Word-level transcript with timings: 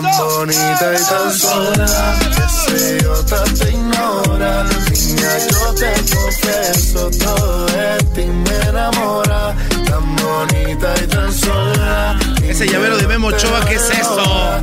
Tan 0.00 0.16
bonita 0.16 0.94
y 0.94 1.04
tan 1.04 1.32
sola, 1.32 2.18
si 2.48 3.04
otra 3.04 3.44
te 3.44 3.70
ignora. 3.70 4.64
Niña, 4.64 5.32
yo 5.50 5.74
te 5.74 5.92
confieso, 6.14 7.10
todo 7.18 7.66
de 7.66 7.98
ti 8.14 8.24
me 8.24 8.68
enamora. 8.68 9.54
Tan 9.84 10.16
bonita 10.16 10.94
y 11.02 11.06
tan 11.06 11.32
sola. 11.32 12.18
Ese 12.42 12.66
llavero 12.66 12.96
de 12.96 13.06
Memo 13.06 13.28
Ochoa, 13.28 13.62
¿qué 13.66 13.74
es 13.74 13.90
eso? 13.90 14.62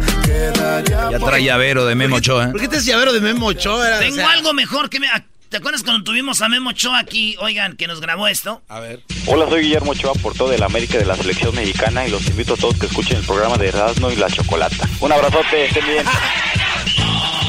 Ya 1.12 1.20
trae 1.20 1.44
llavero 1.44 1.86
de 1.86 1.94
Memo 1.94 2.16
Ochoa. 2.16 2.52
¿Por 2.52 2.60
qué 2.60 2.68
te 2.68 2.78
es 2.78 2.86
llavero 2.86 3.14
de 3.14 3.22
Memo 3.22 3.48
Ochoa? 3.48 4.00
Tengo 4.00 4.16
O 4.16 4.18
sea, 4.18 4.32
algo 4.32 4.54
mejor 4.54 4.90
que 4.90 5.00
me... 5.00 5.08
¿Te 5.50 5.58
acuerdas 5.58 5.84
cuando 5.84 6.04
tuvimos 6.04 6.42
a 6.42 6.50
Memo 6.50 6.72
Ochoa 6.72 7.00
aquí? 7.00 7.36
Oigan, 7.40 7.78
que 7.78 7.88
nos 7.88 8.02
grabó 8.02 8.28
esto. 8.28 8.62
A 8.68 8.82
ver. 8.82 9.02
Hola, 9.28 9.48
soy 9.48 9.62
Guillermo 9.64 9.92
Ochoa, 9.92 10.14
por 10.16 10.34
todo 10.34 10.52
el 10.52 10.62
América 10.62 10.98
de 10.98 11.06
la 11.06 11.16
selección 11.16 11.56
mexicana 11.56 12.06
y 12.06 12.12
los 12.12 12.26
invito 12.28 12.56
a 12.56 12.58
todos 12.58 12.78
que 12.78 12.88
escuchen 12.88 13.18
el 13.18 13.24
programa 13.24 13.58
de 13.58 13.70
Erasmo 13.70 14.12
y 14.12 14.18
la 14.18 14.28
Chocolata. 14.30 14.88
Un 15.00 15.12
abrazote, 15.12 15.66
estén 15.66 15.86
bien. 15.86 16.06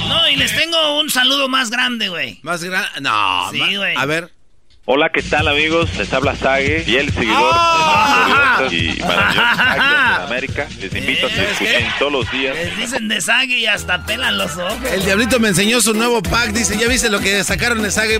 No, 0.08 0.26
y 0.30 0.36
les 0.36 0.56
tengo 0.56 1.00
un 1.00 1.10
saludo 1.10 1.50
más 1.50 1.68
grande, 1.70 2.08
güey. 2.08 2.38
Más 2.42 2.64
grande. 2.64 2.88
No, 3.02 3.50
Sí, 3.52 3.76
güey. 3.76 3.94
A 3.94 4.06
ver. 4.06 4.32
Hola, 4.90 5.10
¿qué 5.12 5.20
tal 5.22 5.46
amigos? 5.48 5.94
Les 5.98 6.10
habla 6.14 6.34
Sage, 6.34 6.80
fiel 6.82 7.12
seguidor 7.12 7.50
Ah. 7.54 8.56
de 8.58 8.68
gloriosos 8.68 8.98
y 8.98 9.02
maravillosos 9.02 9.58
Águilas 9.58 10.18
de 10.18 10.24
América. 10.24 10.68
Les 10.80 10.94
invito 10.94 11.26
a 11.26 11.30
que 11.30 11.42
escuchen 11.50 11.88
todos 11.98 12.12
los 12.12 12.30
días. 12.30 12.56
Les 12.56 12.76
dicen 12.78 13.08
de 13.08 13.20
sague 13.20 13.58
y 13.58 13.66
hasta 13.66 14.06
pelan 14.06 14.38
los 14.38 14.56
ojos. 14.56 14.78
El 14.90 15.04
diablito 15.04 15.38
me 15.40 15.48
enseñó 15.48 15.82
su 15.82 15.92
nuevo 15.92 16.22
pack. 16.22 16.52
Dice, 16.52 16.78
¿ya 16.78 16.88
viste 16.88 17.10
lo 17.10 17.20
que 17.20 17.44
sacaron 17.44 17.82
de 17.82 17.90
Sage? 17.90 18.18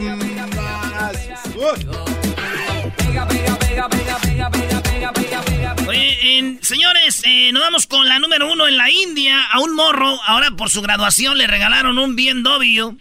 Oye, 5.87 6.59
señores, 6.63 7.23
eh, 7.25 7.51
nos 7.53 7.63
vamos 7.63 7.87
con 7.87 8.07
la 8.09 8.19
número 8.19 8.51
uno 8.53 8.67
en 8.69 8.77
la 8.77 8.91
India. 8.91 9.43
A 9.53 9.61
un 9.61 9.75
morro, 9.75 10.19
ahora 10.27 10.51
por 10.53 10.71
su 10.71 10.83
graduación, 10.83 11.39
le 11.39 11.47
regalaron 11.47 11.99
un 11.99 12.15
BMW. 12.15 12.97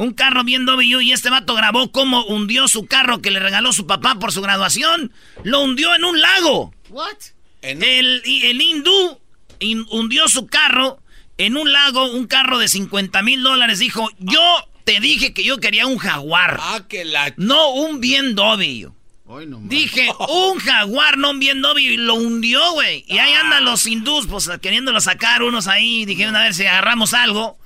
Un 0.00 0.14
carro 0.14 0.44
BMW 0.44 1.00
y 1.02 1.12
este 1.12 1.28
vato 1.28 1.54
grabó 1.54 1.92
cómo 1.92 2.24
hundió 2.24 2.68
su 2.68 2.86
carro 2.86 3.20
que 3.20 3.30
le 3.30 3.38
regaló 3.38 3.72
su 3.72 3.86
papá 3.86 4.14
por 4.14 4.32
su 4.32 4.40
graduación. 4.40 5.12
Lo 5.44 5.60
hundió 5.62 5.94
en 5.94 6.04
un 6.04 6.20
lago. 6.20 6.72
What? 6.88 7.16
El, 7.60 8.22
el 8.24 8.62
hindú 8.62 9.18
in- 9.58 9.84
hundió 9.90 10.26
su 10.28 10.46
carro 10.46 11.00
en 11.36 11.56
un 11.58 11.70
lago, 11.72 12.10
un 12.12 12.26
carro 12.26 12.58
de 12.58 12.68
50 12.68 13.20
mil 13.22 13.42
dólares. 13.42 13.78
Dijo, 13.78 14.08
yo 14.18 14.40
te 14.84 15.00
dije 15.00 15.34
que 15.34 15.44
yo 15.44 15.58
quería 15.58 15.86
un 15.86 15.98
jaguar, 15.98 16.56
Ah, 16.62 16.80
que 16.88 17.04
la... 17.04 17.34
no 17.36 17.70
un. 17.74 18.00
Ay, 18.02 19.46
no, 19.46 19.60
Dije, 19.64 20.08
un 20.28 20.58
jaguar, 20.58 21.18
no 21.18 21.30
un 21.30 21.38
BMW, 21.40 21.78
y 21.78 21.96
lo 21.98 22.14
hundió, 22.14 22.72
güey. 22.72 23.04
Y 23.06 23.18
ahí 23.18 23.32
Ah. 23.34 23.40
andan 23.42 23.64
los 23.66 23.86
hindús, 23.86 24.26
pues 24.26 24.50
queriéndolo 24.62 25.00
sacar 25.00 25.42
unos 25.42 25.68
ahí. 25.68 26.06
Dijeron, 26.06 26.34
a 26.36 26.40
ver 26.42 26.54
si 26.54 26.64
agarramos 26.64 27.12
algo. 27.14 27.59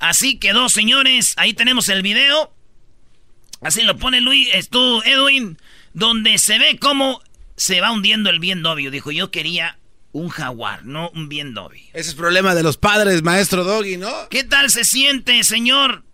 Así 0.00 0.38
quedó, 0.38 0.68
señores. 0.68 1.34
Ahí 1.36 1.54
tenemos 1.54 1.88
el 1.88 2.02
video. 2.02 2.52
Así 3.60 3.82
lo 3.82 3.98
pone 3.98 4.20
Luis, 4.20 4.48
tú, 4.70 5.02
Edwin, 5.04 5.58
donde 5.92 6.38
se 6.38 6.58
ve 6.58 6.78
cómo 6.80 7.22
se 7.56 7.80
va 7.82 7.92
hundiendo 7.92 8.30
el 8.30 8.40
BMW. 8.40 8.88
Dijo, 8.90 9.10
yo 9.10 9.30
quería 9.30 9.78
un 10.12 10.30
jaguar, 10.30 10.84
no 10.86 11.10
un 11.10 11.28
BMW. 11.28 11.74
Ese 11.92 12.10
es 12.10 12.14
problema 12.14 12.54
de 12.54 12.62
los 12.62 12.78
padres, 12.78 13.22
maestro 13.22 13.64
Doggy, 13.64 13.98
¿no? 13.98 14.10
¿Qué 14.30 14.44
tal 14.44 14.70
se 14.70 14.84
siente, 14.84 15.44
señor? 15.44 16.04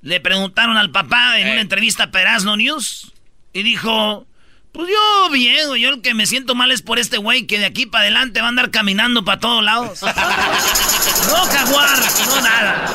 Le 0.00 0.20
preguntaron 0.20 0.76
al 0.76 0.92
papá 0.92 1.40
en 1.40 1.48
una 1.48 1.60
entrevista 1.60 2.12
para 2.12 2.22
Erasmo 2.22 2.56
News. 2.56 3.12
Y 3.52 3.64
dijo, 3.64 4.26
pues 4.76 4.88
yo 4.90 5.30
bien, 5.32 5.68
güey. 5.68 5.82
Yo 5.82 5.88
el 5.88 6.02
que 6.02 6.14
me 6.14 6.26
siento 6.26 6.54
mal 6.54 6.70
es 6.70 6.82
por 6.82 6.98
este 6.98 7.16
güey 7.16 7.46
que 7.46 7.58
de 7.58 7.64
aquí 7.64 7.86
para 7.86 8.02
adelante 8.02 8.40
va 8.40 8.46
a 8.46 8.50
andar 8.50 8.70
caminando 8.70 9.24
para 9.24 9.40
todos 9.40 9.64
lados. 9.64 10.02
no 10.02 10.08
jaguar, 11.34 11.98
no 12.26 12.40
nada. 12.42 12.92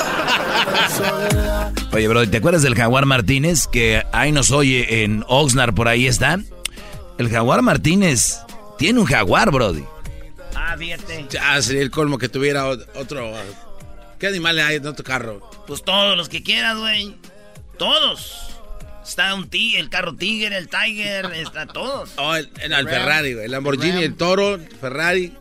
Oye, 1.92 2.08
bro, 2.08 2.30
¿te 2.30 2.38
acuerdas 2.38 2.62
del 2.62 2.76
Jaguar 2.76 3.06
Martínez? 3.06 3.68
Que 3.68 4.04
ahí 4.14 4.32
nos 4.32 4.52
oye 4.52 5.04
en 5.04 5.26
Oxnard, 5.28 5.74
por 5.74 5.88
ahí 5.88 6.08
está. 6.08 6.40
El 7.18 7.30
Jaguar 7.30 7.62
Martínez 7.64 8.40
tiene 8.78 9.00
un 9.00 9.06
Jaguar, 9.06 9.52
Brody. 9.52 9.84
Ah, 10.56 10.76
fíjate. 10.78 11.26
Ya 11.30 11.62
sería 11.62 11.82
el 11.82 11.92
colmo 11.92 12.18
que 12.18 12.30
tuviera 12.30 12.68
otro... 12.68 13.34
¿Qué 14.20 14.28
animal 14.28 14.60
hay 14.60 14.76
en 14.76 14.86
otro 14.86 15.04
carro? 15.04 15.50
Pues 15.66 15.84
todos 15.84 16.16
los 16.16 16.30
que 16.30 16.44
quieras, 16.44 16.78
güey. 16.78 17.16
Todos. 17.78 18.51
Está 19.04 19.34
un 19.36 19.50
tigre, 19.50 19.80
el 19.80 19.90
carro 19.90 20.16
Tiger, 20.16 20.54
el 20.54 20.68
Tiger, 20.70 21.26
está 21.34 21.66
todos. 21.68 22.12
Oh, 22.18 22.36
el, 22.36 22.50
el- 22.62 22.72
el 22.74 22.88
Ferrari. 22.88 23.32
El 23.32 23.52
Lamborghini, 23.52 24.04
el 24.04 24.16
Toro, 24.16 24.60
Ferrari. 24.80 25.34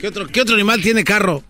¿Qué 0.00 0.08
otro, 0.08 0.26
¿Qué 0.26 0.42
otro 0.42 0.54
animal 0.54 0.80
tiene 0.82 1.02
carro? 1.04 1.42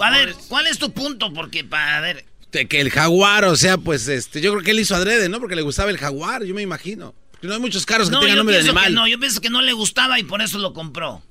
A 0.00 0.10
ver, 0.10 0.34
¿cuál 0.48 0.66
es 0.66 0.78
tu 0.78 0.92
punto? 0.92 1.32
Porque, 1.32 1.62
para 1.62 2.00
ver, 2.00 2.24
De 2.50 2.66
que 2.66 2.80
el 2.80 2.90
jaguar, 2.90 3.44
o 3.44 3.54
sea, 3.56 3.76
pues 3.78 4.08
este, 4.08 4.40
yo 4.40 4.50
creo 4.52 4.64
que 4.64 4.70
él 4.72 4.80
hizo 4.80 4.96
adrede, 4.96 5.28
¿no? 5.28 5.38
Porque 5.40 5.54
le 5.56 5.62
gustaba 5.62 5.90
el 5.90 5.98
jaguar, 5.98 6.42
yo 6.44 6.54
me 6.54 6.62
imagino. 6.62 7.14
Porque 7.32 7.46
no 7.48 7.54
hay 7.54 7.60
muchos 7.60 7.84
carros 7.86 8.08
que 8.08 8.14
No, 8.14 8.20
tengan 8.20 8.38
nombre 8.38 8.56
de 8.56 8.62
animal. 8.62 8.94
no, 8.94 9.06
yo 9.06 9.18
pienso 9.20 9.40
que 9.40 9.50
no 9.50 9.60
le 9.62 9.72
gustaba 9.72 10.18
y 10.18 10.22
por 10.24 10.40
eso 10.42 10.58
lo 10.58 10.72
compró. 10.72 11.22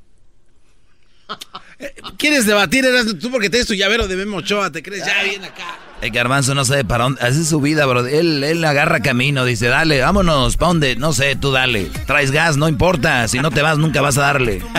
¿Quieres 2.17 2.45
debatir, 2.45 2.85
eras 2.85 3.06
tú 3.19 3.31
porque 3.31 3.50
tienes 3.50 3.67
tu 3.67 3.73
llavero 3.73 4.07
de 4.07 4.16
Memo 4.16 4.38
Ochoa, 4.38 4.72
te 4.72 4.81
crees 4.81 5.05
ya 5.05 5.23
bien 5.23 5.43
acá? 5.43 5.78
El 6.02 6.11
garbanzo 6.11 6.53
no 6.53 6.66
sabe 6.66 6.84
para 6.84 7.05
dónde. 7.05 7.22
Hace 7.22 7.46
su 7.46 7.61
vida, 7.61 7.85
bro. 7.85 8.05
Él, 8.05 8.43
él 8.43 8.66
agarra 8.66 8.99
camino, 8.99 9.46
dice, 9.46 9.67
dale, 9.67 10.02
vámonos, 10.02 10.58
¿pa' 10.58 10.67
dónde? 10.67 10.96
No 10.97 11.14
sé, 11.14 11.35
tú 11.35 11.52
dale. 11.52 11.85
Traes 12.05 12.31
gas, 12.31 12.58
no 12.58 12.67
importa. 12.67 13.28
Si 13.28 13.40
no 13.40 13.52
te 13.52 13.61
vas, 13.61 13.78
nunca 13.78 14.02
vas 14.02 14.17
a 14.17 14.22
darle. 14.22 14.61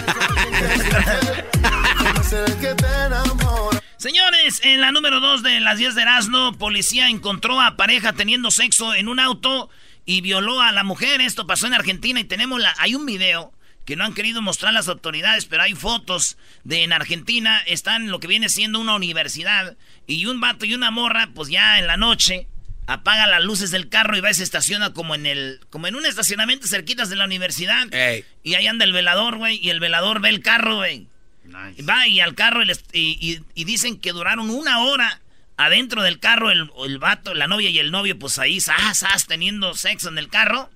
Señores, 3.97 4.61
en 4.64 4.82
la 4.82 4.93
número 4.93 5.20
2 5.20 5.43
de 5.43 5.61
las 5.61 5.79
10 5.79 5.94
de 5.94 6.02
Erasmo, 6.02 6.52
policía 6.58 7.08
encontró 7.08 7.58
a 7.61 7.76
pareja 7.76 8.12
teniendo 8.12 8.50
sexo 8.50 8.94
en 8.94 9.08
un 9.08 9.19
auto 9.19 9.70
y 10.05 10.20
violó 10.20 10.61
a 10.61 10.73
la 10.73 10.85
mujer. 10.85 11.23
Esto 11.23 11.47
pasó 11.47 11.67
en 11.67 11.73
Argentina 11.75 12.20
y 12.20 12.25
tenemos 12.25 12.61
la, 12.61 12.75
hay 12.79 12.94
un 12.94 13.06
video 13.06 13.55
que 13.85 13.97
no 13.97 14.05
han 14.05 14.15
querido 14.15 14.41
mostrar 14.43 14.73
las 14.73 14.89
autoridades, 14.89 15.45
pero 15.45 15.63
hay 15.63 15.75
fotos 15.75 16.37
de 16.65 16.83
en 16.85 16.93
Argentina, 16.93 17.61
están 17.67 18.09
lo 18.11 18.21
que 18.21 18.27
viene 18.29 18.49
siendo 18.49 18.81
una 18.81 18.95
universidad 18.95 19.77
y 20.07 20.27
un 20.27 20.41
vato 20.41 20.65
y 20.65 20.75
una 20.75 20.91
morra, 20.91 21.31
pues 21.35 21.49
ya 21.51 21.79
en 21.79 21.87
la 21.87 21.97
noche 21.97 22.47
apaga 22.87 23.27
las 23.27 23.43
luces 23.43 23.71
del 23.71 23.89
carro 23.89 24.17
y 24.17 24.21
va 24.21 24.31
y 24.31 24.35
se 24.35 24.43
estaciona 24.43 24.93
como 24.93 25.15
en 25.15 25.25
el 25.27 25.61
como 25.71 25.87
en 25.87 25.95
un 25.97 26.05
estacionamiento 26.07 26.67
cerquitas 26.67 27.09
de 27.11 27.17
la 27.17 27.25
universidad. 27.25 27.93
Ey. 27.95 28.25
Y 28.43 28.55
ahí 28.55 28.67
anda 28.67 28.85
el 28.85 28.93
velador, 28.93 29.37
güey, 29.39 29.59
y 29.63 29.71
el 29.71 29.81
velador 29.81 30.21
ve 30.21 30.29
el 30.31 30.41
carro, 30.41 30.77
güey. 30.77 31.07
Va 31.89 32.07
y 32.09 32.21
al 32.21 32.35
carro 32.35 32.63
y, 32.63 32.67
les- 32.67 32.85
y- 32.93 33.19
y- 33.21 33.41
y 33.55 33.65
dicen 33.65 33.99
que 34.01 34.13
duraron 34.13 34.51
una 34.51 34.81
hora 34.81 35.21
Adentro 35.57 36.03
del 36.03 36.19
carro, 36.19 36.51
el, 36.51 36.69
el 36.85 36.99
vato, 36.99 37.33
la 37.33 37.47
novia 37.47 37.71
y 37.71 37.79
el 37.79 37.93
novio, 37.93 38.19
pues 38.19 38.39
ahí, 38.39 38.61
sas, 38.61 38.99
sas, 38.99 39.27
teniendo 39.29 39.73
sexo 39.77 40.09
en 40.09 40.19
el 40.19 40.29
carro. 40.29 40.69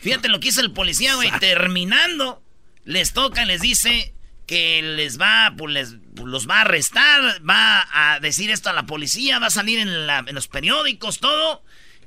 Fíjate 0.00 0.28
lo 0.30 0.40
que 0.40 0.48
hizo 0.48 0.62
el 0.62 0.70
policía, 0.72 1.16
güey. 1.16 1.30
Terminando, 1.38 2.41
les 2.84 3.12
toca, 3.12 3.44
les 3.44 3.60
dice 3.60 4.14
que 4.46 4.82
les 4.82 5.20
va, 5.20 5.54
pues 5.56 5.72
les 5.72 5.94
pues, 6.14 6.26
los 6.28 6.48
va 6.48 6.58
a 6.58 6.60
arrestar, 6.62 7.20
va 7.48 7.86
a 7.92 8.20
decir 8.20 8.50
esto 8.50 8.70
a 8.70 8.72
la 8.72 8.84
policía, 8.86 9.38
va 9.38 9.46
a 9.46 9.50
salir 9.50 9.78
en, 9.78 10.06
la- 10.06 10.24
en 10.26 10.34
los 10.34 10.48
periódicos, 10.48 11.20
todo. 11.20 11.62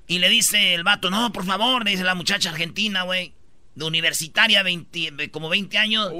Y 0.07 0.19
le 0.19 0.29
dice 0.29 0.75
el 0.75 0.83
vato, 0.83 1.09
no, 1.09 1.31
por 1.33 1.45
favor, 1.45 1.83
le 1.83 1.91
dice 1.91 2.03
la 2.03 2.13
muchacha 2.13 2.49
argentina, 2.51 3.01
güey, 3.03 3.33
de 3.73 3.85
universitaria, 3.85 4.61
20, 4.61 5.11
de 5.11 5.31
como 5.31 5.49
20 5.49 5.77
años. 5.79 6.11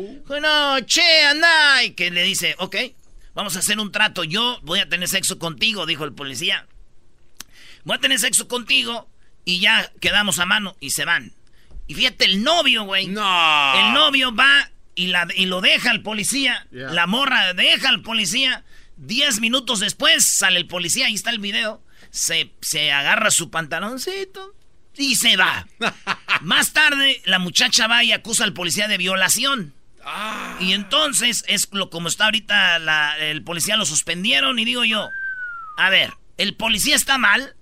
No, 0.42 0.80
che, 0.82 1.24
anda. 1.26 1.84
Y 1.84 1.92
que 1.92 2.10
le 2.10 2.24
dice, 2.24 2.56
ok, 2.58 2.76
vamos 3.36 3.56
a 3.56 3.60
hacer 3.60 3.78
un 3.80 3.92
trato. 3.92 4.24
Yo 4.24 4.60
voy 4.64 4.80
a 4.80 4.90
tener 4.90 5.08
sexo 5.08 5.38
contigo, 5.38 5.86
dijo 5.86 6.04
el 6.06 6.14
policía. 6.14 6.66
Voy 7.84 7.98
a 7.98 8.00
tener 8.00 8.18
sexo 8.18 8.48
contigo 8.48 9.08
y 9.44 9.60
ya 9.60 9.92
quedamos 10.02 10.40
a 10.40 10.46
mano 10.48 10.76
y 10.80 10.90
se 10.90 11.06
van. 11.06 11.34
Y 11.88 11.94
fíjate, 11.94 12.26
el 12.26 12.44
novio, 12.44 12.84
güey. 12.84 13.08
No. 13.08 13.76
El 13.88 13.94
novio 13.94 14.34
va 14.36 14.70
y, 14.96 15.08
la, 15.08 15.28
y 15.36 15.46
lo 15.46 15.62
deja 15.62 15.92
al 15.92 16.02
policía. 16.02 16.66
Yeah. 16.72 16.90
La 16.92 17.08
morra 17.08 17.54
deja 17.54 17.90
al 17.90 18.02
policía. 18.02 18.64
Diez 18.98 19.40
minutos 19.40 19.80
después 19.82 20.26
sale 20.26 20.58
el 20.58 20.68
policía, 20.68 21.08
ahí 21.08 21.16
está 21.16 21.30
el 21.30 21.40
video. 21.40 21.84
Se, 22.12 22.52
se 22.62 22.92
agarra 22.92 23.30
su 23.30 23.50
pantaloncito 23.52 24.56
y 24.96 25.16
se 25.16 25.36
va. 25.38 25.68
Más 26.42 26.72
tarde, 26.74 27.22
la 27.26 27.40
muchacha 27.40 27.88
va 27.88 28.04
y 28.04 28.14
acusa 28.14 28.46
al 28.46 28.54
policía 28.54 28.88
de 28.88 28.98
violación. 28.98 29.74
Y 30.60 30.74
entonces, 30.74 31.44
es 31.48 31.68
lo 31.72 31.90
como 31.90 32.08
está 32.08 32.26
ahorita, 32.26 32.78
la- 32.80 33.18
el 33.18 33.44
policía 33.44 33.76
lo 33.76 33.86
suspendieron 33.86 34.60
y 34.60 34.66
digo 34.66 34.86
yo, 34.86 35.10
a 35.78 35.90
ver, 35.90 36.14
¿el 36.38 36.54
policía 36.56 36.96
está 36.96 37.18
mal? 37.18 37.56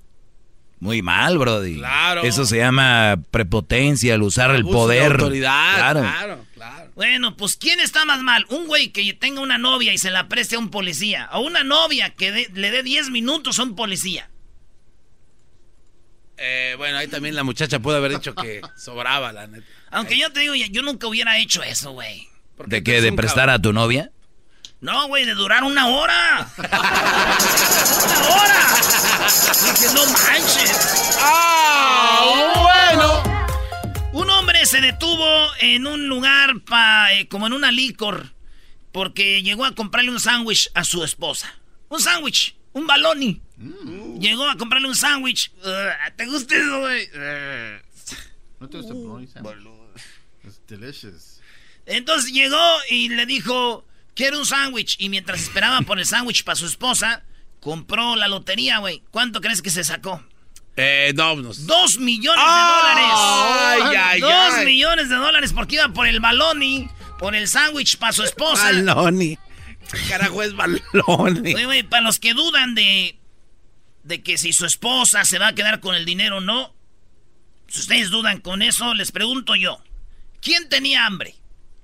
Muy 0.83 1.01
mal, 1.01 1.37
Brody. 1.37 1.77
Claro. 1.77 2.23
Eso 2.23 2.45
se 2.45 2.57
llama 2.57 3.17
prepotencia, 3.31 4.15
el 4.15 4.21
usar 4.21 4.51
el 4.51 4.63
Abuso 4.63 4.89
de 4.89 4.97
poder. 4.99 5.11
autoridad, 5.13 5.75
Claro. 5.75 5.99
claro, 6.01 6.45
claro. 6.53 6.91
Bueno, 6.93 7.37
pues 7.37 7.55
¿quién 7.55 7.79
está 7.79 8.03
más 8.03 8.21
mal? 8.21 8.45
¿Un 8.49 8.67
güey 8.67 8.89
que 8.89 9.13
tenga 9.13 9.39
una 9.39 9.57
novia 9.57 9.93
y 9.93 9.97
se 9.97 10.11
la 10.11 10.27
preste 10.27 10.57
a 10.57 10.59
un 10.59 10.69
policía? 10.69 11.29
¿O 11.31 11.39
una 11.39 11.63
novia 11.63 12.09
que 12.09 12.33
de- 12.33 12.51
le 12.53 12.69
dé 12.69 12.83
10 12.83 13.11
minutos 13.11 13.59
a 13.59 13.63
un 13.63 13.77
policía? 13.77 14.29
Eh, 16.35 16.75
bueno, 16.77 16.97
ahí 16.97 17.07
también 17.07 17.35
la 17.35 17.43
muchacha 17.43 17.79
puede 17.79 17.99
haber 17.99 18.11
dicho 18.11 18.35
que 18.35 18.59
sobraba, 18.77 19.31
la 19.31 19.47
neta. 19.47 19.65
Aunque 19.89 20.17
yo 20.17 20.33
te 20.33 20.41
digo, 20.41 20.53
yo 20.55 20.81
nunca 20.81 21.07
hubiera 21.07 21.37
hecho 21.37 21.63
eso, 21.63 21.91
güey. 21.93 22.27
¿De 22.65 22.83
qué? 22.83 22.99
¿De 22.99 23.13
prestar 23.13 23.49
a 23.49 23.57
tu 23.57 23.71
novia? 23.71 24.11
No, 24.81 25.07
güey, 25.07 25.23
de 25.23 25.33
durar 25.33 25.63
una 25.63 25.87
hora. 25.87 26.45
¡Una 26.57 26.69
hora! 28.35 28.59
Dije, 29.27 29.93
no 29.93 30.05
manches. 30.05 31.17
¡Ah, 31.21 32.59
bueno! 32.91 33.23
Un 34.11 34.29
hombre 34.29 34.65
se 34.65 34.81
detuvo 34.81 35.25
en 35.59 35.87
un 35.87 36.07
lugar 36.09 36.59
pa- 36.65 37.13
eh, 37.13 37.27
como 37.29 37.47
en 37.47 37.53
una 37.53 37.71
licor 37.71 38.33
porque 38.91 39.41
llegó 39.41 39.65
a 39.65 39.73
comprarle 39.75 40.11
un 40.11 40.19
sándwich 40.19 40.69
a 40.73 40.83
su 40.83 41.03
esposa. 41.03 41.53
Un 41.89 41.99
sándwich, 42.01 42.55
un 42.73 42.85
baloni. 42.85 43.41
Llegó 44.19 44.47
a 44.47 44.57
comprarle 44.57 44.87
un 44.89 44.95
sándwich. 44.95 45.51
Ugh, 45.63 46.15
¿Te 46.17 46.25
gusta 46.25 46.55
eso, 46.55 46.79
güey? 46.81 47.03
Ugh. 47.07 47.81
No 48.59 48.69
te 48.69 48.77
gusta 48.77 48.93
el. 48.93 49.67
It's 50.43 50.59
delicious. 50.67 51.39
Entonces 51.85 52.31
llegó 52.33 52.61
y 52.89 53.09
le 53.09 53.25
dijo, 53.25 53.85
quiero 54.15 54.37
un 54.39 54.45
sándwich. 54.45 54.95
Y 54.99 55.09
mientras 55.09 55.41
esperaba 55.41 55.81
por 55.81 55.97
el 55.99 56.05
sándwich 56.05 56.43
para 56.43 56.55
su 56.55 56.65
esposa, 56.67 57.23
compró 57.63 58.15
la 58.15 58.27
lotería, 58.27 58.79
güey. 58.79 59.01
¿Cuánto 59.09 59.39
crees 59.41 59.61
que 59.61 59.69
se 59.69 59.83
sacó? 59.83 60.21
Eh, 60.75 61.13
no, 61.15 61.35
nos... 61.37 61.65
Dos 61.65 61.97
millones 61.97 62.43
de 62.43 62.51
dólares. 62.51 63.95
ay, 63.95 64.19
Dos 64.21 64.53
ay. 64.55 64.65
millones 64.65 65.09
de 65.09 65.15
dólares 65.15 65.53
porque 65.53 65.75
iba 65.75 65.87
por 65.89 66.07
el 66.07 66.19
baloni, 66.19 66.89
por 67.19 67.35
el 67.35 67.47
sándwich 67.47 67.97
para 67.97 68.11
su 68.11 68.23
esposa. 68.23 68.65
Baloni. 68.65 69.37
¿Qué 69.91 69.99
carajo 70.09 70.41
es 70.43 70.53
baloni? 70.55 71.53
Oye, 71.53 71.65
güey, 71.65 71.83
para 71.83 72.01
los 72.01 72.19
que 72.19 72.33
dudan 72.33 72.75
de, 72.75 73.17
de 74.03 74.21
que 74.23 74.37
si 74.37 74.51
su 74.51 74.65
esposa 74.65 75.23
se 75.25 75.39
va 75.39 75.49
a 75.49 75.55
quedar 75.55 75.79
con 75.79 75.95
el 75.95 76.05
dinero 76.05 76.37
o 76.37 76.41
no, 76.41 76.73
si 77.67 77.79
ustedes 77.81 78.09
dudan 78.09 78.39
con 78.41 78.61
eso, 78.61 78.93
les 78.93 79.11
pregunto 79.11 79.55
yo, 79.55 79.81
¿quién 80.41 80.69
tenía 80.69 81.05
hambre? 81.05 81.35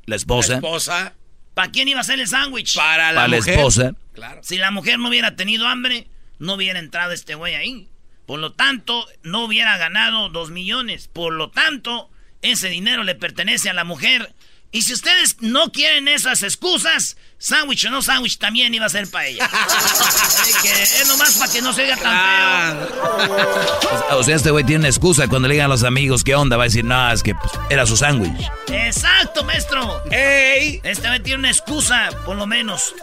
La 0.06 0.16
esposa. 0.16 0.56
esposa. 0.56 1.14
¿Para 1.60 1.72
quién 1.74 1.90
iba 1.90 2.00
a 2.00 2.06
ser 2.06 2.22
el 2.22 2.28
sándwich? 2.30 2.74
Para 2.74 3.12
la 3.12 3.16
Para 3.16 3.28
la 3.28 3.36
mujer. 3.36 3.56
esposa. 3.56 3.92
Claro. 4.14 4.40
Si 4.46 4.56
la 4.58 4.72
mujer 4.72 4.98
no 4.98 5.10
hubiera 5.10 5.36
tenido 5.36 5.68
hambre, 5.68 6.08
no 6.38 6.54
hubiera 6.54 6.80
entrado 6.80 7.12
este 7.12 7.36
güey 7.36 7.54
ahí. 7.56 7.90
Por 8.26 8.40
lo 8.40 8.54
tanto, 8.54 9.06
no 9.24 9.44
hubiera 9.44 9.78
ganado 9.78 10.30
dos 10.30 10.52
millones. 10.52 11.10
Por 11.12 11.34
lo 11.34 11.50
tanto, 11.50 12.10
ese 12.42 12.70
dinero 12.70 13.04
le 13.04 13.14
pertenece 13.14 13.70
a 13.70 13.74
la 13.74 13.84
mujer. 13.84 14.34
Y 14.72 14.84
si 14.84 14.94
ustedes 14.94 15.42
no 15.42 15.74
quieren 15.74 16.08
esas 16.08 16.44
excusas, 16.44 17.18
sándwich 17.40 17.86
o 17.86 17.90
no 17.90 18.02
sándwich 18.02 18.38
también 18.38 18.74
iba 18.74 18.86
a 18.86 18.90
ser 18.90 19.10
para 19.10 19.26
ella. 19.26 19.46
Así 19.52 20.54
que 20.62 20.84
es 20.84 21.08
nomás 21.08 21.36
para 21.38 21.52
que 21.52 21.62
no 21.62 21.74
se 21.74 21.84
oiga 21.84 21.98
tan 21.98 22.88
feo. 22.88 24.18
O 24.20 24.24
sea, 24.24 24.36
este 24.36 24.52
güey 24.52 24.64
tiene 24.64 24.82
una 24.82 24.90
excusa 24.90 25.28
cuando 25.28 25.48
le 25.48 25.56
digan 25.56 25.66
a 25.66 25.70
los 25.70 25.84
amigos 25.84 26.24
qué 26.24 26.36
onda. 26.36 26.58
Va 26.58 26.64
a 26.64 26.68
decir, 26.68 26.86
no, 26.86 27.12
es 27.12 27.24
que 27.24 27.34
pues, 27.34 27.52
era 27.70 27.86
su 27.86 27.98
sándwich. 27.98 28.48
Exacto, 28.68 29.44
maestro. 29.44 30.04
¡Ey! 30.12 30.82
Este 30.84 31.08
güey 31.08 31.24
tiene 31.24 31.40
una 31.40 31.50
excusa, 31.50 32.10
por 32.26 32.36
lo 32.36 32.46
menos. 32.46 32.94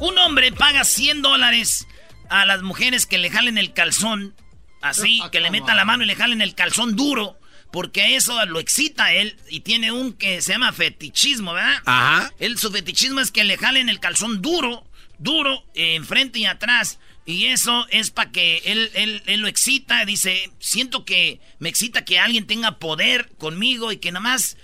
Un 0.00 0.18
hombre 0.18 0.52
paga 0.52 0.84
100 0.84 1.22
dólares 1.22 1.86
a 2.28 2.44
las 2.46 2.62
mujeres 2.62 3.06
que 3.06 3.18
le 3.18 3.30
jalen 3.30 3.58
el 3.58 3.72
calzón, 3.72 4.34
así, 4.82 5.22
que 5.32 5.40
le 5.40 5.50
metan 5.50 5.76
la 5.76 5.84
mano 5.84 6.04
y 6.04 6.06
le 6.06 6.16
jalen 6.16 6.42
el 6.42 6.54
calzón 6.54 6.96
duro, 6.96 7.38
porque 7.74 8.14
eso 8.14 8.46
lo 8.46 8.60
excita 8.60 9.06
a 9.06 9.14
él 9.14 9.36
y 9.50 9.58
tiene 9.58 9.90
un 9.90 10.12
que 10.12 10.40
se 10.40 10.52
llama 10.52 10.72
fetichismo, 10.72 11.54
¿verdad? 11.54 11.82
Ajá. 11.86 12.32
Él, 12.38 12.56
su 12.56 12.70
fetichismo 12.70 13.18
es 13.18 13.32
que 13.32 13.42
le 13.42 13.58
jalen 13.58 13.88
el 13.88 13.98
calzón 13.98 14.40
duro, 14.40 14.86
duro, 15.18 15.64
eh, 15.74 15.96
enfrente 15.96 16.38
y 16.38 16.44
atrás. 16.44 17.00
Y 17.26 17.46
eso 17.46 17.84
es 17.90 18.12
para 18.12 18.30
que 18.30 18.62
él, 18.64 18.92
él, 18.94 19.24
él 19.26 19.40
lo 19.40 19.48
excita. 19.48 20.04
Dice, 20.04 20.52
siento 20.60 21.04
que 21.04 21.40
me 21.58 21.68
excita 21.68 22.04
que 22.04 22.20
alguien 22.20 22.46
tenga 22.46 22.78
poder 22.78 23.28
conmigo 23.38 23.90
y 23.90 23.96
que 23.96 24.12
nada 24.12 24.22
más 24.22 24.56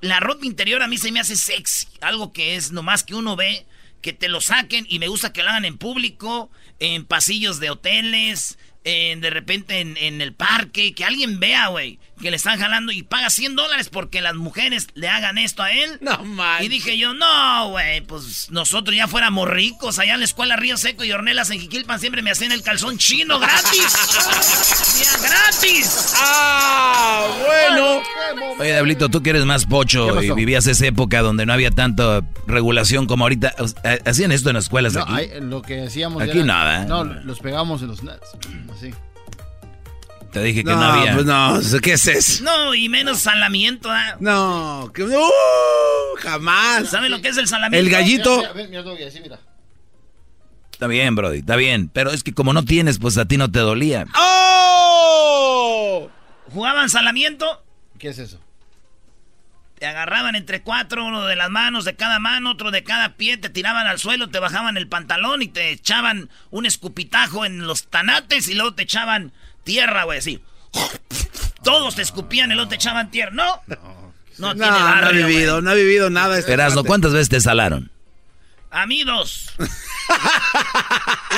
la 0.00 0.18
ropa 0.18 0.46
interior 0.46 0.82
a 0.82 0.88
mí 0.88 0.96
se 0.96 1.12
me 1.12 1.20
hace 1.20 1.36
sexy. 1.36 1.86
Algo 2.00 2.32
que 2.32 2.56
es 2.56 2.72
nomás 2.72 3.04
que 3.04 3.14
uno 3.14 3.36
ve, 3.36 3.66
que 4.00 4.14
te 4.14 4.30
lo 4.30 4.40
saquen 4.40 4.86
y 4.88 5.00
me 5.00 5.08
gusta 5.08 5.34
que 5.34 5.42
lo 5.42 5.50
hagan 5.50 5.66
en 5.66 5.76
público, 5.76 6.50
en 6.78 7.04
pasillos 7.04 7.60
de 7.60 7.68
hoteles, 7.68 8.56
en, 8.84 9.20
de 9.20 9.28
repente 9.28 9.80
en, 9.80 9.98
en 9.98 10.22
el 10.22 10.32
parque, 10.32 10.94
que 10.94 11.04
alguien 11.04 11.40
vea, 11.40 11.66
güey, 11.66 11.98
que 12.18 12.30
le 12.30 12.36
están 12.36 12.58
jalando 12.58 12.92
y 12.92 13.02
paga 13.02 13.30
100 13.30 13.56
dólares 13.56 13.88
porque 13.90 14.20
las 14.20 14.34
mujeres 14.34 14.88
le 14.94 15.08
hagan 15.08 15.38
esto 15.38 15.62
a 15.62 15.70
él. 15.72 15.98
No 16.00 16.24
manches. 16.24 16.66
Y 16.66 16.68
dije 16.68 16.98
yo, 16.98 17.14
no, 17.14 17.70
güey, 17.70 18.00
pues 18.02 18.50
nosotros 18.50 18.96
ya 18.96 19.06
fuéramos 19.08 19.48
ricos. 19.48 19.98
Allá 19.98 20.14
en 20.14 20.20
la 20.20 20.24
escuela 20.26 20.56
Río 20.56 20.76
Seco 20.76 21.04
y 21.04 21.12
Ornelas 21.12 21.50
en 21.50 21.60
Jiquilpan 21.60 22.00
siempre 22.00 22.22
me 22.22 22.30
hacían 22.30 22.52
el 22.52 22.62
calzón 22.62 22.98
chino 22.98 23.38
gratis. 23.38 23.92
¡Ya, 25.02 25.28
gratis! 25.28 26.14
¡Ah, 26.16 27.26
bueno! 27.46 28.02
Oye, 28.58 28.72
Diablito, 28.72 29.08
tú 29.08 29.22
que 29.22 29.30
eres 29.30 29.44
más 29.44 29.64
¿Qué 29.64 29.70
pocho 29.70 30.22
y 30.22 30.30
vivías 30.32 30.66
esa 30.66 30.86
época 30.86 31.20
donde 31.22 31.46
no 31.46 31.52
había 31.52 31.70
tanta 31.70 32.22
regulación 32.46 33.06
como 33.06 33.24
ahorita. 33.24 33.54
¿Hacían 34.04 34.32
esto 34.32 34.50
en 34.50 34.54
las 34.56 34.64
escuelas 34.64 34.94
No, 34.94 35.02
aquí? 35.02 35.12
hay- 35.14 35.40
lo 35.40 35.62
que 35.62 35.82
hacíamos 35.86 36.22
Aquí 36.22 36.38
era- 36.38 36.44
nada, 36.44 36.82
¿eh? 36.82 36.86
No, 36.86 37.04
los 37.04 37.38
pegamos 37.40 37.82
en 37.82 37.88
los 37.88 38.02
nuts. 38.02 38.18
Así. 38.76 38.92
Te 40.32 40.42
dije 40.42 40.62
que 40.62 40.70
No, 40.70 40.76
no, 40.76 40.84
había. 40.84 41.14
pues 41.14 41.24
no, 41.26 41.80
¿qué 41.80 41.92
es 41.94 42.06
eso? 42.06 42.44
No, 42.44 42.74
y 42.74 42.88
menos 42.88 43.20
salamiento, 43.20 43.90
¿ah? 43.90 44.16
No, 44.20 44.90
que, 44.94 45.02
¡uh! 45.04 45.20
jamás. 46.18 46.90
¿Sabe 46.90 47.08
lo 47.08 47.20
que 47.22 47.28
es 47.28 47.36
el 47.38 47.46
salamiento? 47.48 47.86
El 47.86 47.90
gallito. 47.90 48.36
Mira, 48.38 48.52
mira, 48.54 48.82
mira, 48.82 49.06
así, 49.08 49.20
mira. 49.20 49.38
Está 50.72 50.86
bien, 50.86 51.14
Brody, 51.16 51.38
está 51.38 51.56
bien. 51.56 51.88
Pero 51.92 52.10
es 52.10 52.22
que 52.22 52.34
como 52.34 52.52
no 52.52 52.64
tienes, 52.64 52.98
pues 52.98 53.16
a 53.18 53.24
ti 53.26 53.36
no 53.36 53.50
te 53.50 53.58
dolía. 53.60 54.04
¡Oh! 54.16 56.10
¿Jugaban 56.52 56.88
salamiento? 56.90 57.64
¿Qué 57.98 58.08
es 58.08 58.18
eso? 58.18 58.40
Te 59.78 59.86
agarraban 59.86 60.34
entre 60.34 60.62
cuatro, 60.62 61.04
uno 61.04 61.24
de 61.26 61.36
las 61.36 61.50
manos 61.50 61.84
de 61.84 61.94
cada 61.94 62.18
mano, 62.18 62.50
otro 62.50 62.70
de 62.72 62.82
cada 62.82 63.14
pie, 63.16 63.36
te 63.36 63.48
tiraban 63.48 63.86
al 63.86 63.98
suelo, 64.00 64.28
te 64.28 64.40
bajaban 64.40 64.76
el 64.76 64.88
pantalón 64.88 65.40
y 65.42 65.48
te 65.48 65.70
echaban 65.70 66.30
un 66.50 66.66
escupitajo 66.66 67.44
en 67.44 67.64
los 67.66 67.86
tanates 67.86 68.48
y 68.48 68.54
luego 68.54 68.74
te 68.74 68.82
echaban 68.82 69.32
tierra, 69.68 70.04
güey, 70.04 70.18
así. 70.18 70.40
Todos 71.62 71.94
te 71.96 72.02
escupían 72.02 72.50
y 72.50 72.54
luego 72.54 72.68
te 72.70 72.76
echaban 72.76 73.10
tierra. 73.10 73.32
No, 73.32 73.60
no, 73.66 73.76
No, 74.38 74.54
tiene 74.54 74.70
no 74.70 74.76
ha 74.78 75.00
barrio, 75.02 75.26
vivido, 75.26 75.60
no 75.60 75.70
ha 75.70 75.74
vivido 75.74 76.08
nada. 76.08 76.38
este. 76.38 76.56
¿cuántas 76.86 77.12
veces 77.12 77.28
te 77.28 77.40
salaron? 77.40 77.90
A 78.70 78.86
mí 78.86 79.02
dos. 79.04 79.50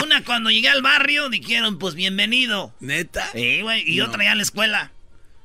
Una 0.05 0.25
cuando 0.25 0.51
llegué 0.51 0.69
al 0.69 0.83
barrio 0.83 1.29
dijeron, 1.29 1.79
pues 1.79 1.95
bienvenido. 1.95 2.73
¿Neta? 2.81 3.29
Sí, 3.33 3.61
güey, 3.63 3.83
y 3.87 3.97
No. 3.99 4.07
otra 4.07 4.23
ya 4.25 4.31
en 4.33 4.39
la 4.39 4.43
escuela. 4.45 4.93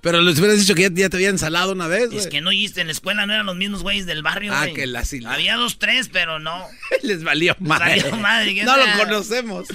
Pero 0.02 0.22
les 0.22 0.38
hubieras 0.38 0.60
dicho 0.60 0.76
que 0.76 0.84
ya, 0.84 0.90
ya 0.94 1.10
te 1.10 1.18
habían 1.18 1.40
salado 1.40 1.72
una 1.72 1.88
vez, 1.88 2.12
Es 2.14 2.28
que 2.28 2.40
no 2.42 2.50
oíste, 2.50 2.82
en 2.82 2.88
la 2.88 2.94
escuela 2.94 3.26
no 3.26 3.34
eran 3.34 3.48
los 3.48 3.56
mismos 3.56 3.82
güeyes 3.82 4.06
del 4.06 4.22
barrio, 4.22 4.54
Ah, 4.54 4.62
güey. 4.64 4.74
que 4.76 4.86
la. 4.86 5.04
Había 5.28 5.56
dos, 5.56 5.80
tres, 5.80 6.10
pero 6.14 6.38
no. 6.40 6.64
Les 7.02 7.24
valió 7.24 7.56
Les 7.60 7.68
madre. 7.68 8.02
valió 8.04 8.16
madre, 8.18 8.54
¿qué 8.54 8.64
No 8.64 8.76
sea? 8.76 8.96
lo 8.98 9.04
conocemos. 9.04 9.68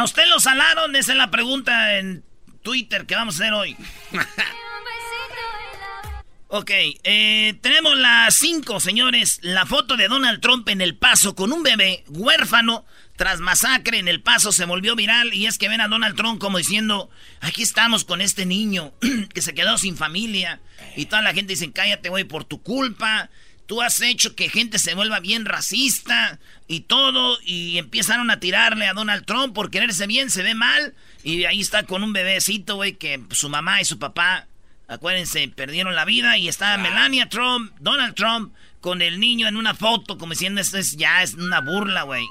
¿A 0.00 0.04
usted 0.04 0.26
lo 0.28 0.40
salaron? 0.40 0.96
Esa 0.96 1.12
es 1.12 1.18
la 1.18 1.30
pregunta 1.30 1.98
en 1.98 2.24
Twitter 2.62 3.04
que 3.04 3.14
vamos 3.14 3.34
a 3.34 3.42
hacer 3.42 3.52
hoy. 3.52 3.76
ok, 6.48 6.70
eh, 7.04 7.58
tenemos 7.60 7.98
las 7.98 8.34
cinco, 8.34 8.80
señores. 8.80 9.40
La 9.42 9.66
foto 9.66 9.98
de 9.98 10.08
Donald 10.08 10.40
Trump 10.40 10.66
en 10.70 10.80
El 10.80 10.96
Paso 10.96 11.34
con 11.34 11.52
un 11.52 11.62
bebé 11.62 12.02
huérfano 12.08 12.86
tras 13.16 13.40
masacre 13.40 13.98
en 13.98 14.08
El 14.08 14.22
Paso 14.22 14.52
se 14.52 14.64
volvió 14.64 14.96
viral 14.96 15.34
y 15.34 15.44
es 15.44 15.58
que 15.58 15.68
ven 15.68 15.82
a 15.82 15.88
Donald 15.88 16.16
Trump 16.16 16.40
como 16.40 16.56
diciendo, 16.56 17.10
aquí 17.42 17.60
estamos 17.60 18.06
con 18.06 18.22
este 18.22 18.46
niño 18.46 18.94
que 19.34 19.42
se 19.42 19.52
quedó 19.52 19.76
sin 19.76 19.98
familia 19.98 20.60
y 20.96 21.04
toda 21.04 21.20
la 21.20 21.34
gente 21.34 21.52
dice, 21.52 21.72
cállate 21.72 22.08
güey 22.08 22.24
por 22.24 22.44
tu 22.44 22.62
culpa, 22.62 23.28
tú 23.70 23.82
has 23.82 24.00
hecho 24.02 24.34
que 24.34 24.48
gente 24.48 24.80
se 24.80 24.96
vuelva 24.96 25.20
bien 25.20 25.44
racista 25.44 26.40
y 26.66 26.80
todo 26.80 27.38
y 27.44 27.78
empezaron 27.78 28.28
a 28.32 28.40
tirarle 28.40 28.88
a 28.88 28.94
Donald 28.94 29.24
Trump 29.24 29.54
por 29.54 29.70
quererse 29.70 30.08
bien, 30.08 30.28
se 30.28 30.42
ve 30.42 30.56
mal 30.56 30.92
y 31.22 31.44
ahí 31.44 31.60
está 31.60 31.84
con 31.84 32.02
un 32.02 32.12
bebecito 32.12 32.74
güey 32.74 32.94
que 32.94 33.22
su 33.30 33.48
mamá 33.48 33.80
y 33.80 33.84
su 33.84 34.00
papá, 34.00 34.48
acuérdense, 34.88 35.46
perdieron 35.54 35.94
la 35.94 36.04
vida 36.04 36.36
y 36.36 36.48
está 36.48 36.76
Melania 36.78 37.28
Trump, 37.28 37.72
Donald 37.78 38.16
Trump 38.16 38.52
con 38.80 39.02
el 39.02 39.20
niño 39.20 39.46
en 39.46 39.56
una 39.56 39.76
foto 39.76 40.18
como 40.18 40.32
diciendo 40.32 40.60
esto 40.60 40.76
es 40.76 40.96
ya 40.96 41.22
es 41.22 41.34
una 41.34 41.60
burla 41.60 42.02
güey. 42.02 42.26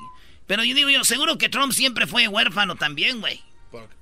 Pero 0.46 0.66
yo 0.66 0.76
digo 0.76 0.90
yo, 0.90 1.06
seguro 1.06 1.38
que 1.38 1.48
Trump 1.48 1.72
siempre 1.72 2.06
fue 2.06 2.28
huérfano 2.28 2.76
también, 2.76 3.22
güey. 3.22 3.40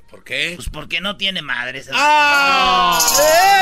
¿Por, 0.10 0.24
qué? 0.24 0.54
Pues 0.56 0.70
porque 0.70 1.02
no 1.02 1.18
tiene 1.18 1.42
madre. 1.42 1.84
¡Ah! 1.92 2.98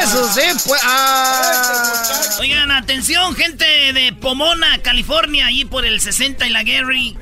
Eso 0.04 0.32
sí, 0.32 0.42
pues. 0.68 0.82
¡Ah! 0.84 2.22
Oigan, 2.40 2.72
atención, 2.72 3.36
gente 3.36 3.66
de 3.66 4.14
Pomona, 4.14 4.80
California, 4.84 5.48
allí 5.48 5.66
por 5.66 5.86
el 5.86 6.00
60 6.00 6.46
y 6.46 6.50
la 6.52 6.64
Gary. 6.64 7.18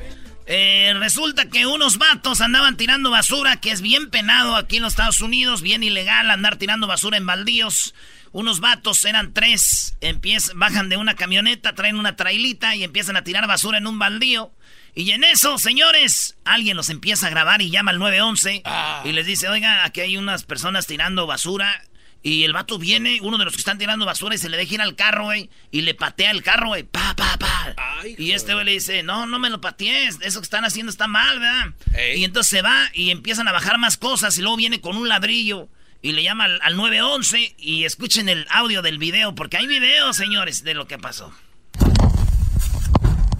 Eh, 0.46 0.92
resulta 0.98 1.48
que 1.48 1.64
unos 1.64 1.96
vatos 1.96 2.42
andaban 2.42 2.76
tirando 2.76 3.10
basura, 3.10 3.60
que 3.60 3.70
es 3.70 3.80
bien 3.80 4.10
penado 4.10 4.56
aquí 4.56 4.76
en 4.76 4.82
los 4.82 4.92
Estados 4.92 5.22
Unidos, 5.22 5.62
bien 5.62 5.82
ilegal 5.82 6.30
andar 6.30 6.56
tirando 6.56 6.86
basura 6.86 7.16
en 7.16 7.24
baldíos. 7.24 7.94
Unos 8.32 8.60
vatos, 8.60 9.04
eran 9.04 9.32
tres, 9.32 9.96
empiezan, 10.00 10.58
bajan 10.58 10.88
de 10.88 10.96
una 10.96 11.14
camioneta, 11.14 11.74
traen 11.74 11.96
una 11.96 12.16
trailita 12.16 12.74
y 12.74 12.82
empiezan 12.84 13.16
a 13.16 13.24
tirar 13.24 13.46
basura 13.46 13.78
en 13.78 13.86
un 13.86 13.98
baldío. 13.98 14.52
Y 14.94 15.10
en 15.10 15.24
eso, 15.24 15.58
señores, 15.58 16.36
alguien 16.44 16.76
los 16.76 16.88
empieza 16.88 17.26
a 17.26 17.30
grabar 17.30 17.60
y 17.62 17.70
llama 17.70 17.90
al 17.90 17.98
911 17.98 18.62
Ah. 18.64 19.02
y 19.04 19.12
les 19.12 19.26
dice, 19.26 19.48
oiga, 19.48 19.84
aquí 19.84 20.00
hay 20.00 20.16
unas 20.16 20.44
personas 20.44 20.86
tirando 20.86 21.26
basura. 21.26 21.82
Y 22.22 22.44
el 22.44 22.54
vato 22.54 22.78
viene, 22.78 23.18
uno 23.20 23.36
de 23.36 23.44
los 23.44 23.52
que 23.52 23.58
están 23.58 23.76
tirando 23.76 24.06
basura, 24.06 24.34
y 24.34 24.38
se 24.38 24.48
le 24.48 24.56
deja 24.56 24.74
ir 24.76 24.80
al 24.80 24.96
carro, 24.96 25.24
güey. 25.24 25.50
Y 25.70 25.82
le 25.82 25.92
patea 25.94 26.30
el 26.30 26.42
carro, 26.42 26.68
güey. 26.68 26.82
Pa, 26.84 27.14
pa, 27.14 27.36
pa. 27.38 27.74
y 28.16 28.30
este 28.32 28.54
güey 28.54 28.64
le 28.64 28.72
dice, 28.72 29.02
no, 29.02 29.26
no 29.26 29.38
me 29.38 29.50
lo 29.50 29.60
patees. 29.60 30.16
Eso 30.22 30.40
que 30.40 30.44
están 30.44 30.64
haciendo 30.64 30.90
está 30.90 31.06
mal, 31.06 31.38
¿verdad? 31.38 31.74
Ey. 31.92 32.20
Y 32.20 32.24
entonces 32.24 32.48
se 32.50 32.62
va 32.62 32.88
y 32.94 33.10
empiezan 33.10 33.46
a 33.48 33.52
bajar 33.52 33.76
más 33.78 33.98
cosas. 33.98 34.38
Y 34.38 34.40
luego 34.40 34.56
viene 34.56 34.80
con 34.80 34.96
un 34.96 35.06
ladrillo. 35.08 35.68
Y 36.00 36.12
le 36.12 36.22
llama 36.22 36.44
al, 36.44 36.60
al 36.62 36.76
911. 36.76 37.56
Y 37.58 37.84
escuchen 37.84 38.30
el 38.30 38.46
audio 38.48 38.80
del 38.80 38.96
video. 38.98 39.34
Porque 39.34 39.58
hay 39.58 39.66
video, 39.66 40.14
señores, 40.14 40.64
de 40.64 40.72
lo 40.72 40.86
que 40.86 40.96
pasó. 40.98 41.30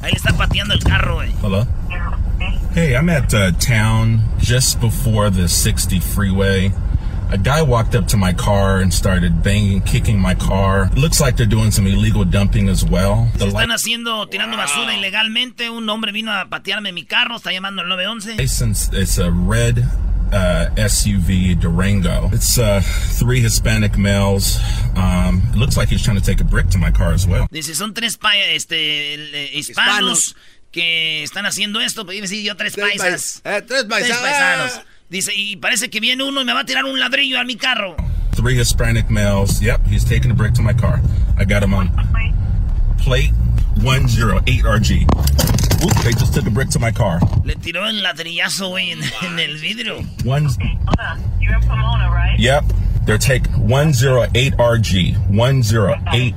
Ahí 0.04 0.12
le 0.12 0.18
está 0.18 0.34
pateando 0.36 0.74
el 0.74 0.84
carro, 0.84 1.14
güey. 1.14 1.32
Hello? 1.40 1.66
Hey, 2.74 2.94
I'm 2.94 3.08
at 3.08 3.32
uh, 3.32 3.52
town 3.52 4.20
just 4.38 4.78
before 4.78 5.30
the 5.30 5.48
60 5.48 5.98
freeway. 5.98 6.72
A 7.30 7.38
guy 7.38 7.62
walked 7.62 7.94
up 7.94 8.06
to 8.08 8.18
my 8.18 8.34
car 8.34 8.80
and 8.80 8.92
started 8.92 9.42
banging, 9.42 9.80
kicking 9.80 10.20
my 10.20 10.34
car. 10.34 10.90
It 10.92 10.98
looks 10.98 11.22
like 11.22 11.38
they're 11.38 11.46
doing 11.46 11.70
some 11.70 11.86
illegal 11.86 12.26
dumping 12.26 12.68
as 12.68 12.84
well. 12.84 13.30
The 13.38 13.46
Están 13.46 13.72
haciendo, 13.72 14.28
tirando 14.28 14.58
basura 14.58 14.92
ilegalmente. 14.94 15.70
Un 15.70 15.88
hombre 15.88 16.12
vino 16.12 16.32
a 16.32 16.50
patearme 16.50 16.92
mi 16.92 17.04
carro. 17.04 17.36
Está 17.36 17.52
llamando 17.52 17.80
al 17.80 17.88
911. 17.88 18.36
license 18.36 18.90
it's 18.92 19.16
a 19.16 19.30
red 19.30 19.88
uh, 20.32 20.70
SUV 20.76 21.58
Durango. 21.60 22.30
It's 22.32 22.58
uh, 22.58 22.80
three 23.18 23.40
Hispanic 23.40 23.96
males. 23.98 24.58
Um, 24.96 25.42
it 25.52 25.56
looks 25.56 25.76
like 25.76 25.88
he's 25.88 26.02
trying 26.02 26.18
to 26.18 26.22
take 26.24 26.40
a 26.40 26.44
brick 26.44 26.68
to 26.70 26.78
my 26.78 26.90
car 26.90 27.12
as 27.12 27.26
well. 27.26 27.46
Dice, 27.50 27.74
son 27.76 27.92
tres 27.94 28.16
pa- 28.16 28.34
este, 28.52 29.14
el, 29.14 29.34
eh, 29.34 29.50
hispanos, 29.54 30.34
que 30.72 31.22
están 31.22 31.46
haciendo 31.46 31.80
esto. 31.80 32.04
Pues 32.04 32.20
decir 32.20 32.42
yo 32.44 32.56
tres, 32.56 32.74
Tres 32.74 32.86
paisas. 32.98 33.40
pais- 33.44 33.58
eh, 33.58 33.62
tres 33.62 33.84
paisanos. 33.84 34.18
paisanos. 34.22 34.80
Dice, 35.10 35.32
y 35.34 35.56
parece 35.56 35.90
que 35.90 36.00
viene 36.00 36.24
uno 36.24 36.40
y 36.40 36.44
me 36.44 36.52
va 36.54 36.60
a 36.60 36.64
tirar 36.64 36.84
un 36.84 36.98
ladrillo 36.98 37.38
a 37.38 37.44
mi 37.44 37.56
carro. 37.56 37.96
Three 38.32 38.58
Hispanic 38.58 39.10
males. 39.10 39.60
Yep, 39.60 39.86
he's 39.88 40.04
taking 40.04 40.30
a 40.30 40.34
brick 40.34 40.54
to 40.54 40.62
my 40.62 40.72
car. 40.72 41.00
I 41.38 41.44
got 41.44 41.62
him 41.62 41.72
on 41.74 41.90
plate 42.98 43.32
108RG. 43.80 45.06
Oop, 45.84 45.92
they 46.02 46.12
just 46.12 46.32
took 46.34 46.46
a 46.46 46.50
brick 46.50 46.70
to 46.70 46.78
my 46.78 46.90
car. 46.92 47.20
Le 47.44 47.54
tiró 47.56 47.86
el 47.86 48.02
ladrillazo, 48.02 48.68
güey, 48.68 48.90
en, 48.92 49.00
en 49.22 49.38
el 49.38 49.56
vidrio. 49.58 49.98
One. 50.24 50.48
Yep, 52.38 52.64
they're 53.06 53.18
taking 53.18 53.52
108RG. 53.68 55.14
108. 55.30 56.34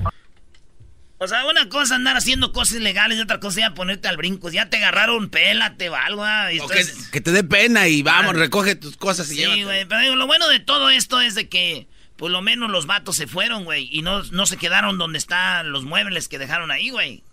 O 1.19 1.27
sea, 1.27 1.45
una 1.47 1.67
cosa 1.69 1.95
andar 1.95 2.15
haciendo 2.15 2.51
cosas 2.51 2.75
ilegales 2.77 3.17
y 3.17 3.21
otra 3.21 3.39
cosa 3.39 3.61
ya 3.61 3.73
ponerte 3.73 4.07
al 4.07 4.17
brinco. 4.17 4.49
Ya 4.51 4.69
te 4.69 4.77
agarraron, 4.77 5.29
pélate 5.29 5.89
o 5.89 5.95
algo. 5.95 6.23
ah, 6.23 6.53
y 6.53 6.59
O 6.59 6.67
que, 6.67 6.85
que 7.11 7.21
te 7.21 7.31
dé 7.31 7.43
pena 7.43 7.87
y 7.87 8.03
vamos, 8.03 8.35
Ah. 8.35 8.37
recoge 8.37 8.75
tus 8.75 8.97
cosas 8.97 9.31
y 9.31 9.35
Sí, 9.37 9.63
güey, 9.63 9.85
pero 9.85 10.01
digo, 10.01 10.15
lo 10.15 10.27
bueno 10.27 10.47
de 10.47 10.59
todo 10.59 10.89
esto 10.91 11.19
es 11.19 11.33
de 11.33 11.49
que 11.49 11.87
por 12.17 12.29
lo 12.29 12.41
menos 12.43 12.69
los 12.69 12.85
vatos 12.85 13.15
se 13.15 13.25
fueron, 13.25 13.63
güey, 13.63 13.89
y 13.91 14.01
no, 14.03 14.21
no 14.25 14.45
se 14.45 14.57
quedaron 14.57 14.97
donde 14.99 15.17
están 15.17 15.71
los 15.71 15.85
muebles 15.85 16.27
que 16.27 16.37
dejaron 16.37 16.69
ahí, 16.69 16.89
güey. 16.91 17.23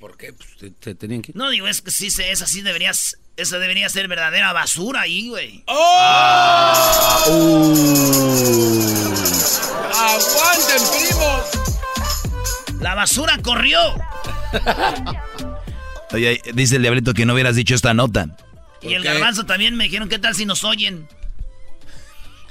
¿Por 0.00 0.16
qué? 0.16 0.32
Pues 0.32 0.56
te, 0.58 0.70
te 0.70 0.94
tenían 0.94 1.20
que... 1.22 1.32
No, 1.34 1.50
digo, 1.50 1.68
es 1.68 1.82
que 1.82 1.90
sí, 1.90 2.10
se- 2.10 2.30
es 2.30 2.40
así, 2.42 2.62
deberías, 2.62 3.18
eso 3.36 3.58
debería 3.58 3.88
ser 3.90 4.08
verdadera 4.08 4.52
basura 4.52 5.02
ahí, 5.02 5.28
güey. 5.28 5.62
¡Aguanten, 9.92 10.82
primo! 10.90 11.42
La 12.80 12.94
basura 12.94 13.38
corrió. 13.42 13.78
Oye, 16.12 16.40
dice 16.54 16.76
el 16.76 16.82
diablito 16.82 17.12
que 17.14 17.26
no 17.26 17.34
hubieras 17.34 17.56
dicho 17.56 17.74
esta 17.74 17.92
nota. 17.94 18.36
Y 18.82 18.94
el 18.94 19.02
qué? 19.02 19.08
garbanzo 19.08 19.44
también 19.46 19.76
me 19.76 19.84
dijeron, 19.84 20.08
¿qué 20.08 20.18
tal 20.18 20.34
si 20.34 20.46
nos 20.46 20.64
oyen? 20.64 21.06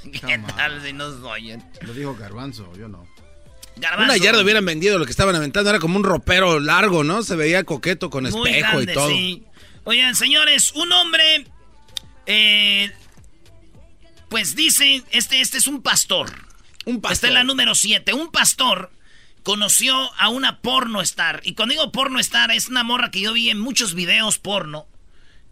¿Qué 0.12 0.38
tal 0.56 0.82
si 0.82 0.92
nos 0.92 1.22
oyen? 1.22 1.62
Lo 1.82 1.92
dijo 1.92 2.14
Garbanzo, 2.14 2.72
yo 2.76 2.88
no. 2.88 3.06
Garbanzo. 3.80 4.12
Una 4.12 4.16
yarda 4.22 4.42
hubieran 4.42 4.64
vendido 4.64 4.98
lo 4.98 5.04
que 5.04 5.10
estaban 5.10 5.34
aventando. 5.34 5.70
Era 5.70 5.78
como 5.78 5.96
un 5.96 6.04
ropero 6.04 6.60
largo, 6.60 7.04
¿no? 7.04 7.22
Se 7.22 7.36
veía 7.36 7.64
coqueto 7.64 8.10
con 8.10 8.24
Muy 8.24 8.48
espejo 8.50 8.76
grande, 8.76 8.92
y 8.92 8.94
todo. 8.94 9.08
sí. 9.08 9.42
Oigan, 9.84 10.14
señores, 10.14 10.72
un 10.74 10.92
hombre, 10.92 11.46
eh, 12.26 12.92
pues 14.28 14.54
dice, 14.54 15.02
este, 15.10 15.40
este 15.40 15.58
es 15.58 15.66
un 15.66 15.82
pastor. 15.82 16.30
Un 16.84 17.00
pastor. 17.00 17.12
Esta 17.14 17.26
es 17.28 17.32
la 17.32 17.44
número 17.44 17.74
7. 17.74 18.12
Un 18.12 18.30
pastor 18.30 18.92
conoció 19.42 19.94
a 20.18 20.28
una 20.28 20.60
porno 20.60 21.00
star. 21.00 21.40
Y 21.44 21.54
cuando 21.54 21.72
digo 21.72 21.92
porno 21.92 22.20
star, 22.20 22.50
es 22.50 22.68
una 22.68 22.84
morra 22.84 23.10
que 23.10 23.20
yo 23.20 23.32
vi 23.32 23.50
en 23.50 23.58
muchos 23.58 23.94
videos 23.94 24.38
porno. 24.38 24.86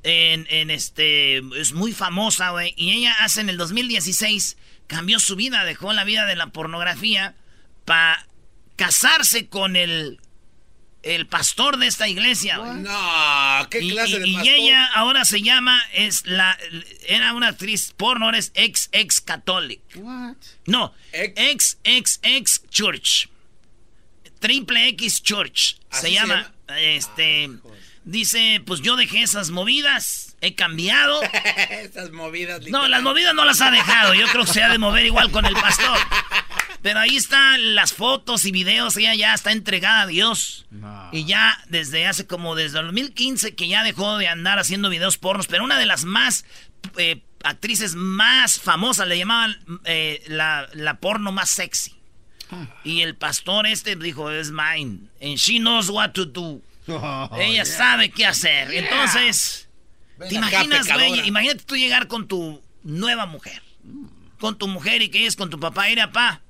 En, 0.04 0.46
en 0.50 0.70
este, 0.70 1.38
es 1.58 1.72
muy 1.72 1.92
famosa, 1.92 2.50
güey. 2.50 2.74
Y 2.76 2.92
ella 2.92 3.16
hace 3.20 3.40
en 3.40 3.48
el 3.48 3.56
2016, 3.56 4.56
cambió 4.86 5.18
su 5.18 5.36
vida, 5.36 5.64
dejó 5.64 5.92
la 5.92 6.04
vida 6.04 6.26
de 6.26 6.36
la 6.36 6.48
pornografía 6.48 7.34
para 7.88 8.24
casarse 8.76 9.48
con 9.48 9.74
el, 9.74 10.20
el 11.02 11.26
pastor 11.26 11.78
de 11.78 11.86
esta 11.88 12.06
iglesia, 12.08 12.58
güey. 12.58 12.74
No, 12.76 13.66
¿qué 13.70 13.80
Y, 13.82 13.90
clase 13.90 14.16
y- 14.16 14.18
de 14.20 14.28
y 14.28 14.34
pastor? 14.34 14.52
ella 14.54 14.86
ahora 14.94 15.24
se 15.24 15.42
llama, 15.42 15.82
es 15.94 16.24
la, 16.26 16.56
era 17.08 17.32
una 17.32 17.48
actriz 17.48 17.92
porno, 17.96 18.26
ahora 18.26 18.38
es 18.38 18.52
ex, 18.54 18.88
ex 18.92 19.20
católica. 19.20 19.98
What? 19.98 20.36
No, 20.66 20.94
ex, 21.12 21.78
ex, 21.82 22.20
ex 22.22 22.62
church. 22.70 23.28
Triple 24.38 24.86
X 24.90 25.20
Church. 25.22 25.76
¿Así 25.90 26.00
Se 26.02 26.06
se 26.08 26.12
llama, 26.12 26.52
este, 26.78 27.50
dice, 28.04 28.62
pues 28.64 28.80
yo 28.82 28.94
dejé 28.94 29.22
esas 29.22 29.50
movidas, 29.50 30.27
he 30.40 30.54
cambiado. 30.54 31.20
Esas 31.70 32.10
movidas. 32.10 32.62
No, 32.68 32.88
las 32.88 33.02
movidas 33.02 33.34
no 33.34 33.44
las 33.44 33.60
ha 33.60 33.70
dejado. 33.70 34.14
Yo 34.14 34.26
creo 34.28 34.44
que 34.44 34.52
se 34.52 34.62
ha 34.62 34.68
de 34.68 34.78
mover 34.78 35.06
igual 35.06 35.30
con 35.30 35.44
el 35.44 35.54
pastor. 35.54 35.98
Pero 36.82 37.00
ahí 37.00 37.16
están 37.16 37.74
las 37.74 37.92
fotos 37.92 38.44
y 38.44 38.52
videos. 38.52 38.96
Ella 38.96 39.14
ya 39.14 39.34
está 39.34 39.52
entregada 39.52 40.02
a 40.02 40.06
Dios. 40.06 40.66
No. 40.70 41.08
Y 41.12 41.24
ya 41.24 41.58
desde 41.68 42.06
hace 42.06 42.26
como 42.26 42.54
desde 42.54 42.78
el 42.78 42.86
2015 42.86 43.54
que 43.54 43.68
ya 43.68 43.82
dejó 43.82 44.16
de 44.18 44.28
andar 44.28 44.58
haciendo 44.58 44.88
videos 44.88 45.18
pornos. 45.18 45.48
Pero 45.48 45.64
una 45.64 45.78
de 45.78 45.86
las 45.86 46.04
más 46.04 46.44
eh, 46.96 47.20
actrices 47.42 47.94
más 47.94 48.60
famosas 48.60 49.08
le 49.08 49.18
llamaban 49.18 49.58
eh, 49.84 50.22
la, 50.28 50.68
la 50.72 51.00
porno 51.00 51.32
más 51.32 51.50
sexy. 51.50 51.94
Y 52.84 53.02
el 53.02 53.14
pastor 53.14 53.66
este 53.66 53.96
dijo, 53.96 54.30
es 54.30 54.50
mine. 54.50 55.00
And 55.20 55.36
she 55.36 55.58
knows 55.58 55.90
what 55.90 56.12
to 56.12 56.24
do. 56.24 56.62
Oh, 56.88 57.28
Ella 57.38 57.52
yeah. 57.52 57.64
sabe 57.66 58.10
qué 58.10 58.24
hacer. 58.24 58.72
Entonces, 58.72 59.67
¿te 59.67 59.67
Ven 60.18 60.44
acá, 60.44 60.64
imaginas, 60.64 60.92
güey? 60.92 61.26
Imagínate 61.26 61.64
tú 61.64 61.76
llegar 61.76 62.08
con 62.08 62.26
tu 62.26 62.62
nueva 62.82 63.26
mujer. 63.26 63.62
Con 64.40 64.58
tu 64.58 64.68
mujer 64.68 65.02
y 65.02 65.10
que 65.10 65.26
es 65.26 65.36
con 65.36 65.50
tu 65.50 65.58
papá. 65.60 65.86
Mira, 65.88 66.12
pa, 66.12 66.42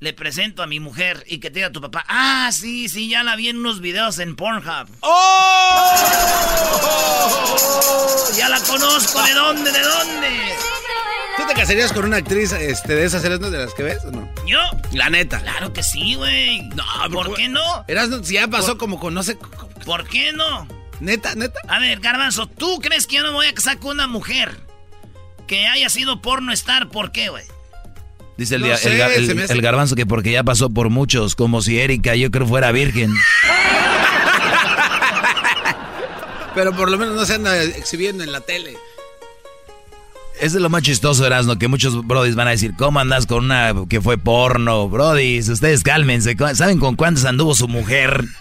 le 0.00 0.12
presento 0.12 0.62
a 0.62 0.66
mi 0.66 0.80
mujer 0.80 1.24
y 1.28 1.38
que 1.38 1.50
te 1.50 1.60
diga 1.60 1.70
tu 1.70 1.80
papá. 1.80 2.04
Ah, 2.08 2.50
sí, 2.52 2.88
sí, 2.88 3.08
ya 3.08 3.22
la 3.22 3.36
vi 3.36 3.48
en 3.48 3.58
unos 3.58 3.80
videos 3.80 4.18
en 4.18 4.34
Pornhub. 4.34 4.88
¡Oh! 5.00 5.94
Ya 8.36 8.48
la 8.48 8.60
conozco. 8.60 9.22
¿De 9.22 9.32
dónde? 9.34 9.70
¿De 9.70 9.80
dónde? 9.80 10.28
¿Tú 11.36 11.46
te 11.46 11.54
casarías 11.54 11.92
con 11.92 12.04
una 12.04 12.16
actriz 12.18 12.52
este, 12.52 12.94
de 12.94 13.04
esas 13.04 13.22
series 13.22 13.40
de 13.40 13.58
las 13.58 13.74
que 13.74 13.84
ves 13.84 14.04
o 14.04 14.10
no? 14.10 14.28
¿Yo? 14.46 14.58
La 14.92 15.08
neta. 15.08 15.40
Claro 15.40 15.72
que 15.72 15.82
sí, 15.82 16.16
güey. 16.16 16.62
No, 16.70 16.84
¿Por 17.12 17.34
qué 17.34 17.48
no? 17.48 17.84
Eras, 17.86 18.10
si 18.24 18.34
ya 18.34 18.48
pasó 18.48 18.76
como 18.76 18.98
con 18.98 19.14
no 19.14 19.22
sé. 19.22 19.38
¿Por 19.84 20.08
qué 20.08 20.32
no? 20.32 20.66
Neta, 21.02 21.34
neta. 21.34 21.58
A 21.68 21.80
ver, 21.80 21.98
Garbanzo, 21.98 22.46
¿tú 22.46 22.78
crees 22.80 23.08
que 23.08 23.16
yo 23.16 23.22
no 23.24 23.32
voy 23.32 23.46
a 23.46 23.52
casar 23.52 23.78
con 23.80 23.90
una 23.96 24.06
mujer 24.06 24.56
que 25.48 25.66
haya 25.66 25.88
sido 25.88 26.22
porno 26.22 26.52
estar? 26.52 26.90
¿Por 26.90 27.10
qué, 27.10 27.28
güey? 27.28 27.42
Dice 28.38 28.54
el, 28.54 28.62
No 28.62 28.76
sé, 28.76 29.02
hace- 29.02 29.52
el 29.52 29.60
garbanzo 29.60 29.96
que 29.96 30.06
porque 30.06 30.30
ya 30.30 30.44
pasó 30.44 30.70
por 30.70 30.90
muchos, 30.90 31.34
como 31.34 31.60
si 31.60 31.80
Erika 31.80 32.14
yo 32.14 32.30
creo 32.30 32.46
fuera 32.46 32.70
virgen. 32.70 33.12
Pero 36.54 36.72
por 36.76 36.88
lo 36.90 36.98
menos 36.98 37.16
no 37.16 37.24
se 37.26 37.34
anda 37.34 37.60
exhibiendo 37.62 38.22
en 38.22 38.30
la 38.30 38.40
tele. 38.40 38.76
Eso 40.40 40.56
es 40.56 40.62
lo 40.62 40.70
más 40.70 40.82
chistoso, 40.82 41.26
Erasmo, 41.26 41.58
que 41.58 41.66
muchos 41.66 42.06
brodis 42.06 42.34
van 42.36 42.46
a 42.48 42.52
decir, 42.52 42.74
¿cómo 42.78 43.00
andas 43.00 43.26
con 43.26 43.44
una 43.46 43.74
que 43.88 44.00
fue 44.00 44.18
porno? 44.18 44.88
Brodis, 44.88 45.48
ustedes 45.48 45.82
cálmense. 45.82 46.36
¿Saben 46.54 46.78
con 46.78 46.94
cuántas 46.94 47.24
anduvo 47.24 47.54
su 47.56 47.66
mujer? 47.68 48.24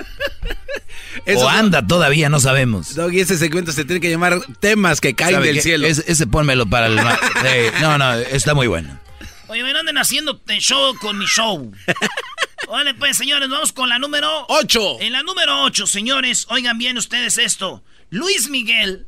Eso 1.25 1.39
o 1.39 1.44
no- 1.44 1.50
anda 1.50 1.86
todavía, 1.86 2.30
no 2.30 2.39
sabemos. 2.39 2.96
Doggy, 2.96 3.20
ese 3.22 3.38
segmento 3.38 3.72
se 3.72 3.86
tiene 3.86 4.00
que 4.00 4.10
llamar 4.10 4.39
temas 4.60 5.01
que 5.01 5.13
caen 5.13 5.36
¿Sabe 5.36 5.48
del 5.48 5.56
qué? 5.58 5.62
cielo. 5.62 5.88
Ese, 5.88 6.03
ese 6.08 6.27
pónmelo 6.27 6.65
para 6.68 6.88
el... 6.88 6.98
eh, 7.46 7.72
no, 7.82 7.98
no, 7.98 8.13
está 8.13 8.53
muy 8.53 8.68
bueno. 8.68 9.00
Oye, 9.48 9.63
me 9.63 9.72
anden 9.72 9.98
haciendo 9.98 10.39
show 10.60 10.96
con 10.98 11.18
mi 11.18 11.25
show. 11.25 11.72
Vale, 12.70 12.94
pues, 12.94 13.18
señores, 13.18 13.50
vamos 13.50 13.74
con 13.74 13.89
la 13.89 14.00
número... 14.00 14.46
¡Ocho! 14.48 14.98
En 15.01 15.12
la 15.12 15.24
número 15.24 15.63
8, 15.63 15.86
señores, 15.88 16.46
oigan 16.50 16.77
bien 16.77 16.98
ustedes 16.98 17.38
esto. 17.38 17.84
Luis 18.10 18.50
Miguel 18.50 19.08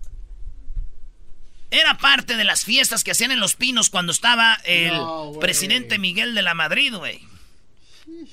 era 1.72 1.98
parte 1.98 2.36
de 2.36 2.44
las 2.44 2.66
fiestas 2.66 3.04
que 3.04 3.12
hacían 3.12 3.32
en 3.32 3.40
Los 3.40 3.56
Pinos 3.56 3.90
cuando 3.90 4.12
estaba 4.12 4.56
el 4.66 4.94
No, 4.94 5.32
presidente 5.40 5.98
Miguel 5.98 6.36
de 6.36 6.42
la 6.42 6.54
Madrid, 6.54 6.94
güey. 6.94 7.22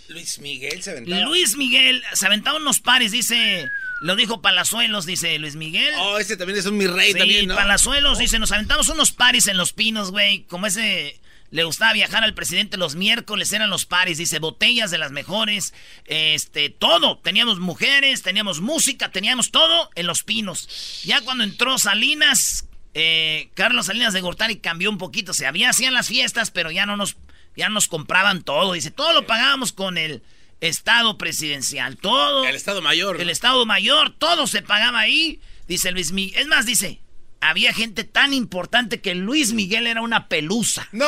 Luis 0.09 0.38
Miguel 0.38 0.82
se 0.82 0.90
aventaba. 0.90 1.23
Luis 1.23 1.56
Miguel 1.56 2.02
se 2.14 2.26
aventaba 2.26 2.59
unos 2.59 2.80
pares, 2.80 3.12
dice... 3.12 3.70
Lo 4.00 4.16
dijo 4.16 4.40
Palazuelos, 4.40 5.04
dice 5.04 5.38
Luis 5.38 5.56
Miguel. 5.56 5.92
Oh, 5.99 6.18
ese 6.18 6.38
también 6.38 6.59
es 6.59 6.64
un 6.64 6.78
mi 6.78 6.87
rey 6.87 7.12
Sí, 7.12 7.18
también, 7.18 7.49
¿no? 7.49 7.54
Palazuelos 7.54 8.18
dice, 8.18 8.38
nos 8.38 8.50
aventamos 8.50 8.88
unos 8.88 9.12
paris 9.12 9.47
en 9.47 9.59
Los 9.59 9.75
Pinos, 9.75 10.11
güey. 10.11 10.44
Como 10.44 10.66
ese 10.66 11.20
le 11.50 11.64
gustaba 11.64 11.92
viajar 11.92 12.23
al 12.23 12.35
presidente 12.35 12.76
los 12.76 12.94
miércoles, 12.94 13.52
eran 13.52 13.70
los 13.70 13.85
paris, 13.85 14.18
dice, 14.18 14.38
botellas 14.38 14.90
de 14.90 14.99
las 14.99 15.11
mejores, 15.11 15.75
este, 16.06 16.70
todo. 16.70 17.18
Teníamos 17.18 17.59
mujeres, 17.59 18.23
teníamos 18.23 18.61
música, 18.61 19.11
teníamos 19.11 19.50
todo 19.50 19.90
en 19.97 20.06
Los 20.06 20.23
Pinos. 20.23 21.02
Ya 21.04 21.20
cuando 21.23 21.42
entró 21.44 21.78
Salinas, 21.78 22.68
eh, 22.94 23.50
Carlos 23.54 23.87
Salinas 23.87 24.12
de 24.12 24.20
Gortari 24.20 24.59
cambió 24.59 24.90
un 24.90 24.99
poquito. 24.99 25.35
Se 25.35 25.47
había 25.47 25.70
hacían 25.70 25.92
las 25.92 26.09
fiestas, 26.09 26.52
pero 26.52 26.70
ya 26.70 26.87
no 26.87 26.97
nos, 26.97 27.16
ya 27.57 27.69
nos 27.69 27.88
compraban 27.88 28.42
todo. 28.42 28.73
Dice, 28.73 28.90
todo 28.90 29.12
lo 29.12 29.26
pagábamos 29.26 29.73
con 29.73 29.99
el 29.99 30.23
Estado 30.61 31.16
presidencial, 31.19 31.97
todo. 31.97 32.45
El 32.45 32.54
Estado 32.54 32.83
Mayor. 32.83 33.16
¿no? 33.16 33.23
El 33.23 33.30
Estado 33.30 33.64
Mayor, 33.66 34.11
todo 34.11 34.47
se 34.47 34.62
pagaba 34.62 35.00
ahí. 35.00 35.40
Dice 35.66 35.90
Luis 35.92 36.12
Miguel. 36.12 36.40
Es 36.40 36.47
más, 36.49 36.66
dice, 36.66 37.00
había 37.40 37.73
gente 37.73 38.04
tan 38.04 38.35
importante 38.35 39.00
que 39.00 39.14
Luis 39.14 39.52
Miguel 39.52 39.87
era 39.87 40.02
una 40.02 40.28
pelusa. 40.28 40.88
¡No! 40.92 41.07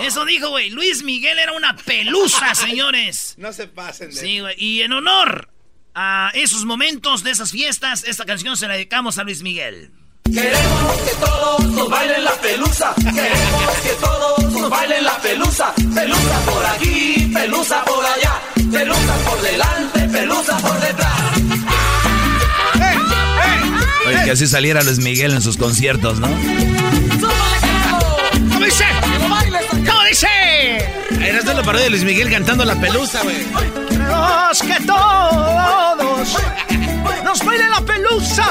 Eso 0.00 0.24
dijo, 0.24 0.50
güey. 0.50 0.70
Luis 0.70 1.02
Miguel 1.02 1.38
era 1.38 1.52
una 1.52 1.76
pelusa, 1.76 2.54
señores. 2.56 3.34
No 3.38 3.52
se 3.52 3.66
pasen 3.66 4.10
de... 4.10 4.16
Sí, 4.16 4.40
güey. 4.40 4.54
Y 4.58 4.82
en 4.82 4.92
honor 4.92 5.50
a 5.94 6.30
esos 6.34 6.64
momentos 6.64 7.22
de 7.22 7.30
esas 7.30 7.52
fiestas, 7.52 8.04
esta 8.04 8.24
canción 8.24 8.56
se 8.56 8.68
la 8.68 8.74
dedicamos 8.74 9.18
a 9.18 9.24
Luis 9.24 9.42
Miguel. 9.42 9.90
Queremos 10.24 10.96
que 11.04 11.14
todos 11.20 11.64
nos 11.66 11.88
bailen 11.90 12.24
la 12.24 12.32
pelusa. 12.32 12.94
Queremos 12.96 13.74
que 13.82 13.90
todos 14.00 14.52
nos 14.52 14.70
bailen 14.70 15.04
la 15.04 15.16
pelusa. 15.18 15.72
Pelusa 15.94 16.38
por 16.46 16.66
aquí, 16.66 17.30
pelusa 17.32 17.84
por 17.84 18.04
allá. 18.04 18.40
Pelusa 18.70 19.14
por 19.28 19.42
delante, 19.42 20.00
pelusa 20.08 20.56
por 20.58 20.80
detrás. 20.80 21.20
Oye, 24.06 24.24
que 24.24 24.30
así 24.30 24.46
saliera 24.46 24.82
Luis 24.82 24.98
Miguel 24.98 25.32
en 25.32 25.42
sus 25.42 25.56
conciertos, 25.56 26.18
¿no? 26.20 26.28
¿Cómo 28.52 28.64
dice? 28.64 28.84
¿Cómo 29.86 30.04
dice? 30.08 30.28
Eras 31.20 31.44
de 31.44 31.54
la 31.54 31.62
parodia 31.62 31.84
de 31.84 31.90
Luis 31.90 32.04
Miguel 32.04 32.30
cantando 32.30 32.64
la 32.64 32.74
pelusa, 32.80 33.22
güey. 33.22 33.36
Queremos 33.88 34.62
que 34.62 34.84
todos 34.86 36.36
nos 37.24 37.44
bailen 37.44 37.70
la 37.70 37.80
pelusa. 37.82 38.50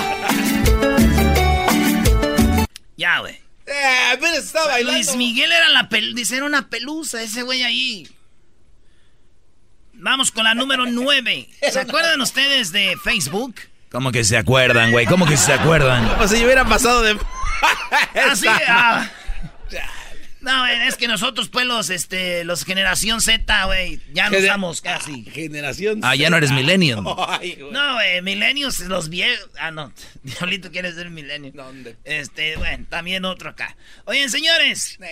Ya, 2.99 3.19
güey. 3.19 3.39
Eh, 3.65 4.11
apenas 4.13 4.39
estaba 4.39 4.67
bailando. 4.67 4.91
Luis 4.91 5.15
Miguel 5.15 5.49
era 5.49 5.69
la 5.69 5.87
pel 5.87 6.13
dice, 6.13 6.35
era 6.35 6.45
una 6.45 6.67
pelusa 6.67 7.21
ese 7.21 7.43
güey 7.43 7.63
ahí. 7.63 8.09
Vamos 9.93 10.31
con 10.31 10.43
la 10.43 10.53
número 10.53 10.85
9. 10.85 11.49
¿Se 11.71 11.79
acuerdan 11.79 12.19
ustedes 12.19 12.73
de 12.73 12.97
Facebook? 13.01 13.55
¿Cómo 13.89 14.11
que 14.11 14.25
se 14.25 14.35
acuerdan, 14.35 14.91
güey? 14.91 15.05
¿Cómo 15.05 15.25
que 15.25 15.37
se 15.37 15.53
acuerdan? 15.53 16.09
Como 16.09 16.27
si 16.27 16.39
yo 16.39 16.43
hubiera 16.43 16.65
pasado 16.65 17.01
de... 17.01 17.17
Así, 18.29 18.47
ah. 18.67 19.09
No, 20.41 20.65
es 20.65 20.95
que 20.95 21.07
nosotros, 21.09 21.49
pues, 21.49 21.65
los, 21.65 21.89
este, 21.89 22.45
los 22.45 22.63
generación 22.63 23.19
Z, 23.19 23.65
güey, 23.65 23.99
ya 24.13 24.29
no 24.29 24.37
Gener- 24.37 24.41
estamos 24.43 24.81
casi. 24.81 25.23
Generación 25.25 25.99
Ah, 26.03 26.15
ya 26.15 26.29
no 26.29 26.37
eres 26.37 26.51
millennial. 26.51 27.03
Ay, 27.27 27.55
güey. 27.59 27.71
No, 27.71 27.95
güey, 27.95 28.21
milenios, 28.21 28.79
los 28.81 29.09
viejos. 29.09 29.49
Ah, 29.59 29.71
no, 29.71 29.91
Diablito 30.23 30.71
quiere 30.71 30.93
ser 30.93 31.09
milenio. 31.09 31.51
¿Dónde? 31.53 31.97
Este, 32.05 32.55
bueno, 32.55 32.85
también 32.89 33.25
otro 33.25 33.49
acá. 33.49 33.75
Oigan, 34.05 34.29
señores, 34.29 34.97
no. 34.99 35.07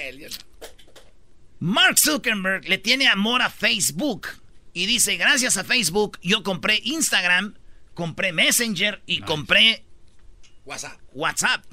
Mark 1.60 1.98
Zuckerberg 1.98 2.68
le 2.70 2.78
tiene 2.78 3.08
amor 3.08 3.42
a 3.42 3.50
Facebook. 3.50 4.28
Y 4.74 4.86
dice, 4.86 5.18
gracias 5.18 5.58
a 5.58 5.64
Facebook, 5.64 6.20
yo 6.22 6.44
compré 6.44 6.80
Instagram, 6.84 7.56
compré 7.96 8.32
Messenger 8.32 9.02
y 9.08 9.22
compré 9.22 9.84
WhatsApp. 10.66 11.00
WhatsApp. 11.14 11.66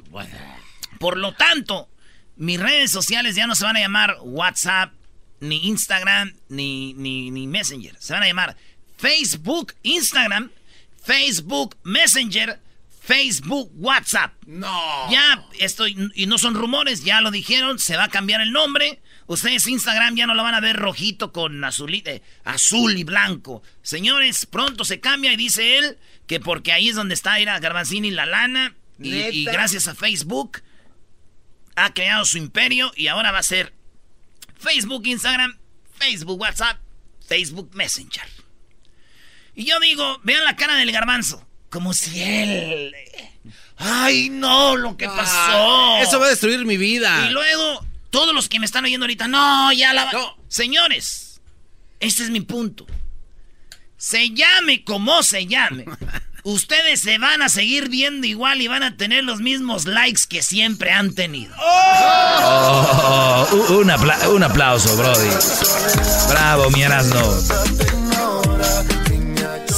Por 0.99 1.19
lo 1.19 1.35
tanto, 1.35 1.91
mis 2.37 2.61
redes 2.61 2.91
sociales 2.91 3.37
ya 3.37 3.47
no 3.47 3.55
se 3.55 3.65
van 3.65 3.77
a 3.77 3.81
llamar 3.81 4.17
WhatsApp, 4.23 4.93
ni 5.41 5.67
Instagram, 5.69 6.35
ni, 6.49 6.95
ni, 6.95 7.31
ni 7.31 7.47
Messenger. 7.47 7.97
Se 7.99 8.13
van 8.13 8.23
a 8.23 8.27
llamar 8.27 8.57
Facebook, 8.97 9.75
Instagram, 9.83 10.51
Facebook, 11.03 11.77
Messenger, 11.83 12.59
Facebook, 13.01 13.71
WhatsApp. 13.77 14.33
No. 14.47 15.11
Ya 15.11 15.47
estoy, 15.59 16.11
y 16.15 16.27
no 16.27 16.39
son 16.39 16.55
rumores, 16.55 17.05
ya 17.05 17.21
lo 17.21 17.31
dijeron, 17.31 17.79
se 17.79 17.97
va 17.97 18.05
a 18.05 18.09
cambiar 18.09 18.41
el 18.41 18.53
nombre. 18.53 19.01
Ustedes 19.27 19.67
Instagram 19.67 20.17
ya 20.17 20.27
no 20.27 20.35
lo 20.35 20.43
van 20.43 20.55
a 20.55 20.61
ver 20.61 20.77
rojito 20.77 21.33
con 21.33 21.63
azul 21.65 21.95
y, 21.95 22.03
eh, 22.07 22.23
azul 22.45 22.97
y 22.97 23.05
blanco. 23.05 23.63
Señores, 23.83 24.47
pronto 24.47 24.85
se 24.85 25.01
cambia 25.01 25.33
y 25.33 25.37
dice 25.37 25.79
él 25.79 25.99
que 26.27 26.41
porque 26.41 26.73
ahí 26.73 26.89
es 26.89 26.97
donde 26.97 27.15
está 27.15 27.41
Ira 27.41 27.59
Garbanzini 27.59 28.11
la 28.11 28.27
lana. 28.27 28.75
Y, 28.99 29.45
gracias 29.45 29.89
a 29.89 29.95
Facebook 29.95 30.63
ha 31.77 31.93
creado 31.93 32.25
su 32.25 32.39
imperio 32.39 32.93
y 32.97 33.09
ahora 33.09 33.33
va 33.33 33.39
a 33.39 33.43
ser 33.43 33.75
Facebook, 34.57 35.07
Instagram, 35.07 35.59
Facebook, 35.99 36.41
WhatsApp, 36.41 36.79
Facebook 37.27 37.71
Messenger. 37.75 38.25
Y 39.55 39.65
yo 39.65 39.79
digo, 39.81 40.21
vean 40.25 40.45
la 40.45 40.57
cara 40.57 40.77
del 40.77 40.93
garbanzo, 40.93 41.47
como 41.71 41.93
si 41.93 42.23
él... 42.23 42.95
Ay, 43.77 44.31
no, 44.31 44.77
lo 44.77 44.97
que 44.97 45.07
pasó. 45.07 45.97
Ah, 45.97 46.01
Eso 46.01 46.21
va 46.21 46.27
a 46.27 46.31
destruir 46.31 46.65
mi 46.65 46.77
vida. 46.77 47.27
Y 47.29 47.33
luego, 47.33 47.85
todos 48.11 48.35
los 48.35 48.49
que 48.49 48.61
me 48.61 48.67
están 48.67 48.85
oyendo 48.85 49.05
ahorita, 49.05 49.27
no, 49.29 49.73
ya 49.73 49.93
la... 49.93 50.11
No. 50.13 50.37
Señores, 50.49 51.41
este 52.01 52.23
es 52.23 52.31
mi 52.31 52.41
punto. 52.41 52.87
Se 53.97 54.31
llame 54.31 54.85
como 54.85 55.23
se 55.23 55.47
llame. 55.47 55.85
Ustedes 56.47 57.01
se 57.01 57.17
van 57.17 57.41
a 57.41 57.49
seguir 57.49 57.89
viendo 57.89 58.27
igual 58.27 58.61
y 58.61 58.69
van 58.69 58.83
a 58.83 58.97
tener 58.99 59.25
los 59.25 59.41
mismos 59.41 59.87
likes 59.87 60.23
que 60.29 60.43
siempre 60.43 60.91
han 60.91 61.15
tenido. 61.15 61.55
Oh, 61.59 63.49
un, 63.71 63.77
un 63.77 63.91
apla- 63.91 64.29
un 64.29 64.43
aplauso, 64.43 64.95
Brody. 64.95 65.29
Bravo, 66.29 66.71
mi 66.71 66.83
Erasno. 66.83 67.23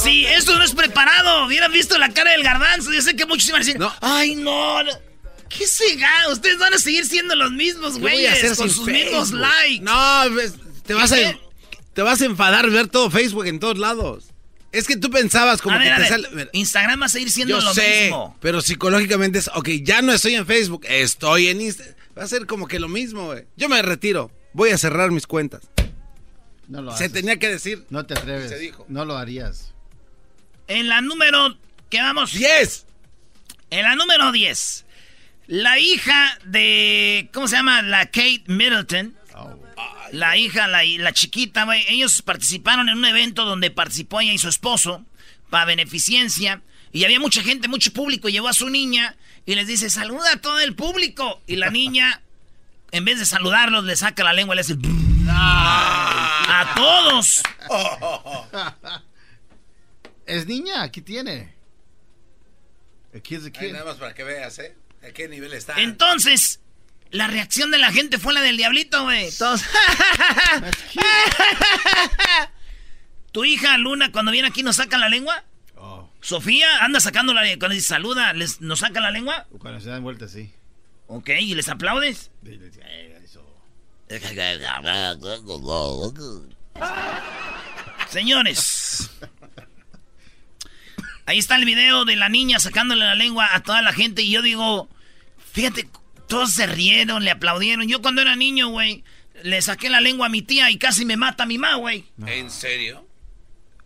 Sí, 0.03 0.25
esto 0.25 0.57
no 0.57 0.63
es 0.65 0.73
preparado. 0.73 1.45
Hubieran 1.45 1.71
visto 1.71 1.97
la 1.97 2.09
cara 2.09 2.31
del 2.31 2.43
garbanzo. 2.43 2.91
Yo 2.91 3.01
sé 3.01 3.15
que 3.15 3.25
muchos 3.25 3.47
iban 3.47 3.61
a 3.61 3.65
decir, 3.65 3.79
No. 3.79 3.93
ay, 4.01 4.35
no. 4.35 4.83
no. 4.83 4.91
¿Qué 5.47 5.65
se 5.65 5.95
gana? 5.95 6.27
Ustedes 6.33 6.57
van 6.59 6.73
a 6.73 6.77
seguir 6.77 7.05
siendo 7.05 7.33
los 7.37 7.51
mismos, 7.51 7.93
¿Qué 7.93 7.99
voy 8.01 8.25
a 8.25 8.31
hacer 8.33 8.41
güeyes, 8.41 8.57
con 8.57 8.69
sus 8.69 8.85
mismos 8.85 9.31
likes. 9.31 9.79
No, 9.83 10.23
te 10.85 10.93
vas, 10.93 11.13
a, 11.13 11.15
te 11.93 12.01
vas 12.01 12.21
a 12.21 12.25
enfadar 12.25 12.69
ver 12.69 12.89
todo 12.89 13.09
Facebook 13.09 13.45
en 13.47 13.61
todos 13.61 13.77
lados. 13.77 14.25
Es 14.77 14.87
que 14.87 14.95
tú 14.97 15.09
pensabas 15.09 15.61
como 15.61 15.75
a 15.75 15.79
ver, 15.79 15.87
que 15.87 15.93
a 15.93 15.95
te 15.95 16.01
ver, 16.01 16.09
sale... 16.31 16.49
Instagram 16.53 17.01
va 17.01 17.05
a 17.05 17.09
seguir 17.09 17.31
siendo 17.31 17.59
Yo 17.59 17.65
lo 17.65 17.73
sé, 17.73 18.01
mismo. 18.03 18.37
pero 18.39 18.61
psicológicamente 18.61 19.39
es, 19.39 19.49
ok, 19.53 19.69
ya 19.81 20.01
no 20.01 20.13
estoy 20.13 20.35
en 20.35 20.45
Facebook, 20.45 20.85
estoy 20.87 21.47
en 21.47 21.61
Instagram. 21.61 21.95
Va 22.17 22.23
a 22.23 22.27
ser 22.27 22.45
como 22.45 22.67
que 22.67 22.79
lo 22.79 22.87
mismo, 22.87 23.25
güey. 23.27 23.45
Yo 23.55 23.69
me 23.69 23.81
retiro, 23.81 24.31
voy 24.53 24.69
a 24.71 24.77
cerrar 24.77 25.11
mis 25.11 25.27
cuentas. 25.27 25.61
No 26.67 26.81
lo 26.81 26.91
Se 26.91 27.05
haces. 27.05 27.13
tenía 27.13 27.37
que 27.37 27.49
decir. 27.49 27.85
No 27.89 28.05
te 28.05 28.13
atreves. 28.13 28.49
Se 28.49 28.59
dijo. 28.59 28.85
No 28.89 29.05
lo 29.05 29.17
harías. 29.17 29.73
En 30.67 30.89
la 30.89 31.01
número 31.01 31.57
que 31.89 32.01
vamos. 32.01 32.33
10. 32.33 32.85
En 33.69 33.83
la 33.83 33.95
número 33.95 34.31
10, 34.31 34.85
la 35.47 35.79
hija 35.79 36.37
de. 36.45 37.29
¿Cómo 37.33 37.47
se 37.47 37.55
llama? 37.55 37.81
La 37.81 38.05
Kate 38.05 38.43
Middleton. 38.47 39.16
La 40.11 40.37
hija, 40.37 40.67
la, 40.67 40.83
la 40.83 41.13
chiquita, 41.13 41.65
güey. 41.65 41.85
Ellos 41.89 42.21
participaron 42.21 42.89
en 42.89 42.97
un 42.97 43.05
evento 43.05 43.45
donde 43.45 43.71
participó 43.71 44.21
ella 44.21 44.33
y 44.33 44.37
su 44.37 44.49
esposo 44.49 45.05
para 45.49 45.65
beneficencia. 45.65 46.61
Y 46.91 47.03
había 47.03 47.19
mucha 47.19 47.43
gente, 47.43 47.67
mucho 47.67 47.91
público. 47.93 48.29
Llevó 48.29 48.47
a 48.47 48.53
su 48.53 48.69
niña 48.69 49.15
y 49.45 49.55
les 49.55 49.67
dice: 49.67 49.89
Saluda 49.89 50.33
a 50.33 50.41
todo 50.41 50.59
el 50.59 50.75
público. 50.75 51.41
Y 51.47 51.57
la 51.57 51.69
niña, 51.69 52.21
en 52.91 53.05
vez 53.05 53.19
de 53.19 53.25
saludarlos, 53.25 53.83
le 53.83 53.95
saca 53.95 54.23
la 54.23 54.33
lengua 54.33 54.55
y 54.55 54.57
le 54.57 54.61
hace. 54.61 54.75
¡A 55.29 56.73
todos! 56.75 57.43
Es 60.27 60.45
niña, 60.45 60.83
aquí 60.83 61.01
tiene. 61.01 61.53
Aquí 63.15 63.35
es 63.35 63.49
Ahí 63.57 63.71
nada 63.71 63.85
más 63.85 63.95
para 63.95 64.13
que 64.13 64.25
veas, 64.25 64.59
¿eh? 64.59 64.75
¿A 65.01 65.11
qué 65.11 65.29
nivel 65.29 65.53
está? 65.53 65.81
Entonces, 65.81 66.59
la 67.11 67.27
reacción 67.27 67.71
de 67.71 67.77
la 67.77 67.91
gente 67.91 68.17
fue 68.19 68.33
la 68.33 68.41
del 68.41 68.57
diablito, 68.57 69.03
güey. 69.03 69.29
Todos. 69.37 69.63
¿Tu 73.31 73.45
hija 73.45 73.77
Luna 73.77 74.11
cuando 74.11 74.31
viene 74.31 74.47
aquí 74.47 74.63
nos 74.63 74.77
saca 74.77 74.97
la 74.97 75.09
lengua? 75.09 75.43
Sofía 76.21 76.83
anda 76.83 76.99
sacando 76.99 77.33
la 77.33 77.41
Cuando 77.57 77.69
dice 77.69 77.87
saluda, 77.87 78.33
les, 78.33 78.59
¿nos 78.59 78.79
saca 78.79 78.99
la 78.99 79.11
lengua? 79.11 79.47
Cuando 79.59 79.79
se 79.79 79.89
dan 79.89 80.03
vueltas, 80.03 80.31
sí. 80.31 80.51
Ok, 81.07 81.29
¿y 81.39 81.55
les 81.55 81.69
aplaudes? 81.69 82.31
Señores. 88.09 89.09
Ahí 91.25 91.37
está 91.39 91.55
el 91.55 91.65
video 91.65 92.05
de 92.05 92.15
la 92.15 92.29
niña 92.29 92.59
sacándole 92.59 93.05
la 93.05 93.15
lengua 93.15 93.49
a 93.53 93.61
toda 93.61 93.81
la 93.81 93.93
gente 93.93 94.21
y 94.21 94.31
yo 94.31 94.41
digo, 94.41 94.89
fíjate, 95.51 95.89
todos 96.27 96.51
se 96.53 96.67
rieron, 96.67 97.23
le 97.23 97.31
aplaudieron. 97.31 97.87
Yo 97.87 98.01
cuando 98.01 98.21
era 98.21 98.35
niño, 98.35 98.69
güey, 98.69 99.03
le 99.43 99.61
saqué 99.61 99.89
la 99.89 100.01
lengua 100.01 100.27
a 100.27 100.29
mi 100.29 100.41
tía 100.41 100.69
y 100.71 100.77
casi 100.77 101.05
me 101.05 101.17
mata 101.17 101.43
a 101.43 101.45
mi 101.45 101.57
mamá, 101.57 101.75
güey. 101.75 102.05
¿En 102.25 102.49
serio? 102.51 103.05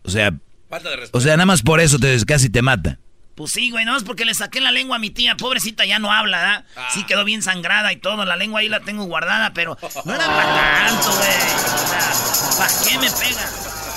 O 0.02 0.10
sea, 0.10 0.32
Falta 0.68 0.90
de 0.90 0.96
respeto. 0.96 1.18
o 1.18 1.20
sea, 1.20 1.36
nada 1.36 1.46
más 1.46 1.62
por 1.62 1.80
eso 1.80 1.98
te 1.98 2.24
casi 2.24 2.50
te 2.50 2.62
mata. 2.62 2.98
Pues 3.34 3.52
sí, 3.52 3.70
güey, 3.70 3.86
no 3.86 3.96
es 3.96 4.04
porque 4.04 4.26
le 4.26 4.34
saqué 4.34 4.60
la 4.60 4.70
lengua 4.72 4.96
a 4.96 4.98
mi 4.98 5.08
tía, 5.08 5.36
pobrecita, 5.36 5.86
ya 5.86 5.98
no 5.98 6.12
habla, 6.12 6.42
¿da? 6.74 6.90
Sí 6.90 7.04
quedó 7.04 7.24
bien 7.24 7.40
sangrada 7.42 7.90
y 7.92 7.96
todo, 7.96 8.24
la 8.26 8.36
lengua 8.36 8.60
ahí 8.60 8.68
la 8.68 8.80
tengo 8.80 9.04
guardada, 9.04 9.54
pero 9.54 9.78
no 10.04 10.14
era 10.14 10.26
para 10.26 10.86
tanto, 10.86 11.08
güey. 11.16 11.28
O 11.64 11.86
sea, 11.88 12.58
¿para 12.58 12.72
qué 12.84 12.98
me 12.98 13.10
pega? 13.10 13.50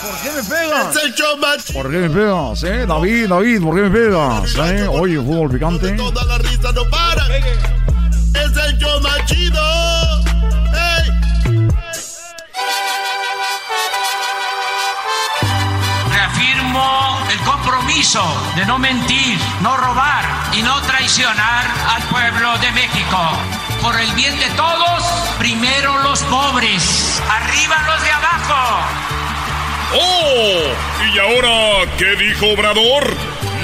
¿Por 0.05 0.21
qué 0.21 0.31
me 0.31 0.43
pegas? 0.43 0.95
Es 0.95 1.03
el 1.03 1.15
show 1.15 1.37
más 1.37 1.71
¿Por 1.71 1.91
qué 1.91 1.97
me 1.97 2.09
pegas, 2.09 2.63
eh? 2.63 2.85
David, 2.85 3.27
David, 3.27 3.61
¿por 3.61 3.75
qué 3.75 3.81
me 3.81 3.89
pegas, 3.89 4.55
eh? 4.55 4.87
Oye, 4.87 5.17
fútbol 5.17 5.51
picante. 5.51 5.91
Toda 5.93 6.23
la 6.25 6.37
risa 6.37 6.71
no 6.71 6.89
para. 6.89 7.27
Es 8.35 8.57
el 8.57 8.77
show 8.77 8.99
más 9.01 9.25
chido. 9.25 9.61
Reafirmo 16.11 17.19
el 17.31 17.39
compromiso 17.39 18.23
de 18.55 18.65
no 18.65 18.77
mentir, 18.77 19.39
no 19.61 19.77
robar 19.77 20.25
y 20.53 20.61
no 20.61 20.81
traicionar 20.81 21.65
al 21.95 22.03
pueblo 22.03 22.57
de 22.59 22.71
México. 22.71 23.17
Por 23.81 23.99
el 23.99 24.11
bien 24.13 24.37
de 24.39 24.49
todos, 24.51 25.03
primero 25.39 25.97
los 25.99 26.19
pobres, 26.23 27.21
arriba 27.29 27.75
los 27.87 28.03
de 28.03 28.11
abajo. 28.11 28.79
¡Oh! 29.93 31.05
¿Y 31.13 31.19
ahora 31.19 31.91
qué 31.97 32.15
dijo 32.15 32.47
Obrador? 32.47 33.13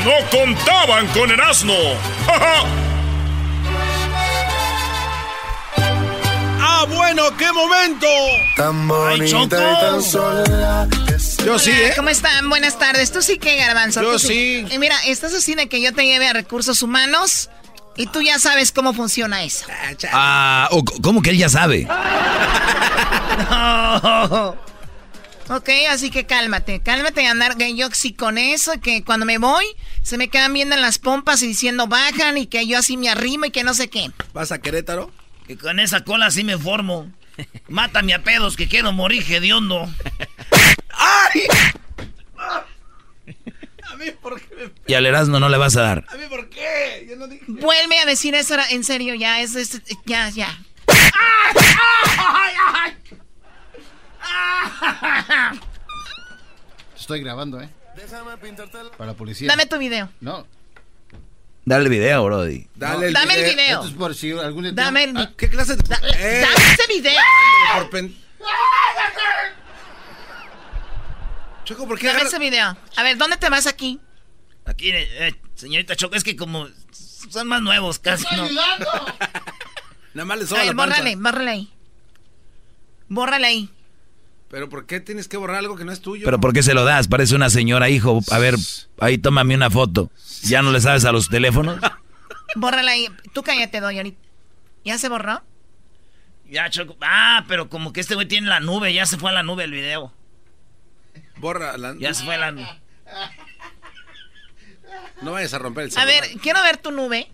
No 0.05 0.29
contaban 0.29 1.07
con 1.07 1.29
el 1.29 1.39
asno. 1.41 1.73
¡Ja, 2.25 2.63
¡Ah, 6.73 6.85
bueno! 6.87 7.23
¡Qué 7.37 7.51
momento! 7.51 8.07
Tan 8.55 8.87
bonita 8.87 9.43
y 9.45 9.47
tan 9.81 10.01
sola. 10.01 10.87
Yo 11.45 11.59
sí, 11.59 11.69
¿eh? 11.71 11.93
¿Cómo 11.97 12.09
están? 12.09 12.49
Buenas 12.49 12.79
tardes. 12.79 13.11
¿Tú 13.11 13.21
sí 13.21 13.37
qué, 13.37 13.57
Garbanzo? 13.57 14.01
Yo 14.01 14.13
¿Tú 14.13 14.19
sí. 14.19 14.65
Y 14.71 14.77
mira, 14.79 14.95
estás 15.05 15.33
así 15.33 15.53
de 15.53 15.67
que 15.67 15.81
yo 15.81 15.93
te 15.93 16.05
lleve 16.05 16.27
a 16.27 16.33
recursos 16.33 16.81
humanos 16.81 17.49
y 17.97 18.07
tú 18.07 18.21
ya 18.21 18.39
sabes 18.39 18.71
cómo 18.71 18.93
funciona 18.93 19.43
eso. 19.43 19.65
Ah, 20.13 20.69
o- 20.71 20.83
¿cómo 21.03 21.21
que 21.21 21.31
él 21.31 21.37
ya 21.37 21.49
sabe? 21.49 21.87
Ok, 25.49 25.69
así 25.89 26.09
que 26.09 26.25
cálmate, 26.25 26.79
cálmate 26.81 27.23
y 27.23 27.25
andar 27.25 27.57
que 27.57 27.75
yo 27.75 27.89
sí 27.91 28.13
con 28.13 28.37
eso, 28.37 28.71
que 28.81 29.03
cuando 29.03 29.25
me 29.25 29.37
voy 29.37 29.65
se 30.01 30.17
me 30.17 30.29
quedan 30.29 30.53
viendo 30.53 30.75
en 30.75 30.81
las 30.81 30.97
pompas 30.99 31.41
y 31.43 31.47
diciendo 31.47 31.87
bajan 31.87 32.37
y 32.37 32.47
que 32.47 32.65
yo 32.65 32.77
así 32.77 32.95
me 32.95 33.09
arrimo 33.09 33.45
y 33.45 33.51
que 33.51 33.63
no 33.65 33.73
sé 33.73 33.89
qué. 33.89 34.09
¿Vas 34.33 34.51
a 34.53 34.59
Querétaro? 34.59 35.11
Que 35.51 35.57
con 35.57 35.81
esa 35.81 36.05
cola 36.05 36.31
sí 36.31 36.45
me 36.45 36.57
formo. 36.57 37.11
Mátame 37.67 38.13
a 38.13 38.23
pedos 38.23 38.55
que 38.55 38.69
quiero 38.69 38.93
morir 38.93 39.21
hediondo. 39.29 39.85
¡Ay! 40.93 41.41
A 42.37 43.95
mí, 43.97 44.05
¿por 44.21 44.39
qué 44.39 44.55
me 44.55 44.71
Y 44.87 44.93
al 44.93 45.05
Erasmo 45.05 45.41
no 45.41 45.49
le 45.49 45.57
vas 45.57 45.75
a 45.75 45.81
dar. 45.81 46.05
¿A 46.07 46.15
mí 46.15 46.23
por 46.29 46.49
qué? 46.49 47.05
Yo 47.09 47.17
no 47.17 47.27
dije. 47.27 47.43
Vuelve 47.49 47.99
a 47.99 48.05
decir 48.05 48.33
eso 48.33 48.55
en 48.69 48.85
serio, 48.85 49.13
ya, 49.13 49.41
es, 49.41 49.55
es- 49.55 49.81
ya, 50.05 50.29
ya. 50.29 50.57
Estoy 56.95 57.21
grabando, 57.21 57.59
¿eh? 57.61 57.69
Para 58.97 59.11
la 59.11 59.17
policía. 59.17 59.47
Dame 59.49 59.65
tu 59.65 59.77
video. 59.77 60.09
No. 60.21 60.45
Dale 61.63 61.83
el 61.85 61.89
video, 61.89 62.25
Brody. 62.25 62.67
Dale 62.75 63.07
el 63.07 63.13
Dame 63.13 63.35
el 63.35 63.41
video. 63.41 63.55
video. 63.55 63.75
Esto 63.79 63.87
es 63.91 63.93
por 63.95 64.15
si 64.15 64.31
algún 64.31 64.63
día- 64.63 64.71
Dame 64.73 65.03
el, 65.03 65.17
Ah, 65.17 65.31
¿Qué 65.37 65.49
clase 65.49 65.75
de.? 65.75 65.83
Eh, 66.15 66.41
dame 66.41 66.73
ese 66.73 66.87
video. 66.87 67.21
por 67.75 67.89
pen- 67.89 68.15
Choco, 71.63 71.87
¿por 71.87 71.99
qué 71.99 72.07
Dame 72.07 72.19
agarras- 72.19 72.33
ese 72.33 72.39
video. 72.39 72.75
A 72.97 73.03
ver, 73.03 73.17
¿dónde 73.17 73.37
te 73.37 73.49
vas 73.49 73.67
aquí? 73.67 73.99
Aquí, 74.65 74.89
eh, 74.91 75.35
señorita 75.55 75.95
Choco, 75.95 76.15
es 76.15 76.23
que 76.23 76.35
como 76.35 76.67
son 76.91 77.47
más 77.47 77.61
nuevos 77.61 77.99
casi, 77.99 78.25
¿no? 78.35 78.47
Nada 80.13 80.25
más 80.25 80.37
le 80.39 80.43
A 80.43 80.47
soba 80.47 80.59
ver, 80.61 80.67
la 80.69 80.75
panza. 80.75 80.95
bórrale, 80.97 81.15
bórrale 81.15 81.51
ahí. 81.51 81.73
Bórrale 83.07 83.47
ahí. 83.47 83.69
Pero 84.51 84.67
¿por 84.67 84.85
qué 84.85 84.99
tienes 84.99 85.29
que 85.29 85.37
borrar 85.37 85.55
algo 85.57 85.77
que 85.77 85.85
no 85.85 85.93
es 85.93 86.01
tuyo? 86.01 86.25
Pero 86.25 86.39
¿por 86.41 86.51
qué 86.53 86.61
se 86.61 86.73
lo 86.73 86.83
das? 86.83 87.07
Parece 87.07 87.35
una 87.35 87.49
señora, 87.49 87.89
hijo. 87.89 88.19
A 88.31 88.37
ver, 88.37 88.55
ahí 88.99 89.17
tómame 89.17 89.55
una 89.55 89.69
foto. 89.69 90.11
¿Ya 90.43 90.61
no 90.61 90.71
le 90.71 90.81
sabes 90.81 91.05
a 91.05 91.13
los 91.13 91.29
teléfonos? 91.29 91.79
Bórrale 92.55 92.91
ahí. 92.91 93.07
Tú 93.33 93.43
cállate, 93.43 93.79
doy 93.79 93.97
ahorita. 93.97 94.19
¿Ya 94.83 94.97
se 94.97 95.07
borró? 95.07 95.41
Ya, 96.49 96.69
Choco. 96.69 96.97
Ah, 96.99 97.45
pero 97.47 97.69
como 97.69 97.93
que 97.93 98.01
este 98.01 98.13
güey 98.15 98.27
tiene 98.27 98.49
la 98.49 98.59
nube, 98.59 98.93
ya 98.93 99.05
se 99.05 99.17
fue 99.17 99.29
a 99.29 99.33
la 99.33 99.41
nube 99.41 99.63
el 99.63 99.71
video. 99.71 100.11
Borra 101.37 101.77
la... 101.77 101.95
Ya 101.97 102.13
se 102.13 102.25
fue 102.25 102.35
a 102.35 102.37
la 102.39 102.51
nube. 102.51 102.67
No 105.21 105.31
vayas 105.33 105.53
a 105.53 105.59
romper 105.59 105.83
el 105.85 105.89
A 105.89 105.93
celular. 105.93 106.21
ver, 106.29 106.39
quiero 106.41 106.61
ver 106.63 106.77
tu 106.77 106.91
nube. 106.91 107.31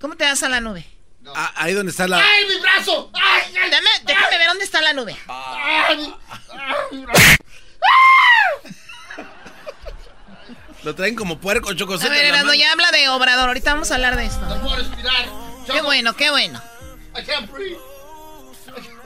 ¿Cómo 0.00 0.16
te 0.16 0.24
vas 0.24 0.42
a 0.42 0.48
la 0.48 0.60
nube? 0.60 0.86
Ah, 1.34 1.52
ahí 1.56 1.74
donde 1.74 1.90
está 1.90 2.06
la... 2.06 2.18
¡Ay, 2.18 2.44
mi 2.46 2.60
brazo! 2.60 3.10
¡Ay, 3.14 3.52
Dame, 3.70 3.88
déjame 4.04 4.38
ver 4.38 4.48
dónde 4.48 4.64
está 4.64 4.80
la 4.80 4.92
nube. 4.92 5.16
Lo 10.84 10.94
traen 10.94 11.16
como 11.16 11.38
puerco, 11.40 11.74
Choco. 11.74 11.94
A 11.94 12.08
ver, 12.08 12.26
Erasmo, 12.26 12.54
ya 12.54 12.70
habla 12.70 12.92
de 12.92 13.08
Obrador. 13.08 13.48
Ahorita 13.48 13.72
vamos 13.74 13.90
a 13.90 13.94
hablar 13.96 14.14
de 14.16 14.26
esto. 14.26 14.46
puedo 14.62 14.76
respirar. 14.76 15.26
Qué 15.66 15.80
bueno, 15.82 16.14
qué 16.14 16.30
bueno. 16.30 16.62
I 17.16 17.24
can't 17.24 17.50
breathe. 17.50 17.76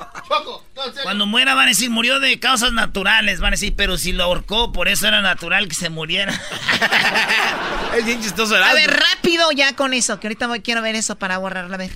Choco, 0.29 0.65
no. 0.77 0.83
Cuando 1.03 1.27
muera 1.27 1.55
van 1.55 1.67
a 1.67 1.69
decir, 1.71 1.91
murió 1.91 2.21
de 2.21 2.39
causas 2.41 2.73
naturales. 2.73 3.41
Van 3.41 3.49
a 3.49 3.57
decir, 3.57 3.75
pero 3.77 3.99
si 3.99 4.13
lo 4.13 4.25
ahorcó, 4.25 4.73
por 4.73 4.89
eso 4.89 5.07
era 5.09 5.21
natural 5.21 5.69
que 5.69 5.75
se 5.75 5.91
muriera. 5.91 6.33
Es 7.97 8.05
bien 8.05 8.23
chistoso, 8.23 8.55
A 8.55 8.59
Erasmo. 8.59 8.75
ver, 8.77 9.01
rápido 9.13 9.51
ya 9.51 9.75
con 9.75 9.93
eso, 9.95 10.21
que 10.21 10.29
ahorita 10.29 10.47
voy, 10.47 10.61
quiero 10.61 10.81
ver 10.81 10.95
eso 10.95 11.17
para 11.17 11.39
borrarla. 11.39 11.75
A 11.75 11.79
ver. 11.79 11.91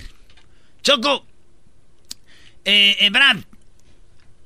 Choco. 0.83 1.25
Eh, 2.65 2.97
Ebrard. 2.99 3.43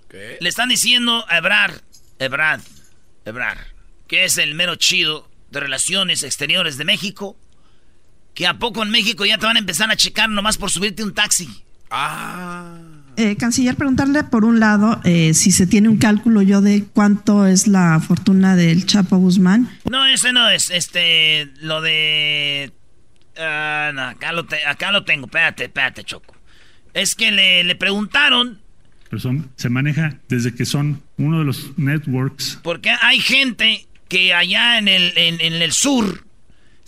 ¿Qué? 0.10 0.38
Le 0.40 0.48
están 0.50 0.70
diciendo 0.70 1.26
a 1.28 1.38
Ebrard. 1.38 1.82
Ebrard. 2.20 2.62
Ebrard. 3.26 3.58
Que 4.08 4.26
es 4.26 4.38
el 4.38 4.54
mero 4.54 4.76
chido 4.76 5.28
de 5.50 5.60
Relaciones 5.60 6.22
Exteriores 6.22 6.78
de 6.78 6.86
México. 6.86 7.36
Que 8.36 8.46
a 8.46 8.60
poco 8.60 8.84
en 8.84 8.92
México 8.92 9.26
ya 9.26 9.40
te 9.40 9.48
van 9.48 9.56
a 9.56 9.60
empezar 9.60 9.90
a 9.90 9.96
checar 9.96 10.30
nomás 10.30 10.58
por 10.60 10.70
subirte 10.70 11.04
un 11.04 11.16
taxi. 11.16 11.64
Ah. 11.90 12.78
Eh, 13.22 13.36
canciller, 13.36 13.76
preguntarle 13.76 14.24
por 14.24 14.46
un 14.46 14.60
lado 14.62 15.02
eh, 15.04 15.34
si 15.34 15.52
se 15.52 15.68
tiene 15.68 15.90
un 15.90 15.98
cálculo 15.98 16.42
yo 16.42 16.62
de 16.62 16.86
cuánto 16.94 17.46
es 17.46 17.68
la 17.68 18.00
fortuna 18.00 18.56
del 18.56 18.86
Chapo 18.86 19.18
Guzmán. 19.18 19.70
No, 19.90 20.06
ese 20.06 20.32
no 20.32 20.50
es. 20.50 20.70
Este. 20.72 21.50
Lo 21.62 21.82
de. 21.82 22.72
ah, 23.38 23.92
no, 23.94 24.02
acá 24.04 24.32
lo, 24.32 24.46
te- 24.46 24.66
acá 24.66 24.92
lo 24.92 25.04
tengo. 25.04 25.26
Espérate, 25.26 25.66
espérate, 25.66 26.04
Choco. 26.06 26.34
Es 26.94 27.14
que 27.16 27.32
le, 27.32 27.64
le 27.66 27.76
preguntaron. 27.76 28.60
Pero 29.10 29.20
son- 29.20 29.50
se 29.58 29.70
maneja 29.70 30.18
desde 30.30 30.54
que 30.56 30.66
son 30.66 31.02
uno 31.18 31.40
de 31.40 31.46
los 31.46 31.78
networks. 31.78 32.60
Porque 32.64 32.92
hay 33.02 33.20
gente 33.20 33.86
que 34.08 34.34
allá 34.34 34.78
en 34.78 34.88
el, 34.88 35.12
en, 35.18 35.42
en 35.42 35.54
el 35.62 35.72
sur 35.74 36.26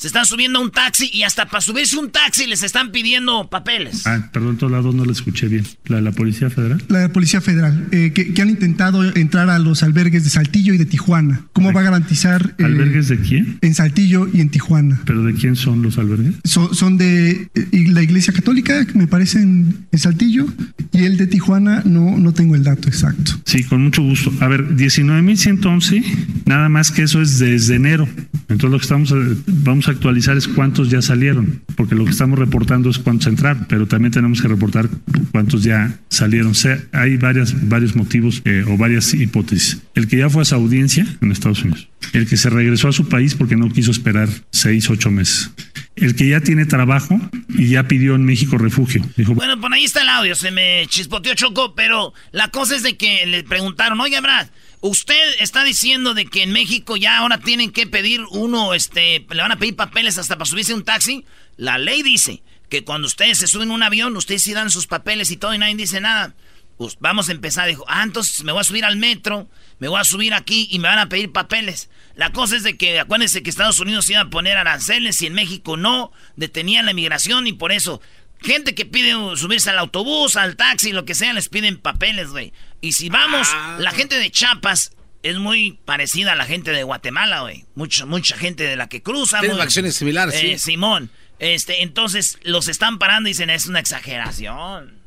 se 0.01 0.07
están 0.07 0.25
subiendo 0.25 0.57
a 0.57 0.63
un 0.63 0.71
taxi 0.71 1.11
y 1.13 1.21
hasta 1.21 1.45
para 1.45 1.61
subirse 1.61 1.95
un 1.95 2.09
taxi 2.09 2.47
les 2.47 2.63
están 2.63 2.91
pidiendo 2.91 3.47
papeles. 3.51 4.07
Ah, 4.07 4.31
perdón, 4.33 4.57
todos 4.57 4.71
lados 4.71 4.95
no 4.95 5.05
lo 5.05 5.11
escuché 5.11 5.47
bien. 5.47 5.63
¿La 5.85 5.97
de 5.97 6.01
la 6.01 6.11
Policía 6.11 6.49
Federal? 6.49 6.81
La 6.87 6.99
de 7.01 7.09
Policía 7.09 7.39
Federal, 7.39 7.87
eh, 7.91 8.11
que, 8.11 8.33
que 8.33 8.41
han 8.41 8.49
intentado 8.49 9.03
entrar 9.15 9.51
a 9.51 9.59
los 9.59 9.83
albergues 9.83 10.23
de 10.23 10.31
Saltillo 10.31 10.73
y 10.73 10.79
de 10.79 10.87
Tijuana. 10.87 11.41
¿Cómo 11.53 11.71
va 11.71 11.81
a 11.81 11.83
garantizar? 11.83 12.55
eh, 12.57 12.63
¿Albergues 12.63 13.09
de 13.09 13.19
quién? 13.19 13.59
En 13.61 13.75
Saltillo 13.75 14.27
y 14.33 14.41
en 14.41 14.49
Tijuana. 14.49 14.99
¿Pero 15.05 15.23
de 15.23 15.35
quién 15.35 15.55
son 15.55 15.83
los 15.83 15.99
albergues? 15.99 16.33
Son, 16.45 16.73
son 16.73 16.97
de 16.97 17.51
eh, 17.53 17.67
la 17.91 18.01
Iglesia 18.01 18.33
Católica, 18.33 18.83
que 18.85 18.97
me 18.97 19.05
parece 19.05 19.37
en, 19.43 19.85
en 19.91 19.99
Saltillo, 19.99 20.47
y 20.93 21.03
el 21.03 21.17
de 21.17 21.27
Tijuana 21.27 21.83
no, 21.85 22.17
no 22.17 22.33
tengo 22.33 22.55
el 22.55 22.63
dato 22.63 22.87
exacto. 22.87 23.33
Sí, 23.45 23.63
con 23.65 23.83
mucho 23.83 24.01
gusto. 24.01 24.33
A 24.39 24.47
ver, 24.47 24.75
19.111, 24.75 26.03
nada 26.45 26.69
más 26.69 26.89
que 26.91 27.03
eso 27.03 27.21
es 27.21 27.37
desde 27.39 27.75
enero. 27.75 28.07
Entonces 28.49 28.71
lo 28.71 28.77
que 28.77 28.83
estamos 28.83 29.11
a- 29.11 29.15
vamos 29.47 29.87
a 29.87 29.90
actualizar 29.91 30.37
es 30.37 30.47
cuántos 30.47 30.89
ya 30.89 31.01
salieron, 31.01 31.63
porque 31.75 31.95
lo 31.95 32.05
que 32.05 32.11
estamos 32.11 32.37
reportando 32.37 32.89
es 32.89 32.99
cuántos 32.99 33.27
entraron, 33.27 33.65
pero 33.69 33.87
también 33.87 34.11
tenemos 34.11 34.41
que 34.41 34.47
reportar 34.47 34.89
cuántos 35.31 35.63
ya 35.63 35.99
salieron. 36.09 36.53
Hay 36.91 37.17
varias, 37.17 37.69
varios 37.69 37.95
motivos 37.95 38.41
eh, 38.45 38.63
o 38.67 38.77
varias 38.77 39.13
hipótesis. 39.13 39.81
El 39.95 40.07
que 40.07 40.17
ya 40.17 40.29
fue 40.29 40.41
a 40.41 40.45
su 40.45 40.55
audiencia 40.55 41.05
en 41.21 41.31
Estados 41.31 41.63
Unidos, 41.63 41.89
el 42.13 42.27
que 42.27 42.37
se 42.37 42.49
regresó 42.49 42.87
a 42.87 42.91
su 42.91 43.07
país 43.07 43.35
porque 43.35 43.55
no 43.55 43.69
quiso 43.69 43.91
esperar 43.91 44.29
seis, 44.51 44.89
ocho 44.89 45.11
meses, 45.11 45.51
el 45.95 46.15
que 46.15 46.29
ya 46.29 46.41
tiene 46.41 46.65
trabajo 46.65 47.19
y 47.49 47.69
ya 47.69 47.87
pidió 47.87 48.15
en 48.15 48.25
México 48.25 48.57
refugio. 48.57 49.05
Dijo, 49.17 49.33
Bueno, 49.35 49.59
por 49.59 49.73
ahí 49.73 49.83
está 49.83 50.01
el 50.01 50.09
audio, 50.09 50.35
se 50.35 50.51
me 50.51 50.85
chispoteó 50.87 51.33
Choco, 51.35 51.75
pero 51.75 52.13
la 52.31 52.49
cosa 52.49 52.75
es 52.75 52.83
de 52.83 52.97
que 52.97 53.25
le 53.25 53.43
preguntaron, 53.43 53.99
oye, 53.99 54.19
Brad, 54.21 54.47
usted 54.81 55.21
está 55.39 55.63
diciendo 55.63 56.13
de 56.13 56.25
que 56.25 56.43
en 56.43 56.51
México 56.51 56.97
ya 56.97 57.19
ahora 57.19 57.39
tienen 57.39 57.71
que 57.71 57.87
pedir 57.87 58.21
uno, 58.31 58.73
este, 58.73 59.25
le 59.29 59.41
van 59.41 59.51
a 59.51 59.57
pedir 59.57 59.75
papeles 59.75 60.17
hasta 60.17 60.35
para 60.37 60.49
subirse 60.49 60.73
a 60.73 60.75
un 60.75 60.83
taxi. 60.83 61.25
La 61.55 61.77
ley 61.77 62.01
dice 62.03 62.43
que 62.69 62.83
cuando 62.83 63.07
ustedes 63.07 63.37
se 63.37 63.47
suben 63.47 63.71
a 63.71 63.73
un 63.73 63.83
avión, 63.83 64.15
ustedes 64.17 64.41
sí 64.41 64.53
dan 64.53 64.71
sus 64.71 64.87
papeles 64.87 65.31
y 65.31 65.37
todo 65.37 65.53
y 65.53 65.57
nadie 65.57 65.75
dice 65.75 66.01
nada. 66.01 66.35
Pues 66.77 66.97
vamos 66.99 67.29
a 67.29 67.33
empezar, 67.33 67.67
dijo, 67.67 67.85
ah, 67.87 68.01
entonces 68.01 68.43
me 68.43 68.51
voy 68.51 68.61
a 68.61 68.63
subir 68.63 68.85
al 68.85 68.97
metro, 68.97 69.47
me 69.77 69.87
voy 69.87 69.99
a 69.99 70.03
subir 70.03 70.33
aquí 70.33 70.67
y 70.71 70.79
me 70.79 70.87
van 70.87 70.97
a 70.97 71.09
pedir 71.09 71.31
papeles. 71.31 71.89
La 72.15 72.31
cosa 72.31 72.55
es 72.55 72.63
de 72.63 72.75
que 72.75 72.99
acuérdense 72.99 73.43
que 73.43 73.51
Estados 73.51 73.79
Unidos 73.79 74.09
iba 74.09 74.21
a 74.21 74.29
poner 74.31 74.57
aranceles 74.57 75.21
y 75.21 75.27
en 75.27 75.33
México 75.33 75.77
no, 75.77 76.11
detenían 76.37 76.85
la 76.85 76.91
inmigración 76.91 77.45
y 77.45 77.53
por 77.53 77.71
eso 77.71 78.01
Gente 78.41 78.73
que 78.75 78.85
pide 78.85 79.11
subirse 79.37 79.69
al 79.69 79.77
autobús, 79.77 80.35
al 80.35 80.55
taxi, 80.55 80.91
lo 80.91 81.05
que 81.05 81.13
sea, 81.15 81.33
les 81.33 81.47
piden 81.49 81.77
papeles, 81.77 82.29
güey. 82.29 82.53
Y 82.81 82.93
si 82.93 83.09
vamos, 83.09 83.47
la 83.77 83.91
gente 83.91 84.17
de 84.17 84.31
Chiapas 84.31 84.93
es 85.23 85.37
muy 85.37 85.79
parecida 85.85 86.31
a 86.31 86.35
la 86.35 86.45
gente 86.45 86.71
de 86.71 86.83
Guatemala, 86.83 87.41
güey. 87.41 87.65
Mucha, 87.75 88.05
mucha 88.07 88.35
gente 88.37 88.63
de 88.63 88.75
la 88.75 88.89
que 88.89 89.03
cruza. 89.03 89.39
Tienen 89.41 89.61
acciones 89.61 89.95
similares, 89.95 90.33
Eh, 90.35 90.57
sí. 90.57 90.71
Simón. 90.71 91.11
Este, 91.37 91.83
entonces 91.83 92.37
los 92.43 92.67
están 92.67 92.97
parando 92.99 93.29
y 93.29 93.33
dicen, 93.33 93.49
es 93.51 93.67
una 93.67 93.79
exageración. 93.79 94.99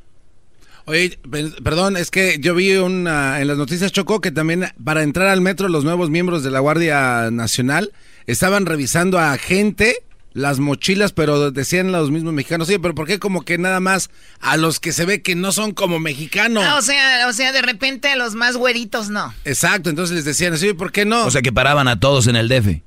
Oye, 0.87 1.19
pe- 1.31 1.51
perdón, 1.63 1.97
es 1.97 2.11
que 2.11 2.37
yo 2.41 2.55
vi 2.55 2.73
una, 2.77 3.41
en 3.41 3.49
las 3.49 3.57
noticias 3.57 3.91
Chocó 3.91 4.21
que 4.21 4.31
también 4.31 4.71
para 4.85 5.03
entrar 5.03 5.29
al 5.29 5.41
metro 5.41 5.69
los 5.69 5.83
nuevos 5.83 6.11
miembros 6.11 6.43
de 6.45 6.51
la 6.51 6.61
Guardia 6.61 7.31
Nacional 7.31 7.93
estaban 8.27 8.67
revisando 8.67 9.19
a 9.19 9.37
gente 9.39 9.97
las 10.35 10.59
mochilas, 10.59 11.13
pero 11.13 11.51
decían 11.51 11.93
los 11.93 12.11
mismos 12.11 12.33
mexicanos, 12.35 12.69
sí, 12.69 12.77
pero 12.79 12.95
¿por 12.95 13.07
qué 13.07 13.19
como 13.19 13.43
que 13.43 13.57
nada 13.57 13.81
más 13.81 14.11
a 14.41 14.57
los 14.57 14.81
que 14.81 14.93
se 14.93 15.05
ve 15.07 15.23
que 15.23 15.35
no 15.37 15.53
son 15.53 15.73
como 15.73 15.99
mexicanos? 16.01 16.65
Ah, 16.67 16.77
o 16.77 16.83
sea, 16.83 17.27
o 17.29 17.33
sea, 17.33 17.53
de 17.53 17.63
repente 17.63 18.09
a 18.09 18.17
los 18.17 18.35
más 18.35 18.57
güeritos 18.57 19.09
no. 19.11 19.33
Exacto, 19.45 19.89
entonces 19.91 20.17
les 20.17 20.25
decían, 20.25 20.59
sí, 20.59 20.73
¿por 20.75 20.93
qué 20.93 21.05
no? 21.05 21.25
O 21.25 21.31
sea 21.31 21.41
que 21.41 21.53
paraban 21.53 21.89
a 21.89 21.99
todos 22.01 22.27
en 22.27 22.37
el 22.37 22.49
DF. 22.49 22.81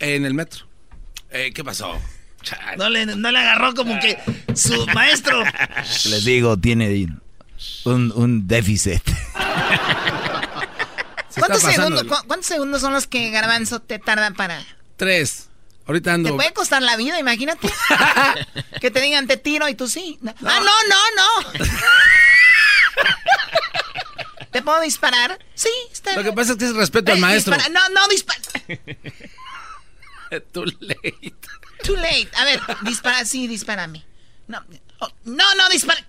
en 0.00 0.24
el 0.26 0.34
metro. 0.34 0.66
Eh, 1.30 1.52
¿Qué 1.54 1.64
pasó? 1.64 1.98
No 2.78 2.88
le, 2.88 3.04
no 3.04 3.30
le 3.32 3.38
agarró 3.38 3.74
como 3.74 3.98
que 4.00 4.16
su 4.54 4.86
maestro. 4.94 5.42
Les 6.08 6.24
digo, 6.24 6.56
tiene 6.56 7.08
un, 7.84 8.12
un 8.14 8.46
déficit. 8.46 9.02
¿Cuántos 11.36 11.62
segundos, 11.62 12.04
cu- 12.04 12.26
¿Cuántos 12.26 12.46
segundos 12.46 12.80
son 12.80 12.92
los 12.92 13.06
que 13.06 13.30
Garbanzo 13.30 13.80
te 13.80 13.98
tarda 13.98 14.30
para...? 14.32 14.62
Tres. 14.96 15.47
Ahorita 15.88 16.10
Te 16.10 16.14
ando... 16.16 16.36
puede 16.36 16.52
costar 16.52 16.82
la 16.82 16.96
vida, 16.96 17.18
imagínate. 17.18 17.66
que 18.80 18.90
te 18.90 19.00
digan 19.00 19.26
te 19.26 19.38
tiro 19.38 19.66
y 19.70 19.74
tú 19.74 19.88
sí. 19.88 20.18
No. 20.20 20.34
Ah, 20.44 20.60
no, 20.60 20.70
no, 20.88 21.00
no. 21.16 21.64
¿Te 24.52 24.60
puedo 24.60 24.82
disparar? 24.82 25.38
Sí, 25.54 25.70
está 25.90 26.14
Lo 26.14 26.22
que 26.22 26.32
pasa 26.34 26.52
es 26.52 26.58
que 26.58 26.66
es 26.66 26.74
respeto 26.74 27.10
al 27.12 27.18
maestro. 27.18 27.54
dispara- 27.54 27.72
No, 27.72 27.88
no, 27.88 28.06
dispara. 28.08 28.40
Too 30.52 30.66
late. 30.80 31.34
Too 31.82 31.96
late. 31.96 32.28
A 32.36 32.44
ver, 32.44 32.60
dispara, 32.82 33.24
sí, 33.24 33.46
dispárame. 33.46 34.04
No, 34.46 34.62
oh, 34.98 35.08
no, 35.24 35.54
no, 35.54 35.68
dispara. 35.70 36.04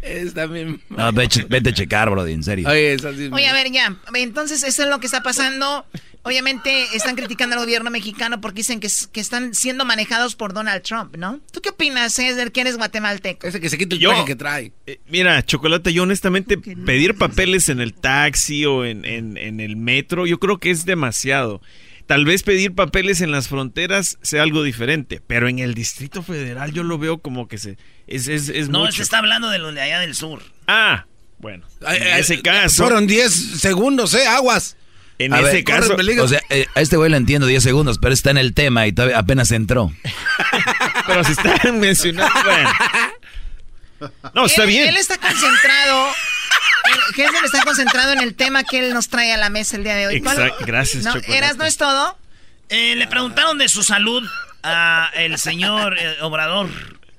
Está 0.00 0.46
bien. 0.46 0.82
No, 0.88 1.12
vete, 1.12 1.44
vete 1.44 1.68
a 1.70 1.74
checar, 1.74 2.08
bro, 2.08 2.26
en 2.26 2.42
serio. 2.42 2.66
Oye, 2.68 2.94
es 2.94 3.04
así. 3.04 3.28
Oye, 3.32 3.48
a 3.48 3.52
ver, 3.52 3.70
ya. 3.70 3.94
Entonces, 4.14 4.62
eso 4.62 4.84
es 4.84 4.88
lo 4.88 4.98
que 4.98 5.04
está 5.06 5.22
pasando. 5.22 5.84
Obviamente, 6.28 6.84
están 6.94 7.16
criticando 7.16 7.54
al 7.56 7.62
gobierno 7.62 7.90
mexicano 7.90 8.40
porque 8.40 8.56
dicen 8.58 8.80
que, 8.80 8.86
es- 8.86 9.06
que 9.06 9.20
están 9.20 9.54
siendo 9.54 9.84
manejados 9.86 10.36
por 10.36 10.52
Donald 10.52 10.82
Trump, 10.82 11.16
¿no? 11.16 11.40
¿Tú 11.52 11.60
qué 11.62 11.70
opinas, 11.70 12.12
César, 12.12 12.52
que 12.52 12.60
eres 12.60 12.76
guatemalteco? 12.76 13.46
Ese 13.46 13.60
que 13.60 13.70
se 13.70 13.78
quita 13.78 13.94
el 13.94 14.00
Yo- 14.00 14.10
traje 14.10 14.24
que 14.26 14.36
trae. 14.36 14.72
Eh, 14.86 15.00
Mira, 15.08 15.42
Chocolate, 15.44 15.92
yo 15.92 16.02
honestamente 16.02 16.58
pedir 16.58 17.16
papeles 17.16 17.68
en 17.70 17.80
el 17.80 17.94
taxi 17.94 18.66
o 18.66 18.84
en, 18.84 19.04
en- 19.06 19.36
en 19.38 19.60
el 19.60 19.76
metro, 19.76 20.26
yo 20.26 20.38
creo 20.38 20.58
que 20.58 20.70
es 20.70 20.84
demasiado. 20.84 21.62
Tal 22.06 22.24
vez 22.24 22.42
pedir 22.42 22.74
papeles 22.74 23.20
en 23.22 23.30
las 23.30 23.48
fronteras 23.48 24.18
sea 24.22 24.42
algo 24.42 24.62
diferente, 24.62 25.20
pero 25.26 25.48
en 25.48 25.58
el 25.58 25.74
Distrito 25.74 26.22
Federal 26.22 26.72
yo 26.72 26.82
lo 26.82 26.98
veo 26.98 27.18
como 27.18 27.48
que 27.48 27.58
se 27.58 27.76
es, 28.06 28.28
es, 28.28 28.48
es 28.48 28.68
No, 28.68 28.80
mucho. 28.80 28.92
se 28.92 29.02
está 29.02 29.18
hablando 29.18 29.50
de 29.50 29.58
los 29.58 29.74
de 29.74 29.80
allá 29.82 29.98
del 30.00 30.14
sur. 30.14 30.42
Ah, 30.66 31.06
bueno. 31.38 31.66
En 31.86 32.18
ese 32.18 32.40
caso, 32.40 32.82
Fueron 32.84 33.06
10 33.06 33.32
segundos, 33.60 34.14
¿eh? 34.14 34.26
Aguas. 34.26 34.76
En 35.18 35.34
A 35.34 35.40
ese 35.40 35.52
ver, 35.52 35.64
caso, 35.64 35.96
O 36.22 36.28
sea, 36.28 36.40
eh, 36.50 36.66
a 36.74 36.80
este 36.80 36.96
güey 36.96 37.10
le 37.10 37.16
entiendo 37.16 37.46
10 37.46 37.62
segundos, 37.62 37.98
pero 37.98 38.14
está 38.14 38.30
en 38.30 38.38
el 38.38 38.54
tema 38.54 38.86
y 38.86 38.92
todavía 38.92 39.18
apenas 39.18 39.50
entró. 39.50 39.92
pero 41.06 41.24
si 41.24 41.32
están 41.32 41.80
mencionando, 41.80 42.32
bueno. 42.44 42.70
No, 44.34 44.46
está 44.46 44.62
él, 44.62 44.68
bien. 44.68 44.88
Él 44.88 44.96
está 44.96 45.18
concentrado. 45.18 46.08
Hesler 47.16 47.44
está 47.44 47.62
concentrado 47.64 48.12
en 48.12 48.20
el 48.20 48.34
tema 48.34 48.62
que 48.64 48.78
él 48.78 48.94
nos 48.94 49.08
trae 49.08 49.32
a 49.32 49.36
la 49.36 49.50
mesa 49.50 49.76
el 49.76 49.84
día 49.84 49.96
de 49.96 50.06
hoy. 50.06 50.20
¿Cuál- 50.20 50.38
Exacto, 50.38 50.64
gracias, 50.66 51.04
¿No? 51.04 51.12
Chocolate. 51.14 51.36
¿Eras 51.36 51.56
no 51.56 51.64
es 51.64 51.76
todo? 51.76 52.16
Eh, 52.68 52.94
le 52.96 53.06
preguntaron 53.08 53.58
de 53.58 53.68
su 53.68 53.82
salud 53.82 54.22
a 54.62 55.10
el 55.14 55.38
señor 55.38 55.96
eh, 55.98 56.16
Obrador, 56.20 56.68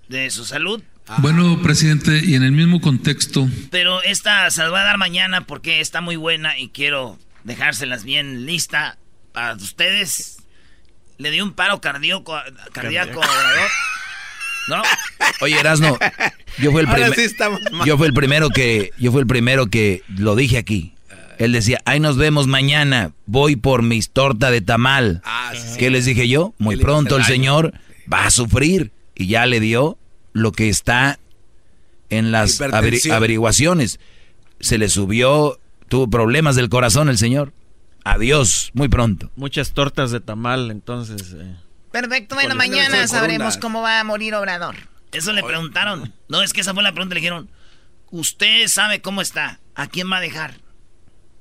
de 0.08 0.30
su 0.30 0.46
salud. 0.46 0.82
Bueno, 1.18 1.60
presidente, 1.64 2.22
y 2.24 2.36
en 2.36 2.44
el 2.44 2.52
mismo 2.52 2.80
contexto, 2.82 3.50
Pero 3.72 4.02
esta 4.04 4.50
se 4.52 4.62
la 4.62 4.70
voy 4.70 4.80
a 4.80 4.84
dar 4.84 4.98
mañana 5.00 5.42
porque 5.42 5.82
está 5.82 6.02
muy 6.02 6.16
buena 6.18 6.58
y 6.58 6.70
quiero 6.70 7.18
dejárselas 7.50 8.04
bien 8.06 8.46
lista 8.46 8.98
para 9.34 9.56
ustedes. 9.56 10.38
Le 11.18 11.32
dio 11.32 11.44
un 11.44 11.52
paro 11.54 11.82
cardíaco, 11.82 12.38
cardíaco 12.72 13.20
Obrador. 13.20 13.70
¿No? 14.70 14.82
Oye, 15.42 15.60
Erasno, 15.60 15.98
yo 16.60 16.72
fui 16.72 16.82
el 16.82 16.88
Ahora 16.88 17.00
primer- 17.08 17.16
sí 17.16 17.22
estamos 17.26 17.60
mal. 17.72 17.86
yo 17.88 17.98
fui 17.98 18.08
el 18.08 18.14
primero 18.14 18.50
que 18.50 18.92
yo 19.00 19.12
fui 19.12 19.20
el 19.22 19.28
primero 19.28 19.68
que 19.68 20.04
lo 20.08 20.36
dije 20.36 20.58
aquí. 20.58 20.94
Él 21.40 21.54
decía, 21.54 21.82
"Ahí 21.86 22.00
nos 22.00 22.18
vemos 22.18 22.48
mañana, 22.48 23.12
voy 23.26 23.56
por 23.56 23.82
mis 23.82 24.12
torta 24.12 24.52
de 24.52 24.62
tamal." 24.62 25.22
Ah, 25.26 25.52
sí, 25.56 25.60
sí. 25.74 25.78
¿Qué 25.80 25.90
les 25.90 26.06
dije 26.06 26.28
yo? 26.28 26.54
Muy 26.60 26.76
¿Qué 26.76 26.78
le 26.80 26.84
pronto 26.84 27.18
el 27.18 27.24
señor 27.26 27.74
va 28.12 28.26
a 28.26 28.30
sufrir 28.32 28.92
y 29.16 29.28
ya 29.28 29.46
le 29.48 29.60
dio 29.60 29.98
lo 30.34 30.52
que 30.52 30.70
está 30.70 31.18
en 32.10 32.32
las 32.32 32.62
averiguaciones. 32.62 34.00
Se 34.60 34.78
le 34.78 34.90
subió, 34.90 35.59
tuvo 35.90 36.10
problemas 36.10 36.56
del 36.56 36.70
corazón 36.70 37.10
el 37.10 37.18
señor. 37.18 37.54
Adiós, 38.06 38.72
muy 38.74 38.88
pronto. 38.88 39.30
Muchas 39.36 39.74
tortas 39.74 40.12
de 40.12 40.20
tamal, 40.22 40.72
entonces. 40.72 41.34
eh. 41.38 41.56
Perfecto, 41.92 42.36
bueno, 42.36 42.56
mañana 42.56 43.08
sabremos 43.08 43.58
cómo 43.58 43.82
va 43.82 44.00
a 44.00 44.04
morir 44.04 44.34
Obrador. 44.36 44.76
Eso 45.12 45.34
le 45.34 45.44
preguntaron. 45.44 46.14
No, 46.28 46.42
es 46.42 46.54
que 46.54 46.62
esa 46.62 46.74
fue 46.74 46.84
la 46.84 46.92
pregunta. 46.94 47.16
Le 47.16 47.22
dijeron, 47.22 47.50
usted 48.12 48.68
sabe 48.68 49.02
cómo 49.02 49.22
está. 49.22 49.60
¿A 49.76 49.88
quién 49.88 50.12
va 50.12 50.18
a 50.18 50.22
dejar? 50.22 50.56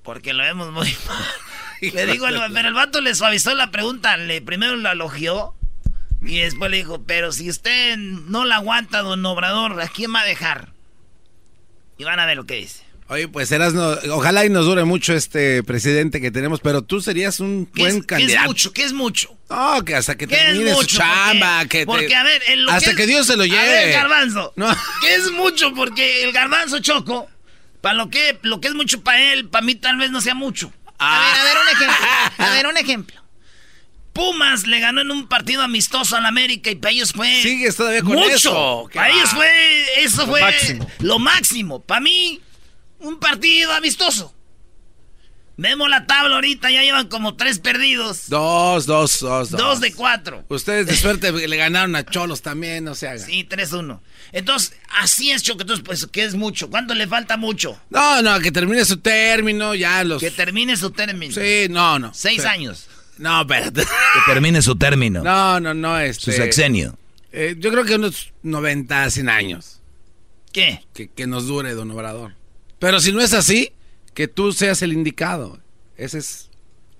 Porque 0.02 0.32
lo 0.32 0.42
vemos 0.42 0.72
muy 0.72 0.88
mal. 1.06 1.92
Le 1.94 2.06
digo, 2.06 2.26
pero 2.52 2.68
el 2.68 2.74
vato 2.74 3.00
le 3.00 3.14
suavizó 3.14 3.54
la 3.54 3.70
pregunta. 3.70 4.16
Le 4.16 4.40
primero 4.40 4.74
lo 4.76 4.90
elogió 4.90 5.54
y 6.22 6.38
después 6.38 6.70
le 6.70 6.78
dijo, 6.78 7.02
pero 7.04 7.30
si 7.30 7.50
usted 7.50 7.96
no 7.98 8.44
la 8.46 8.56
aguanta, 8.56 9.02
don 9.02 9.24
Obrador, 9.26 9.80
¿a 9.80 9.88
quién 9.88 10.14
va 10.14 10.20
a 10.22 10.24
dejar? 10.26 10.72
Y 11.98 12.04
van 12.04 12.18
a 12.20 12.26
ver 12.26 12.36
lo 12.38 12.46
que 12.46 12.54
dice. 12.56 12.84
Oye, 13.10 13.26
pues 13.26 13.50
eras 13.52 13.72
no, 13.72 13.88
ojalá 14.12 14.44
y 14.44 14.50
nos 14.50 14.66
dure 14.66 14.84
mucho 14.84 15.14
este 15.14 15.62
presidente 15.62 16.20
que 16.20 16.30
tenemos, 16.30 16.60
pero 16.60 16.82
tú 16.82 17.00
serías 17.00 17.40
un 17.40 17.64
¿Qué 17.66 17.80
buen 17.82 17.94
es, 17.96 18.00
qué 18.02 18.06
candidato. 18.06 18.42
es 18.42 18.46
mucho? 18.48 18.72
¿Qué 18.74 18.82
es 18.84 18.92
mucho? 18.92 19.38
No, 19.48 19.82
que 19.82 19.94
hasta 19.94 20.16
que 20.18 20.26
¿Qué 20.26 20.34
es 20.34 20.40
termine 20.42 20.74
su 20.74 20.84
chamba, 20.84 21.60
Porque- 21.60 21.68
que 21.68 21.78
te- 21.80 21.86
Porque, 21.86 22.14
a 22.14 22.22
ver, 22.22 22.42
en 22.48 22.64
lo 22.66 22.70
hasta 22.70 22.90
es- 22.90 22.96
que 22.96 23.06
Dios 23.06 23.26
se 23.26 23.36
lo 23.36 23.44
A 23.44 23.46
lleve. 23.46 23.66
ver, 23.66 23.92
garbanzo. 23.92 24.52
No. 24.56 24.66
¿Qué 25.00 25.14
es 25.14 25.30
mucho? 25.32 25.72
Porque 25.74 26.22
el 26.24 26.32
garbanzo 26.32 26.80
choco, 26.80 27.30
para 27.80 27.94
lo 27.94 28.10
que, 28.10 28.38
lo 28.42 28.60
que 28.60 28.68
es 28.68 28.74
mucho 28.74 29.00
para 29.02 29.32
él, 29.32 29.48
para 29.48 29.64
mí 29.64 29.74
tal 29.74 29.96
vez 29.96 30.10
no 30.10 30.20
sea 30.20 30.34
mucho. 30.34 30.70
A 30.98 31.20
ver, 31.20 31.40
a 31.40 31.44
ver 31.44 31.56
un 31.62 31.68
ejemplo. 31.68 32.06
A 32.46 32.50
ver 32.50 32.66
un 32.66 32.76
ejemplo. 32.76 33.22
Pumas 34.12 34.66
le 34.66 34.80
ganó 34.80 35.00
en 35.00 35.10
un 35.12 35.28
partido 35.28 35.62
amistoso 35.62 36.16
al 36.16 36.26
América 36.26 36.70
y 36.70 36.74
para 36.74 36.90
ellos 36.92 37.12
fue. 37.12 37.40
Sigues 37.40 37.76
todavía 37.76 38.02
con 38.02 38.14
mucho. 38.14 38.34
eso. 38.34 38.90
Para 38.92 39.10
ellos 39.10 39.30
fue. 39.30 40.02
Eso 40.02 40.22
Lo 40.22 40.26
fue 40.26 40.40
máximo. 40.40 40.90
lo 41.00 41.18
máximo. 41.20 41.80
Para 41.82 42.00
mí, 42.00 42.40
un 43.00 43.18
partido 43.18 43.72
amistoso. 43.72 44.34
Vemos 45.60 45.90
la 45.90 46.06
tabla 46.06 46.36
ahorita, 46.36 46.70
ya 46.70 46.82
llevan 46.82 47.08
como 47.08 47.34
tres 47.34 47.58
perdidos. 47.58 48.28
Dos, 48.28 48.86
dos, 48.86 49.18
dos, 49.18 49.50
dos. 49.50 49.60
Dos 49.60 49.80
de 49.80 49.92
cuatro. 49.92 50.44
Ustedes 50.48 50.86
de 50.86 50.94
suerte 50.94 51.32
le 51.32 51.56
ganaron 51.56 51.96
a 51.96 52.04
Cholos 52.04 52.42
también, 52.42 52.84
no 52.84 52.94
se 52.94 53.08
hagan. 53.08 53.26
Sí, 53.26 53.44
3-1. 53.50 53.98
Entonces, 54.30 54.74
así 55.00 55.32
es, 55.32 55.42
Choco. 55.42 55.62
Entonces, 55.62 55.84
pues, 55.84 56.06
¿qué 56.12 56.22
es 56.24 56.36
mucho? 56.36 56.70
¿Cuánto 56.70 56.94
le 56.94 57.08
falta 57.08 57.36
mucho? 57.36 57.76
No, 57.90 58.22
no, 58.22 58.38
que 58.38 58.52
termine 58.52 58.84
su 58.84 58.98
término, 58.98 59.74
ya 59.74 60.04
los... 60.04 60.20
Que 60.20 60.30
termine 60.30 60.76
su 60.76 60.92
término. 60.92 61.34
Sí, 61.34 61.66
no, 61.68 61.98
no. 61.98 62.14
Seis 62.14 62.44
años. 62.44 62.86
No, 63.18 63.40
espérate. 63.40 63.82
Que 63.82 64.32
termine 64.32 64.62
su 64.62 64.76
término. 64.76 65.24
No, 65.24 65.58
no, 65.58 65.74
no, 65.74 65.98
este... 65.98 66.26
Su 66.26 66.32
sexenio. 66.32 66.96
eh, 67.32 67.56
yo 67.58 67.72
creo 67.72 67.84
que 67.84 67.96
unos 67.96 68.32
90, 68.44 69.10
100 69.10 69.28
años. 69.28 69.80
¿Qué? 70.52 70.84
Que, 70.94 71.08
que 71.08 71.26
nos 71.26 71.48
dure, 71.48 71.72
don 71.74 71.90
Obrador. 71.90 72.37
Pero 72.78 73.00
si 73.00 73.12
no 73.12 73.20
es 73.20 73.34
así, 73.34 73.72
que 74.14 74.28
tú 74.28 74.52
seas 74.52 74.82
el 74.82 74.92
indicado. 74.92 75.60
Ese 75.96 76.18
es... 76.18 76.48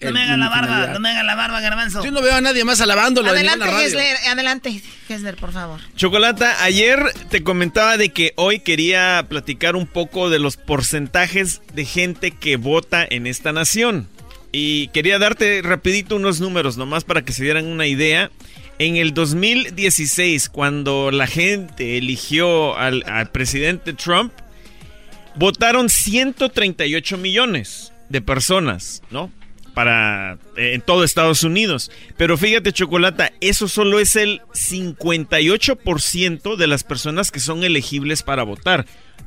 No 0.01 0.13
me 0.13 0.23
haga 0.23 0.37
la 0.37 0.49
barba, 0.49 0.87
no 0.93 1.01
me 1.01 1.09
haga 1.11 1.25
la 1.25 1.35
barba, 1.35 1.61
garbanzo. 1.61 2.05
Yo 2.05 2.13
no 2.13 2.23
veo 2.23 2.35
a 2.35 2.41
nadie 2.41 2.65
más 2.65 2.81
alabándolo 2.81 3.31
Adelante. 3.31 3.67
Gessler, 3.67 4.17
adelante, 4.29 4.81
Gessler, 5.09 5.35
por 5.35 5.53
favor. 5.53 5.81
Chocolata, 5.97 6.63
ayer 6.63 7.01
te 7.31 7.43
comentaba 7.43 7.97
de 7.97 8.11
que 8.11 8.33
hoy 8.37 8.61
quería 8.61 9.27
platicar 9.29 9.75
un 9.75 9.89
poco 9.89 10.31
de 10.31 10.39
los 10.39 10.57
porcentajes 10.57 11.63
de 11.75 11.85
gente 11.85 12.31
que 12.31 12.57
vota 12.57 13.05
en 13.11 13.27
esta 13.27 13.53
nación. 13.53 14.09
Y 14.53 14.87
quería 14.89 15.19
darte 15.19 15.63
rapidito 15.63 16.15
unos 16.15 16.41
números 16.41 16.77
nomás 16.77 17.03
para 17.03 17.23
que 17.23 17.33
se 17.33 17.43
dieran 17.43 17.67
una 17.67 17.89
idea. 17.89 18.31
En 18.79 18.97
el 18.97 19.13
2016, 19.13 20.49
cuando 20.49 21.11
la 21.11 21.27
gente 21.27 21.99
eligió 21.99 22.79
al, 22.79 23.03
al 23.09 23.33
presidente 23.33 23.93
Trump, 23.95 24.33
votaron 25.39 25.89
138 25.89 27.17
millones 27.19 27.93
de 28.09 28.21
personas, 28.21 29.03
¿no? 29.11 29.31
Para 29.75 30.39
eh, 30.57 30.73
en 30.75 30.81
todo 30.81 31.05
Estados 31.05 31.45
Unidos. 31.45 31.91
Pero 32.17 32.37
fíjate, 32.37 32.73
Chocolata, 32.73 33.33
eso 33.41 33.69
solo 33.69 34.01
es 34.01 34.17
el 34.17 34.41
58% 34.53 36.57
de 36.57 36.67
las 36.67 36.85
personas 36.85 37.31
que 37.31 37.41
son 37.41 37.63
elegibles 37.65 38.23
para 38.23 38.43
votar. 38.43 38.87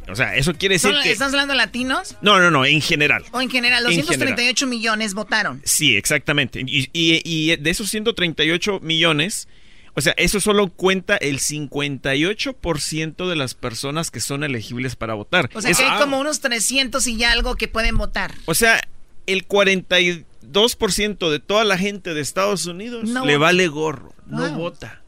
O 0.10 0.16
sea, 0.16 0.36
eso 0.36 0.54
quiere 0.56 0.76
decir 0.76 0.94
¿Son- 0.94 1.04
que... 1.04 1.12
¿Estás 1.12 1.30
hablando 1.30 1.54
de 1.54 1.58
latinos? 1.58 2.16
No, 2.22 2.40
no, 2.40 2.52
no, 2.52 2.66
en 2.66 2.82
general. 2.82 3.24
O 3.32 3.42
en 3.42 3.50
general, 3.50 3.86
En 3.86 3.96
238 4.02 4.68
millones 4.68 5.14
votaron. 5.14 5.62
Sí, 5.64 5.96
exactamente. 5.96 6.62
Y, 6.66 6.90
y- 6.92 7.22
y 7.24 7.56
de 7.56 7.70
esos 7.70 7.90
138 7.90 8.80
millones, 8.82 9.48
o 9.94 10.02
sea, 10.02 10.14
eso 10.18 10.40
solo 10.40 10.68
cuenta 10.70 11.18
el 11.18 11.40
58% 11.40 13.28
de 13.30 13.36
las 13.36 13.54
personas 13.56 14.10
que 14.12 14.20
son 14.20 14.44
elegibles 14.44 14.96
para 14.96 15.14
votar. 15.14 15.50
O 15.54 15.62
sea, 15.62 15.72
Es- 15.72 15.78
que 15.78 15.84
hay 15.84 16.00
como 16.00 16.20
unos 16.20 16.40
300 16.42 17.06
y 17.08 17.24
algo 17.24 17.56
que 17.56 17.68
pueden 17.68 17.98
votar. 17.98 18.34
o 18.46 18.54
sea, 18.54 18.82
el 19.28 19.46
42% 19.48 21.30
de 21.30 21.40
toda 21.40 21.64
la 21.64 21.78
gente 21.78 22.14
de 22.14 22.22
Estados 22.22 22.66
Unidos 22.66 23.10
No 23.10 23.26
le 23.26 23.34
vota. 23.38 23.46
vale 23.46 23.68
gorro, 23.68 24.14
no 24.28 24.48
Wow. 24.50 24.58
vota. 24.58 25.02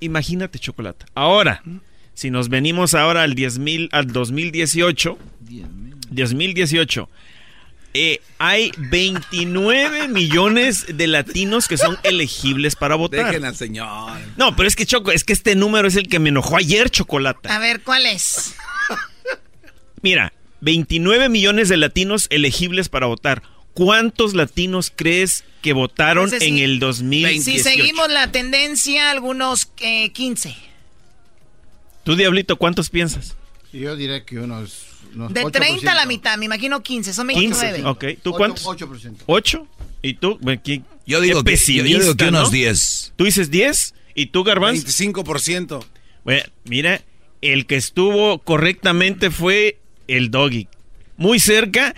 Imagínate, 0.00 0.58
chocolate. 0.58 1.06
Ahora, 1.14 1.62
si 2.14 2.30
nos 2.30 2.48
venimos 2.48 2.94
ahora 2.94 3.22
al 3.24 3.34
10,000 3.34 3.88
al 3.92 4.06
2018, 4.12 5.18
2018, 6.10 7.08
eh, 7.94 8.20
hay 8.38 8.70
29 8.78 10.08
millones 10.08 10.86
de 10.96 11.06
latinos 11.06 11.68
que 11.68 11.76
son 11.76 11.98
elegibles 12.02 12.76
para 12.76 12.94
votar. 12.96 13.26
Dejen 13.26 13.44
al 13.44 13.56
señor. 13.56 14.12
No, 14.36 14.54
pero 14.56 14.68
es 14.68 14.76
que 14.76 14.86
Choco, 14.86 15.10
es 15.12 15.24
que 15.24 15.32
este 15.32 15.54
número 15.54 15.88
es 15.88 15.96
el 15.96 16.08
que 16.08 16.18
me 16.18 16.28
enojó 16.28 16.56
ayer, 16.56 16.90
Chocolata. 16.90 17.54
A 17.54 17.58
ver, 17.58 17.82
¿cuál 17.82 18.06
es? 18.06 18.54
Mira, 20.02 20.32
29 20.60 21.28
millones 21.28 21.68
de 21.68 21.76
latinos 21.76 22.26
elegibles 22.30 22.88
para 22.88 23.06
votar. 23.06 23.42
¿Cuántos 23.74 24.34
latinos 24.34 24.92
crees 24.94 25.44
que 25.62 25.72
votaron 25.72 26.24
Entonces, 26.24 26.48
en 26.48 26.56
si- 26.56 26.62
el 26.62 26.78
2018? 26.80 27.42
Si 27.44 27.58
seguimos 27.62 28.08
la 28.10 28.30
tendencia, 28.32 29.10
algunos 29.10 29.70
eh, 29.78 30.10
15. 30.12 30.54
Tú, 32.04 32.16
Diablito, 32.16 32.56
¿cuántos 32.56 32.90
piensas? 32.90 33.36
Yo 33.72 33.94
diré 33.96 34.24
que 34.24 34.38
unos. 34.38 34.86
Unos 35.14 35.32
De 35.34 35.42
8%. 35.44 35.50
30 35.52 35.92
a 35.92 35.94
la 35.94 36.06
mitad, 36.06 36.36
me 36.38 36.44
imagino 36.46 36.82
15, 36.82 37.12
son 37.12 37.28
15. 37.28 37.72
29. 37.72 37.88
Ok, 37.90 38.04
¿tú 38.22 38.32
cuántos? 38.32 38.64
8%. 38.64 39.16
¿Ocho? 39.26 39.66
¿Y 40.02 40.14
tú? 40.14 40.38
¿qué- 40.62 40.82
Yo 41.06 41.20
digo 41.20 41.42
qué 41.42 41.54
que- 41.54 41.56
yo- 41.56 41.74
yo 41.76 41.82
digo 41.84 41.98
pesimista, 41.98 42.16
que 42.16 42.28
unos 42.28 42.42
¿no? 42.44 42.50
10. 42.50 43.12
¿Tú 43.16 43.24
dices 43.24 43.50
10? 43.50 43.94
¿Y 44.14 44.26
tú, 44.26 44.44
Garbanz? 44.44 44.84
25%. 44.84 45.84
Bueno, 46.24 46.42
mira, 46.64 47.02
el 47.40 47.66
que 47.66 47.76
estuvo 47.76 48.38
correctamente 48.40 49.30
fue 49.30 49.78
el 50.08 50.30
Doggy. 50.30 50.68
Muy 51.16 51.40
cerca, 51.40 51.94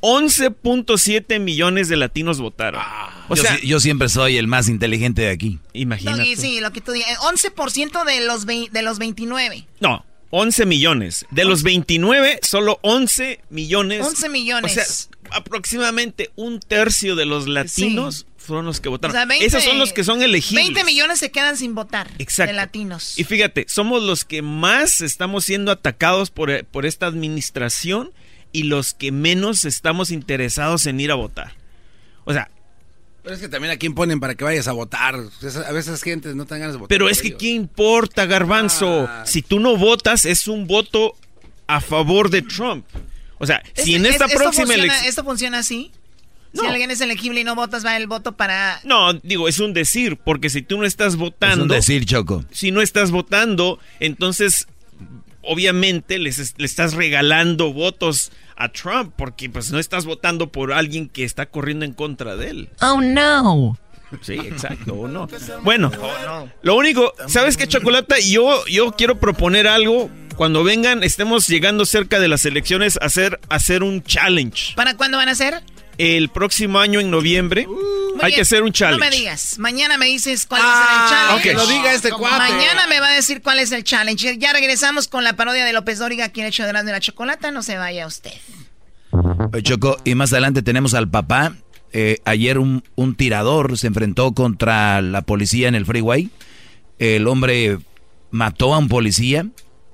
11.7 0.00 1.38
millones 1.40 1.88
de 1.88 1.96
latinos 1.96 2.40
votaron. 2.40 2.80
o 3.28 3.34
yo, 3.34 3.42
sea, 3.42 3.58
yo 3.60 3.80
siempre 3.80 4.08
soy 4.08 4.36
el 4.36 4.46
más 4.46 4.68
inteligente 4.68 5.22
de 5.22 5.30
aquí. 5.30 5.58
imagínate. 5.72 6.18
Doggy, 6.18 6.36
sí, 6.36 6.60
lo 6.60 6.70
que 6.72 6.80
tú 6.80 6.92
digas. 6.92 7.18
11% 7.20 8.04
de 8.04 8.24
los, 8.26 8.46
de 8.46 8.82
los 8.82 8.98
29. 8.98 9.66
No, 9.80 10.04
11 10.38 10.66
millones. 10.66 11.24
De 11.30 11.46
los 11.46 11.62
29, 11.62 12.40
solo 12.42 12.78
11 12.82 13.40
millones. 13.48 14.06
11 14.06 14.28
millones. 14.28 14.70
O 14.70 14.74
sea, 14.74 14.84
aproximadamente 15.30 16.30
un 16.36 16.60
tercio 16.60 17.16
de 17.16 17.24
los 17.24 17.48
latinos 17.48 18.26
fueron 18.36 18.66
los 18.66 18.80
que 18.80 18.88
O 18.88 18.92
votaron. 18.92 19.14
sea, 19.14 19.24
20 19.24 19.46
Esos 19.46 19.64
son 19.64 19.78
los 19.78 19.94
que 19.94 20.04
son 20.04 20.22
elegibles. 20.22 20.66
20 20.66 20.84
millones 20.84 21.20
se 21.20 21.30
quedan 21.30 21.56
sin 21.56 21.74
votar. 21.74 22.10
Exacto. 22.18 22.52
De 22.52 22.56
latinos. 22.56 23.18
Y 23.18 23.24
fíjate, 23.24 23.64
somos 23.66 24.02
los 24.02 24.26
que 24.26 24.42
más 24.42 25.00
estamos 25.00 25.46
siendo 25.46 25.72
atacados 25.72 26.30
por, 26.30 26.66
por 26.66 26.84
esta 26.84 27.06
administración 27.06 28.12
y 28.52 28.64
los 28.64 28.92
que 28.92 29.12
menos 29.12 29.64
estamos 29.64 30.10
interesados 30.10 30.84
en 30.84 31.00
ir 31.00 31.12
a 31.12 31.14
votar. 31.14 31.54
O 32.26 32.34
sea, 32.34 32.50
Pero 33.26 33.34
es 33.34 33.42
que 33.42 33.48
también 33.48 33.72
a 33.72 33.76
quién 33.76 33.92
ponen 33.92 34.20
para 34.20 34.36
que 34.36 34.44
vayas 34.44 34.68
a 34.68 34.72
votar. 34.72 35.16
A 35.16 35.72
veces 35.72 36.00
gente 36.00 36.32
no 36.36 36.44
tengan 36.44 36.60
ganas 36.60 36.74
de 36.74 36.78
votar. 36.78 36.88
pero 36.88 37.08
es 37.08 37.20
que 37.20 37.26
ellos. 37.28 37.40
¿qué 37.40 37.48
importa, 37.48 38.24
garbanzo? 38.24 39.08
Ah. 39.10 39.24
Si 39.26 39.42
tú 39.42 39.58
no 39.58 39.76
votas, 39.76 40.24
es 40.24 40.46
un 40.46 40.68
voto 40.68 41.16
a 41.66 41.80
favor 41.80 42.30
de 42.30 42.42
Trump. 42.42 42.86
O 43.38 43.44
sea, 43.46 43.60
si 43.74 43.96
en 43.96 44.06
es- 44.06 44.12
esta 44.12 44.28
próxima 44.28 44.72
elección... 44.74 45.06
¿Esto 45.06 45.24
funciona 45.24 45.58
así? 45.58 45.90
Si 46.54 46.62
No. 46.62 46.68
alguien 46.68 46.92
es 46.92 47.00
elegible 47.00 47.40
y 47.40 47.44
no 47.44 47.56
votas, 47.56 47.84
va 47.84 47.96
el 47.96 48.06
voto 48.06 48.36
para... 48.36 48.80
No, 48.84 49.12
digo, 49.14 49.48
es 49.48 49.58
un 49.58 49.74
decir, 49.74 50.16
porque 50.16 50.48
si 50.48 50.62
tú 50.62 50.78
no 50.78 50.84
estás 50.86 51.16
votando... 51.16 51.64
Es 51.64 51.70
un 51.88 51.94
decir, 51.96 52.06
Choco. 52.06 52.44
Si 52.52 52.70
no 52.70 52.80
estás 52.80 53.10
votando, 53.10 53.80
entonces 53.98 54.68
obviamente 55.42 56.18
les 56.20 56.38
es- 56.38 56.54
le 56.58 56.66
estás 56.66 56.94
regalando 56.94 57.72
votos 57.72 58.30
a 58.56 58.70
Trump, 58.70 59.12
porque 59.16 59.48
pues 59.50 59.70
no 59.70 59.78
estás 59.78 60.04
votando 60.04 60.50
por 60.50 60.72
alguien 60.72 61.08
que 61.08 61.24
está 61.24 61.46
corriendo 61.46 61.84
en 61.84 61.92
contra 61.92 62.36
de 62.36 62.50
él. 62.50 62.70
Oh 62.80 63.00
no. 63.00 63.78
Sí, 64.22 64.34
exacto, 64.34 64.94
o 64.94 65.08
no. 65.08 65.28
Bueno, 65.62 65.90
lo 66.62 66.76
único, 66.76 67.12
¿sabes 67.26 67.56
qué, 67.56 67.66
Chocolata? 67.66 68.16
Yo, 68.20 68.64
yo 68.66 68.92
quiero 68.92 69.18
proponer 69.18 69.66
algo. 69.66 70.10
Cuando 70.36 70.62
vengan, 70.62 71.02
estemos 71.02 71.46
llegando 71.46 71.86
cerca 71.86 72.20
de 72.20 72.28
las 72.28 72.44
elecciones, 72.44 72.98
hacer, 73.00 73.40
hacer 73.48 73.82
un 73.82 74.02
challenge. 74.02 74.74
¿Para 74.76 74.94
cuándo 74.94 75.16
van 75.16 75.28
a 75.28 75.32
hacer? 75.32 75.62
El 75.98 76.28
próximo 76.28 76.78
año, 76.78 77.00
en 77.00 77.10
noviembre, 77.10 77.66
Muy 77.66 77.76
hay 78.20 78.26
bien. 78.26 78.34
que 78.36 78.40
hacer 78.42 78.62
un 78.62 78.72
challenge. 78.72 79.02
No 79.04 79.10
me 79.10 79.16
digas. 79.16 79.58
Mañana 79.58 79.96
me 79.98 80.06
dices 80.06 80.46
cuál 80.46 80.60
ser 80.62 80.70
el 80.70 81.08
challenge. 81.10 81.54
Lo 81.54 81.66
diga 81.66 81.92
este 81.94 82.10
cuate. 82.10 82.36
Mañana 82.52 82.86
me 82.86 83.00
va 83.00 83.08
a 83.08 83.12
decir 83.14 83.40
cuál 83.42 83.58
es 83.58 83.72
el 83.72 83.82
challenge. 83.84 84.36
Ya 84.38 84.52
regresamos 84.52 85.08
con 85.08 85.24
la 85.24 85.34
parodia 85.36 85.64
de 85.64 85.72
López 85.72 85.98
Dóriga, 85.98 86.28
quien 86.28 86.46
ha 86.46 86.48
hecho 86.50 86.64
de 86.64 86.72
de 86.72 86.92
la 86.92 87.00
chocolata. 87.00 87.50
No 87.50 87.62
se 87.62 87.76
vaya 87.78 88.06
usted. 88.06 88.32
Choco, 89.62 89.96
y 90.04 90.14
más 90.14 90.32
adelante 90.32 90.62
tenemos 90.62 90.94
al 90.94 91.08
papá. 91.08 91.54
Eh, 91.92 92.18
ayer 92.24 92.58
un, 92.58 92.84
un 92.94 93.14
tirador 93.14 93.78
se 93.78 93.86
enfrentó 93.86 94.32
contra 94.32 95.00
la 95.00 95.22
policía 95.22 95.68
en 95.68 95.74
el 95.74 95.86
freeway. 95.86 96.28
El 96.98 97.26
hombre 97.26 97.78
mató 98.30 98.74
a 98.74 98.78
un 98.78 98.88
policía. 98.88 99.46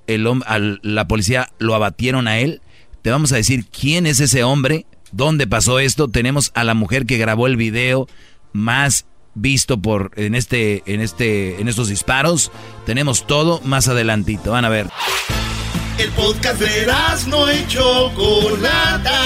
El, 0.08 0.26
al- 0.46 0.80
la 0.82 1.06
policía 1.06 1.50
lo 1.58 1.74
abatieron 1.74 2.26
a 2.26 2.38
él. 2.38 2.60
Te 3.02 3.10
vamos 3.10 3.32
a 3.32 3.36
decir 3.36 3.66
quién 3.66 4.06
es 4.06 4.20
ese 4.20 4.42
hombre, 4.44 4.86
dónde 5.12 5.46
pasó 5.46 5.78
esto. 5.78 6.08
Tenemos 6.08 6.50
a 6.54 6.64
la 6.64 6.74
mujer 6.74 7.06
que 7.06 7.18
grabó 7.18 7.46
el 7.46 7.56
video 7.56 8.08
más 8.52 9.06
visto 9.34 9.80
por 9.80 10.10
en 10.16 10.34
este 10.34 10.82
en 10.86 11.00
este 11.00 11.60
en 11.60 11.68
estos 11.68 11.88
disparos. 11.88 12.50
Tenemos 12.84 13.26
todo 13.26 13.60
más 13.64 13.88
adelantito. 13.88 14.52
Van 14.52 14.64
a 14.64 14.68
ver. 14.68 14.88
El 15.98 16.10
podcast 16.10 16.60
de 16.60 16.86
no 17.28 17.52
y 17.52 17.66
Chocolata. 17.68 19.20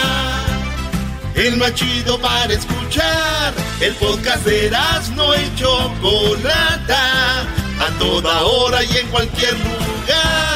El 1.35 1.57
más 1.59 1.75
chido 1.75 2.19
para 2.21 2.53
escuchar. 2.53 3.55
El 3.81 3.95
podcast 3.95 4.45
de 4.45 4.71
no 5.15 5.35
y 5.35 5.55
Chocolata. 5.57 7.43
A 7.79 7.99
toda 7.99 8.43
hora 8.43 8.83
y 8.85 8.97
en 8.97 9.07
cualquier 9.09 9.53
lugar. 9.53 10.56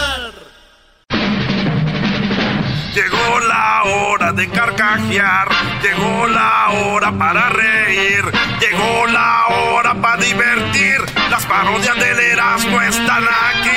Llegó 3.00 3.40
la 3.40 3.82
hora 3.84 4.32
de 4.32 4.46
carcajear, 4.50 5.48
llegó 5.82 6.26
la 6.26 6.68
hora 6.68 7.10
para 7.10 7.48
reír, 7.48 8.22
llegó 8.60 9.06
la 9.06 9.46
hora 9.46 9.94
para 9.94 10.22
divertir. 10.22 10.98
Las 11.30 11.46
parodias 11.46 11.98
del 11.98 12.20
Erasmo 12.20 12.78
están 12.82 13.24
aquí. 13.24 13.70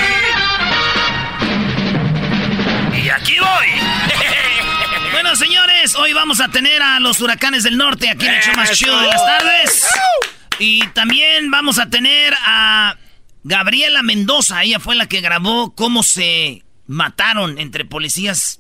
Y 3.02 3.10
aquí 3.10 3.36
voy. 3.40 3.68
bueno, 5.14 5.38
señores, 5.38 5.96
hoy 5.96 6.12
vamos 6.12 6.42
a 6.42 6.50
tener 6.50 6.82
a 6.82 7.00
los 7.00 7.22
huracanes 7.22 7.64
del 7.64 7.78
norte 7.78 8.10
aquí 8.10 8.26
en 8.26 8.34
el 8.34 8.42
show 8.42 8.56
más 8.58 8.72
chido 8.72 9.00
de 9.00 9.08
las 9.08 9.26
tardes. 9.26 9.88
Y 10.60 10.86
también 10.88 11.50
vamos 11.50 11.80
a 11.80 11.90
tener 11.90 12.34
a 12.46 12.98
Gabriela 13.46 14.04
Mendoza. 14.04 14.64
Ella 14.64 14.82
fue 14.82 14.96
la 14.96 15.06
que 15.06 15.22
grabó 15.22 15.74
cómo 15.74 16.04
se 16.04 16.66
mataron 16.88 17.58
entre 17.58 17.86
policías 17.86 18.60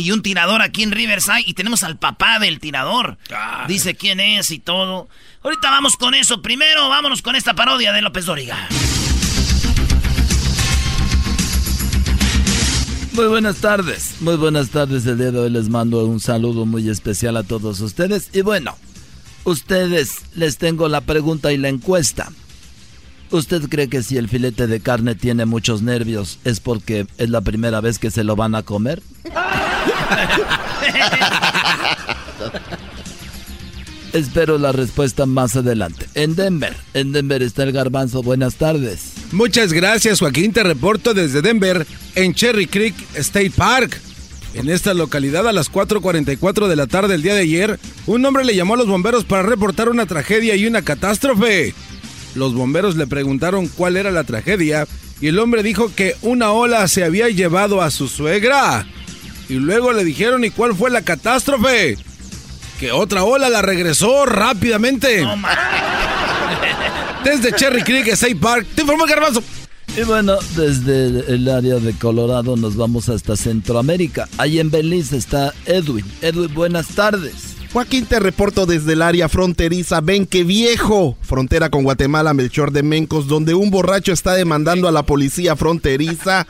y 0.00 0.12
un 0.12 0.22
tirador 0.22 0.62
aquí 0.62 0.82
en 0.82 0.92
Riverside. 0.92 1.44
Y 1.46 1.54
tenemos 1.54 1.82
al 1.82 1.98
papá 1.98 2.38
del 2.38 2.60
tirador. 2.60 3.18
Dice 3.68 3.94
quién 3.94 4.20
es 4.20 4.50
y 4.50 4.58
todo. 4.58 5.08
Ahorita 5.42 5.70
vamos 5.70 5.96
con 5.96 6.14
eso. 6.14 6.42
Primero, 6.42 6.88
vámonos 6.88 7.22
con 7.22 7.36
esta 7.36 7.54
parodia 7.54 7.92
de 7.92 8.02
López 8.02 8.26
Dóriga. 8.26 8.68
Muy 13.12 13.26
buenas 13.26 13.56
tardes, 13.56 14.14
muy 14.20 14.36
buenas 14.36 14.70
tardes. 14.70 15.04
El 15.04 15.18
día 15.18 15.32
de 15.32 15.38
hoy 15.40 15.50
les 15.50 15.68
mando 15.68 16.04
un 16.06 16.20
saludo 16.20 16.64
muy 16.64 16.88
especial 16.88 17.36
a 17.36 17.42
todos 17.42 17.80
ustedes. 17.80 18.30
Y 18.32 18.42
bueno, 18.42 18.76
ustedes 19.44 20.18
les 20.36 20.58
tengo 20.58 20.88
la 20.88 21.00
pregunta 21.00 21.52
y 21.52 21.56
la 21.56 21.68
encuesta. 21.68 22.30
¿Usted 23.30 23.68
cree 23.68 23.88
que 23.88 24.02
si 24.02 24.16
el 24.16 24.28
filete 24.28 24.66
de 24.66 24.80
carne 24.80 25.14
tiene 25.14 25.46
muchos 25.46 25.82
nervios 25.82 26.40
es 26.44 26.58
porque 26.58 27.06
es 27.16 27.30
la 27.30 27.40
primera 27.42 27.80
vez 27.80 28.00
que 28.00 28.10
se 28.10 28.24
lo 28.24 28.34
van 28.34 28.56
a 28.56 28.64
comer? 28.64 29.02
Espero 34.12 34.58
la 34.58 34.72
respuesta 34.72 35.24
más 35.26 35.54
adelante. 35.54 36.06
En 36.14 36.34
Denver, 36.34 36.76
en 36.94 37.12
Denver 37.12 37.42
está 37.42 37.62
el 37.62 37.70
garbanzo. 37.70 38.24
Buenas 38.24 38.56
tardes. 38.56 39.12
Muchas 39.30 39.72
gracias, 39.72 40.18
Joaquín. 40.18 40.52
Te 40.52 40.64
reporto 40.64 41.14
desde 41.14 41.42
Denver, 41.42 41.86
en 42.16 42.34
Cherry 42.34 42.66
Creek 42.66 42.96
State 43.14 43.52
Park. 43.52 44.00
En 44.54 44.68
esta 44.68 44.94
localidad, 44.94 45.46
a 45.46 45.52
las 45.52 45.70
4:44 45.70 46.66
de 46.66 46.74
la 46.74 46.88
tarde 46.88 47.12
del 47.12 47.22
día 47.22 47.34
de 47.34 47.42
ayer, 47.42 47.78
un 48.06 48.24
hombre 48.26 48.44
le 48.44 48.56
llamó 48.56 48.74
a 48.74 48.78
los 48.78 48.88
bomberos 48.88 49.24
para 49.24 49.44
reportar 49.44 49.88
una 49.88 50.06
tragedia 50.06 50.56
y 50.56 50.66
una 50.66 50.82
catástrofe. 50.82 51.72
Los 52.34 52.54
bomberos 52.54 52.96
le 52.96 53.06
preguntaron 53.06 53.68
cuál 53.68 53.96
era 53.96 54.10
la 54.10 54.24
tragedia 54.24 54.86
y 55.20 55.28
el 55.28 55.38
hombre 55.38 55.62
dijo 55.62 55.92
que 55.94 56.16
una 56.22 56.52
ola 56.52 56.86
se 56.88 57.04
había 57.04 57.28
llevado 57.28 57.82
a 57.82 57.90
su 57.90 58.08
suegra. 58.08 58.86
Y 59.48 59.54
luego 59.54 59.92
le 59.92 60.04
dijeron, 60.04 60.44
¿y 60.44 60.50
cuál 60.50 60.74
fue 60.74 60.90
la 60.90 61.02
catástrofe? 61.02 61.98
Que 62.78 62.92
otra 62.92 63.24
ola 63.24 63.48
la 63.48 63.62
regresó 63.62 64.24
rápidamente. 64.24 65.26
Desde 67.24 67.52
Cherry 67.52 67.82
Creek, 67.82 68.08
State 68.08 68.36
Park, 68.36 68.66
te 68.74 68.82
informó 68.82 69.04
Garbanzo. 69.06 69.42
Y 69.96 70.02
bueno, 70.04 70.38
desde 70.54 71.34
el 71.34 71.48
área 71.48 71.74
de 71.76 71.92
Colorado 71.94 72.56
nos 72.56 72.76
vamos 72.76 73.08
hasta 73.08 73.36
Centroamérica. 73.36 74.28
Ahí 74.38 74.60
en 74.60 74.70
Belice 74.70 75.16
está 75.16 75.52
Edwin. 75.66 76.06
Edwin, 76.22 76.54
buenas 76.54 76.86
tardes. 76.88 77.49
Joaquín, 77.72 78.04
te 78.06 78.18
reporto 78.18 78.66
desde 78.66 78.94
el 78.94 79.02
área 79.02 79.28
fronteriza 79.28 80.00
Ven 80.00 80.26
que 80.26 80.42
Viejo, 80.42 81.16
frontera 81.20 81.70
con 81.70 81.84
Guatemala, 81.84 82.34
Melchor 82.34 82.72
de 82.72 82.82
Mencos, 82.82 83.28
donde 83.28 83.54
un 83.54 83.70
borracho 83.70 84.12
está 84.12 84.34
demandando 84.34 84.88
a 84.88 84.92
la 84.92 85.04
policía 85.04 85.54
fronteriza 85.54 86.48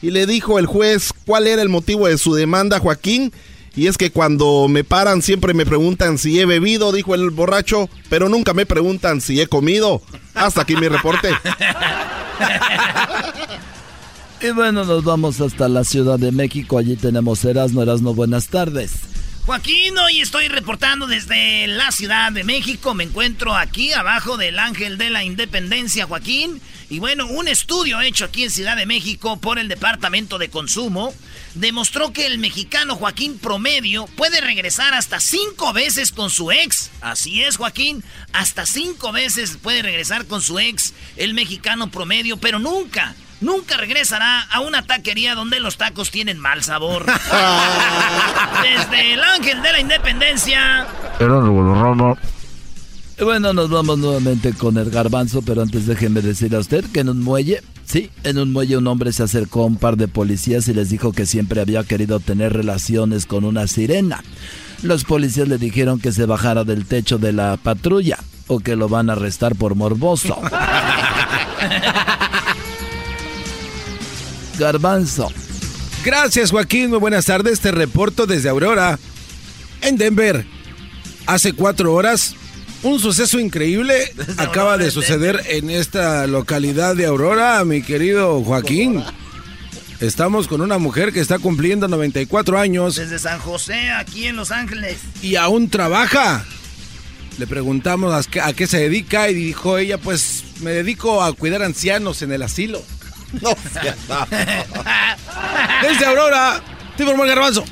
y 0.00 0.12
le 0.12 0.26
dijo 0.26 0.60
el 0.60 0.66
juez 0.66 1.12
cuál 1.26 1.48
era 1.48 1.60
el 1.62 1.68
motivo 1.68 2.06
de 2.06 2.18
su 2.18 2.34
demanda, 2.34 2.78
Joaquín. 2.78 3.32
Y 3.74 3.88
es 3.88 3.98
que 3.98 4.12
cuando 4.12 4.68
me 4.68 4.84
paran 4.84 5.22
siempre 5.22 5.54
me 5.54 5.66
preguntan 5.66 6.18
si 6.18 6.38
he 6.38 6.46
bebido, 6.46 6.92
dijo 6.92 7.16
el 7.16 7.30
borracho, 7.30 7.88
pero 8.08 8.28
nunca 8.28 8.54
me 8.54 8.64
preguntan 8.64 9.20
si 9.20 9.40
he 9.40 9.48
comido. 9.48 10.02
Hasta 10.34 10.62
aquí 10.62 10.76
mi 10.76 10.88
reporte. 10.88 11.30
Y 14.42 14.52
bueno, 14.52 14.86
nos 14.86 15.04
vamos 15.04 15.38
hasta 15.42 15.68
la 15.68 15.84
Ciudad 15.84 16.18
de 16.18 16.32
México. 16.32 16.78
Allí 16.78 16.96
tenemos 16.96 17.44
Erasno. 17.44 17.82
Erasno, 17.82 18.14
buenas 18.14 18.48
tardes. 18.48 18.92
Joaquín, 19.50 19.98
hoy 19.98 20.20
estoy 20.20 20.46
reportando 20.46 21.08
desde 21.08 21.66
la 21.66 21.90
Ciudad 21.90 22.30
de 22.30 22.44
México. 22.44 22.94
Me 22.94 23.02
encuentro 23.02 23.56
aquí 23.56 23.92
abajo 23.92 24.36
del 24.36 24.60
Ángel 24.60 24.96
de 24.96 25.10
la 25.10 25.24
Independencia, 25.24 26.06
Joaquín. 26.06 26.60
Y 26.88 27.00
bueno, 27.00 27.26
un 27.26 27.48
estudio 27.48 28.00
hecho 28.00 28.26
aquí 28.26 28.44
en 28.44 28.52
Ciudad 28.52 28.76
de 28.76 28.86
México 28.86 29.40
por 29.40 29.58
el 29.58 29.66
Departamento 29.66 30.38
de 30.38 30.50
Consumo 30.50 31.12
demostró 31.54 32.12
que 32.12 32.26
el 32.26 32.38
mexicano 32.38 32.94
Joaquín 32.94 33.40
promedio 33.40 34.06
puede 34.06 34.40
regresar 34.40 34.94
hasta 34.94 35.18
cinco 35.18 35.72
veces 35.72 36.12
con 36.12 36.30
su 36.30 36.52
ex. 36.52 36.92
Así 37.00 37.42
es, 37.42 37.56
Joaquín, 37.56 38.04
hasta 38.32 38.66
cinco 38.66 39.10
veces 39.10 39.58
puede 39.60 39.82
regresar 39.82 40.26
con 40.26 40.42
su 40.42 40.60
ex 40.60 40.94
el 41.16 41.34
mexicano 41.34 41.90
promedio, 41.90 42.36
pero 42.36 42.60
nunca, 42.60 43.16
nunca 43.40 43.76
regresará 43.76 44.42
a 44.42 44.60
una 44.60 44.82
taquería 44.82 45.34
donde 45.34 45.60
los 45.60 45.76
tacos 45.76 46.10
tienen 46.10 46.38
mal 46.38 46.62
sabor. 46.62 47.06
Desde 48.62 49.14
el 49.14 49.22
Ángel 49.22 49.62
de 49.62 49.72
la 49.72 49.80
Independencia. 49.80 50.86
Y 53.20 53.24
bueno, 53.24 53.52
nos 53.52 53.68
vamos 53.68 53.98
nuevamente 53.98 54.54
con 54.54 54.78
el 54.78 54.88
garbanzo, 54.88 55.42
pero 55.42 55.60
antes 55.60 55.86
déjeme 55.86 56.22
decir 56.22 56.56
a 56.56 56.58
usted 56.58 56.82
que 56.86 57.00
en 57.00 57.10
un 57.10 57.22
muelle, 57.22 57.62
sí, 57.84 58.10
en 58.24 58.38
un 58.38 58.50
muelle 58.50 58.78
un 58.78 58.86
hombre 58.86 59.12
se 59.12 59.22
acercó 59.22 59.62
a 59.62 59.66
un 59.66 59.76
par 59.76 59.98
de 59.98 60.08
policías 60.08 60.66
y 60.68 60.72
les 60.72 60.88
dijo 60.88 61.12
que 61.12 61.26
siempre 61.26 61.60
había 61.60 61.84
querido 61.84 62.18
tener 62.18 62.54
relaciones 62.54 63.26
con 63.26 63.44
una 63.44 63.66
sirena. 63.66 64.24
Los 64.82 65.04
policías 65.04 65.48
le 65.48 65.58
dijeron 65.58 66.00
que 66.00 66.12
se 66.12 66.24
bajara 66.24 66.64
del 66.64 66.86
techo 66.86 67.18
de 67.18 67.34
la 67.34 67.58
patrulla 67.62 68.16
o 68.46 68.60
que 68.60 68.74
lo 68.74 68.88
van 68.88 69.10
a 69.10 69.12
arrestar 69.12 69.54
por 69.54 69.74
morboso. 69.74 70.40
Garbanzo. 74.60 75.32
Gracias, 76.04 76.50
Joaquín. 76.52 76.90
Muy 76.90 76.98
buenas 76.98 77.26
tardes. 77.26 77.60
Te 77.60 77.72
reporto 77.72 78.26
desde 78.26 78.48
Aurora, 78.48 78.98
en 79.80 79.96
Denver. 79.96 80.46
Hace 81.26 81.52
cuatro 81.52 81.92
horas, 81.94 82.34
un 82.82 83.00
suceso 83.00 83.38
increíble 83.38 84.12
acaba 84.36 84.78
de 84.78 84.90
suceder 84.90 85.42
en 85.48 85.70
esta 85.70 86.26
localidad 86.26 86.94
de 86.96 87.06
Aurora, 87.06 87.64
mi 87.64 87.82
querido 87.82 88.42
Joaquín. 88.42 89.02
Estamos 90.00 90.48
con 90.48 90.60
una 90.62 90.78
mujer 90.78 91.12
que 91.12 91.20
está 91.20 91.38
cumpliendo 91.38 91.86
94 91.86 92.58
años 92.58 92.96
Desde 92.96 93.18
San 93.18 93.38
José, 93.38 93.90
aquí 93.90 94.26
en 94.26 94.36
Los 94.36 94.50
Ángeles. 94.50 94.96
y 95.22 95.36
aún 95.36 95.68
trabaja. 95.68 96.44
Le 97.38 97.46
preguntamos 97.46 98.12
a 98.14 98.28
qué, 98.28 98.40
a 98.40 98.52
qué 98.54 98.66
se 98.66 98.78
dedica 98.78 99.28
y 99.30 99.34
dijo 99.34 99.78
ella, 99.78 99.98
pues 99.98 100.44
me 100.62 100.72
dedico 100.72 101.22
a 101.22 101.32
cuidar 101.34 101.62
ancianos 101.62 102.22
en 102.22 102.32
el 102.32 102.42
asilo. 102.42 102.82
No, 103.42 103.56
Desde 105.82 106.04
Aurora, 106.06 106.62
te 106.96 107.02
informó 107.04 107.24
el 107.24 107.30
garbanzo. 107.30 107.64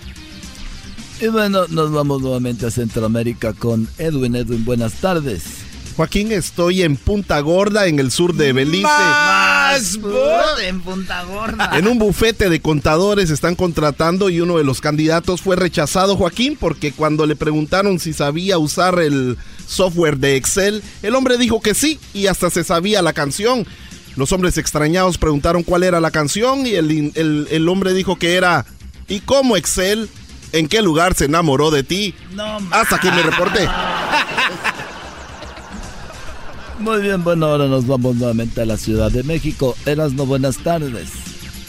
Y 1.21 1.27
bueno, 1.29 1.67
nos 1.69 1.91
vamos 1.91 2.23
nuevamente 2.23 2.67
a 2.67 2.71
Centroamérica 2.71 3.53
con 3.53 3.89
Edwin. 3.99 4.37
Edwin, 4.37 4.65
buenas 4.65 4.95
tardes. 4.95 5.43
Joaquín, 5.99 6.31
estoy 6.31 6.85
en 6.85 6.97
Punta 6.97 7.41
Gorda, 7.41 7.89
en 7.89 7.99
el 7.99 8.13
sur 8.13 8.33
de 8.35 8.53
Belice. 8.53 8.85
Más 8.85 9.99
en 10.63 10.81
Punta 10.81 11.25
Gorda. 11.25 11.77
En 11.77 11.89
un 11.89 11.99
bufete 11.99 12.49
de 12.49 12.61
contadores 12.61 13.31
están 13.31 13.57
contratando 13.57 14.31
y 14.31 14.41
uno 14.41 14.59
de 14.59 14.65
los 14.65 14.81
candidatos 14.81 15.43
fue 15.43 15.57
rechazado, 15.57 16.17
Joaquín, 16.17 16.57
porque 16.57 16.93
cuando 16.93 17.27
le 17.27 17.35
preguntaron 17.35 17.99
si 17.99 18.13
sabía 18.13 18.59
usar 18.59 19.01
el 19.01 19.39
software 19.67 20.19
de 20.19 20.37
Excel, 20.37 20.85
el 21.03 21.17
hombre 21.17 21.37
dijo 21.37 21.61
que 21.61 21.75
sí 21.75 21.99
y 22.15 22.29
hasta 22.29 22.49
se 22.49 22.63
sabía 22.63 23.03
la 23.03 23.13
canción. 23.13 23.67
Los 24.19 24.33
hombres 24.33 24.59
extrañados 24.59 25.17
preguntaron 25.17 25.63
cuál 25.63 25.85
era 25.85 26.01
la 26.01 26.11
canción 26.11 26.67
y 26.67 26.71
el, 26.75 27.13
el- 27.15 27.47
el 27.51 27.69
hombre 27.69 27.95
dijo 27.95 28.17
que 28.17 28.35
era 28.35 28.67
¿Y 29.09 29.21
cómo 29.21 29.57
Excel? 29.57 30.11
¿En 30.53 30.67
qué 30.69 30.83
lugar 30.83 31.15
se 31.15 31.27
enamoró 31.27 31.71
de 31.71 31.83
ti? 31.85 32.15
No, 32.33 32.59
Hasta 32.73 32.97
aquí 32.97 33.09
me 33.11 33.23
reporté. 33.23 33.69
Muy 36.79 37.03
bien, 37.03 37.25
bueno, 37.25 37.47
ahora 37.47 37.67
nos 37.67 37.87
vamos 37.87 38.17
nuevamente 38.17 38.61
a 38.63 38.67
la 38.67 38.77
Ciudad 38.77 39.11
de 39.11 39.23
México. 39.25 39.77
Erasno, 39.85 40.27
buenas 40.27 40.59
tardes. 40.59 41.09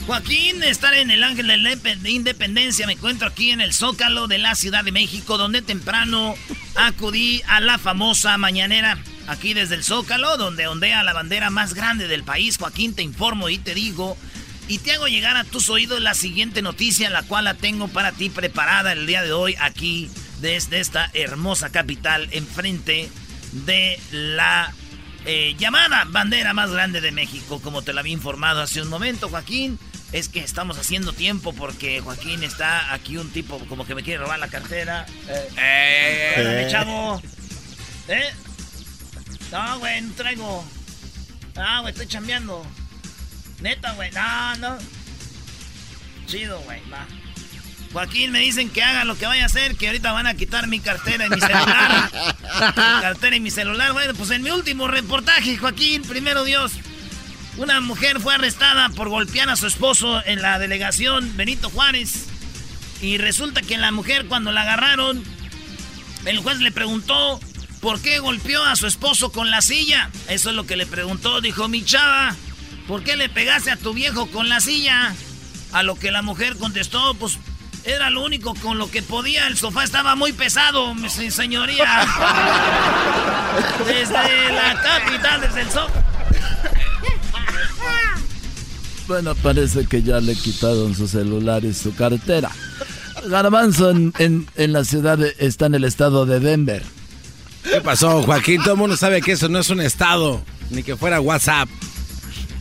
Joaquín, 0.06 0.62
estar 0.64 0.94
en 0.94 1.12
el 1.12 1.24
Ángel 1.24 1.48
de 1.48 1.58
la 1.58 1.72
Indep- 1.74 1.98
de 2.00 2.12
Independencia. 2.12 2.86
Me 2.88 2.94
encuentro 2.94 3.28
aquí 3.28 3.52
en 3.52 3.62
el 3.62 3.74
Zócalo 3.74 4.28
de 4.28 4.38
la 4.38 4.56
Ciudad 4.56 4.84
de 4.84 4.92
México, 4.92 5.38
donde 5.38 5.62
temprano 5.62 6.36
acudí 6.76 7.42
a 7.48 7.60
la 7.60 7.78
famosa 7.78 8.38
mañanera. 8.38 8.98
Aquí 9.30 9.54
desde 9.54 9.76
el 9.76 9.84
Zócalo, 9.84 10.38
donde 10.38 10.66
ondea 10.68 11.04
la 11.04 11.14
bandera 11.14 11.50
más 11.52 11.76
grande 11.76 12.08
del 12.08 12.24
país. 12.24 12.58
Joaquín, 12.58 12.96
te 12.96 13.04
informo 13.04 13.48
y 13.50 13.60
te 13.60 13.76
digo. 13.76 14.18
Y 14.68 14.80
te 14.80 14.94
hago 14.94 15.08
llegar 15.08 15.38
a 15.38 15.44
tus 15.44 15.70
oídos 15.70 16.02
la 16.02 16.14
siguiente 16.14 16.62
noticia, 16.62 17.10
la 17.10 17.24
cual 17.24 17.46
la 17.46 17.54
tengo 17.54 17.88
para 17.88 18.12
ti 18.12 18.30
preparada 18.30 18.92
el 18.92 19.06
día 19.08 19.22
de 19.24 19.32
hoy 19.32 19.56
aquí, 19.60 20.10
desde 20.42 20.80
esta 20.80 21.10
hermosa 21.14 21.70
capital, 21.72 22.28
enfrente 22.32 23.10
de 23.52 24.00
la 24.12 24.74
eh, 25.26 25.56
llamada 25.58 26.06
bandera 26.08 26.54
más 26.54 26.72
grande 26.72 27.02
de 27.02 27.12
México, 27.12 27.60
como 27.62 27.82
te 27.82 27.94
la 27.94 28.02
había 28.02 28.14
informado 28.14 28.62
hace 28.62 28.82
un 28.82 28.90
momento, 28.90 29.30
Joaquín. 29.30 29.80
es 30.12 30.28
que 30.28 30.40
estamos 30.40 30.78
haciendo 30.80 31.14
tiempo 31.14 31.54
porque 31.54 32.02
Joaquín 32.02 32.44
está 32.44 32.94
aquí 32.94 33.18
un 33.18 33.30
tipo 33.32 33.60
como 33.70 33.86
que 33.86 33.94
me 33.94 34.02
quiere 34.04 34.24
robar 34.24 34.40
la 34.40 34.48
cartera. 34.48 35.06
Eh, 35.28 36.34
Eh. 36.38 36.68
Chavo. 36.72 37.22
¿Eh? 38.08 38.32
No, 39.52 39.80
güey, 39.80 40.02
no 40.02 40.14
traigo. 40.14 40.66
Ah, 41.56 41.80
güey, 41.82 41.92
estoy 41.92 42.08
chambeando. 42.08 42.66
Neta, 43.62 43.94
güey. 43.94 44.12
No, 44.12 44.56
no. 44.58 44.78
Chido, 46.28 46.60
güey, 46.62 46.82
va. 46.90 47.08
Joaquín, 47.92 48.32
me 48.32 48.40
dicen 48.40 48.70
que 48.70 48.84
haga 48.84 49.04
lo 49.04 49.18
que 49.18 49.26
vaya 49.26 49.44
a 49.44 49.46
hacer, 49.48 49.76
que 49.76 49.88
ahorita 49.88 50.12
van 50.12 50.28
a 50.28 50.36
quitar 50.36 50.68
mi 50.68 50.80
cartera 50.80 51.26
y 51.26 51.30
mi 51.30 51.42
celular. 51.42 52.12
mi 52.14 53.02
cartera 53.02 53.36
y 53.36 53.40
mi 53.40 53.50
celular. 53.52 53.94
Bueno, 53.94 54.14
pues 54.14 54.30
en 54.30 54.44
mi 54.44 54.52
último 54.52 54.88
reportaje, 54.88 55.58
Joaquín, 55.58 56.04
primero 56.04 56.44
Dios. 56.44 56.74
Una 57.58 57.82
mujer 57.82 58.20
fue 58.20 58.36
arrestada 58.36 58.90
por 58.90 59.10
golpear 59.10 59.50
a 59.50 59.56
su 59.56 59.66
esposo 59.66 60.24
en 60.26 60.42
la 60.42 60.60
delegación 60.60 61.36
Benito 61.36 61.70
Juárez. 61.72 62.28
Y 63.02 63.18
resulta 63.18 63.62
que 63.62 63.78
la 63.78 63.92
mujer 63.92 64.28
cuando 64.28 64.52
la 64.52 64.62
agarraron, 64.62 65.24
el 66.26 66.38
juez 66.40 66.60
le 66.60 66.72
preguntó 66.72 67.40
por 67.82 68.00
qué 68.02 68.20
golpeó 68.20 68.64
a 68.64 68.76
su 68.76 68.88
esposo 68.88 69.32
con 69.32 69.50
la 69.52 69.62
silla. 69.62 70.10
Eso 70.28 70.50
es 70.50 70.56
lo 70.56 70.66
que 70.66 70.76
le 70.76 70.86
preguntó. 70.86 71.42
Dijo, 71.42 71.68
mi 71.68 71.84
chava, 71.84 72.36
¿por 72.88 73.04
qué 73.04 73.16
le 73.16 73.30
pegaste 73.30 73.72
a 73.72 73.78
tu 73.78 73.94
viejo 73.94 74.28
con 74.28 74.50
la 74.50 74.60
silla? 74.60 75.14
A 75.72 75.84
lo 75.84 75.96
que 75.96 76.12
la 76.12 76.22
mujer 76.22 76.58
contestó, 76.58 77.14
pues 77.16 77.38
era 77.86 78.10
lo 78.10 78.24
único 78.26 78.54
con 78.56 78.78
lo 78.78 78.90
que 78.92 79.02
podía. 79.02 79.48
El 79.48 79.58
sofá 79.58 79.84
estaba 79.84 80.16
muy 80.16 80.34
pesado, 80.34 80.94
mi 80.96 81.10
se- 81.10 81.32
señoría. 81.32 81.86
Desde 83.88 84.52
la 84.54 84.82
capital, 84.82 85.42
desde 85.42 85.62
el 85.62 85.70
sofá. 85.72 86.04
Bueno, 89.08 89.34
parece 89.36 89.86
que 89.88 90.04
ya 90.04 90.20
le 90.20 90.36
quitaron 90.36 90.94
su 90.96 91.08
celular 91.08 91.64
y 91.66 91.74
su 91.74 91.96
cartera. 91.96 92.52
Garbanzo 93.26 93.90
en, 93.90 94.14
en- 94.20 94.48
en 94.56 94.74
la 94.74 94.84
ciudad 94.84 95.18
de- 95.18 95.36
está 95.40 95.66
en 95.66 95.76
el 95.76 95.84
estado 95.84 96.26
de 96.28 96.40
Denver. 96.40 96.84
¿Qué 97.80 97.86
pasó, 97.86 98.24
Joaquín? 98.24 98.62
Todo 98.62 98.74
el 98.74 98.78
mundo 98.78 98.98
sabe 98.98 99.22
que 99.22 99.32
eso 99.32 99.48
no 99.48 99.58
es 99.58 99.70
un 99.70 99.80
estado, 99.80 100.44
ni 100.70 100.84
que 100.84 100.98
fuera 100.98 101.22
WhatsApp. 101.22 101.70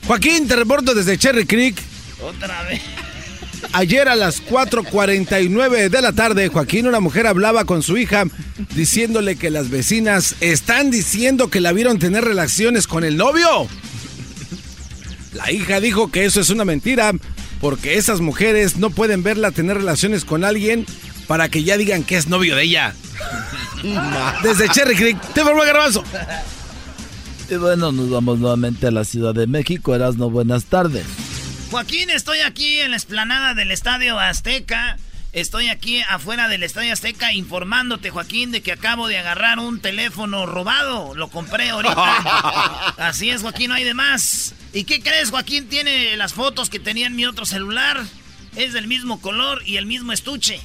Joaquín, 0.06 0.46
te 0.46 0.54
reporto 0.54 0.94
desde 0.94 1.18
Cherry 1.18 1.44
Creek. 1.44 1.76
Otra 2.22 2.62
vez. 2.62 2.80
Ayer 3.72 4.08
a 4.08 4.14
las 4.14 4.40
4.49 4.44 5.88
de 5.88 6.02
la 6.02 6.12
tarde, 6.12 6.46
Joaquín, 6.46 6.86
una 6.86 7.00
mujer 7.00 7.26
hablaba 7.26 7.64
con 7.64 7.82
su 7.82 7.98
hija 7.98 8.26
diciéndole 8.76 9.34
que 9.34 9.50
las 9.50 9.70
vecinas 9.70 10.36
están 10.40 10.92
diciendo 10.92 11.50
que 11.50 11.60
la 11.60 11.72
vieron 11.72 11.98
tener 11.98 12.24
relaciones 12.24 12.86
con 12.86 13.02
el 13.02 13.16
novio. 13.16 13.66
La 15.32 15.50
hija 15.50 15.80
dijo 15.80 16.12
que 16.12 16.26
eso 16.26 16.40
es 16.40 16.50
una 16.50 16.64
mentira 16.64 17.12
porque 17.60 17.98
esas 17.98 18.20
mujeres 18.20 18.76
no 18.76 18.90
pueden 18.90 19.24
verla 19.24 19.50
tener 19.50 19.78
relaciones 19.78 20.24
con 20.24 20.44
alguien 20.44 20.86
para 21.26 21.48
que 21.48 21.64
ya 21.64 21.76
digan 21.76 22.04
que 22.04 22.16
es 22.16 22.28
novio 22.28 22.54
de 22.54 22.62
ella. 22.62 22.94
Desde 24.42 24.68
Cherry 24.68 24.96
Creek, 24.96 25.20
te 25.34 25.42
formó 25.42 25.62
Garbanzo. 25.62 26.04
Y 27.50 27.54
bueno, 27.56 27.92
nos 27.92 28.10
vamos 28.10 28.38
nuevamente 28.38 28.86
a 28.86 28.90
la 28.90 29.04
Ciudad 29.04 29.34
de 29.34 29.46
México. 29.46 29.94
Erasno, 29.94 30.30
buenas 30.30 30.66
tardes. 30.66 31.06
Joaquín, 31.70 32.10
estoy 32.10 32.40
aquí 32.40 32.80
en 32.80 32.90
la 32.90 32.96
explanada 32.96 33.54
del 33.54 33.70
Estadio 33.70 34.18
Azteca. 34.18 34.96
Estoy 35.32 35.68
aquí 35.68 36.00
afuera 36.08 36.48
del 36.48 36.62
Estadio 36.62 36.92
Azteca 36.92 37.32
informándote, 37.32 38.10
Joaquín, 38.10 38.50
de 38.50 38.62
que 38.62 38.72
acabo 38.72 39.06
de 39.08 39.18
agarrar 39.18 39.58
un 39.58 39.78
teléfono 39.78 40.46
robado. 40.46 41.14
Lo 41.14 41.28
compré 41.28 41.68
ahorita. 41.70 42.88
Así 42.98 43.30
es, 43.30 43.42
Joaquín, 43.42 43.68
no 43.68 43.74
hay 43.74 43.84
de 43.84 43.94
más. 43.94 44.54
¿Y 44.72 44.84
qué 44.84 45.00
crees, 45.00 45.30
Joaquín? 45.30 45.68
Tiene 45.68 46.16
las 46.16 46.32
fotos 46.32 46.70
que 46.70 46.80
tenía 46.80 47.06
en 47.06 47.16
mi 47.16 47.26
otro 47.26 47.44
celular. 47.44 48.02
Es 48.56 48.72
del 48.72 48.88
mismo 48.88 49.20
color 49.20 49.62
y 49.66 49.76
el 49.76 49.86
mismo 49.86 50.12
estuche. 50.12 50.60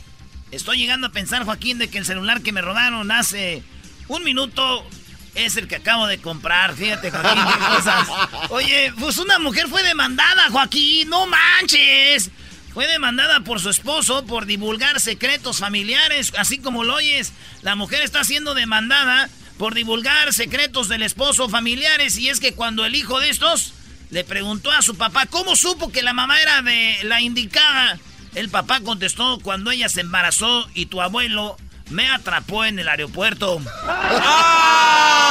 Estoy 0.54 0.78
llegando 0.78 1.08
a 1.08 1.12
pensar, 1.12 1.46
Joaquín, 1.46 1.80
de 1.80 1.90
que 1.90 1.98
el 1.98 2.06
celular 2.06 2.42
que 2.42 2.52
me 2.52 2.62
robaron 2.62 3.12
hace 3.12 3.64
un 4.08 4.24
minuto 4.24 4.88
es 5.34 5.58
el 5.58 5.68
que 5.68 5.78
acabo 5.78 6.06
de 6.06 6.20
comprar. 6.20 6.76
Fíjate, 6.76 7.10
Joaquín, 7.10 7.44
qué 7.44 7.60
cosas. 7.76 8.08
Oye, 8.50 8.94
pues 9.00 9.18
una 9.18 9.40
mujer 9.40 9.68
fue 9.68 9.82
demandada, 9.82 10.52
Joaquín, 10.52 11.10
no 11.10 11.26
manches. 11.26 12.30
Fue 12.72 12.86
demandada 12.86 13.40
por 13.40 13.60
su 13.60 13.72
esposo 13.72 14.28
por 14.28 14.46
divulgar 14.46 15.00
secretos 15.00 15.58
familiares, 15.58 16.32
así 16.38 16.60
como 16.60 16.84
lo 16.84 16.96
oyes. 16.96 17.34
La 17.64 17.76
mujer 17.76 18.04
está 18.04 18.24
siendo 18.24 18.54
demandada 18.54 19.30
por 19.58 19.74
divulgar 19.74 20.34
secretos 20.34 20.88
del 20.88 21.02
esposo 21.02 21.50
familiares 21.50 22.18
y 22.18 22.30
es 22.30 22.40
que 22.40 22.54
cuando 22.54 22.86
el 22.86 22.94
hijo 22.94 23.20
de 23.20 23.30
estos 23.30 23.74
le 24.12 24.24
preguntó 24.24 24.72
a 24.72 24.84
su 24.84 24.96
papá 24.96 25.26
cómo 25.26 25.56
supo 25.56 25.92
que 25.92 26.04
la 26.04 26.14
mamá 26.14 26.40
era 26.40 26.62
de 26.62 27.00
la 27.04 27.22
indicada, 27.22 27.98
el 28.36 28.50
papá 28.50 28.82
contestó 28.82 29.40
cuando 29.42 29.72
ella 29.72 29.90
se 29.90 30.02
embarazó 30.02 30.68
y 30.74 30.88
tu 30.88 31.02
abuelo 31.02 31.58
me 31.90 32.10
atrapó 32.10 32.66
en 32.66 32.80
el 32.80 32.88
aeropuerto. 32.88 33.62
¡Ah, 33.88 35.22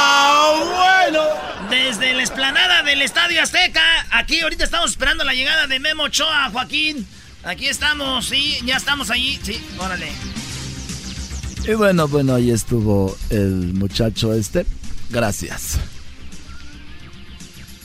bueno! 1.11 1.23
Desde 1.71 2.15
la 2.15 2.23
explanada 2.23 2.83
del 2.83 3.03
Estadio 3.03 3.43
Azteca, 3.43 3.83
aquí 4.11 4.41
ahorita 4.41 4.65
estamos 4.65 4.91
esperando 4.91 5.25
la 5.25 5.35
llegada 5.35 5.67
de 5.67 5.81
Memo 5.81 6.05
Ochoa, 6.05 6.51
Joaquín. 6.51 7.07
Aquí 7.45 7.67
estamos, 7.67 8.27
sí, 8.27 8.59
ya 8.65 8.77
estamos 8.77 9.11
allí. 9.11 9.41
Sí, 9.43 9.61
órale. 9.79 10.13
Y 11.67 11.75
bueno, 11.75 12.09
bueno, 12.09 12.35
ahí 12.35 12.51
estuvo 12.51 13.17
el 13.31 13.73
muchacho 13.75 14.35
este. 14.35 14.67
Gracias. 15.11 15.79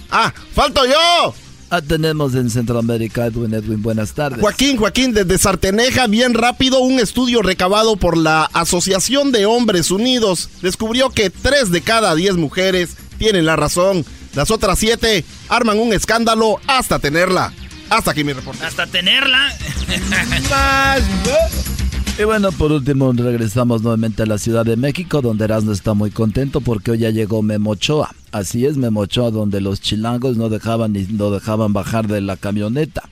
Ah, 0.10 0.34
falto 0.54 0.86
yo. 0.86 1.36
Ah, 1.70 1.82
tenemos 1.82 2.34
en 2.34 2.50
Centroamérica 2.50 3.26
Edwin 3.26 3.54
Edwin, 3.54 3.82
buenas 3.82 4.14
tardes. 4.14 4.40
Joaquín, 4.40 4.78
Joaquín, 4.78 5.14
desde 5.14 5.38
Sarteneja, 5.38 6.08
bien 6.08 6.34
rápido, 6.34 6.80
un 6.80 7.00
estudio 7.00 7.42
recabado 7.42 7.98
por 7.98 8.16
la 8.16 8.46
Asociación 8.54 9.34
de 9.34 9.46
Hombres 9.46 9.92
Unidos 9.92 10.50
descubrió 10.62 11.10
que 11.10 11.30
3 11.30 11.72
de 11.72 11.82
cada 11.82 12.16
10 12.16 12.38
mujeres 12.38 12.96
tienen 13.18 13.46
la 13.46 13.58
razón. 13.58 14.06
Las 14.34 14.50
otras 14.50 14.80
7 14.80 15.26
arman 15.50 15.80
un 15.80 15.92
escándalo 15.92 16.60
hasta 16.68 17.00
tenerla. 17.00 17.54
Hasta 17.90 18.12
aquí 18.12 18.24
mi 18.24 18.32
reporte. 18.34 18.66
Hasta 18.66 18.88
tenerla. 18.88 19.54
Y 22.20 22.24
bueno, 22.24 22.52
por 22.52 22.72
último 22.72 23.14
regresamos 23.14 23.84
nuevamente 23.84 24.24
a 24.24 24.26
la 24.26 24.40
Ciudad 24.40 24.66
de 24.66 24.76
México, 24.76 25.22
donde 25.22 25.46
Erasmo 25.46 25.72
está 25.72 25.94
muy 25.94 26.10
contento 26.10 26.62
porque 26.62 26.90
hoy 26.90 26.98
ya 26.98 27.12
llegó 27.12 27.44
Memochoa. 27.44 28.16
Así 28.32 28.66
es, 28.66 28.76
Memochoa, 28.76 29.30
donde 29.30 29.62
los 29.62 29.82
chilangos 29.82 30.36
no 30.36 30.50
dejaban 30.50 30.94
ni 30.94 31.06
lo 31.06 31.30
dejaban 31.30 31.74
bajar 31.74 32.08
de 32.08 32.22
la 32.22 32.36
camioneta. 32.36 33.08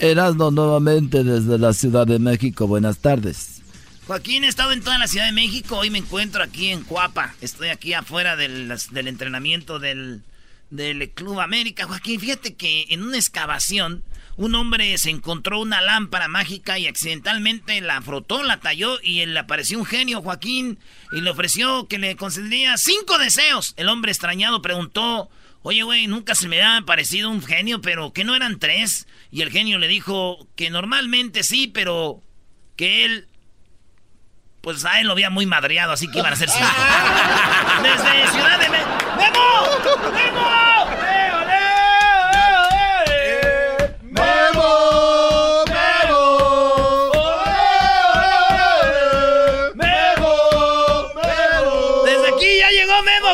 Erasmo 0.00 0.50
nuevamente 0.50 1.22
desde 1.22 1.56
la 1.56 1.72
Ciudad 1.72 2.04
de 2.04 2.18
México, 2.18 2.66
buenas 2.66 2.98
tardes. 2.98 3.62
Joaquín, 4.08 4.42
he 4.42 4.48
estado 4.48 4.72
en 4.72 4.82
toda 4.82 4.98
la 4.98 5.06
Ciudad 5.06 5.26
de 5.26 5.32
México. 5.32 5.78
Hoy 5.78 5.90
me 5.90 5.98
encuentro 5.98 6.42
aquí 6.42 6.70
en 6.70 6.82
Cuapa. 6.82 7.36
Estoy 7.40 7.68
aquí 7.68 7.94
afuera 7.94 8.34
del, 8.34 8.74
del 8.90 9.06
entrenamiento 9.06 9.78
del, 9.78 10.20
del 10.70 11.08
Club 11.10 11.38
América. 11.38 11.86
Joaquín, 11.86 12.18
fíjate 12.18 12.54
que 12.54 12.86
en 12.88 13.04
una 13.04 13.18
excavación, 13.18 14.02
un 14.36 14.54
hombre 14.54 14.96
se 14.98 15.10
encontró 15.10 15.60
una 15.60 15.80
lámpara 15.80 16.28
mágica 16.28 16.78
y 16.78 16.86
accidentalmente 16.86 17.80
la 17.80 18.00
frotó, 18.00 18.42
la 18.42 18.60
talló 18.60 18.98
y 19.02 19.24
le 19.26 19.38
apareció 19.38 19.78
un 19.78 19.84
genio, 19.84 20.22
Joaquín, 20.22 20.78
y 21.12 21.20
le 21.20 21.30
ofreció 21.30 21.86
que 21.86 21.98
le 21.98 22.16
concedería 22.16 22.76
cinco 22.78 23.18
deseos. 23.18 23.74
El 23.76 23.88
hombre 23.88 24.12
extrañado 24.12 24.62
preguntó. 24.62 25.30
Oye, 25.64 25.84
güey, 25.84 26.08
nunca 26.08 26.34
se 26.34 26.48
me 26.48 26.60
ha 26.60 26.82
parecido 26.82 27.30
un 27.30 27.42
genio, 27.42 27.80
pero 27.80 28.12
que 28.12 28.24
no 28.24 28.34
eran 28.34 28.58
tres. 28.58 29.06
Y 29.30 29.42
el 29.42 29.50
genio 29.50 29.78
le 29.78 29.86
dijo 29.86 30.48
que 30.56 30.70
normalmente 30.70 31.44
sí, 31.44 31.68
pero 31.68 32.20
que 32.76 33.04
él 33.04 33.28
pues 34.62 34.84
a 34.84 35.00
él 35.00 35.08
lo 35.08 35.12
había 35.12 35.28
muy 35.28 35.44
madreado, 35.44 35.92
así 35.92 36.08
que 36.08 36.20
iban 36.20 36.32
a 36.32 36.36
ser 36.36 36.48
cinco. 36.48 36.66
Desde 37.82 38.30
Ciudad 38.30 38.60
de 38.60 38.68
México. 38.70 38.90
¡Memo! 39.18 40.12
¡Memo! 40.12 40.81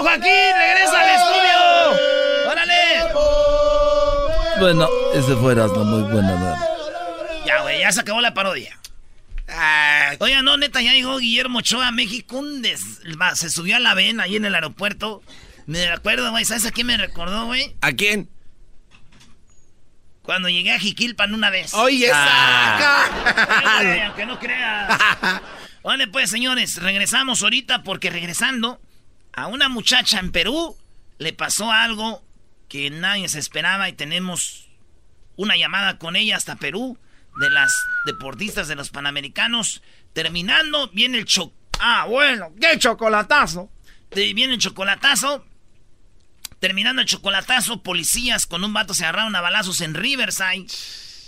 Joaquín. 0.01 0.55
Regresa 0.57 1.01
al 1.01 1.11
estudio. 1.11 2.51
¡Órale! 2.51 2.79
Bueno, 4.61 4.89
ese 5.15 5.37
fue 5.37 5.53
Erasmo, 5.53 5.85
muy 5.85 6.03
buena. 6.11 6.33
¿verdad? 6.33 6.57
Ya, 7.47 7.61
güey, 7.63 7.81
ya 7.81 7.93
se 7.93 8.01
acabó 8.01 8.21
la 8.21 8.35
parodia. 8.35 8.77
Oiga, 10.21 10.43
no, 10.43 10.57
neta, 10.57 10.81
ya 10.83 10.93
llegó 10.93 11.19
Guillermo 11.19 11.59
Ochoa 11.61 11.89
a 11.89 11.93
México. 11.93 12.39
Un 12.39 12.61
des- 12.63 13.01
va, 13.21 13.35
Se 13.37 13.51
subió 13.51 13.77
a 13.77 13.81
la 13.81 13.95
vena 13.95 14.25
ahí 14.25 14.37
en 14.37 14.45
el 14.45 14.55
aeropuerto. 14.55 15.23
Me 15.67 15.89
acuerdo, 15.89 16.31
güey. 16.31 16.45
¿Sabes 16.45 16.67
a 16.67 16.71
quién 16.71 16.87
me 16.87 16.97
recordó, 16.97 17.47
güey? 17.47 17.75
¿A 17.81 17.93
quién? 17.93 18.29
Cuando 20.23 20.49
llegué 20.49 20.73
a 20.73 20.79
Jiquilpan 20.79 21.33
una 21.33 21.49
vez. 21.51 21.73
Oye, 21.75 22.11
Ah. 22.13 23.07
Aunque 24.07 24.27
no 24.27 24.39
creas. 24.41 24.99
Vale, 25.83 26.07
pues, 26.09 26.29
señores, 26.31 26.77
regresamos 26.83 27.43
ahorita 27.43 27.83
porque 27.83 28.11
regresando 28.11 28.81
a 29.39 29.47
una 29.47 29.69
muchacha 29.69 30.19
en 30.19 30.33
Perú 30.33 30.77
le 31.19 31.33
pasó 31.33 31.71
algo 31.71 32.25
que 32.69 32.91
nadie 32.91 33.29
se 33.29 33.39
esperaba 33.39 33.89
y 33.89 33.93
tenemos 33.93 34.69
una 35.37 35.57
llamada 35.57 35.99
con 35.99 36.17
ella 36.17 36.37
hasta 36.37 36.57
Perú, 36.57 36.99
de 37.41 37.49
las 37.51 37.73
deportistas 38.05 38.67
de 38.67 38.75
los 38.75 38.91
Panamericanos. 38.91 39.83
Terminando, 40.13 40.89
viene 40.89 41.19
el 41.19 41.25
cho... 41.25 41.53
Ah, 41.79 42.07
bueno, 42.09 42.53
qué 42.61 42.77
chocolatazo. 42.79 43.71
Viene 44.11 44.55
el 44.55 44.59
chocolatazo. 44.59 45.47
Terminando 46.59 47.01
el 47.01 47.07
chocolatazo, 47.07 47.85
policías 47.85 48.47
con 48.47 48.65
un 48.65 48.73
vato 48.73 48.93
se 48.93 49.05
agarraron 49.05 49.37
a 49.37 49.41
balazos 49.41 49.81
en 49.81 49.95
Riverside. 49.95 50.67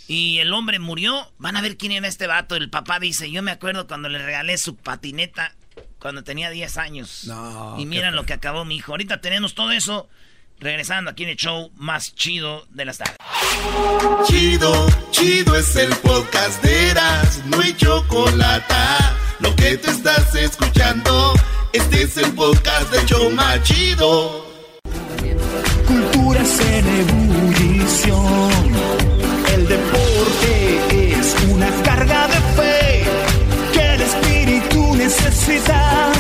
Y 0.08 0.38
el 0.38 0.52
hombre 0.52 0.80
murió. 0.80 1.32
Van 1.38 1.56
a 1.56 1.61
ver 1.61 1.76
quién 1.76 1.92
era 1.92 2.08
este 2.08 2.26
vato. 2.26 2.56
El 2.56 2.70
papá 2.70 2.98
dice, 2.98 3.30
yo 3.30 3.42
me 3.44 3.52
acuerdo 3.52 3.86
cuando 3.86 4.08
le 4.08 4.18
regalé 4.18 4.58
su 4.58 4.74
patineta 4.74 5.54
cuando 6.01 6.24
tenía 6.24 6.51
10 6.51 6.76
años. 6.78 7.24
No, 7.26 7.76
y 7.78 7.86
miran 7.86 8.16
lo 8.16 8.24
que 8.24 8.32
acabó 8.32 8.64
mi 8.64 8.76
hijo. 8.76 8.92
Ahorita 8.92 9.20
tenemos 9.20 9.55
todo 9.55 9.70
eso. 9.70 10.09
Regresando 10.59 11.11
aquí 11.11 11.22
en 11.22 11.30
el 11.30 11.36
show 11.36 11.70
más 11.76 12.14
chido 12.14 12.66
de 12.68 12.84
las 12.84 12.98
tardes. 12.98 13.16
Chido, 14.26 14.86
chido 15.11 15.57
es 15.57 15.74
el 15.76 15.88
podcast 15.96 16.62
de 16.62 16.90
Eras, 16.90 17.42
no 17.46 17.61
hay 17.61 17.74
chocolate. 17.74 18.74
Lo 19.38 19.57
que 19.57 19.78
te 19.78 19.90
estás 19.90 20.34
escuchando, 20.34 21.32
este 21.72 22.03
es 22.03 22.16
el 22.18 22.30
podcast 22.34 22.92
de 22.92 23.07
Choma 23.07 23.62
Chido. 23.62 24.46
Culturas 25.86 26.61
en 26.61 26.86
ebullición. 27.09 28.51
El 29.55 29.66
deporte 29.66 29.99
necesita. 35.11 36.12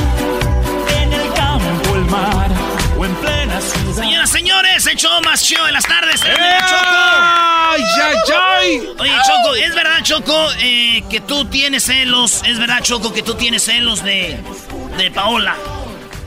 En 1.00 1.12
el 1.12 1.32
campo, 1.34 1.94
el 1.94 2.04
mar 2.06 2.50
o 2.98 3.04
en 3.04 3.14
plena 3.16 3.60
ciudad. 3.60 4.02
Señoras, 4.02 4.30
señores, 4.30 4.86
el 4.86 4.96
show 4.96 5.22
más 5.24 5.42
chido 5.42 5.64
de 5.66 5.72
las 5.72 5.84
tardes. 5.84 6.20
¡Eh! 6.24 6.28
¡Ay, 6.36 7.82
ay, 8.02 8.16
ay! 8.34 8.80
Oye, 8.98 9.12
Choco, 9.26 9.54
¿es 9.54 9.74
verdad, 9.74 10.02
Choco, 10.02 10.48
eh, 10.60 11.04
que 11.08 11.20
tú 11.20 11.44
tienes 11.44 11.84
celos? 11.84 12.42
¿Es 12.44 12.58
verdad, 12.58 12.82
Choco, 12.82 13.12
que 13.12 13.22
tú 13.22 13.34
tienes 13.34 13.62
celos 13.62 14.02
de, 14.02 14.36
de 14.98 15.10
Paola? 15.12 15.54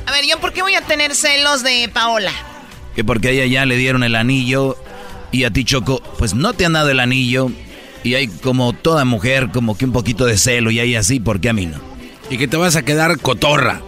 A 0.05 0.11
ver, 0.11 0.25
¿yo 0.25 0.39
por 0.39 0.53
qué 0.53 0.61
voy 0.61 0.75
a 0.75 0.81
tener 0.81 1.15
celos 1.15 1.63
de 1.63 1.89
Paola? 1.93 2.31
Que 2.95 3.03
porque 3.03 3.29
a 3.29 3.31
ella 3.31 3.45
ya 3.45 3.65
le 3.65 3.75
dieron 3.75 4.03
el 4.03 4.15
anillo 4.15 4.77
y 5.31 5.43
a 5.43 5.51
ti, 5.51 5.65
Choco, 5.65 6.01
pues 6.17 6.33
no 6.33 6.53
te 6.53 6.65
han 6.65 6.73
dado 6.73 6.89
el 6.89 6.99
anillo. 6.99 7.49
Y 8.03 8.15
hay 8.15 8.27
como 8.27 8.73
toda 8.73 9.05
mujer, 9.05 9.49
como 9.51 9.77
que 9.77 9.85
un 9.85 9.93
poquito 9.93 10.25
de 10.25 10.37
celo 10.37 10.71
y 10.71 10.79
hay 10.79 10.95
así, 10.95 11.21
¿por 11.21 11.39
qué 11.39 11.49
a 11.49 11.53
mí 11.53 11.65
no? 11.65 11.92
Y 12.29 12.37
que 12.37 12.47
te 12.47 12.57
vas 12.57 12.75
a 12.75 12.83
quedar 12.83 13.19
cotorra. 13.19 13.81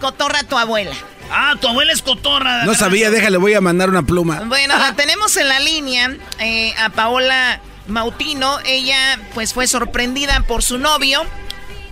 Cotorra 0.00 0.42
tu 0.44 0.56
abuela. 0.56 0.94
Ah, 1.30 1.54
tu 1.60 1.68
abuela 1.68 1.92
es 1.92 2.02
cotorra. 2.02 2.64
No 2.64 2.74
sabía, 2.74 3.10
déjale, 3.10 3.36
voy 3.36 3.54
a 3.54 3.60
mandar 3.60 3.90
una 3.90 4.02
pluma. 4.02 4.42
Bueno, 4.46 4.78
la 4.78 4.94
tenemos 4.94 5.36
en 5.36 5.48
la 5.48 5.60
línea 5.60 6.16
eh, 6.38 6.74
a 6.78 6.90
Paola 6.90 7.60
Mautino. 7.86 8.58
Ella 8.64 9.18
pues 9.34 9.52
fue 9.52 9.66
sorprendida 9.66 10.40
por 10.46 10.62
su 10.62 10.78
novio, 10.78 11.24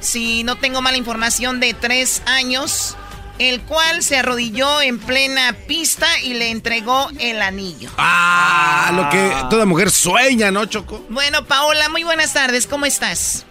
si 0.01 0.45
no 0.45 0.57
tengo 0.57 0.81
mala 0.81 0.97
información, 0.97 1.61
de 1.61 1.75
tres 1.75 2.23
años, 2.27 2.97
el 3.39 3.61
cual 3.63 4.03
se 4.03 4.17
arrodilló 4.17 4.81
en 4.81 4.99
plena 4.99 5.55
pista 5.67 6.07
y 6.23 6.35
le 6.35 6.51
entregó 6.51 7.09
el 7.19 7.43
anillo. 7.43 7.91
Ah, 7.99 8.91
lo 8.95 9.09
que 9.11 9.35
toda 9.51 9.67
mujer 9.67 9.91
sueña, 9.91 10.51
¿no, 10.51 10.65
Choco? 10.67 11.05
Bueno, 11.11 11.45
Paola, 11.45 11.89
muy 11.89 12.05
buenas 12.05 12.33
tardes, 12.33 12.67
¿cómo 12.67 12.87
estás? 12.87 13.45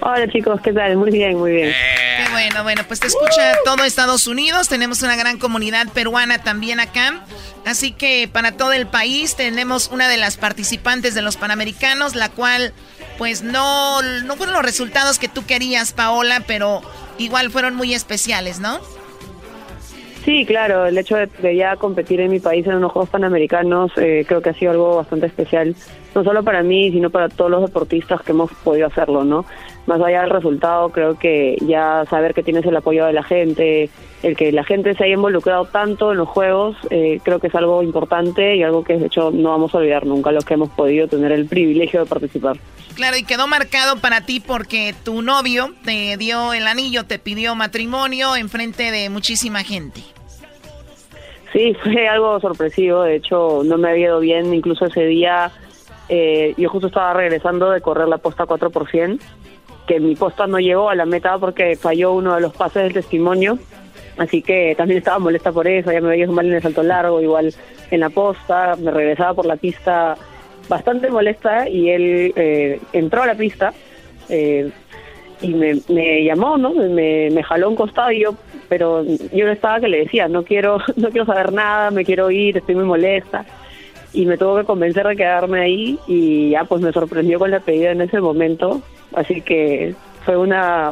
Hola 0.00 0.28
chicos, 0.28 0.60
¿qué 0.60 0.72
tal? 0.72 0.96
Muy 0.96 1.10
bien, 1.10 1.36
muy 1.36 1.52
bien. 1.52 1.72
Qué 1.72 2.30
bueno, 2.32 2.62
bueno, 2.62 2.82
pues 2.86 3.00
te 3.00 3.08
escucha 3.08 3.56
todo 3.64 3.82
Estados 3.84 4.26
Unidos, 4.28 4.68
tenemos 4.68 5.02
una 5.02 5.16
gran 5.16 5.38
comunidad 5.38 5.88
peruana 5.92 6.42
también 6.42 6.78
acá, 6.78 7.24
así 7.66 7.90
que 7.92 8.28
para 8.32 8.52
todo 8.52 8.72
el 8.72 8.86
país 8.86 9.34
tenemos 9.34 9.88
una 9.88 10.08
de 10.08 10.16
las 10.16 10.36
participantes 10.36 11.14
de 11.14 11.22
los 11.22 11.36
Panamericanos, 11.36 12.14
la 12.14 12.28
cual 12.28 12.72
pues 13.18 13.42
no, 13.42 14.00
no 14.02 14.36
fueron 14.36 14.54
los 14.54 14.64
resultados 14.64 15.18
que 15.18 15.28
tú 15.28 15.44
querías, 15.46 15.92
Paola, 15.92 16.44
pero 16.46 16.80
igual 17.18 17.50
fueron 17.50 17.74
muy 17.74 17.92
especiales, 17.92 18.60
¿no? 18.60 18.78
Sí, 20.24 20.44
claro, 20.44 20.86
el 20.86 20.98
hecho 20.98 21.16
de, 21.16 21.26
de 21.26 21.56
ya 21.56 21.76
competir 21.76 22.20
en 22.20 22.30
mi 22.30 22.38
país 22.38 22.66
en 22.66 22.74
unos 22.74 22.92
Juegos 22.92 23.08
Panamericanos 23.08 23.90
eh, 23.96 24.24
creo 24.28 24.42
que 24.42 24.50
ha 24.50 24.54
sido 24.54 24.72
algo 24.72 24.96
bastante 24.96 25.26
especial, 25.26 25.74
no 26.14 26.22
solo 26.22 26.42
para 26.42 26.62
mí, 26.62 26.90
sino 26.90 27.08
para 27.10 27.28
todos 27.28 27.50
los 27.50 27.62
deportistas 27.62 28.20
que 28.22 28.32
hemos 28.32 28.52
podido 28.62 28.86
hacerlo, 28.86 29.24
¿no? 29.24 29.46
Más 29.88 30.02
allá 30.02 30.20
del 30.20 30.28
resultado, 30.28 30.90
creo 30.90 31.18
que 31.18 31.56
ya 31.62 32.04
saber 32.10 32.34
que 32.34 32.42
tienes 32.42 32.66
el 32.66 32.76
apoyo 32.76 33.06
de 33.06 33.14
la 33.14 33.22
gente, 33.22 33.88
el 34.22 34.36
que 34.36 34.52
la 34.52 34.62
gente 34.62 34.94
se 34.94 35.04
haya 35.04 35.14
involucrado 35.14 35.64
tanto 35.64 36.12
en 36.12 36.18
los 36.18 36.28
Juegos, 36.28 36.76
eh, 36.90 37.20
creo 37.24 37.38
que 37.40 37.46
es 37.46 37.54
algo 37.54 37.82
importante 37.82 38.54
y 38.54 38.62
algo 38.62 38.84
que 38.84 38.98
de 38.98 39.06
hecho 39.06 39.30
no 39.30 39.48
vamos 39.48 39.74
a 39.74 39.78
olvidar 39.78 40.04
nunca 40.04 40.30
los 40.30 40.44
que 40.44 40.52
hemos 40.52 40.68
podido 40.68 41.08
tener 41.08 41.32
el 41.32 41.46
privilegio 41.46 42.00
de 42.00 42.06
participar. 42.06 42.58
Claro, 42.96 43.16
y 43.16 43.22
quedó 43.22 43.46
marcado 43.46 43.96
para 43.96 44.20
ti 44.20 44.40
porque 44.40 44.94
tu 45.06 45.22
novio 45.22 45.72
te 45.86 46.18
dio 46.18 46.52
el 46.52 46.66
anillo, 46.66 47.04
te 47.06 47.18
pidió 47.18 47.54
matrimonio 47.54 48.36
en 48.36 48.50
frente 48.50 48.90
de 48.90 49.08
muchísima 49.08 49.64
gente. 49.64 50.02
Sí, 51.54 51.74
fue 51.82 52.06
algo 52.08 52.38
sorpresivo, 52.40 53.04
de 53.04 53.16
hecho 53.16 53.62
no 53.64 53.78
me 53.78 53.88
había 53.88 54.08
ido 54.08 54.20
bien, 54.20 54.52
incluso 54.52 54.84
ese 54.84 55.06
día 55.06 55.50
eh, 56.08 56.54
yo 56.56 56.70
justo 56.70 56.86
estaba 56.86 57.12
regresando 57.12 57.70
de 57.70 57.80
correr 57.82 58.08
la 58.08 58.18
posta 58.18 58.46
4%, 58.46 59.20
que 59.88 59.98
mi 59.98 60.14
posta 60.14 60.46
no 60.46 60.60
llegó 60.60 60.90
a 60.90 60.94
la 60.94 61.06
meta 61.06 61.38
porque 61.38 61.74
falló 61.74 62.12
uno 62.12 62.34
de 62.34 62.42
los 62.42 62.54
pases 62.54 62.84
del 62.84 62.92
testimonio, 62.92 63.58
así 64.18 64.42
que 64.42 64.74
también 64.76 64.98
estaba 64.98 65.18
molesta 65.18 65.50
por 65.50 65.66
eso, 65.66 65.90
ya 65.90 66.00
me 66.00 66.10
veía 66.10 66.28
mal 66.28 66.46
en 66.46 66.52
el 66.52 66.62
salto 66.62 66.82
largo, 66.82 67.20
igual 67.20 67.52
en 67.90 68.00
la 68.00 68.10
posta, 68.10 68.76
me 68.76 68.90
regresaba 68.90 69.34
por 69.34 69.46
la 69.46 69.56
pista 69.56 70.16
bastante 70.68 71.10
molesta 71.10 71.66
y 71.68 71.88
él 71.88 72.32
eh, 72.36 72.80
entró 72.92 73.22
a 73.22 73.26
la 73.26 73.34
pista 73.34 73.72
eh, 74.28 74.70
y 75.40 75.54
me, 75.54 75.80
me 75.88 76.22
llamó, 76.22 76.58
¿no? 76.58 76.74
Me, 76.74 77.30
me 77.30 77.42
jaló 77.42 77.70
un 77.70 77.76
costado 77.76 78.12
y 78.12 78.20
yo, 78.20 78.34
pero 78.68 79.02
yo 79.04 79.46
no 79.46 79.52
estaba 79.52 79.80
que 79.80 79.88
le 79.88 80.00
decía, 80.00 80.28
no 80.28 80.42
quiero, 80.42 80.78
no 80.96 81.08
quiero 81.08 81.24
saber 81.24 81.52
nada, 81.52 81.90
me 81.90 82.04
quiero 82.04 82.30
ir, 82.30 82.58
estoy 82.58 82.74
muy 82.74 82.84
molesta. 82.84 83.46
Y 84.18 84.26
me 84.26 84.36
tuvo 84.36 84.56
que 84.56 84.64
convencer 84.64 85.06
de 85.06 85.14
quedarme 85.14 85.60
ahí 85.60 85.96
y 86.08 86.50
ya 86.50 86.64
pues 86.64 86.82
me 86.82 86.90
sorprendió 86.92 87.38
con 87.38 87.52
la 87.52 87.60
pedida 87.60 87.92
en 87.92 88.00
ese 88.00 88.20
momento. 88.20 88.82
Así 89.14 89.42
que 89.42 89.94
fue 90.24 90.36
una 90.36 90.90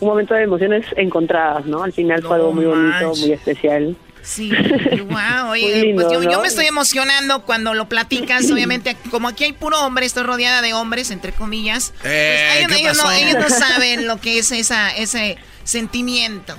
un 0.00 0.08
momento 0.08 0.32
de 0.32 0.44
emociones 0.44 0.86
encontradas, 0.96 1.66
¿no? 1.66 1.82
Al 1.82 1.92
final 1.92 2.22
fue 2.22 2.36
algo 2.36 2.52
muy 2.54 2.64
bonito, 2.64 3.12
muy 3.20 3.32
especial. 3.32 3.94
Sí, 4.22 4.50
wow, 5.10 5.50
oye, 5.50 5.62
Muy 5.70 5.80
lindo, 5.88 6.02
pues 6.08 6.12
yo, 6.14 6.22
yo 6.22 6.36
¿no? 6.38 6.40
me 6.42 6.48
estoy 6.48 6.64
emocionando 6.64 7.42
cuando 7.42 7.74
lo 7.74 7.86
platicas, 7.86 8.50
obviamente, 8.50 8.96
como 9.10 9.28
aquí 9.28 9.44
hay 9.44 9.52
puro 9.52 9.84
hombre, 9.84 10.06
estoy 10.06 10.22
rodeada 10.22 10.62
de 10.62 10.72
hombres, 10.72 11.10
entre 11.10 11.32
comillas, 11.32 11.92
pues 12.00 12.12
Eh, 12.12 12.58
ellos, 12.60 12.72
¿qué 12.72 12.80
ellos 12.80 12.96
no, 12.96 13.10
ellos 13.12 13.36
no 13.40 13.48
saben 13.50 14.06
lo 14.06 14.20
que 14.22 14.38
es 14.38 14.52
esa, 14.52 14.96
ese 14.96 15.36
sentimiento. 15.64 16.54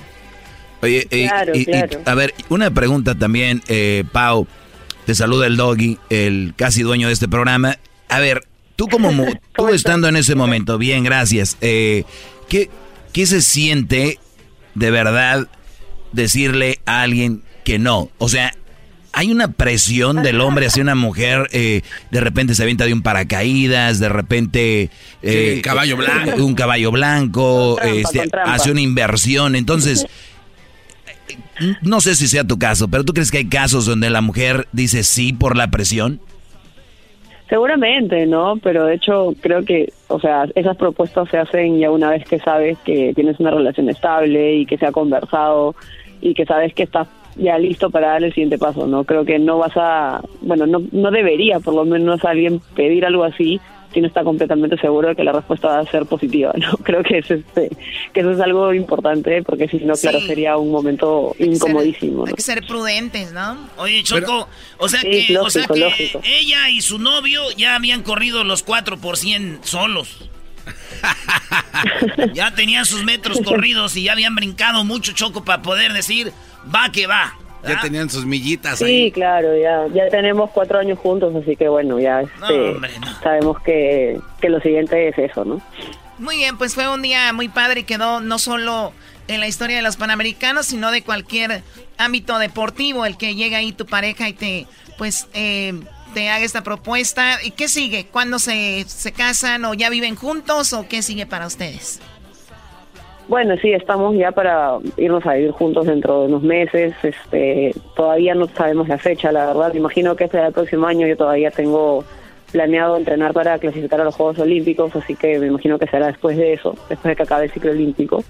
Oye, 0.82 1.06
eh, 1.10 1.26
Claro, 1.28 1.52
y- 1.56 1.60
y, 1.62 1.64
claro. 1.64 2.00
a 2.06 2.14
ver, 2.14 2.32
una 2.48 2.70
pregunta 2.70 3.16
también, 3.16 3.60
eh, 3.66 4.04
Pau. 4.12 4.46
Te 5.06 5.14
saluda 5.14 5.46
el 5.46 5.56
doggy, 5.56 5.98
el 6.10 6.54
casi 6.56 6.82
dueño 6.82 7.08
de 7.08 7.12
este 7.14 7.28
programa. 7.28 7.78
A 8.08 8.18
ver, 8.20 8.44
tú 8.76 8.88
como 8.88 9.10
tú 9.56 9.68
estando 9.68 10.08
en 10.08 10.16
ese 10.16 10.34
momento, 10.34 10.78
bien, 10.78 11.04
gracias. 11.04 11.56
Eh, 11.60 12.04
¿qué, 12.48 12.70
¿Qué 13.12 13.26
se 13.26 13.40
siente 13.42 14.18
de 14.74 14.90
verdad 14.90 15.48
decirle 16.12 16.80
a 16.86 17.02
alguien 17.02 17.42
que 17.64 17.78
no? 17.78 18.10
O 18.18 18.28
sea, 18.28 18.54
hay 19.12 19.32
una 19.32 19.50
presión 19.50 20.22
del 20.22 20.40
hombre 20.40 20.66
hacia 20.66 20.82
una 20.84 20.94
mujer, 20.94 21.48
eh, 21.50 21.82
de 22.12 22.20
repente 22.20 22.54
se 22.54 22.62
avienta 22.62 22.84
de 22.84 22.92
un 22.92 23.02
paracaídas, 23.02 23.98
de 23.98 24.08
repente... 24.08 24.90
eh, 25.22 25.54
Sí, 25.56 25.62
caballo 25.62 25.96
blanco. 25.96 26.44
Un 26.44 26.54
caballo 26.54 26.92
blanco, 26.92 27.76
trampa, 27.80 27.96
este, 27.98 28.30
hace 28.44 28.70
una 28.70 28.80
inversión. 28.80 29.56
Entonces, 29.56 30.06
no 31.82 32.00
sé 32.00 32.14
si 32.14 32.28
sea 32.28 32.44
tu 32.44 32.58
caso, 32.58 32.88
pero 32.88 33.04
¿tú 33.04 33.12
crees 33.12 33.30
que 33.30 33.38
hay 33.38 33.48
casos 33.48 33.86
donde 33.86 34.10
la 34.10 34.20
mujer 34.20 34.66
dice 34.72 35.02
sí 35.02 35.32
por 35.32 35.56
la 35.56 35.70
presión? 35.70 36.20
Seguramente, 37.48 38.26
¿no? 38.26 38.58
Pero 38.62 38.86
de 38.86 38.94
hecho 38.94 39.34
creo 39.40 39.64
que, 39.64 39.92
o 40.06 40.20
sea, 40.20 40.46
esas 40.54 40.76
propuestas 40.76 41.28
se 41.30 41.38
hacen 41.38 41.80
ya 41.80 41.90
una 41.90 42.10
vez 42.10 42.24
que 42.24 42.38
sabes 42.38 42.78
que 42.84 43.12
tienes 43.14 43.40
una 43.40 43.50
relación 43.50 43.88
estable 43.90 44.54
y 44.54 44.66
que 44.66 44.78
se 44.78 44.86
ha 44.86 44.92
conversado 44.92 45.74
y 46.20 46.34
que 46.34 46.46
sabes 46.46 46.72
que 46.74 46.84
estás 46.84 47.08
ya 47.36 47.58
listo 47.58 47.90
para 47.90 48.08
dar 48.08 48.22
el 48.22 48.32
siguiente 48.32 48.58
paso, 48.58 48.86
¿no? 48.86 49.02
Creo 49.04 49.24
que 49.24 49.38
no 49.38 49.58
vas 49.58 49.72
a, 49.76 50.20
bueno, 50.42 50.66
no, 50.66 50.82
no 50.92 51.10
debería 51.10 51.58
por 51.58 51.74
lo 51.74 51.84
menos 51.84 52.24
alguien 52.24 52.60
pedir 52.76 53.04
algo 53.04 53.24
así 53.24 53.60
si 53.92 54.00
no 54.00 54.06
está 54.06 54.22
completamente 54.22 54.76
seguro 54.78 55.08
de 55.08 55.16
que 55.16 55.24
la 55.24 55.32
respuesta 55.32 55.68
va 55.68 55.78
a 55.80 55.86
ser 55.86 56.06
positiva, 56.06 56.52
¿no? 56.56 56.72
Creo 56.78 57.02
que, 57.02 57.18
es 57.18 57.30
este, 57.30 57.70
que 58.12 58.20
eso 58.20 58.30
es 58.30 58.40
algo 58.40 58.72
importante 58.72 59.42
porque 59.42 59.68
si 59.68 59.78
no, 59.78 59.94
claro, 59.94 60.20
sería 60.20 60.56
un 60.56 60.70
momento 60.70 61.34
incomodísimo, 61.38 62.24
¿no? 62.24 62.28
Hay 62.28 62.34
que 62.34 62.42
ser 62.42 62.66
prudentes, 62.66 63.32
¿no? 63.32 63.56
Oye, 63.78 64.02
Choco, 64.02 64.48
o 64.78 64.88
sea 64.88 65.00
Sí, 65.00 65.26
que, 65.26 65.38
o 65.38 65.50
sea 65.50 65.66
que 65.66 66.12
ella 66.24 66.68
y 66.68 66.80
su 66.80 66.98
novio 66.98 67.42
ya 67.56 67.76
habían 67.76 68.02
corrido 68.02 68.44
los 68.44 68.62
4 68.62 68.98
por 68.98 69.16
100 69.16 69.60
solos. 69.62 70.30
ya 72.34 72.54
tenían 72.54 72.84
sus 72.84 73.04
metros 73.04 73.40
corridos 73.42 73.96
y 73.96 74.04
ya 74.04 74.12
habían 74.12 74.34
brincado 74.34 74.84
mucho, 74.84 75.12
Choco, 75.12 75.44
para 75.44 75.62
poder 75.62 75.92
decir, 75.92 76.32
va 76.72 76.92
que 76.92 77.06
va. 77.06 77.34
Ya 77.66 77.80
tenían 77.80 78.08
sus 78.08 78.24
millitas 78.24 78.78
Sí, 78.78 78.84
ahí. 78.84 79.12
claro, 79.12 79.56
ya, 79.56 79.86
ya 79.92 80.08
tenemos 80.08 80.50
cuatro 80.50 80.78
años 80.78 80.98
juntos, 80.98 81.34
así 81.36 81.56
que 81.56 81.68
bueno, 81.68 81.98
ya 82.00 82.22
este, 82.22 82.76
sabemos 83.22 83.60
que, 83.60 84.18
que 84.40 84.48
lo 84.48 84.60
siguiente 84.60 85.08
es 85.08 85.18
eso, 85.18 85.44
¿no? 85.44 85.60
Muy 86.18 86.36
bien, 86.36 86.56
pues 86.58 86.74
fue 86.74 86.88
un 86.88 87.02
día 87.02 87.32
muy 87.32 87.48
padre 87.48 87.80
y 87.80 87.84
quedó 87.84 88.20
no 88.20 88.38
solo 88.38 88.92
en 89.28 89.40
la 89.40 89.46
historia 89.46 89.76
de 89.76 89.82
los 89.82 89.96
Panamericanos, 89.96 90.66
sino 90.66 90.90
de 90.90 91.02
cualquier 91.02 91.62
ámbito 91.98 92.38
deportivo, 92.38 93.06
el 93.06 93.16
que 93.16 93.34
llega 93.34 93.58
ahí 93.58 93.72
tu 93.72 93.86
pareja 93.86 94.28
y 94.28 94.32
te, 94.32 94.66
pues, 94.98 95.28
eh, 95.34 95.72
te 96.14 96.28
haga 96.28 96.44
esta 96.44 96.62
propuesta. 96.62 97.38
¿Y 97.42 97.52
qué 97.52 97.68
sigue? 97.68 98.06
¿Cuándo 98.06 98.38
se, 98.38 98.84
se 98.88 99.12
casan 99.12 99.64
o 99.64 99.74
ya 99.74 99.88
viven 99.88 100.16
juntos 100.16 100.72
o 100.72 100.88
qué 100.88 101.02
sigue 101.02 101.26
para 101.26 101.46
ustedes? 101.46 102.00
Bueno, 103.30 103.54
sí, 103.62 103.70
estamos 103.72 104.16
ya 104.16 104.32
para 104.32 104.78
irnos 104.96 105.24
a 105.24 105.34
vivir 105.34 105.52
juntos 105.52 105.86
dentro 105.86 106.22
de 106.22 106.26
unos 106.26 106.42
meses. 106.42 106.92
Este, 107.00 107.72
todavía 107.94 108.34
no 108.34 108.48
sabemos 108.48 108.88
la 108.88 108.98
fecha, 108.98 109.30
la 109.30 109.46
verdad. 109.46 109.72
Imagino 109.72 110.16
que 110.16 110.24
este 110.24 110.44
el 110.44 110.52
próximo 110.52 110.88
año. 110.88 111.06
Yo 111.06 111.16
todavía 111.16 111.52
tengo 111.52 112.02
planeado 112.50 112.96
entrenar 112.96 113.32
para 113.32 113.56
clasificar 113.60 114.00
a 114.00 114.04
los 114.04 114.16
Juegos 114.16 114.40
Olímpicos, 114.40 114.96
así 114.96 115.14
que 115.14 115.38
me 115.38 115.46
imagino 115.46 115.78
que 115.78 115.86
será 115.86 116.08
después 116.08 116.36
de 116.36 116.54
eso, 116.54 116.74
después 116.88 117.12
de 117.12 117.14
que 117.14 117.22
acabe 117.22 117.44
el 117.44 117.52
ciclo 117.52 117.70
olímpico. 117.70 118.24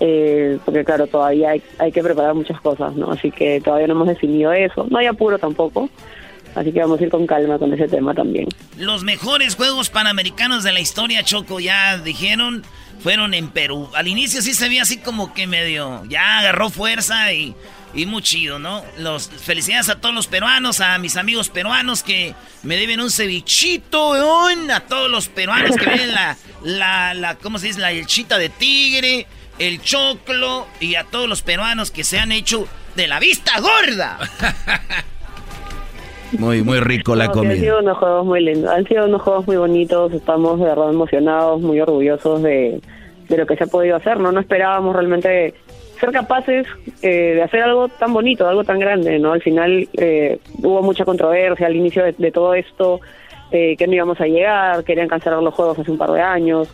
Eh, 0.00 0.58
porque 0.64 0.84
claro, 0.84 1.06
todavía 1.06 1.50
hay, 1.50 1.62
hay 1.78 1.92
que 1.92 2.02
preparar 2.02 2.34
muchas 2.34 2.60
cosas, 2.60 2.96
¿no? 2.96 3.12
Así 3.12 3.30
que 3.30 3.60
todavía 3.60 3.86
no 3.86 3.92
hemos 3.92 4.08
definido 4.08 4.52
eso. 4.52 4.88
No 4.90 4.98
hay 4.98 5.06
apuro 5.06 5.38
tampoco. 5.38 5.88
Así 6.54 6.72
que 6.72 6.80
vamos 6.80 7.00
a 7.00 7.04
ir 7.04 7.10
con 7.10 7.26
calma 7.26 7.58
con 7.58 7.72
ese 7.72 7.88
tema 7.88 8.14
también. 8.14 8.46
Los 8.76 9.04
mejores 9.04 9.54
Juegos 9.54 9.90
Panamericanos 9.90 10.64
de 10.64 10.72
la 10.72 10.80
historia, 10.80 11.22
Choco, 11.22 11.60
ya 11.60 11.98
dijeron, 11.98 12.62
fueron 13.02 13.34
en 13.34 13.48
Perú. 13.48 13.88
Al 13.94 14.08
inicio 14.08 14.42
sí 14.42 14.52
se 14.54 14.68
veía 14.68 14.82
así 14.82 14.98
como 14.98 15.32
que 15.32 15.46
medio, 15.46 16.04
ya 16.08 16.38
agarró 16.38 16.68
fuerza 16.68 17.32
y, 17.32 17.54
y 17.94 18.06
muy 18.06 18.22
chido, 18.22 18.58
¿no? 18.58 18.82
Los, 18.98 19.28
felicidades 19.28 19.88
a 19.88 20.00
todos 20.00 20.14
los 20.14 20.26
peruanos, 20.26 20.80
a 20.80 20.98
mis 20.98 21.16
amigos 21.16 21.48
peruanos 21.48 22.02
que 22.02 22.34
me 22.62 22.76
deben 22.76 23.00
un 23.00 23.10
cevichito, 23.10 24.10
weón, 24.10 24.70
a 24.70 24.80
todos 24.80 25.10
los 25.10 25.28
peruanos 25.28 25.76
que 25.76 25.86
ven 25.86 26.12
la, 26.12 26.36
la, 26.62 27.14
la, 27.14 27.36
¿cómo 27.36 27.58
se 27.58 27.68
dice? 27.68 27.80
La 27.80 27.92
elchita 27.92 28.38
de 28.38 28.50
tigre, 28.50 29.26
el 29.58 29.82
choclo 29.82 30.66
y 30.80 30.94
a 30.94 31.04
todos 31.04 31.28
los 31.28 31.42
peruanos 31.42 31.90
que 31.90 32.04
se 32.04 32.18
han 32.18 32.30
hecho 32.30 32.68
de 32.94 33.06
la 33.06 33.18
vista 33.20 33.58
gorda. 33.60 34.18
Muy, 36.38 36.62
muy 36.62 36.80
rico 36.80 37.14
la 37.14 37.26
No, 37.26 37.32
sí, 37.34 37.38
Han 37.40 37.44
comida. 37.46 37.60
sido 37.60 37.78
unos 37.80 37.98
juegos 37.98 38.26
muy 38.26 38.40
lindos, 38.42 38.70
han 38.70 38.86
sido 38.86 39.04
unos 39.06 39.22
juegos 39.22 39.46
muy 39.46 39.56
bonitos, 39.56 40.12
estamos 40.12 40.58
de 40.58 40.64
verdad 40.66 40.90
emocionados, 40.90 41.60
muy 41.60 41.80
orgullosos 41.80 42.42
de, 42.42 42.80
de 43.28 43.36
lo 43.36 43.46
que 43.46 43.56
se 43.56 43.64
ha 43.64 43.66
podido 43.66 43.96
hacer, 43.96 44.18
¿no? 44.18 44.32
No 44.32 44.40
esperábamos 44.40 44.94
realmente 44.94 45.54
ser 46.00 46.10
capaces 46.10 46.66
eh, 47.02 47.34
de 47.36 47.42
hacer 47.42 47.62
algo 47.62 47.88
tan 47.88 48.12
bonito, 48.12 48.48
algo 48.48 48.64
tan 48.64 48.78
grande, 48.78 49.18
¿no? 49.18 49.32
Al 49.32 49.42
final 49.42 49.88
eh, 49.94 50.38
hubo 50.62 50.82
mucha 50.82 51.04
controversia 51.04 51.66
al 51.66 51.76
inicio 51.76 52.02
de, 52.04 52.12
de 52.16 52.30
todo 52.32 52.54
esto, 52.54 53.00
eh, 53.52 53.76
que 53.76 53.86
no 53.86 53.94
íbamos 53.94 54.20
a 54.20 54.26
llegar, 54.26 54.82
querían 54.84 55.08
cancelar 55.08 55.42
los 55.42 55.54
juegos 55.54 55.78
hace 55.78 55.90
un 55.90 55.98
par 55.98 56.10
de 56.12 56.20
años. 56.22 56.68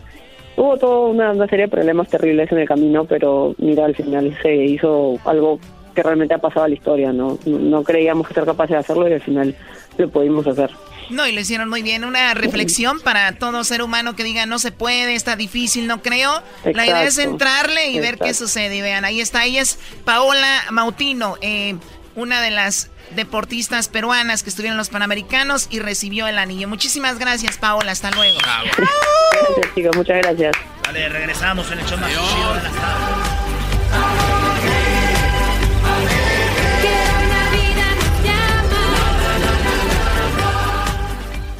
Hubo 0.57 0.77
toda 0.77 1.07
una, 1.09 1.31
una 1.31 1.47
serie 1.47 1.65
de 1.65 1.71
problemas 1.71 2.09
terribles 2.09 2.51
en 2.51 2.59
el 2.59 2.67
camino, 2.67 3.05
pero 3.05 3.53
mira, 3.59 3.85
al 3.85 3.95
final 3.95 4.35
se 4.41 4.55
hizo 4.55 5.15
algo 5.25 5.59
que 5.99 6.03
realmente 6.03 6.33
ha 6.33 6.37
pasado 6.37 6.63
a 6.65 6.69
la 6.69 6.75
historia, 6.75 7.11
¿no? 7.11 7.37
No, 7.45 7.59
no 7.59 7.83
creíamos 7.83 8.25
que 8.25 8.33
ser 8.33 8.45
capaces 8.45 8.71
de 8.71 8.77
hacerlo 8.77 9.07
y 9.09 9.13
al 9.13 9.21
final 9.21 9.53
lo 9.97 10.09
pudimos 10.09 10.47
hacer. 10.47 10.71
No, 11.09 11.27
y 11.27 11.33
lo 11.33 11.41
hicieron 11.41 11.67
muy 11.67 11.81
bien. 11.81 12.05
Una 12.05 12.33
reflexión 12.35 13.01
para 13.01 13.33
todo 13.33 13.63
ser 13.65 13.81
humano 13.81 14.15
que 14.15 14.23
diga 14.23 14.45
no 14.45 14.59
se 14.59 14.71
puede, 14.71 15.15
está 15.15 15.35
difícil, 15.35 15.87
no 15.87 16.01
creo. 16.01 16.41
La 16.63 16.85
idea 16.85 17.03
es 17.03 17.17
Exacto. 17.17 17.31
entrarle 17.31 17.87
y 17.89 17.99
ver 17.99 18.17
qué 18.17 18.29
Exacto. 18.29 18.47
sucede. 18.47 18.77
Y 18.77 18.81
vean, 18.81 19.03
ahí 19.03 19.19
está. 19.19 19.43
Ella 19.43 19.61
es 19.61 19.77
Paola 20.05 20.63
Mautino, 20.71 21.35
eh, 21.41 21.75
una 22.15 22.41
de 22.41 22.51
las 22.51 22.91
deportistas 23.15 23.89
peruanas 23.89 24.43
que 24.43 24.51
estuvieron 24.51 24.75
en 24.75 24.77
los 24.77 24.89
Panamericanos 24.89 25.67
y 25.69 25.79
recibió 25.79 26.27
el 26.27 26.37
anillo. 26.37 26.69
Muchísimas 26.69 27.19
gracias, 27.19 27.57
Paola. 27.57 27.91
Hasta 27.91 28.11
luego. 28.11 28.37
Gracias, 28.39 29.75
chicos, 29.75 29.95
muchas 29.97 30.17
gracias. 30.19 30.55
Dale, 30.83 31.09
regresamos 31.09 31.69
en 31.71 31.79
el 31.79 31.85
show 31.85 31.97
más 31.97 32.09
chido 32.11 32.53
de 32.53 32.63
las 32.63 32.73
tardes. 32.73 34.38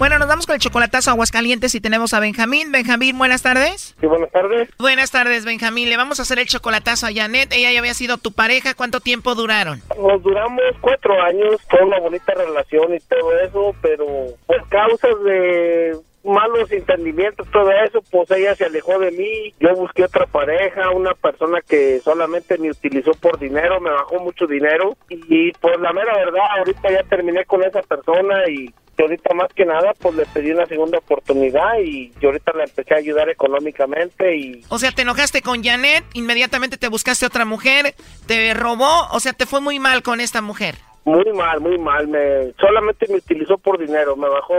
Bueno, 0.00 0.18
nos 0.18 0.28
vamos 0.28 0.46
con 0.46 0.54
el 0.54 0.60
chocolatazo 0.62 1.10
a 1.10 1.12
Aguascalientes 1.12 1.74
y 1.74 1.80
tenemos 1.82 2.14
a 2.14 2.20
Benjamín. 2.20 2.72
Benjamín, 2.72 3.18
buenas 3.18 3.42
tardes. 3.42 3.94
Sí, 4.00 4.06
buenas 4.06 4.30
tardes. 4.30 4.70
Buenas 4.78 5.10
tardes, 5.10 5.44
Benjamín. 5.44 5.90
Le 5.90 5.98
vamos 5.98 6.18
a 6.18 6.22
hacer 6.22 6.38
el 6.38 6.46
chocolatazo 6.46 7.06
a 7.06 7.12
Janet. 7.12 7.52
Ella 7.52 7.70
ya 7.70 7.80
había 7.80 7.92
sido 7.92 8.16
tu 8.16 8.32
pareja. 8.32 8.72
¿Cuánto 8.72 9.00
tiempo 9.00 9.34
duraron? 9.34 9.82
Nos 10.00 10.22
duramos 10.22 10.62
cuatro 10.80 11.22
años, 11.22 11.60
fue 11.68 11.84
una 11.84 11.98
bonita 11.98 12.32
relación 12.32 12.94
y 12.94 13.00
todo 13.00 13.40
eso, 13.40 13.74
pero 13.82 14.06
por 14.46 14.66
causas 14.70 15.22
de 15.22 15.98
malos 16.24 16.72
entendimientos, 16.72 17.46
todo 17.50 17.70
eso, 17.70 18.02
pues 18.10 18.30
ella 18.30 18.54
se 18.54 18.64
alejó 18.64 18.98
de 18.98 19.10
mí, 19.10 19.54
yo 19.60 19.74
busqué 19.74 20.04
otra 20.04 20.24
pareja, 20.24 20.90
una 20.90 21.12
persona 21.12 21.60
que 21.60 22.00
solamente 22.00 22.56
me 22.56 22.70
utilizó 22.70 23.12
por 23.12 23.38
dinero, 23.38 23.80
me 23.80 23.90
bajó 23.90 24.18
mucho 24.20 24.46
dinero 24.46 24.96
y 25.10 25.52
pues 25.52 25.78
la 25.78 25.92
mera 25.92 26.16
verdad, 26.16 26.42
ahorita 26.58 26.90
ya 26.90 27.02
terminé 27.04 27.44
con 27.44 27.62
esa 27.62 27.82
persona 27.82 28.48
y 28.48 28.72
y 29.00 29.02
ahorita 29.02 29.34
más 29.34 29.48
que 29.54 29.64
nada 29.64 29.94
pues 29.98 30.14
le 30.14 30.26
pedí 30.26 30.50
una 30.50 30.66
segunda 30.66 30.98
oportunidad 30.98 31.78
y 31.82 32.12
yo 32.20 32.28
ahorita 32.28 32.52
la 32.52 32.64
empecé 32.64 32.94
a 32.94 32.98
ayudar 32.98 33.30
económicamente 33.30 34.36
y 34.36 34.62
O 34.68 34.78
sea, 34.78 34.92
te 34.92 35.02
enojaste 35.02 35.40
con 35.40 35.64
Janet, 35.64 36.04
inmediatamente 36.12 36.76
te 36.76 36.88
buscaste 36.88 37.24
otra 37.24 37.46
mujer, 37.46 37.94
te 38.26 38.52
robó, 38.52 39.08
o 39.12 39.20
sea, 39.20 39.32
te 39.32 39.46
fue 39.46 39.60
muy 39.60 39.78
mal 39.78 40.02
con 40.02 40.20
esta 40.20 40.42
mujer. 40.42 40.74
Muy 41.06 41.32
mal, 41.32 41.60
muy 41.60 41.78
mal. 41.78 42.08
Me 42.08 42.52
solamente 42.60 43.06
me 43.08 43.16
utilizó 43.16 43.56
por 43.56 43.78
dinero. 43.78 44.16
Me 44.16 44.28
bajó 44.28 44.54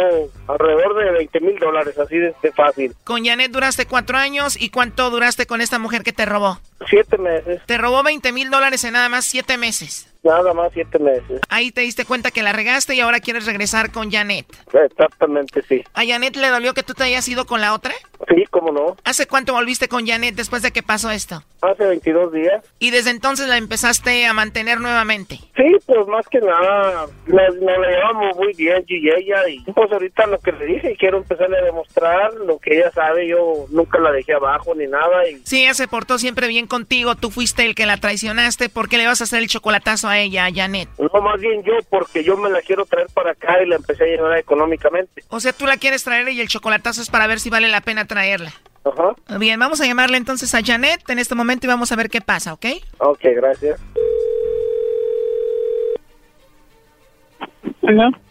alrededor 0.48 0.98
de 0.98 1.12
20 1.12 1.40
mil 1.40 1.60
dólares, 1.60 1.98
así 2.00 2.18
de, 2.18 2.34
de 2.42 2.52
fácil. 2.52 2.96
Con 3.04 3.24
Janet 3.24 3.52
duraste 3.52 3.86
cuatro 3.86 4.18
años 4.18 4.60
y 4.60 4.72
¿cuánto 4.72 5.12
duraste 5.12 5.46
con 5.46 5.62
esta 5.62 5.78
mujer 5.78 6.02
que 6.02 6.14
te 6.14 6.26
robó? 6.26 6.58
Siete 6.90 7.20
meses. 7.20 7.62
Te 7.68 7.78
robó 7.78 8.02
20 8.02 8.32
mil 8.32 8.50
dólares 8.50 8.84
en 8.84 8.94
nada 8.94 9.08
más 9.08 9.26
siete 9.26 9.60
meses. 9.60 10.11
Nada 10.24 10.54
más 10.54 10.72
siete 10.74 11.00
meses. 11.00 11.42
Ahí 11.50 11.72
te 11.72 11.82
diste 11.82 12.06
cuenta 12.06 12.30
que 12.32 12.44
la 12.44 12.54
regaste 12.54 12.94
y 12.94 13.00
ahora 13.00 13.20
quieres 13.20 13.46
regresar 13.46 13.92
con 13.92 14.12
Janet. 14.12 14.46
Exactamente, 14.72 15.64
sí. 15.68 15.84
¿A 15.94 16.06
Janet 16.06 16.36
le 16.36 16.50
dolió 16.50 16.74
que 16.74 16.84
tú 16.84 16.94
te 16.94 17.04
hayas 17.04 17.28
ido 17.28 17.46
con 17.46 17.60
la 17.62 17.74
otra? 17.74 17.94
Sí, 18.28 18.44
cómo 18.52 18.72
no. 18.72 18.98
¿Hace 19.04 19.26
cuánto 19.26 19.54
volviste 19.54 19.88
con 19.88 20.06
Janet 20.06 20.36
después 20.36 20.62
de 20.62 20.72
que 20.72 20.84
pasó 20.84 21.10
esto? 21.10 21.44
Hace 21.62 21.86
22 21.86 22.34
días. 22.34 22.64
Y 22.80 22.92
desde 22.92 23.10
entonces 23.10 23.48
la 23.48 23.58
empezaste 23.58 24.26
a 24.28 24.34
mantener 24.34 24.80
nuevamente. 24.80 25.40
Sí, 25.56 25.76
pues 25.86 26.08
más 26.08 26.28
que 26.28 26.40
nada, 26.40 27.08
nos, 27.26 27.56
nos 27.56 27.78
la 27.80 27.90
llevamos 27.90 28.38
muy 28.38 28.54
bien 28.54 28.84
yo 28.88 28.96
y 28.96 29.10
ella. 29.10 29.48
Y 29.50 29.60
pues 29.72 29.92
ahorita 29.92 30.28
lo 30.28 30.40
que 30.40 30.52
le 30.52 30.66
dije, 30.66 30.96
quiero 31.00 31.18
empezarle 31.18 31.58
a 31.58 31.64
demostrar 31.64 32.34
lo 32.36 32.60
que 32.60 32.78
ella 32.78 32.92
sabe. 32.92 33.28
Yo 33.28 33.66
nunca 33.72 34.00
la 34.00 34.12
dejé 34.12 34.34
abajo 34.34 34.76
ni 34.76 34.86
nada. 34.86 35.28
Y 35.28 35.42
Sí, 35.46 35.64
ella 35.64 35.74
se 35.74 35.88
portó 35.88 36.20
siempre 36.20 36.48
bien 36.48 36.68
contigo. 36.68 37.16
Tú 37.16 37.32
fuiste 37.32 37.66
el 37.66 37.74
que 37.76 37.86
la 37.88 37.98
traicionaste. 37.98 38.70
¿Por 38.70 38.88
qué 38.88 38.98
le 38.98 39.08
vas 39.08 39.22
a 39.22 39.24
hacer 39.24 39.40
el 39.40 39.48
chocolatazo 39.48 40.11
a 40.12 40.20
ella, 40.20 40.46
a 40.46 40.54
Janet? 40.54 40.90
no, 40.98 41.22
más 41.22 41.40
bien 41.40 41.64
yo, 41.64 41.74
porque 41.90 42.24
yo 42.24 42.38
me 42.38 42.50
la 42.50 42.62
quiero 42.62 42.86
traer 42.86 43.08
para 43.14 43.32
acá 43.32 43.62
y 43.64 43.68
la 43.68 43.78
empecé 43.78 44.04
a 44.04 44.08
llevar 44.08 44.38
económicamente. 44.38 45.24
O 45.30 45.40
sea, 45.40 45.54
tú 45.54 45.66
la 45.66 45.78
quieres 45.78 46.04
traer 46.04 46.30
y 46.30 46.42
el 46.42 46.48
chocolatazo 46.48 47.02
es 47.02 47.10
para 47.10 47.28
ver 47.28 47.40
si 47.40 47.50
vale 47.50 47.68
la 47.68 47.82
pena 47.82 48.06
traerla. 48.06 48.54
Ajá. 48.84 49.38
Bien, 49.38 49.60
vamos 49.60 49.80
a 49.82 49.86
llamarle 49.86 50.18
entonces 50.18 50.54
a 50.56 50.62
Janet 50.64 51.08
en 51.10 51.20
este 51.20 51.36
momento 51.36 51.68
y 51.68 51.70
vamos 51.70 51.92
a 51.92 51.96
ver 51.96 52.10
qué 52.10 52.22
pasa, 52.22 52.54
¿ok? 52.54 52.66
Ok, 53.00 53.22
gracias. 53.36 53.80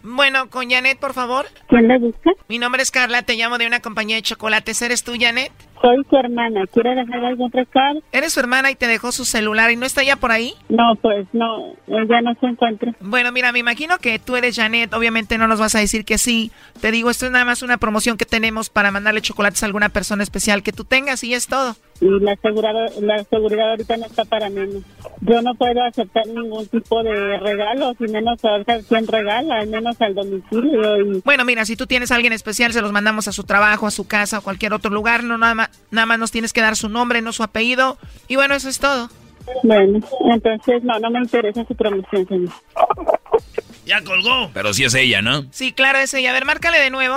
Bueno, 0.03 0.49
con 0.49 0.70
Janet, 0.70 0.99
por 0.99 1.12
favor. 1.12 1.47
¿Quién 1.68 1.89
la 1.89 1.99
busca? 1.99 2.31
Mi 2.49 2.59
nombre 2.59 2.83
es 2.83 2.91
Carla, 2.91 3.22
te 3.22 3.35
llamo 3.35 3.59
de 3.59 3.66
una 3.66 3.81
compañía 3.81 4.16
de 4.16 4.22
chocolates. 4.22 4.81
¿Eres 4.83 5.05
tú, 5.05 5.14
Janet? 5.18 5.53
Soy 5.81 6.05
su 6.09 6.16
hermana. 6.16 6.66
¿Quiere 6.72 6.95
dejar 6.95 7.24
algún 7.24 7.51
recado? 7.51 8.03
¿Eres 8.12 8.33
su 8.33 8.41
hermana 8.41 8.70
y 8.70 8.74
te 8.74 8.87
dejó 8.87 9.12
su 9.12 9.24
celular 9.24 9.70
y 9.70 9.76
no 9.76 9.87
está 9.87 10.03
ya 10.03 10.16
por 10.16 10.31
ahí? 10.31 10.55
No, 10.68 10.95
pues 11.01 11.26
no, 11.33 11.72
ella 11.87 12.20
no 12.22 12.35
se 12.41 12.47
encuentra. 12.47 12.95
Bueno, 13.01 13.33
mira, 13.33 13.53
me 13.53 13.59
imagino 13.59 13.99
que 13.99 14.18
tú 14.18 14.37
eres 14.37 14.57
Janet, 14.57 14.93
obviamente 14.93 15.39
no 15.39 15.49
nos 15.49 15.59
vas 15.59 15.74
a 15.74 15.81
decir 15.81 16.05
que 16.05 16.18
sí. 16.18 16.51
Te 16.81 16.91
digo, 16.91 17.11
esto 17.11 17.26
es 17.26 17.33
nada 17.33 17.45
más 17.45 17.62
una 17.62 17.78
promoción 17.78 18.18
que 18.18 18.26
tenemos 18.26 18.68
para 18.68 18.91
mandarle 18.91 19.22
chocolates 19.22 19.62
a 19.62 19.66
alguna 19.66 19.89
persona 19.89 20.22
especial 20.22 20.62
que 20.62 20.72
tú 20.72 20.85
tengas 20.85 21.24
y 21.24 21.35
es 21.35 21.47
todo. 21.47 21.76
Y 22.01 22.09
la 22.20 22.36
seguridad, 22.36 22.72
la 23.01 23.24
seguridad 23.24 23.70
ahorita 23.70 23.96
no 23.96 24.07
está 24.07 24.24
para 24.24 24.48
menos. 24.48 24.82
Yo 25.20 25.42
no 25.42 25.55
puedo 25.55 25.82
aceptar 25.82 26.26
ningún 26.26 26.66
tipo 26.68 27.03
de 27.03 27.38
regalo, 27.38 27.94
y 27.98 28.05
menos 28.05 28.38
a 28.44 28.64
quien 28.88 29.07
regala, 29.07 29.61
al 29.61 29.68
menos 29.68 30.01
al 30.01 30.14
domicilio. 30.14 31.01
Y... 31.01 31.20
Bueno, 31.24 31.44
mira, 31.44 31.64
si 31.64 31.76
tú 31.76 31.86
tienes 31.86 32.11
a 32.11 32.16
alguien 32.16 32.32
especial, 32.32 32.72
se 32.72 32.80
los 32.80 32.92
mandamos 32.92 33.28
a 33.28 33.32
su 33.32 33.44
trabajo, 33.44 33.86
a 33.86 33.90
su 33.90 34.07
casa, 34.07 34.38
a 34.38 34.40
cualquier 34.40 34.72
otro 34.72 34.90
lugar, 34.90 35.24
no 35.24 35.36
nada 35.38 35.55
más, 35.55 35.70
nada 35.90 36.07
más 36.07 36.18
nos 36.18 36.30
tienes 36.30 36.53
que 36.53 36.61
dar 36.61 36.76
su 36.76 36.88
nombre, 36.88 37.22
no 37.22 37.32
su 37.32 37.42
apellido, 37.42 37.98
y 38.28 38.36
bueno, 38.36 38.55
eso 38.55 38.68
es 38.68 38.78
todo. 38.78 39.11
Bueno, 39.62 40.01
entonces 40.32 40.82
no, 40.84 40.98
no 41.01 41.11
me 41.11 41.18
interesa 41.18 41.64
su 41.66 41.74
promoción, 41.74 42.26
señor. 42.26 42.53
Ya 43.86 44.03
colgó. 44.05 44.51
Pero 44.55 44.72
sí 44.72 44.84
es 44.84 44.94
ella, 44.94 45.22
¿no? 45.22 45.44
Sí, 45.51 45.72
claro, 45.72 45.98
es 45.98 46.14
ella. 46.14 46.30
A 46.30 46.32
ver, 46.32 46.44
márcale 46.44 46.78
de 46.78 46.90
nuevo. 46.90 47.16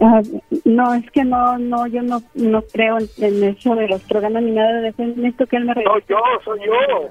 Ah, 0.00 0.22
no, 0.64 0.94
es 0.94 1.10
que 1.10 1.24
no, 1.24 1.58
no, 1.58 1.86
yo 1.86 2.02
no, 2.02 2.22
no 2.34 2.62
creo 2.62 2.98
en, 2.98 3.08
en 3.18 3.44
eso 3.44 3.74
de 3.76 3.88
los 3.88 4.02
programas 4.02 4.42
ni 4.42 4.50
nada 4.52 4.80
de 4.80 4.88
eso. 4.88 5.02
Necesito 5.02 5.46
que 5.46 5.56
él 5.56 5.64
me. 5.66 5.74
Soy 5.74 6.04
yo, 6.08 6.16
soy 6.44 6.60
yo. 6.60 7.10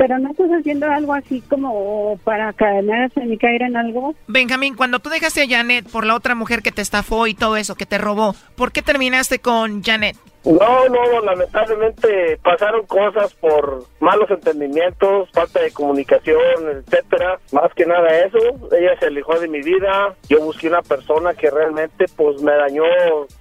Pero 0.00 0.18
no 0.18 0.30
estás 0.30 0.48
haciendo 0.48 0.90
algo 0.90 1.12
así 1.12 1.42
como 1.42 2.18
para 2.24 2.54
en 2.58 3.28
mi 3.28 3.36
caer 3.36 3.60
en 3.60 3.76
algo. 3.76 4.14
Benjamín, 4.28 4.74
cuando 4.74 4.98
tú 4.98 5.10
dejaste 5.10 5.42
a 5.42 5.46
Janet 5.46 5.90
por 5.90 6.06
la 6.06 6.14
otra 6.14 6.34
mujer 6.34 6.62
que 6.62 6.72
te 6.72 6.80
estafó 6.80 7.26
y 7.26 7.34
todo 7.34 7.58
eso, 7.58 7.74
que 7.74 7.84
te 7.84 7.98
robó, 7.98 8.34
¿por 8.54 8.72
qué 8.72 8.80
terminaste 8.80 9.40
con 9.40 9.82
Janet? 9.82 10.16
No, 10.44 10.88
no, 10.88 11.20
lamentablemente 11.20 12.38
pasaron 12.42 12.86
cosas 12.86 13.34
por 13.34 13.84
malos 14.00 14.30
entendimientos, 14.30 15.28
falta 15.32 15.60
de 15.60 15.70
comunicación, 15.70 16.40
etcétera. 16.70 17.38
Más 17.52 17.72
que 17.74 17.84
nada 17.84 18.08
eso, 18.18 18.38
ella 18.72 18.98
se 18.98 19.06
alejó 19.06 19.38
de 19.38 19.48
mi 19.48 19.60
vida. 19.60 20.14
Yo 20.28 20.40
busqué 20.40 20.68
una 20.68 20.82
persona 20.82 21.34
que 21.34 21.50
realmente 21.50 22.06
pues 22.16 22.40
me 22.42 22.52
dañó 22.52 22.84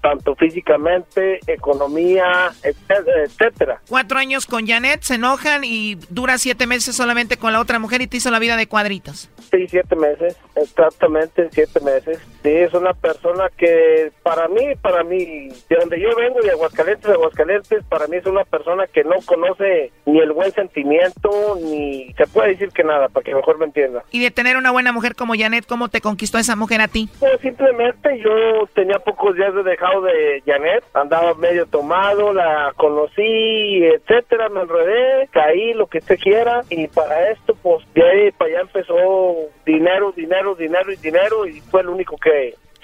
tanto 0.02 0.36
físicamente, 0.36 1.40
economía, 1.48 2.52
etcétera. 2.64 3.82
Cuatro 3.88 4.20
años 4.20 4.46
con 4.46 4.68
Janet, 4.68 5.02
se 5.04 5.16
enojan 5.16 5.64
y 5.64 5.96
dura 6.10 6.38
siete 6.38 6.68
meses 6.68 6.96
solamente 6.96 7.38
con 7.38 7.54
la 7.54 7.62
otra 7.62 7.80
mujer 7.80 8.02
y 8.02 8.08
te 8.08 8.18
hizo 8.18 8.30
la 8.30 8.40
vida 8.40 8.58
de 8.58 8.68
cuadritos. 8.68 9.30
Sí, 9.52 9.68
siete 9.68 9.96
meses, 9.96 10.36
exactamente 10.56 11.50
siete 11.52 11.80
meses. 11.80 12.20
Sí, 12.44 12.50
es 12.50 12.74
una 12.74 12.94
persona 12.94 13.50
que 13.58 14.12
para 14.24 14.48
mí, 14.48 14.76
para 14.82 15.04
mí, 15.04 15.50
de 15.70 15.76
donde 15.76 16.00
yo 16.00 16.16
vengo, 16.16 16.42
de 16.42 16.52
Aguascalientes, 16.52 17.06
de 17.06 17.14
Aguascalientes, 17.14 17.84
para 17.86 18.08
mí 18.08 18.18
es 18.18 18.26
una 18.26 18.46
persona 18.46 18.88
que 18.88 19.04
no 19.04 19.16
conoce 19.26 19.92
ni 20.06 20.20
el 20.20 20.32
buen 20.32 20.52
sentimiento, 20.52 21.58
ni 21.62 22.14
se 22.14 22.26
puede 22.28 22.50
decir 22.50 22.70
que 22.70 22.84
nada, 22.84 23.10
para 23.10 23.24
que 23.24 23.36
mejor 23.36 23.58
me 23.58 23.66
entienda. 23.66 24.04
Y 24.12 24.24
de 24.24 24.32
tener 24.32 24.58
una 24.58 24.72
buena 24.72 24.92
mujer 24.92 25.16
como 25.16 25.34
Janet, 25.36 25.66
¿cómo 25.68 25.90
te 25.90 26.02
conquistó 26.02 26.38
esa 26.38 26.56
mujer 26.56 26.82
a 26.82 26.88
ti? 26.88 27.10
Pues 27.20 27.40
simplemente 27.42 28.20
yo 28.20 28.32
tenía 28.74 29.00
pocos 29.00 29.36
días 29.36 29.54
de 29.54 29.64
dejado 29.64 30.02
de 30.02 30.42
Janet, 30.46 30.84
andaba 30.94 31.34
medio 31.34 31.66
tomado, 31.66 32.34
la 32.34 32.74
conocí, 32.78 33.84
etcétera, 33.84 34.50
me 34.50 34.62
enredé, 34.62 35.28
caí, 35.32 35.74
lo 35.74 35.88
que 35.88 35.98
usted 36.00 36.18
quiera, 36.18 36.62
y 36.70 36.88
para 36.88 37.32
esto, 37.32 37.56
pues 37.62 37.86
de 37.94 38.04
ahí 38.04 38.32
para 38.32 38.52
allá 38.52 38.62
empezó 38.62 39.36
dinero, 39.66 40.14
dinero, 40.16 40.56
dinero 40.56 40.92
y 40.92 40.96
dinero, 40.96 41.46
y 41.46 41.60
fue 41.62 41.84
lo 41.84 41.92
único 41.92 42.16
que, 42.18 42.29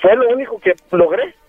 fue 0.02 0.16
lo 0.16 0.30
único 0.30 0.60
que 0.60 0.74
logré 0.92 1.34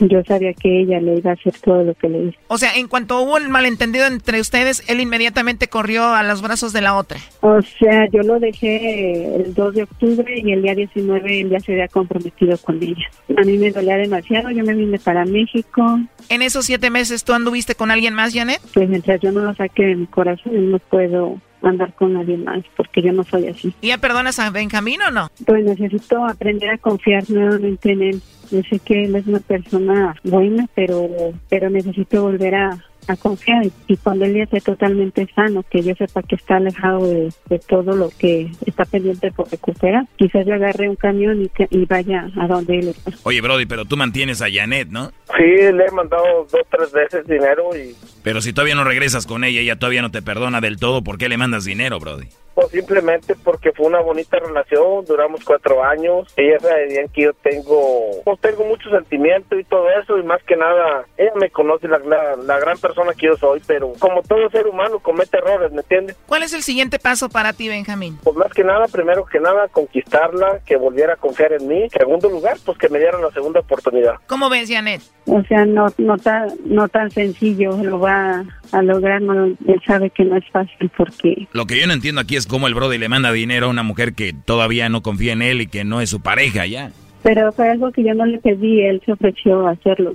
Yo 0.00 0.22
sabía 0.24 0.52
que 0.54 0.80
ella 0.80 1.00
le 1.00 1.18
iba 1.18 1.30
a 1.30 1.34
hacer 1.34 1.52
todo 1.62 1.84
lo 1.84 1.94
que 1.94 2.08
le 2.08 2.24
hizo. 2.24 2.38
O 2.48 2.58
sea, 2.58 2.74
en 2.76 2.88
cuanto 2.88 3.20
hubo 3.20 3.36
un 3.36 3.50
malentendido 3.50 4.06
entre 4.06 4.40
ustedes, 4.40 4.82
él 4.88 5.00
inmediatamente 5.00 5.68
corrió 5.68 6.14
a 6.14 6.22
los 6.22 6.42
brazos 6.42 6.72
de 6.72 6.80
la 6.80 6.96
otra. 6.96 7.20
O 7.40 7.60
sea, 7.62 8.08
yo 8.10 8.22
lo 8.22 8.40
dejé 8.40 9.36
el 9.36 9.54
2 9.54 9.74
de 9.74 9.82
octubre 9.82 10.40
y 10.42 10.52
el 10.52 10.62
día 10.62 10.74
19 10.74 11.40
él 11.40 11.50
ya 11.50 11.60
se 11.60 11.72
había 11.72 11.88
comprometido 11.88 12.56
con 12.58 12.82
ella. 12.82 13.10
A 13.36 13.42
mí 13.42 13.58
me 13.58 13.70
dolía 13.70 13.96
demasiado, 13.96 14.50
yo 14.50 14.64
me 14.64 14.74
vine 14.74 14.98
para 14.98 15.24
México. 15.24 16.00
¿En 16.28 16.42
esos 16.42 16.66
siete 16.66 16.90
meses 16.90 17.24
tú 17.24 17.32
anduviste 17.32 17.74
con 17.74 17.90
alguien 17.90 18.14
más, 18.14 18.32
Janet? 18.32 18.60
Pues 18.72 18.88
mientras 18.88 19.20
yo 19.20 19.32
no 19.32 19.40
lo 19.40 19.54
saque 19.54 19.84
de 19.84 19.96
mi 19.96 20.06
corazón, 20.06 20.70
no 20.70 20.78
puedo 20.78 21.40
andar 21.62 21.92
con 21.94 22.14
nadie 22.14 22.36
más, 22.36 22.62
porque 22.76 23.02
yo 23.02 23.12
no 23.12 23.24
soy 23.24 23.48
así. 23.48 23.74
¿Y 23.80 23.88
ya 23.88 23.98
perdonas 23.98 24.38
a 24.38 24.50
Benjamín 24.50 25.02
o 25.02 25.10
no? 25.10 25.30
Pues 25.46 25.64
necesito 25.64 26.24
aprender 26.24 26.70
a 26.70 26.78
confiar 26.78 27.28
nuevamente 27.28 27.92
en 27.92 28.02
él. 28.02 28.22
Yo 28.50 28.60
sé 28.68 28.78
que 28.80 29.04
él 29.04 29.14
es 29.16 29.26
una 29.26 29.40
persona 29.40 30.14
buena, 30.24 30.66
pero, 30.74 31.08
pero 31.48 31.70
necesito 31.70 32.22
volver 32.22 32.54
a, 32.56 32.84
a 33.06 33.16
confiar 33.16 33.64
y 33.86 33.96
cuando 33.96 34.24
él 34.24 34.34
ya 34.34 34.42
esté 34.44 34.60
totalmente 34.60 35.26
sano, 35.34 35.64
que 35.70 35.82
yo 35.82 35.94
sepa 35.94 36.22
que 36.22 36.34
está 36.36 36.56
alejado 36.56 37.06
de, 37.06 37.32
de 37.48 37.58
todo 37.60 37.94
lo 37.96 38.10
que 38.18 38.50
está 38.66 38.84
pendiente 38.84 39.30
por 39.32 39.50
recuperar, 39.50 40.04
quizás 40.16 40.44
yo 40.46 40.54
agarre 40.54 40.88
un 40.88 40.96
camión 40.96 41.42
y, 41.42 41.48
que- 41.48 41.68
y 41.70 41.84
vaya 41.86 42.28
a 42.38 42.46
donde 42.48 42.78
él 42.80 42.88
está. 42.88 43.12
Oye, 43.22 43.40
Brody, 43.40 43.66
pero 43.66 43.84
tú 43.84 43.96
mantienes 43.96 44.42
a 44.42 44.46
Janet, 44.52 44.88
¿no? 44.88 45.10
Sí, 45.36 45.44
le 45.44 45.84
he 45.86 45.90
mandado 45.92 46.24
dos, 46.50 46.62
tres 46.70 46.92
veces 46.92 47.26
dinero 47.26 47.70
y 47.76 47.94
Pero 48.22 48.40
si 48.40 48.52
todavía 48.52 48.74
no 48.74 48.84
regresas 48.84 49.26
con 49.26 49.44
ella, 49.44 49.60
ella 49.60 49.76
todavía 49.78 50.02
no 50.02 50.10
te 50.10 50.22
perdona 50.22 50.60
del 50.60 50.76
todo, 50.76 51.02
¿por 51.02 51.18
qué 51.18 51.28
le 51.28 51.36
mandas 51.38 51.64
dinero, 51.64 51.98
Brody? 52.00 52.26
Pues 52.60 52.72
simplemente 52.72 53.34
porque 53.42 53.72
fue 53.72 53.86
una 53.86 54.00
bonita 54.00 54.38
relación, 54.38 55.06
duramos 55.06 55.42
cuatro 55.46 55.82
años, 55.82 56.30
ella 56.36 56.60
sabía 56.60 57.08
que 57.08 57.22
yo 57.22 57.32
tengo, 57.32 58.20
pues 58.22 58.38
tengo 58.40 58.64
mucho 58.64 58.90
sentimiento 58.90 59.58
y 59.58 59.64
todo 59.64 59.86
eso, 59.98 60.18
y 60.18 60.22
más 60.24 60.42
que 60.42 60.56
nada, 60.56 61.06
ella 61.16 61.32
me 61.40 61.48
conoce 61.48 61.88
la, 61.88 61.98
la, 62.00 62.36
la 62.36 62.60
gran 62.60 62.76
persona 62.76 63.14
que 63.14 63.28
yo 63.28 63.36
soy, 63.38 63.62
pero 63.66 63.94
como 63.98 64.20
todo 64.20 64.50
ser 64.50 64.66
humano 64.66 64.98
comete 64.98 65.38
errores, 65.38 65.72
¿me 65.72 65.80
entiendes? 65.80 66.18
¿Cuál 66.26 66.42
es 66.42 66.52
el 66.52 66.62
siguiente 66.62 66.98
paso 66.98 67.30
para 67.30 67.54
ti, 67.54 67.68
Benjamín? 67.68 68.18
Pues 68.22 68.36
más 68.36 68.52
que 68.52 68.62
nada, 68.62 68.88
primero 68.88 69.24
que 69.24 69.40
nada, 69.40 69.68
conquistarla, 69.68 70.60
que 70.66 70.76
volviera 70.76 71.14
a 71.14 71.16
confiar 71.16 71.54
en 71.54 71.66
mí. 71.66 71.84
En 71.84 71.90
segundo 71.90 72.28
lugar, 72.28 72.58
pues 72.66 72.76
que 72.76 72.90
me 72.90 72.98
dieran 72.98 73.22
la 73.22 73.30
segunda 73.30 73.60
oportunidad. 73.60 74.16
¿Cómo 74.26 74.50
ves, 74.50 74.68
Janet? 74.68 75.00
O 75.24 75.42
sea, 75.44 75.64
no, 75.64 75.86
no, 75.96 76.18
tan, 76.18 76.50
no 76.66 76.88
tan 76.88 77.10
sencillo 77.10 77.70
lo 77.82 78.00
va 78.00 78.44
a 78.72 78.82
lograr, 78.82 79.22
no, 79.22 79.46
él 79.46 79.82
sabe 79.86 80.10
que 80.10 80.24
no 80.24 80.36
es 80.36 80.44
fácil 80.50 80.90
porque... 80.96 81.48
Lo 81.52 81.66
que 81.66 81.80
yo 81.80 81.86
no 81.86 81.92
entiendo 81.92 82.20
aquí 82.20 82.36
es 82.36 82.46
cómo 82.50 82.66
el 82.66 82.74
Brody 82.74 82.98
le 82.98 83.08
manda 83.08 83.32
dinero 83.32 83.66
a 83.66 83.70
una 83.70 83.82
mujer 83.82 84.12
que 84.12 84.34
todavía 84.34 84.88
no 84.90 85.02
confía 85.02 85.32
en 85.32 85.40
él 85.40 85.62
y 85.62 85.66
que 85.66 85.84
no 85.84 86.02
es 86.02 86.10
su 86.10 86.20
pareja 86.20 86.66
ya. 86.66 86.92
Pero 87.22 87.52
fue 87.52 87.70
algo 87.70 87.90
que 87.92 88.04
yo 88.04 88.14
no 88.14 88.26
le 88.26 88.38
pedí, 88.38 88.82
él 88.82 89.00
se 89.04 89.12
ofreció 89.12 89.66
a 89.66 89.72
hacerlo. 89.72 90.14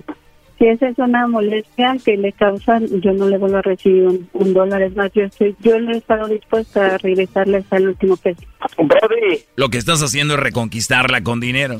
Si 0.58 0.66
esa 0.68 0.88
es 0.88 0.98
una 0.98 1.28
molestia 1.28 1.98
que 2.04 2.16
le 2.16 2.32
causan, 2.32 2.88
yo 3.02 3.12
no 3.12 3.28
le 3.28 3.38
vuelvo 3.38 3.58
a 3.58 3.62
recibir 3.62 4.04
un, 4.04 4.30
un 4.34 4.54
dólar. 4.54 4.82
Es 4.84 4.96
más, 4.96 5.12
yo 5.14 5.24
estoy, 5.24 5.56
yo 5.60 5.80
no 5.80 5.92
he 5.92 5.98
estado 5.98 6.28
dispuesta 6.28 6.96
a 6.96 6.98
regresarle 6.98 7.58
hasta 7.58 7.78
el 7.78 7.90
último 7.90 8.16
peso. 8.16 8.42
Brody, 8.78 9.42
Lo 9.58 9.70
que 9.70 9.78
estás 9.78 10.02
haciendo 10.02 10.36
es 10.36 10.40
reconquistarla 10.40 11.22
con 11.24 11.42
dinero. 11.42 11.80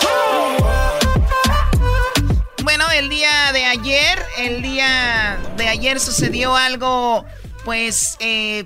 el 3.01 3.09
día 3.09 3.51
de 3.51 3.65
ayer, 3.65 4.23
el 4.37 4.61
día 4.61 5.39
de 5.57 5.67
ayer 5.67 5.99
sucedió 5.99 6.55
algo, 6.55 7.25
pues, 7.65 8.15
eh, 8.19 8.65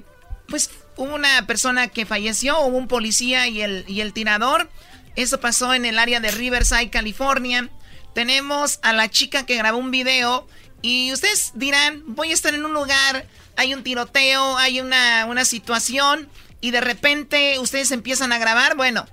pues 0.50 0.70
hubo 0.98 1.16
una 1.16 1.48
persona 1.48 1.88
que 1.88 2.06
falleció, 2.06 2.60
hubo 2.60 2.78
un 2.78 2.90
policía 2.90 3.48
y 3.48 3.62
el, 3.62 3.86
y 3.88 4.02
el 4.02 4.12
tirador. 4.12 4.70
Eso 5.16 5.40
pasó 5.40 5.74
en 5.74 5.86
el 5.86 5.98
área 5.98 6.20
de 6.20 6.32
Riverside, 6.32 6.90
California. 6.90 7.70
Tenemos 8.14 8.80
a 8.82 8.92
la 8.92 9.10
chica 9.10 9.46
que 9.46 9.56
grabó 9.56 9.78
un 9.78 9.90
video 9.90 10.46
y 10.82 11.14
ustedes 11.14 11.54
dirán, 11.56 12.04
voy 12.06 12.32
a 12.32 12.34
estar 12.34 12.54
en 12.54 12.66
un 12.66 12.74
lugar, 12.74 13.26
hay 13.56 13.74
un 13.74 13.84
tiroteo, 13.84 14.58
hay 14.58 14.82
una, 14.82 15.28
una 15.28 15.46
situación 15.46 16.30
y 16.60 16.72
de 16.72 16.82
repente 16.82 17.58
ustedes 17.60 17.90
empiezan 17.92 18.34
a 18.34 18.38
grabar. 18.38 18.76
Bueno, 18.76 19.06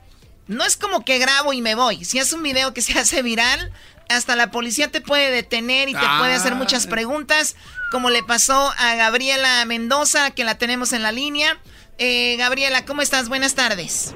no 0.49 0.65
es 0.65 0.77
como 0.77 1.05
que 1.05 1.19
grabo 1.19 1.53
y 1.53 1.63
me 1.63 1.77
voy. 1.77 2.05
Si 2.05 2.19
es 2.19 2.33
un 2.33 2.43
video 2.43 2.75
que 2.75 2.83
se 2.83 2.99
hace 2.99 3.23
viral, 3.23 3.73
hasta 4.13 4.37
la 4.37 4.51
policía 4.51 4.89
te 4.91 5.01
puede 5.01 5.31
detener 5.31 5.89
y 5.89 5.93
te 5.93 5.99
Ah. 6.01 6.17
puede 6.21 6.35
hacer 6.35 6.55
muchas 6.55 6.87
preguntas, 6.87 7.57
como 7.91 8.11
le 8.11 8.23
pasó 8.23 8.73
a 8.79 8.95
Gabriela 8.95 9.65
Mendoza, 9.67 10.31
que 10.31 10.45
la 10.45 10.57
tenemos 10.59 10.93
en 10.93 11.03
la 11.03 11.13
línea. 11.13 11.59
Eh, 11.99 12.37
Gabriela, 12.39 12.85
¿cómo 12.85 13.03
estás? 13.03 13.29
Buenas 13.29 13.55
tardes. 13.55 14.15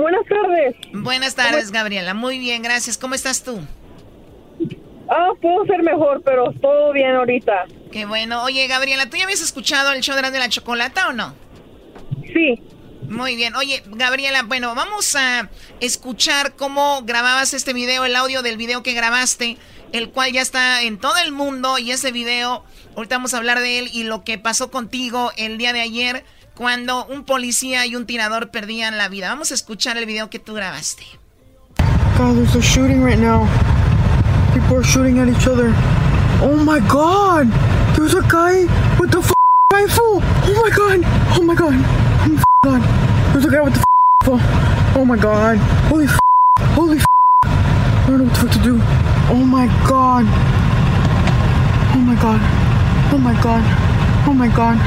buenas 0.00 0.26
tardes. 0.26 0.76
Buenas 0.92 1.34
tardes, 1.34 1.70
Gabriela. 1.70 2.14
Muy 2.14 2.38
bien, 2.38 2.62
gracias. 2.62 2.96
¿Cómo 2.98 3.14
estás 3.14 3.42
tú? 3.42 3.60
Ah, 5.10 5.28
puedo 5.40 5.64
ser 5.66 5.82
mejor, 5.82 6.22
pero 6.24 6.52
todo 6.62 6.92
bien 6.92 7.14
ahorita. 7.14 7.66
Qué 7.92 8.06
bueno. 8.06 8.42
Oye, 8.44 8.66
Gabriela, 8.66 9.08
¿tú 9.10 9.16
ya 9.18 9.24
habías 9.24 9.42
escuchado 9.42 9.92
el 9.92 10.00
show 10.02 10.16
de 10.16 10.22
la, 10.22 10.30
de 10.30 10.38
la 10.38 10.48
chocolata 10.48 11.08
o 11.08 11.12
no? 11.12 11.34
Sí. 12.32 12.60
Muy 13.08 13.36
bien. 13.36 13.54
Oye, 13.56 13.82
Gabriela, 13.86 14.42
bueno, 14.42 14.74
vamos 14.74 15.14
a 15.14 15.48
escuchar 15.80 16.56
cómo 16.56 17.02
grababas 17.02 17.54
este 17.54 17.72
video, 17.72 18.04
el 18.04 18.16
audio 18.16 18.42
del 18.42 18.56
video 18.56 18.82
que 18.82 18.92
grabaste, 18.92 19.58
el 19.92 20.10
cual 20.10 20.32
ya 20.32 20.42
está 20.42 20.82
en 20.82 20.98
todo 20.98 21.16
el 21.24 21.32
mundo 21.32 21.78
y 21.78 21.90
ese 21.90 22.12
video, 22.12 22.64
ahorita 22.96 23.16
vamos 23.16 23.34
a 23.34 23.36
hablar 23.38 23.60
de 23.60 23.78
él 23.78 23.90
y 23.92 24.04
lo 24.04 24.24
que 24.24 24.38
pasó 24.38 24.70
contigo 24.70 25.32
el 25.36 25.58
día 25.58 25.72
de 25.72 25.80
ayer 25.80 26.24
cuando 26.54 27.04
un 27.06 27.24
policía 27.24 27.86
y 27.86 27.96
un 27.96 28.06
tirador 28.06 28.50
perdían 28.50 28.96
la 28.96 29.08
vida. 29.08 29.28
Vamos 29.28 29.50
a 29.50 29.54
escuchar 29.54 29.96
el 29.96 30.06
video 30.06 30.30
que 30.30 30.38
tú 30.38 30.54
grabaste. 30.54 31.04
God, 32.16 32.36
there's 32.36 32.54
a 32.54 32.62
shooting 32.62 33.02
right 33.02 33.18
now. 33.18 33.46
People 34.54 34.76
are 34.76 34.84
shooting 34.84 35.18
at 35.18 35.28
each 35.28 35.48
other. 35.48 35.74
Oh 36.42 36.56
my 36.56 36.80
god! 36.88 37.48
There's 37.96 38.14
a 38.14 38.22
guy 38.22 38.66
with 38.98 39.10
the 39.10 39.18
rifle! 39.72 40.22
Oh 40.22 40.62
my 40.62 40.70
god! 40.70 41.00
Oh 41.36 41.42
my 41.42 41.54
god! 41.54 42.03
Oh 42.66 42.78
god! 42.78 42.82
There's 43.32 43.44
a 43.44 43.50
guy 43.50 43.60
with 43.60 43.74
the 43.74 43.80
f- 43.80 43.84
rifle! 44.22 44.40
Oh 44.98 45.04
my 45.04 45.18
god! 45.18 45.58
Holy 45.90 46.06
f- 46.06 46.18
Holy 46.72 46.96
f- 46.96 47.04
I 47.44 48.06
don't 48.08 48.18
know 48.18 48.24
what 48.24 48.32
the 48.32 48.40
fuck 48.40 48.52
to 48.52 48.58
do. 48.62 48.80
Oh 49.28 49.44
my 49.44 49.66
god! 49.86 50.24
Oh 51.92 52.00
my 52.00 52.14
god! 52.14 52.40
Oh 53.12 53.18
my 53.18 53.34
god! 53.42 53.62
Oh 54.26 54.32
my 54.32 54.48
god! 54.48 54.78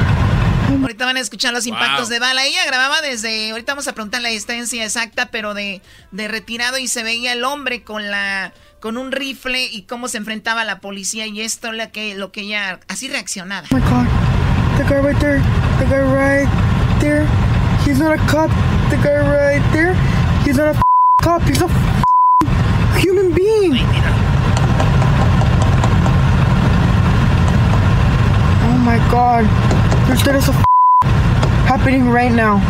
Ahorita 0.68 1.04
van 1.04 1.18
a 1.18 1.20
escuchar 1.20 1.52
los 1.52 1.66
impactos 1.68 2.08
de 2.08 2.18
bala. 2.18 2.44
Ella 2.44 2.66
grababa 2.66 3.00
desde, 3.00 3.52
ahorita 3.52 3.72
vamos 3.72 3.86
a 3.86 3.92
preguntar 3.92 4.22
la 4.22 4.30
distancia 4.30 4.84
exacta, 4.84 5.26
pero 5.26 5.54
de, 5.54 5.80
de 6.10 6.26
retirado 6.26 6.78
y 6.78 6.88
se 6.88 7.04
veía 7.04 7.32
el 7.32 7.44
hombre 7.44 7.84
con 7.84 8.10
la 8.10 8.52
con 8.80 8.96
un 8.96 9.12
rifle 9.12 9.64
y 9.66 9.82
cómo 9.82 10.08
se 10.08 10.18
enfrentaba 10.18 10.62
a 10.62 10.64
la 10.64 10.80
policía 10.80 11.26
y 11.26 11.42
esto 11.42 11.70
lo 11.70 11.92
que 11.92 12.16
lo 12.16 12.32
que 12.32 12.40
ella 12.40 12.80
así 12.88 13.06
reaccionaba. 13.06 13.68
Oh 13.70 13.76
my 13.76 13.80
god. 13.82 14.06
The 14.78 14.84
guy 14.84 15.00
right 15.00 15.18
there. 15.20 15.40
The 15.78 15.84
guy 15.84 16.02
right 16.02 16.48
there. 17.00 17.26
He's 17.88 17.98
not 17.98 18.12
a 18.12 18.18
cop. 18.28 18.50
The 18.90 18.96
guy 19.02 19.16
right 19.16 19.72
there. 19.72 19.94
He's 20.44 20.58
not 20.58 20.74
a 20.74 20.76
f- 20.76 20.82
cop. 21.22 21.40
He's 21.44 21.62
a 21.62 21.64
f- 21.64 22.98
human 23.00 23.32
being. 23.32 23.72
Oh 28.68 28.76
my 28.84 28.98
god. 29.10 29.46
There's 30.06 30.22
there 30.22 30.36
is 30.36 30.48
a 30.48 30.52
f- 30.52 30.64
happening 31.66 32.10
right 32.10 32.30
now. 32.30 32.60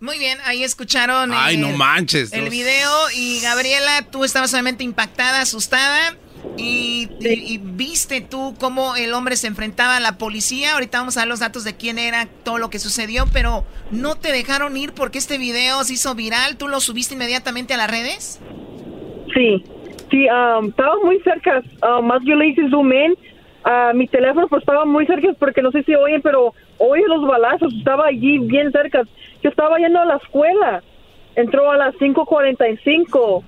Muy 0.00 0.18
bien, 0.18 0.36
ahí 0.44 0.62
escucharon 0.62 1.32
Ay, 1.32 1.54
el, 1.54 1.62
no 1.62 1.70
manches, 1.76 2.34
el 2.34 2.50
video 2.50 2.90
y 3.16 3.40
Gabriela, 3.40 4.02
tú 4.02 4.22
estabas 4.22 4.50
solamente 4.50 4.84
impactada, 4.84 5.40
asustada 5.40 6.14
y, 6.56 7.58
viste 7.62 8.20
tú 8.20 8.54
cómo 8.58 8.96
el 8.96 9.12
hombre 9.14 9.36
se 9.36 9.46
enfrentaba 9.46 9.96
a 9.96 10.00
la 10.00 10.18
policía. 10.18 10.74
Ahorita 10.74 10.98
vamos 10.98 11.16
a 11.16 11.20
dar 11.20 11.28
los 11.28 11.40
datos 11.40 11.64
de 11.64 11.76
quién 11.76 11.98
era, 11.98 12.26
todo 12.44 12.58
lo 12.58 12.70
que 12.70 12.78
sucedió, 12.78 13.24
pero 13.32 13.64
no 13.90 14.16
te 14.16 14.32
dejaron 14.32 14.76
ir 14.76 14.92
porque 14.92 15.18
este 15.18 15.38
video 15.38 15.82
se 15.84 15.94
hizo 15.94 16.14
viral. 16.14 16.56
¿Tú 16.56 16.68
lo 16.68 16.80
subiste 16.80 17.14
inmediatamente 17.14 17.74
a 17.74 17.76
las 17.76 17.90
redes? 17.90 18.40
Sí. 19.34 19.64
Sí, 20.10 20.26
um, 20.28 20.68
estaba 20.68 20.94
muy 21.04 21.20
cerca. 21.20 21.62
Uh, 21.82 22.02
más 22.02 22.22
yo 22.24 22.34
le 22.34 22.48
hice 22.48 22.68
zoom 22.70 22.92
in. 22.92 23.14
a 23.64 23.92
mi 23.92 24.08
teléfono 24.08 24.48
pues 24.48 24.62
estaba 24.62 24.84
muy 24.84 25.06
cerca 25.06 25.28
porque 25.38 25.60
no 25.60 25.70
sé 25.70 25.82
si 25.82 25.94
oyen, 25.94 26.22
pero 26.22 26.54
oye 26.78 27.02
los 27.06 27.26
balazos. 27.26 27.72
Estaba 27.74 28.06
allí 28.06 28.38
bien 28.38 28.72
cerca. 28.72 29.02
Yo 29.42 29.50
estaba 29.50 29.78
yendo 29.78 30.00
a 30.00 30.06
la 30.06 30.16
escuela. 30.16 30.82
Entró 31.36 31.70
a 31.70 31.76
las 31.76 31.94
5.45 31.96 33.44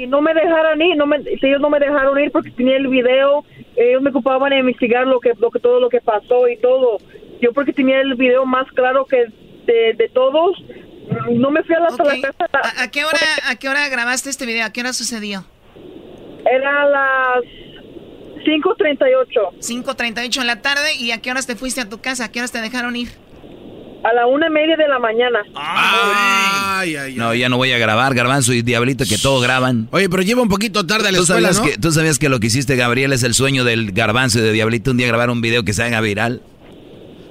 y 0.00 0.06
no 0.06 0.20
me 0.22 0.32
dejaron 0.34 0.80
ir. 0.80 0.96
No 0.96 1.06
me, 1.06 1.16
ellos 1.16 1.60
no 1.60 1.68
me 1.68 1.78
dejaron 1.78 2.18
ir 2.18 2.30
porque 2.32 2.50
tenía 2.50 2.76
el 2.76 2.88
video. 2.88 3.44
Ellos 3.76 4.02
me 4.02 4.10
ocupaban 4.10 4.50
de 4.50 4.58
investigar 4.58 5.06
lo 5.06 5.20
que, 5.20 5.32
lo 5.38 5.50
que 5.50 5.60
todo 5.60 5.78
lo 5.80 5.88
que 5.88 6.00
pasó 6.00 6.48
y 6.48 6.56
todo. 6.56 6.98
Yo 7.40 7.52
porque 7.52 7.72
tenía 7.72 8.00
el 8.00 8.14
video 8.14 8.46
más 8.46 8.66
claro 8.72 9.04
que 9.04 9.26
de, 9.66 9.94
de 9.94 10.08
todos. 10.08 10.56
No 11.32 11.50
me 11.50 11.62
fui 11.64 11.74
a 11.74 11.80
la, 11.80 11.88
a 11.88 12.04
la 12.04 12.20
casa. 12.20 12.48
¿A, 12.52 12.82
a 12.84 12.90
qué 12.90 13.04
hora, 13.04 13.18
¿A 13.48 13.56
qué 13.56 13.68
hora 13.68 13.88
grabaste 13.88 14.30
este 14.30 14.46
video? 14.46 14.64
¿A 14.64 14.72
qué 14.72 14.80
hora 14.80 14.92
sucedió? 14.92 15.44
Era 16.50 16.82
a 16.82 16.86
las 16.86 17.44
5.38. 18.44 19.58
5.38 19.60 20.40
en 20.40 20.46
la 20.46 20.62
tarde. 20.62 20.94
¿Y 20.98 21.10
a 21.10 21.20
qué 21.20 21.30
horas 21.30 21.46
te 21.46 21.56
fuiste 21.56 21.80
a 21.80 21.88
tu 21.88 22.00
casa? 22.00 22.24
¿A 22.26 22.32
qué 22.32 22.38
horas 22.38 22.52
te 22.52 22.60
dejaron 22.60 22.96
ir? 22.96 23.08
A 24.02 24.14
la 24.14 24.26
una 24.26 24.46
y 24.46 24.50
media 24.50 24.76
de 24.76 24.88
la 24.88 24.98
mañana. 24.98 25.40
Ay, 25.54 26.96
ay, 26.96 27.14
No, 27.16 27.34
ya 27.34 27.48
no 27.48 27.58
voy 27.58 27.72
a 27.72 27.78
grabar, 27.78 28.14
Garbanzo 28.14 28.52
y 28.54 28.62
Diablito, 28.62 29.04
que 29.06 29.18
todo 29.18 29.40
graban. 29.40 29.88
Oye, 29.90 30.08
pero 30.08 30.22
lleva 30.22 30.40
un 30.42 30.48
poquito 30.48 30.86
tarde 30.86 31.08
a 31.08 31.12
la 31.12 31.18
¿Tú 31.18 31.24
escuela, 31.24 31.52
sabías, 31.52 31.66
¿no? 31.66 31.70
que, 31.74 31.78
¿Tú 31.78 31.92
sabías 31.92 32.18
que 32.18 32.28
lo 32.30 32.40
que 32.40 32.46
hiciste, 32.46 32.76
Gabriel, 32.76 33.12
es 33.12 33.22
el 33.22 33.34
sueño 33.34 33.62
del 33.64 33.92
Garbanzo 33.92 34.38
y 34.38 34.42
de 34.42 34.52
Diablito? 34.52 34.92
Un 34.92 34.96
día 34.96 35.06
grabar 35.06 35.28
un 35.30 35.42
video 35.42 35.64
que 35.64 35.74
se 35.74 35.82
haga 35.82 36.00
viral. 36.00 36.40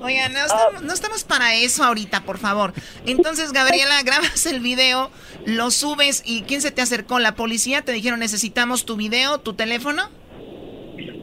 Oigan, 0.01 0.32
no 0.32 0.39
estamos, 0.39 0.82
no 0.84 0.93
estamos 0.93 1.24
para 1.24 1.55
eso 1.55 1.84
ahorita, 1.84 2.22
por 2.24 2.38
favor. 2.38 2.74
Entonces, 3.05 3.51
Gabriela, 3.51 4.01
grabas 4.05 4.45
el 4.45 4.59
video, 4.59 5.09
lo 5.45 5.72
subes 5.72 6.22
y 6.26 6.43
¿quién 6.43 6.61
se 6.61 6.72
te 6.72 6.82
acercó? 6.82 7.20
¿La 7.20 7.36
policía? 7.36 7.82
¿Te 7.82 7.91
dijeron 7.91 8.20
necesitamos 8.20 8.86
tu 8.86 8.95
video, 8.95 9.39
tu 9.39 9.53
teléfono? 9.53 10.09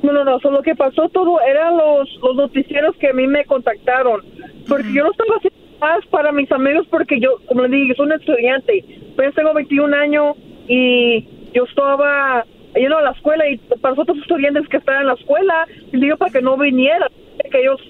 No, 0.02 0.12
no, 0.12 0.24
no. 0.24 0.38
Solo 0.40 0.58
lo 0.58 0.62
que 0.62 0.74
pasó 0.74 1.08
todo 1.08 1.40
eran 1.40 1.76
los, 1.76 2.08
los 2.22 2.36
noticieros 2.36 2.96
que 2.96 3.08
a 3.08 3.12
mí 3.12 3.26
me 3.26 3.44
contactaron. 3.44 4.22
Porque 4.68 4.92
yo 4.92 5.04
no 5.04 5.10
estaba 5.10 5.36
haciendo 5.36 5.58
más 5.80 6.06
para 6.06 6.32
mis 6.32 6.50
amigos 6.52 6.86
porque 6.90 7.20
yo, 7.20 7.38
como 7.46 7.62
les 7.62 7.70
dije, 7.70 7.94
soy 7.94 8.06
un 8.06 8.12
estudiante. 8.12 8.84
Pues 9.14 9.34
tengo 9.34 9.54
21 9.54 9.96
años 9.96 10.36
y 10.68 11.26
yo 11.52 11.64
estaba 11.64 12.44
yendo 12.74 12.98
a 12.98 13.02
la 13.02 13.10
escuela 13.10 13.48
y 13.48 13.56
para 13.58 13.94
los 13.94 14.02
otros 14.02 14.18
estudiantes 14.18 14.68
que 14.68 14.76
estaban 14.76 15.02
en 15.02 15.08
la 15.08 15.14
escuela, 15.14 15.66
les 15.92 16.00
digo 16.00 16.16
para 16.16 16.30
que 16.30 16.42
no 16.42 16.56
vinieran, 16.56 17.08
que 17.50 17.60
ellos 17.60 17.80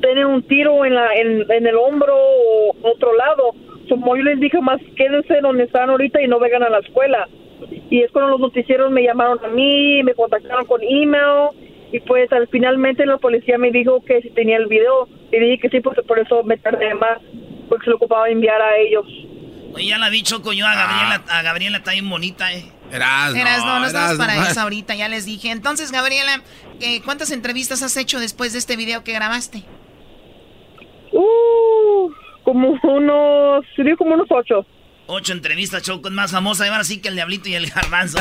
tienen 0.00 0.26
un 0.26 0.42
tiro 0.42 0.84
en, 0.84 0.94
la, 0.94 1.14
en, 1.14 1.50
en 1.50 1.66
el 1.66 1.76
hombro 1.76 2.14
o 2.16 2.74
otro 2.82 3.14
lado. 3.16 3.54
Como 3.88 4.16
yo 4.16 4.22
les 4.22 4.40
dije, 4.40 4.60
más 4.60 4.80
quédense 4.96 5.40
donde 5.40 5.64
están 5.64 5.90
ahorita 5.90 6.20
y 6.22 6.28
no 6.28 6.38
vengan 6.38 6.62
a 6.62 6.70
la 6.70 6.78
escuela. 6.78 7.28
Y 7.70 8.02
es 8.02 8.10
cuando 8.10 8.32
los 8.32 8.40
noticieros 8.40 8.90
me 8.90 9.02
llamaron 9.02 9.38
a 9.44 9.48
mí, 9.48 10.02
me 10.02 10.14
contactaron 10.14 10.66
con 10.66 10.80
email 10.82 11.50
y 11.92 12.00
pues 12.00 12.30
al 12.32 12.48
finalmente 12.48 13.06
la 13.06 13.16
policía 13.16 13.56
me 13.58 13.70
dijo 13.70 14.04
que 14.04 14.20
si 14.20 14.30
tenía 14.30 14.56
el 14.58 14.66
video 14.66 15.08
y 15.32 15.38
dije 15.38 15.58
que 15.58 15.68
sí, 15.70 15.80
pues 15.80 15.98
por 16.06 16.18
eso 16.18 16.42
me 16.44 16.58
tardé 16.58 16.94
más, 16.94 17.18
porque 17.68 17.84
se 17.84 17.90
lo 17.90 17.96
ocupaba 17.96 18.28
enviar 18.28 18.60
a 18.60 18.76
ellos. 18.76 19.06
Oye, 19.74 19.86
ya 19.86 19.98
la 19.98 20.10
vi, 20.10 20.22
Choco, 20.22 20.52
yo 20.52 20.66
a 20.66 20.74
Gabriela, 20.74 21.24
a 21.28 21.42
Gabriela 21.42 21.78
está 21.78 21.92
bien 21.92 22.08
bonita, 22.08 22.52
eh. 22.52 22.64
Eras, 22.90 23.34
Eras, 23.34 23.64
no, 23.66 23.80
no 23.80 23.86
estamos 23.86 24.16
para 24.16 24.48
eso 24.48 24.60
ahorita, 24.60 24.94
ya 24.94 25.08
les 25.08 25.26
dije. 25.26 25.50
Entonces, 25.50 25.92
Gabriela, 25.92 26.42
eh, 26.80 27.02
¿cuántas 27.04 27.30
entrevistas 27.30 27.82
has 27.82 27.96
hecho 27.98 28.18
después 28.18 28.54
de 28.54 28.58
este 28.58 28.76
video 28.76 29.04
que 29.04 29.12
grabaste? 29.12 29.62
Uh, 31.12 32.10
como 32.44 32.78
unos, 32.82 33.64
sería 33.76 33.94
como 33.96 34.14
unos 34.14 34.28
ocho. 34.30 34.64
Ocho 35.10 35.32
entrevistas, 35.32 35.82
Choco, 35.82 36.08
es 36.08 36.14
más 36.14 36.30
famosa. 36.30 36.66
Y 36.66 36.68
ahora 36.68 36.84
sí 36.84 36.98
que 36.98 37.08
el 37.08 37.14
Diablito 37.14 37.48
y 37.48 37.54
el 37.54 37.70
Garbanzo. 37.70 38.18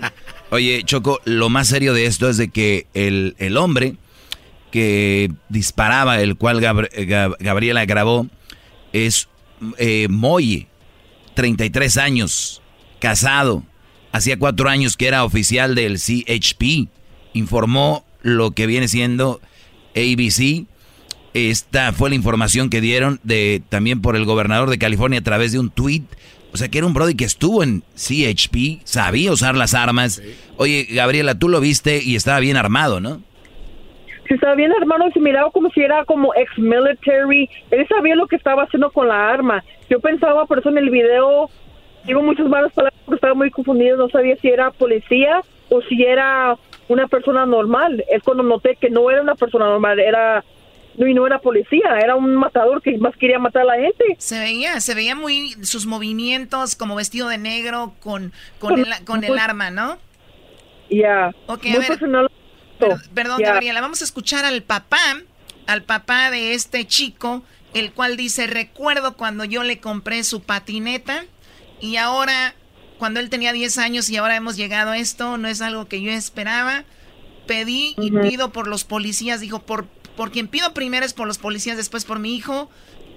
Oye, 0.50 0.82
Choco, 0.84 1.20
lo 1.24 1.48
más 1.50 1.68
serio 1.68 1.92
de 1.94 2.06
esto 2.06 2.28
es 2.30 2.36
de 2.38 2.48
que 2.48 2.86
el, 2.94 3.36
el 3.38 3.56
hombre 3.58 3.96
que 4.70 5.30
disparaba, 5.48 6.20
el 6.20 6.36
cual 6.36 6.60
Gabr- 6.60 6.90
Gab- 7.06 7.36
Gabriela 7.40 7.84
grabó, 7.84 8.26
es 8.92 9.28
eh, 9.78 10.06
Moy, 10.08 10.66
33 11.34 11.98
años, 11.98 12.62
casado. 13.00 13.62
Hacía 14.12 14.38
cuatro 14.38 14.68
años 14.68 14.96
que 14.96 15.06
era 15.08 15.24
oficial 15.24 15.74
del 15.74 15.98
CHP. 15.98 16.88
Informó 17.34 18.04
lo 18.22 18.52
que 18.52 18.66
viene 18.66 18.88
siendo 18.88 19.40
ABC. 19.94 20.64
Esta 21.32 21.92
fue 21.92 22.10
la 22.10 22.16
información 22.16 22.70
que 22.70 22.80
dieron 22.80 23.20
de 23.22 23.62
también 23.68 24.02
por 24.02 24.16
el 24.16 24.24
gobernador 24.24 24.68
de 24.68 24.78
California 24.78 25.20
a 25.20 25.22
través 25.22 25.52
de 25.52 25.58
un 25.58 25.70
tweet. 25.70 26.02
O 26.52 26.56
sea 26.56 26.68
que 26.68 26.78
era 26.78 26.86
un 26.86 26.94
Brody 26.94 27.14
que 27.14 27.24
estuvo 27.24 27.62
en 27.62 27.82
CHP, 27.94 28.80
sabía 28.84 29.30
usar 29.30 29.54
las 29.54 29.74
armas. 29.74 30.20
Oye, 30.56 30.86
Gabriela, 30.90 31.38
tú 31.38 31.48
lo 31.48 31.60
viste 31.60 32.02
y 32.02 32.16
estaba 32.16 32.40
bien 32.40 32.56
armado, 32.56 33.00
¿no? 33.00 33.20
Si 34.26 34.34
estaba 34.34 34.54
bien 34.54 34.72
armado, 34.72 35.10
se 35.12 35.20
miraba 35.20 35.50
como 35.50 35.70
si 35.70 35.80
era 35.80 36.04
como 36.04 36.34
ex-military. 36.34 37.48
Él 37.70 37.86
sabía 37.88 38.14
lo 38.14 38.26
que 38.26 38.36
estaba 38.36 38.64
haciendo 38.64 38.90
con 38.90 39.08
la 39.08 39.28
arma. 39.28 39.64
Yo 39.88 40.00
pensaba, 40.00 40.46
por 40.46 40.58
eso 40.58 40.68
en 40.68 40.78
el 40.78 40.90
video, 40.90 41.50
digo 42.04 42.22
muchas 42.22 42.46
malas 42.48 42.72
palabras 42.72 43.00
porque 43.04 43.16
estaba 43.16 43.34
muy 43.34 43.50
confundido. 43.50 43.96
No 43.96 44.08
sabía 44.08 44.36
si 44.36 44.48
era 44.48 44.70
policía 44.70 45.42
o 45.68 45.82
si 45.82 46.04
era 46.04 46.56
una 46.88 47.06
persona 47.08 47.46
normal. 47.46 48.04
Es 48.08 48.22
cuando 48.22 48.42
noté 48.42 48.76
que 48.76 48.90
no 48.90 49.10
era 49.10 49.22
una 49.22 49.34
persona 49.34 49.66
normal, 49.66 49.98
era. 49.98 50.44
No, 51.00 51.06
y 51.06 51.14
no 51.14 51.26
era 51.26 51.38
policía, 51.38 51.98
era 51.98 52.14
un 52.14 52.34
matador 52.36 52.82
que 52.82 52.98
más 52.98 53.16
quería 53.16 53.38
matar 53.38 53.62
a 53.62 53.64
la 53.64 53.76
gente. 53.76 54.04
Se 54.18 54.38
veía, 54.38 54.80
se 54.82 54.94
veía 54.94 55.14
muy 55.14 55.56
sus 55.62 55.86
movimientos 55.86 56.76
como 56.76 56.94
vestido 56.94 57.28
de 57.28 57.38
negro 57.38 57.94
con, 58.00 58.34
con, 58.58 58.78
el, 58.78 59.04
con 59.06 59.24
el 59.24 59.38
arma, 59.38 59.70
¿no? 59.70 59.96
Ya. 60.90 61.30
Ok, 61.46 61.64
Muy 61.64 61.76
a 61.76 61.78
ver. 61.78 61.88
personal. 61.88 62.30
Per- 62.78 62.98
perdón, 63.14 63.40
Ya. 63.40 63.52
Gabriela, 63.54 63.80
vamos 63.80 64.02
a 64.02 64.04
escuchar 64.04 64.44
al 64.44 64.62
papá, 64.62 64.98
al 65.66 65.84
papá 65.84 66.30
de 66.30 66.52
este 66.52 66.86
chico, 66.86 67.42
el 67.72 67.92
cual 67.92 68.18
dice, 68.18 68.46
recuerdo 68.46 69.16
cuando 69.16 69.44
yo 69.46 69.62
le 69.62 69.78
compré 69.80 70.22
su 70.22 70.42
patineta 70.42 71.24
y 71.80 71.96
ahora, 71.96 72.54
cuando 72.98 73.20
él 73.20 73.30
tenía 73.30 73.54
10 73.54 73.78
años 73.78 74.10
y 74.10 74.18
ahora 74.18 74.36
hemos 74.36 74.56
llegado 74.58 74.90
a 74.90 74.98
esto, 74.98 75.38
no 75.38 75.48
es 75.48 75.62
algo 75.62 75.88
que 75.88 76.02
yo 76.02 76.10
esperaba. 76.10 76.84
Pedí 77.46 77.94
y 77.98 78.10
pido 78.12 78.50
por 78.52 78.68
los 78.68 78.84
policías, 78.84 79.40
dijo, 79.40 79.60
por, 79.60 79.86
por 80.16 80.30
quien 80.30 80.48
pido 80.48 80.74
primero 80.74 81.06
es 81.06 81.12
por 81.12 81.26
los 81.26 81.38
policías, 81.38 81.76
después 81.76 82.04
por 82.04 82.18
mi 82.18 82.34
hijo. 82.34 82.70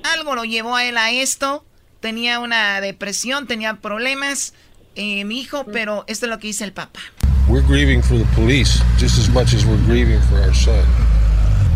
Algo 0.04 0.36
lo 0.36 0.44
llevó 0.44 0.76
a 0.76 0.86
él 0.86 0.98
a 0.98 1.12
esto. 1.12 1.66
Tenía 2.00 2.40
una 2.40 2.82
depresión, 2.82 3.48
tenía 3.48 3.76
problemas, 3.76 4.54
eh, 4.96 5.24
mi 5.26 5.40
hijo, 5.40 5.66
pero 5.66 6.04
esto 6.08 6.26
es 6.26 6.30
lo 6.30 6.40
que 6.40 6.48
dice 6.48 6.66
el 6.66 6.74
papá. 6.74 7.00
We're 7.48 7.66
grieving 7.66 8.02
for 8.02 8.18
the 8.18 8.26
police 8.36 8.82
just 8.98 9.18
as 9.18 9.30
much 9.30 9.54
as 9.54 9.66
we're 9.66 9.84
grieving 9.86 10.22
for 10.22 10.42
our 10.42 10.54
son. 10.54 10.86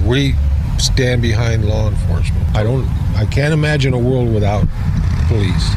We 0.06 0.36
stand 0.80 1.22
behind 1.22 1.66
law 1.66 1.90
enforcement. 1.90 2.46
I 2.56 2.64
don't 2.64 2.88
I 3.16 3.26
can't 3.26 3.54
imagine 3.54 3.94
a 3.94 3.98
world 3.98 4.34
without 4.34 4.66
police. 5.28 5.70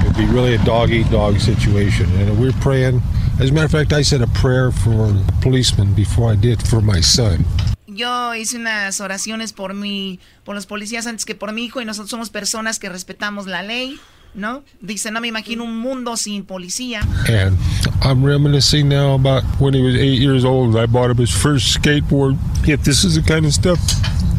It'd 0.00 0.16
be 0.16 0.26
really 0.26 0.54
a 0.54 0.64
dog 0.64 0.90
eat 0.90 1.10
dog 1.10 1.40
situation. 1.40 2.06
And 2.20 2.38
we're 2.38 2.52
praying 2.60 3.02
as 3.40 3.50
a 3.50 3.52
matter 3.52 3.66
of 3.66 3.72
fact 3.72 3.92
I 3.92 4.02
said 4.02 4.22
a 4.22 4.28
prayer 4.28 4.70
for 4.70 5.12
policemen 5.40 5.94
before 5.94 6.30
I 6.30 6.36
did 6.36 6.62
for 6.66 6.80
my 6.80 7.00
son. 7.00 7.44
Yo 7.94 8.34
hice 8.34 8.56
unas 8.56 9.00
oraciones 9.00 9.52
por 9.52 9.74
mi, 9.74 10.18
por 10.44 10.54
los 10.54 10.66
policías 10.66 11.06
antes 11.06 11.24
que 11.24 11.34
por 11.34 11.52
mi 11.52 11.64
hijo 11.64 11.80
y 11.80 11.84
nosotros 11.84 12.10
somos 12.10 12.30
personas 12.30 12.78
que 12.78 12.88
respetamos 12.88 13.46
la 13.46 13.62
ley, 13.62 14.00
¿no? 14.34 14.62
Dice, 14.80 15.10
no 15.10 15.20
me 15.20 15.28
imagino 15.28 15.64
un 15.64 15.76
mundo 15.78 16.16
sin 16.16 16.44
policía. 16.44 17.02
And 17.28 17.56
I'm 18.02 18.24
reminiscing 18.24 18.88
now 18.88 19.14
about 19.14 19.42
when 19.60 19.74
he 19.74 19.82
was 19.82 19.94
eight 19.94 20.20
years 20.20 20.44
old. 20.44 20.76
I 20.76 20.86
bought 20.86 21.10
him 21.10 21.18
his 21.18 21.30
first 21.30 21.78
skateboard. 21.78 22.38
If 22.66 22.82
this 22.84 23.04
is 23.04 23.14
the 23.14 23.22
kind 23.22 23.44
of 23.44 23.52
stuff 23.52 23.78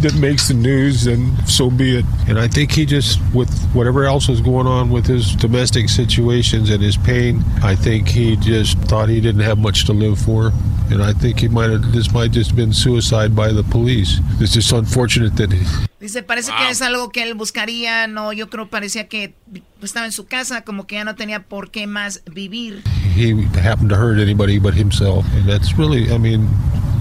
that 0.02 0.14
makes 0.15 0.49
the 0.49 0.53
news, 0.53 1.06
then 1.06 1.34
so 1.48 1.70
be 1.70 1.98
it. 1.98 2.06
And 2.28 2.38
I 2.38 2.48
think 2.48 2.72
he 2.72 2.86
just, 2.86 3.20
with 3.34 3.49
whatever 3.74 4.03
else 4.03 4.28
was 4.28 4.41
going 4.41 4.68
on 4.68 4.90
with 4.90 5.06
his 5.06 5.36
domestic 5.36 5.88
situations 5.90 6.70
and 6.70 6.82
his 6.82 6.98
pain, 6.98 7.44
I 7.64 7.76
think 7.76 8.10
he 8.10 8.36
just 8.36 8.78
thought 8.80 9.07
he 9.07 9.22
didn't 9.22 9.41
have 9.41 9.57
much 9.57 9.86
to 9.86 9.94
live 9.94 10.20
for. 10.20 10.52
And 10.91 11.02
I 11.02 11.14
think 11.14 11.40
he 11.40 11.48
might 11.48 11.70
have, 11.70 11.94
this 11.94 12.11
might 12.11 12.32
just 12.32 12.56
been 12.56 12.74
suicide 12.74 13.34
by 13.36 13.53
the 13.53 13.64
police. 13.64 14.20
It's 14.41 14.53
just 14.53 14.72
unfortunate 14.74 15.38
that 15.38 15.53
he, 15.53 15.64
Dice, 16.03 16.22
parece 16.22 16.52
que 16.52 16.70
es 16.70 16.82
algo 16.82 17.11
que 17.11 17.24
él 17.24 17.34
buscaría, 17.34 18.07
no, 18.07 18.34
yo 18.34 18.49
creo 18.49 18.70
parecía 18.70 19.07
que 19.07 19.36
estaba 19.85 20.05
en 20.05 20.11
su 20.11 20.26
casa, 20.26 20.61
como 20.61 20.88
que 20.88 20.95
ya 20.95 21.03
no 21.03 21.15
tenía 21.15 21.43
por 21.43 21.72
qué 21.72 21.88
más 21.88 22.22
vivir. 22.31 22.84
he 23.14 23.45
happened 23.61 23.89
to 23.89 23.95
hurt 23.95 24.19
anybody 24.19 24.60
but 24.60 24.73
himself. 24.73 25.26
And 25.34 25.47
that's 25.47 25.77
really, 25.77 26.11
I 26.11 26.18
mean, 26.18 26.49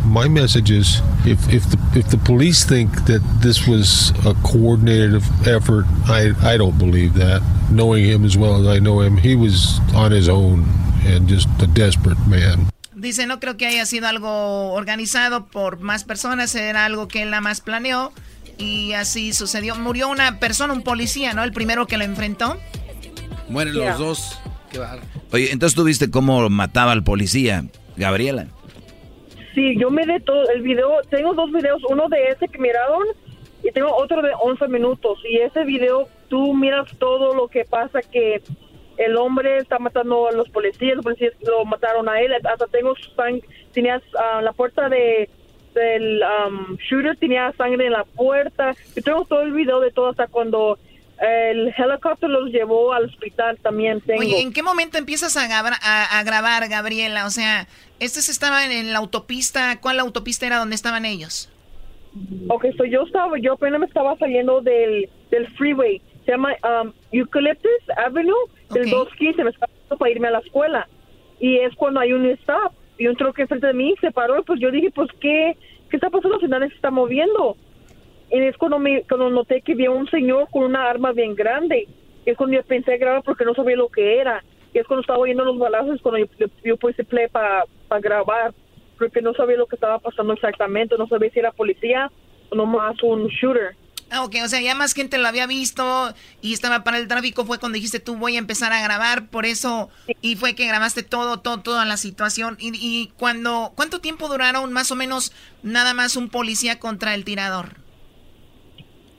my 0.05 0.29
message 0.29 0.71
is 0.71 1.01
if, 1.25 1.49
if 1.53 1.65
the 1.71 1.79
if 1.95 2.11
the 2.11 2.19
police 2.19 2.65
think 2.65 3.07
that 3.07 3.23
this 3.41 3.67
was 3.67 4.11
a 4.27 4.35
coordinated 4.43 5.23
effort, 5.47 5.87
I, 6.07 6.33
I 6.43 6.57
don't 6.57 6.79
believe 6.79 7.15
that. 7.15 7.43
Knowing 7.71 8.05
him 8.05 8.25
as 8.25 8.37
well 8.37 8.61
as 8.61 8.67
I 8.67 8.79
know 8.79 9.01
him, 9.01 9.17
he 9.17 9.35
was 9.35 9.81
on 9.95 10.13
his 10.13 10.29
own 10.29 10.67
and 11.07 11.29
just 11.29 11.49
a 11.61 11.67
desperate 11.67 12.19
man. 12.27 12.69
Dice, 12.95 13.27
no 13.27 13.41
creo 13.41 13.57
que 13.57 13.67
haya 13.67 13.85
sido 13.87 14.07
algo 14.07 14.73
organizado 14.75 15.47
por 15.47 15.81
más 15.81 16.05
personas, 16.05 16.55
era 16.55 16.85
algo 16.85 17.09
que 17.09 17.23
él 17.23 17.31
nada 17.31 17.41
más 17.41 17.61
planeó 17.61 18.13
y 18.59 18.93
así 18.93 19.33
sucedió. 19.33 19.75
Murió 19.77 20.09
una 20.09 20.39
persona, 20.39 20.73
un 20.73 20.83
policía, 20.83 21.35
¿no? 21.35 21.45
El 21.45 21.53
primero 21.53 21.87
que 21.87 21.97
lo 21.97 22.05
enfrentó. 22.05 22.57
Mueren 23.49 23.75
los 23.75 23.99
dos. 23.99 24.39
Qué. 24.71 24.81
Oye, 25.33 25.53
entonces 25.53 25.77
tú 25.77 25.85
viste 25.85 26.11
cómo 26.11 26.49
mataba 26.49 26.93
al 26.93 27.05
policía, 27.05 27.65
Gabriela. 27.97 28.47
Sí, 29.55 29.77
yo 29.79 29.91
me 29.91 30.07
de 30.07 30.21
todo 30.21 30.49
el 30.51 30.63
video, 30.63 31.03
tengo 31.11 31.35
dos 31.35 31.53
videos, 31.53 31.83
uno 31.89 32.09
de 32.09 32.29
ese 32.29 32.49
que 32.49 32.59
miraron 32.59 33.03
y 33.63 33.71
tengo 33.71 33.95
otro 33.95 34.23
de 34.23 34.31
11 34.41 34.69
minutos. 34.69 35.19
Y 35.29 35.39
ese 35.39 35.65
video, 35.65 36.09
tú 36.29 36.55
miras 36.55 36.89
todo 36.99 37.35
lo 37.35 37.49
que 37.49 37.65
pasa, 37.65 38.01
que 38.01 38.43
el 38.97 39.17
hombre 39.17 39.59
está 39.59 39.79
matando 39.79 40.29
a 40.29 40.33
los 40.33 40.49
policías, 40.49 40.97
los 40.97 41.05
policías 41.05 41.33
lo 41.47 41.65
mataron 41.65 42.09
a 42.09 42.21
él, 42.21 42.33
hasta 42.33 42.67
tengo 42.67 42.95
sangre, 43.17 43.43
tenías 43.73 44.03
ah, 44.19 44.41
la 44.43 44.53
puerta 44.53 44.89
de 44.89 45.29
del 45.75 46.23
um, 46.23 46.77
shooter, 46.77 47.17
tenía 47.17 47.53
sangre 47.53 47.87
en 47.87 47.93
la 47.93 48.05
puerta. 48.05 48.75
Yo 48.95 49.03
tengo 49.03 49.25
todo 49.25 49.43
el 49.43 49.53
video 49.53 49.81
de 49.81 49.91
todo 49.91 50.11
hasta 50.11 50.27
cuando 50.27 50.79
el 51.21 51.73
helicóptero 51.77 52.29
los 52.29 52.51
llevó 52.51 52.93
al 52.93 53.05
hospital 53.05 53.59
también 53.63 54.01
tengo. 54.01 54.21
Oye, 54.21 54.41
¿en 54.41 54.53
qué 54.53 54.63
momento 54.63 54.99
empiezas 54.99 55.37
a, 55.37 55.47
grabar, 55.47 55.75
a, 55.83 56.19
a 56.19 56.25
grabar, 56.25 56.69
Gabriela? 56.69 57.27
O 57.27 57.31
sea, 57.31 57.69
estos 58.01 58.29
estaban 58.29 58.73
en 58.73 58.93
la 58.93 58.99
autopista. 58.99 59.79
¿Cuál 59.81 60.01
autopista 60.01 60.47
era 60.47 60.59
donde 60.59 60.75
estaban 60.75 61.05
ellos? 61.05 61.49
Ok, 62.49 62.67
so 62.77 62.85
yo 62.85 63.03
estaba, 63.03 63.39
yo 63.39 63.55
apenas 63.55 63.81
me 63.81 63.87
estaba 63.87 64.17
saliendo 64.19 64.61
del, 64.61 65.09
del 65.31 65.49
freeway. 65.57 66.03
Se 66.25 66.33
llama 66.33 66.51
um, 66.83 66.93
Eucalyptus 67.11 67.71
Avenue, 67.97 68.35
del 68.71 68.91
215, 68.91 69.45
me 69.45 69.51
estaba 69.51 69.73
para 69.99 70.11
irme 70.11 70.29
a 70.29 70.33
la 70.33 70.39
escuela. 70.41 70.89
Y 71.41 71.59
es 71.59 71.75
cuando 71.75 72.01
hay 72.01 72.13
un 72.13 72.27
stop 72.27 72.73
y 73.03 73.09
un 73.09 73.17
truque 73.17 73.43
enfrente 73.43 73.67
de 73.67 73.75
mí 73.75 73.97
se 74.01 74.13
paró. 74.13 74.45
Pues 74.45 74.61
yo 74.61 74.71
dije, 74.71 74.93
pues, 74.95 75.09
¿qué, 75.19 75.57
qué 75.91 75.97
está 75.97 76.09
pasando? 76.09 76.39
Si 76.39 76.47
nadie 76.47 76.69
se 76.69 76.77
está 76.77 76.93
moviendo. 76.93 77.57
Y 78.31 78.39
es 78.39 78.57
cuando, 78.57 78.79
me, 78.79 79.03
cuando 79.09 79.29
noté 79.29 79.61
que 79.61 79.73
había 79.73 79.91
un 79.91 80.09
señor 80.09 80.47
con 80.53 80.63
una 80.63 80.89
arma 80.89 81.11
bien 81.11 81.35
grande. 81.35 81.89
Es 82.25 82.37
cuando 82.37 82.55
yo 82.55 82.63
pensé 82.63 82.99
grabar 82.99 83.25
porque 83.25 83.45
no 83.45 83.55
sabía 83.55 83.75
lo 83.75 83.89
que 83.89 84.21
era. 84.21 84.45
Y 84.73 84.79
es 84.79 84.87
cuando 84.87 85.01
estaba 85.01 85.19
oyendo 85.19 85.45
los 85.45 85.59
balazos, 85.59 86.01
cuando 86.01 86.21
yo, 86.21 86.27
yo, 86.39 86.47
yo 86.63 86.77
puse 86.77 87.03
play 87.03 87.27
para 87.27 87.67
grabar. 88.01 88.55
Porque 88.97 89.21
no 89.21 89.35
sabía 89.35 89.57
lo 89.57 89.67
que 89.67 89.75
estaba 89.75 89.99
pasando 89.99 90.35
exactamente. 90.35 90.97
No 90.97 91.09
sabía 91.09 91.31
si 91.31 91.41
era 91.41 91.51
policía 91.51 92.09
o 92.51 92.55
nomás 92.55 93.03
un 93.03 93.27
shooter. 93.27 93.75
Ah, 94.13 94.25
ok, 94.25 94.37
o 94.45 94.49
sea, 94.49 94.61
ya 94.61 94.75
más 94.75 94.95
gente 94.95 95.19
lo 95.19 95.27
había 95.27 95.47
visto 95.47 96.13
y 96.41 96.53
estaba 96.53 96.85
para 96.85 96.99
el 96.99 97.09
tráfico. 97.09 97.45
Fue 97.45 97.59
cuando 97.59 97.77
dijiste 97.77 97.99
tú 97.99 98.17
voy 98.17 98.37
a 98.37 98.39
empezar 98.39 98.73
a 98.73 98.83
grabar, 98.83 99.29
por 99.29 99.47
eso. 99.47 99.89
Y 100.21 100.37
fue 100.37 100.55
que 100.55 100.67
grabaste 100.67 101.03
todo, 101.03 101.41
todo, 101.41 101.61
toda 101.61 101.85
la 101.85 101.97
situación. 101.97 102.57
Y, 102.61 102.73
y 102.75 103.13
cuando, 103.19 103.73
¿cuánto 103.75 104.01
tiempo 104.01 104.29
duraron 104.29 104.73
más 104.73 104.93
o 104.93 104.97
menos 104.97 105.33
nada 105.63 105.95
más 105.95 106.17
un 106.17 106.29
policía 106.29 106.79
contra 106.79 107.15
el 107.15 107.25
tirador? 107.25 107.83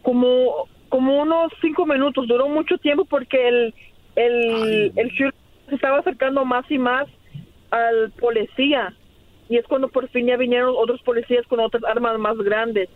como 0.04 0.68
como 0.90 1.24
unos 1.24 1.52
cinco 1.60 1.88
minutos, 1.88 2.28
duró 2.28 2.48
mucho 2.48 2.78
tiempo 2.78 3.04
porque 3.06 3.48
el, 3.48 3.74
el, 4.16 4.92
el 4.96 5.10
shooter 5.10 5.34
se 5.68 5.74
estaba 5.74 5.98
acercando 5.98 6.46
más 6.46 6.70
y 6.70 6.78
más 6.78 7.08
al 7.72 8.12
policía. 8.12 8.94
Y 9.50 9.58
es 9.58 9.66
cuando 9.66 9.88
por 9.88 10.08
fin 10.10 10.28
ya 10.28 10.38
vinieron 10.38 10.76
otros 10.78 11.02
policías 11.02 11.48
con 11.48 11.60
otras 11.62 11.84
armas 11.86 12.20
más 12.20 12.38
grandes. 12.38 12.90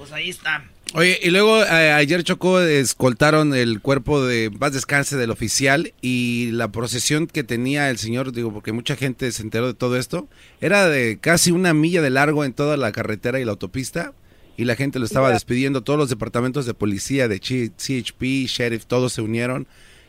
Pues 0.00 0.12
ahí 0.12 0.30
está. 0.30 0.64
Oye, 0.94 1.18
y 1.22 1.28
luego 1.28 1.62
eh, 1.62 1.92
ayer 1.92 2.24
Chocó 2.24 2.58
escoltaron 2.58 3.52
el 3.54 3.82
cuerpo 3.82 4.24
de 4.24 4.50
paz 4.50 4.72
descanse 4.72 5.18
del 5.18 5.30
oficial 5.30 5.92
y 6.00 6.48
la 6.52 6.68
procesión 6.72 7.26
que 7.26 7.44
tenía 7.44 7.90
el 7.90 7.98
señor, 7.98 8.32
digo, 8.32 8.50
porque 8.50 8.72
mucha 8.72 8.96
gente 8.96 9.30
se 9.30 9.42
enteró 9.42 9.66
de 9.66 9.74
todo 9.74 9.98
esto, 9.98 10.26
era 10.62 10.88
de 10.88 11.18
casi 11.20 11.50
una 11.50 11.74
milla 11.74 12.00
de 12.00 12.08
largo 12.08 12.46
en 12.46 12.54
toda 12.54 12.78
la 12.78 12.92
carretera 12.92 13.40
y 13.40 13.44
la 13.44 13.50
autopista 13.50 14.14
y 14.56 14.64
la 14.64 14.74
gente 14.74 14.98
lo 14.98 15.04
estaba 15.04 15.30
despidiendo. 15.30 15.82
Todos 15.82 15.98
los 15.98 16.08
departamentos 16.08 16.64
de 16.64 16.72
policía, 16.72 17.28
de 17.28 17.38
CHP, 17.38 18.48
sheriff, 18.48 18.86
todos 18.86 19.12
se 19.12 19.20
unieron 19.20 19.66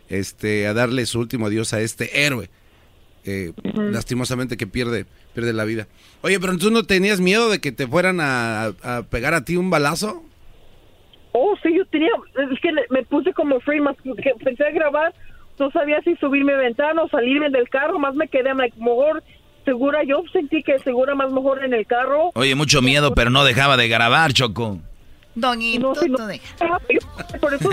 este, 0.07 0.67
a 0.67 0.73
darle 0.73 1.05
su 1.05 1.19
último 1.19 1.47
adiós 1.47 1.73
a 1.73 1.81
este 1.81 2.25
héroe. 2.25 2.49
Eh, 3.25 3.51
Lastimosamente 3.75 4.55
que 4.55 4.67
pierde, 4.67 5.05
pierde 5.33 5.53
la 5.53 5.65
vida. 5.65 5.87
Oye, 6.21 6.39
pero 6.39 6.57
tú 6.57 6.71
no 6.71 6.83
tenías 6.83 7.19
miedo 7.19 7.49
de 7.49 7.59
que 7.59 7.71
te 7.71 7.87
fueran 7.87 8.19
a, 8.21 8.67
a 8.83 9.03
pegar 9.09 9.33
a 9.33 9.43
ti 9.43 9.57
un 9.57 9.69
balazo? 9.69 10.23
Oh, 11.33 11.55
sí, 11.63 11.73
yo 11.75 11.85
tenía, 11.85 12.11
es 12.51 12.59
que 12.59 12.69
me 12.89 13.03
puse 13.03 13.33
como 13.33 13.59
free, 13.61 13.79
más 13.79 13.95
que 14.01 14.33
pensé 14.43 14.65
a 14.65 14.71
grabar, 14.71 15.13
no 15.57 15.71
sabía 15.71 16.01
si 16.01 16.15
subirme 16.15 16.53
a 16.53 16.57
ventana 16.57 17.03
o 17.03 17.09
salirme 17.09 17.49
del 17.49 17.69
carro, 17.69 17.99
más 17.99 18.15
me 18.15 18.27
quedé, 18.27 18.53
like, 18.53 18.77
mejor 18.77 19.23
segura, 19.63 20.03
yo 20.03 20.23
sentí 20.33 20.63
que 20.63 20.79
segura 20.79 21.15
más 21.15 21.31
mejor 21.31 21.63
en 21.63 21.73
el 21.73 21.85
carro. 21.85 22.31
Oye, 22.33 22.55
mucho 22.55 22.81
miedo, 22.81 23.13
pero 23.13 23.29
no 23.29 23.43
dejaba 23.43 23.77
de 23.77 23.87
grabar, 23.87 24.33
Choco. 24.33 24.79
Doñito, 25.35 25.93
no, 26.07 26.17
no, 26.17 26.79
Por 27.39 27.53
eso, 27.53 27.69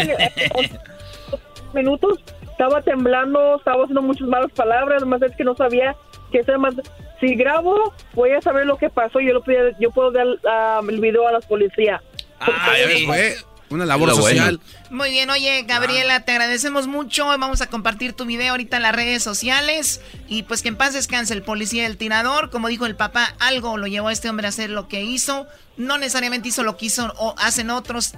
minutos, 1.74 2.20
estaba 2.50 2.82
temblando, 2.82 3.56
estaba 3.56 3.82
haciendo 3.82 4.02
muchas 4.02 4.28
malas 4.28 4.52
palabras, 4.52 5.04
más 5.04 5.20
es 5.22 5.34
que 5.34 5.44
no 5.44 5.56
sabía 5.56 5.96
que 6.30 6.44
ser 6.44 6.58
más... 6.58 6.74
Si 7.20 7.34
grabo, 7.34 7.92
voy 8.14 8.30
a 8.30 8.40
saber 8.40 8.64
lo 8.64 8.78
que 8.78 8.90
pasó, 8.90 9.18
yo, 9.18 9.32
lo, 9.32 9.42
yo 9.80 9.90
puedo 9.90 10.12
dar 10.12 10.26
um, 10.80 10.88
el 10.88 11.00
video 11.00 11.26
a 11.26 11.32
la 11.32 11.40
policía. 11.40 12.00
Ah, 12.38 12.72
fue 13.06 13.36
una 13.70 13.84
labor 13.84 14.14
social. 14.14 14.60
Muy 14.90 15.10
bien, 15.10 15.28
oye, 15.28 15.64
Gabriela, 15.66 16.24
te 16.24 16.30
agradecemos 16.30 16.86
mucho. 16.86 17.26
Vamos 17.26 17.60
a 17.60 17.66
compartir 17.66 18.12
tu 18.12 18.24
video 18.24 18.52
ahorita 18.52 18.76
en 18.76 18.84
las 18.84 18.94
redes 18.94 19.22
sociales. 19.22 20.00
Y 20.28 20.44
pues 20.44 20.62
que 20.62 20.68
en 20.68 20.76
paz 20.76 20.94
descanse 20.94 21.34
el 21.34 21.42
policía 21.42 21.82
del 21.82 21.96
tirador. 21.96 22.50
Como 22.50 22.68
dijo 22.68 22.86
el 22.86 22.94
papá, 22.94 23.34
algo 23.40 23.76
lo 23.76 23.88
llevó 23.88 24.08
a 24.08 24.12
este 24.12 24.30
hombre 24.30 24.46
a 24.46 24.50
hacer 24.50 24.70
lo 24.70 24.86
que 24.86 25.02
hizo. 25.02 25.48
No 25.76 25.98
necesariamente 25.98 26.48
hizo 26.48 26.62
lo 26.62 26.76
que 26.76 26.86
hizo 26.86 27.12
o 27.18 27.34
hacen 27.36 27.70
otros, 27.70 28.14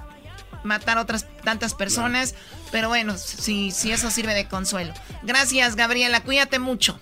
matar 0.63 0.99
a 0.99 1.01
otras 1.01 1.27
tantas 1.43 1.75
personas. 1.75 2.35
Pero 2.71 2.89
bueno, 2.89 3.17
si, 3.17 3.71
si 3.71 3.93
eso 3.93 4.11
sirve 4.11 4.35
de 4.35 4.47
consuelo. 4.47 4.93
Gracias, 5.23 5.75
Gabriela. 5.75 6.21
Cuídate 6.21 6.59
mucho. 6.59 7.01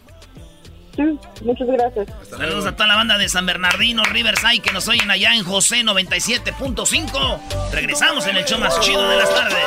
Muchas 1.45 1.69
gracias. 1.69 2.09
Saludos 2.29 2.67
a 2.67 2.73
toda 2.73 2.89
la 2.89 2.97
banda 2.97 3.19
de 3.19 3.29
San 3.29 3.47
Bernardino, 3.47 4.03
Riverside, 4.05 4.61
que 4.61 4.73
nos 4.73 4.89
oyen 4.89 5.11
allá 5.11 5.35
en 5.35 5.45
José 5.45 5.83
97.5. 5.83 7.71
Regresamos 7.73 8.27
en 8.27 8.37
el 8.37 8.45
show 8.45 8.59
más 8.59 8.81
chido 8.81 9.09
de 9.09 9.17
las 9.17 9.35
tardes. 9.35 9.59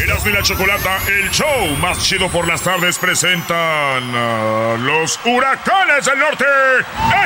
Erasmo 0.00 0.30
y 0.30 0.32
la 0.32 0.42
Chocolata, 0.42 0.98
el 1.08 1.30
show 1.30 1.76
más 1.80 2.02
chido 2.02 2.28
por 2.28 2.46
las 2.46 2.62
tardes, 2.62 2.98
presentan 2.98 4.14
a 4.14 4.76
los 4.78 5.18
huracanes 5.24 6.04
del 6.04 6.18
norte. 6.18 6.44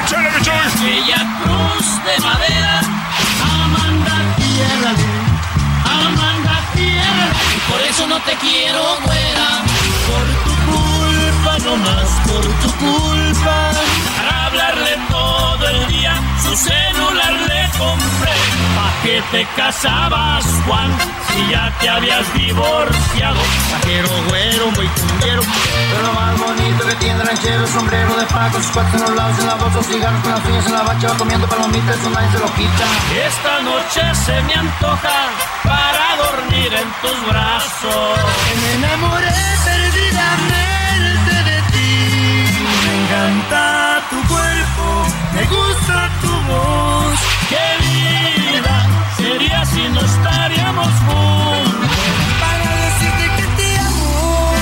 ¡Échale, 0.02 0.30
bicho! 0.38 0.52
Aquella 0.52 1.26
cruz 1.42 2.04
de 2.04 2.20
madera, 2.24 2.80
Amanda 3.42 4.36
tierra 4.36 5.19
por 7.80 7.88
eso 7.88 8.06
no 8.06 8.20
te 8.20 8.32
quiero, 8.36 8.82
güera. 9.04 9.48
Por 10.08 10.26
tu 10.44 10.54
culpa, 10.70 11.58
no 11.64 11.76
más 11.76 12.10
por 12.26 12.44
tu 12.60 12.70
culpa. 12.76 13.70
Para 14.16 14.46
hablarle 14.46 14.98
todo 15.08 15.68
el 15.68 15.86
día, 15.88 16.14
su 16.42 16.56
celular 16.56 17.32
le 17.32 17.78
compré. 17.78 18.36
¿Pa' 18.76 19.02
qué 19.02 19.22
te 19.32 19.46
casabas, 19.56 20.44
Juan? 20.66 20.90
Si 21.28 21.50
ya 21.50 21.72
te 21.80 21.88
habías 21.88 22.34
divorciado. 22.34 23.40
Pajero, 23.72 24.08
güero, 24.28 24.70
muy 24.72 24.86
cumbiero. 24.88 25.42
Pero 25.90 26.02
lo 26.06 26.12
más 26.12 26.38
bonito 26.38 26.86
que 26.86 26.94
tiene 26.96 27.24
ranchero, 27.24 27.66
sombrero 27.66 28.14
de 28.14 28.26
paco, 28.26 28.58
sus 28.58 28.72
cuatro 28.72 28.98
en 28.98 29.04
los 29.04 29.14
lados, 29.14 29.38
en 29.38 29.46
la 29.46 29.54
bolsa, 29.54 29.82
cigarros 29.84 30.22
con 30.22 30.32
las 30.32 30.44
uñas 30.44 30.66
en 30.66 30.72
la 30.72 30.82
bacha, 30.82 31.08
comiendo 31.16 31.46
palomitas, 31.48 31.96
eso 31.96 32.10
nadie 32.10 32.30
se 32.32 32.38
lo 32.40 32.52
quita. 32.54 32.84
Esta 33.26 33.62
noche 33.62 34.14
se 34.14 34.42
me 34.42 34.54
antoja 34.54 35.30
para 35.64 35.89
dormir 36.30 36.72
en 36.72 36.88
tus 37.02 37.18
brazos. 37.30 38.18
Me 38.60 38.68
enamoré 38.78 39.40
perdidamente 39.68 41.34
de 41.50 41.58
ti. 41.72 41.92
Me 42.84 42.92
encanta 43.02 43.62
tu 44.10 44.18
cuerpo, 44.32 44.86
me 45.34 45.42
gusta 45.56 45.96
tu 46.22 46.32
voz. 46.50 47.18
Qué 47.52 47.66
vida 47.86 48.74
sería 49.16 49.60
si 49.64 49.82
no 49.94 50.00
estaríamos 50.00 50.92
juntos. 51.06 51.90
Para 52.42 52.68
decirte 52.84 53.24
que 53.36 53.46
te 53.58 53.68
amo, 53.88 54.52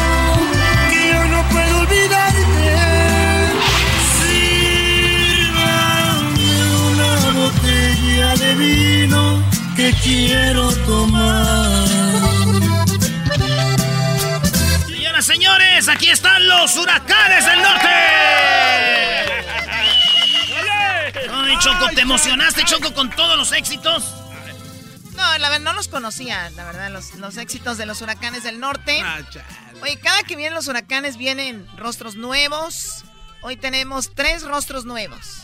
que 0.90 1.00
yo 1.12 1.20
no 1.34 1.40
puedo 1.52 1.74
olvidarte. 1.84 2.68
Sírvame 5.18 6.08
una 6.90 7.12
botella 7.40 8.28
de 8.36 8.50
vino 8.54 9.27
que 9.78 9.92
quiero 10.02 10.72
tomar. 10.86 11.86
Señoras, 14.88 15.24
señores, 15.24 15.88
aquí 15.88 16.10
están 16.10 16.48
los 16.48 16.76
huracanes 16.76 17.46
del 17.46 17.62
norte. 17.62 17.88
Ay, 21.30 21.54
Choco, 21.60 21.86
¿te 21.94 22.00
emocionaste, 22.00 22.64
Choco, 22.64 22.92
con 22.92 23.08
todos 23.10 23.38
los 23.38 23.52
éxitos? 23.52 24.12
No, 25.14 25.38
la 25.38 25.48
verdad, 25.48 25.60
no 25.60 25.72
los 25.74 25.86
conocía, 25.86 26.50
la 26.56 26.64
verdad, 26.64 26.90
los, 26.90 27.14
los 27.14 27.36
éxitos 27.36 27.78
de 27.78 27.86
los 27.86 28.02
huracanes 28.02 28.42
del 28.42 28.58
norte. 28.58 29.00
Oye, 29.80 29.96
cada 30.00 30.24
que 30.24 30.34
vienen 30.34 30.54
los 30.54 30.66
huracanes 30.66 31.16
vienen 31.16 31.64
rostros 31.76 32.16
nuevos. 32.16 33.04
Hoy 33.42 33.56
tenemos 33.56 34.10
tres 34.12 34.42
rostros 34.42 34.84
nuevos. 34.84 35.42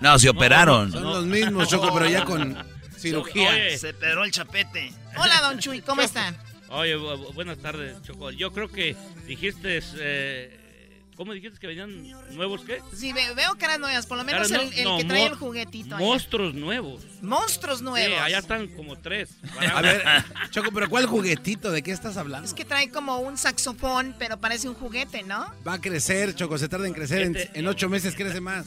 No, 0.00 0.18
se 0.18 0.28
operaron. 0.28 0.90
Son 0.90 1.04
los 1.04 1.24
mismos, 1.24 1.68
Choco, 1.68 1.94
pero 1.94 2.08
ya 2.08 2.24
con 2.24 2.75
Cirugía. 3.10 3.50
Oye. 3.50 3.78
Se 3.78 3.94
pedró 3.94 4.24
el 4.24 4.30
chapete. 4.30 4.92
Hola, 5.16 5.40
don 5.42 5.58
Chuy, 5.58 5.80
¿cómo 5.82 6.02
están? 6.02 6.36
Oye, 6.68 6.96
bu- 6.96 7.16
bu- 7.28 7.32
buenas 7.34 7.58
tardes, 7.58 8.02
Choco. 8.02 8.30
Yo 8.32 8.52
creo 8.52 8.68
que 8.70 8.96
dijiste, 9.26 9.80
eh, 9.98 11.00
¿cómo 11.16 11.32
dijiste 11.32 11.58
que 11.60 11.68
venían 11.68 12.10
nuevos 12.34 12.62
qué? 12.64 12.80
Sí, 12.92 13.12
ve- 13.12 13.32
veo 13.34 13.54
caras 13.56 13.78
nuevas, 13.78 14.04
por 14.06 14.18
lo 14.18 14.24
menos 14.24 14.50
el, 14.50 14.72
el 14.74 14.82
no, 14.84 14.98
que 14.98 15.04
trae 15.04 15.26
el 15.26 15.34
juguetito. 15.34 15.94
allá. 15.94 16.04
Monstruos 16.04 16.54
nuevos. 16.54 17.04
Monstruos 17.22 17.82
nuevos. 17.82 18.08
Sí, 18.18 18.20
allá 18.20 18.38
están 18.38 18.66
como 18.68 18.98
tres. 18.98 19.30
A 19.72 19.80
ver, 19.80 20.02
Choco, 20.50 20.70
pero 20.74 20.90
¿cuál 20.90 21.06
juguetito? 21.06 21.70
¿De 21.70 21.82
qué 21.84 21.92
estás 21.92 22.16
hablando? 22.16 22.46
Es 22.48 22.52
que 22.52 22.64
trae 22.64 22.90
como 22.90 23.18
un 23.20 23.38
saxofón, 23.38 24.16
pero 24.18 24.38
parece 24.40 24.68
un 24.68 24.74
juguete, 24.74 25.22
¿no? 25.22 25.46
Va 25.66 25.74
a 25.74 25.80
crecer, 25.80 26.34
Choco, 26.34 26.58
se 26.58 26.68
tarda 26.68 26.88
en 26.88 26.94
crecer. 26.94 27.22
En, 27.22 27.36
Este- 27.36 27.58
en 27.60 27.66
ocho 27.68 27.88
meses 27.88 28.14
crece 28.16 28.40
más. 28.40 28.66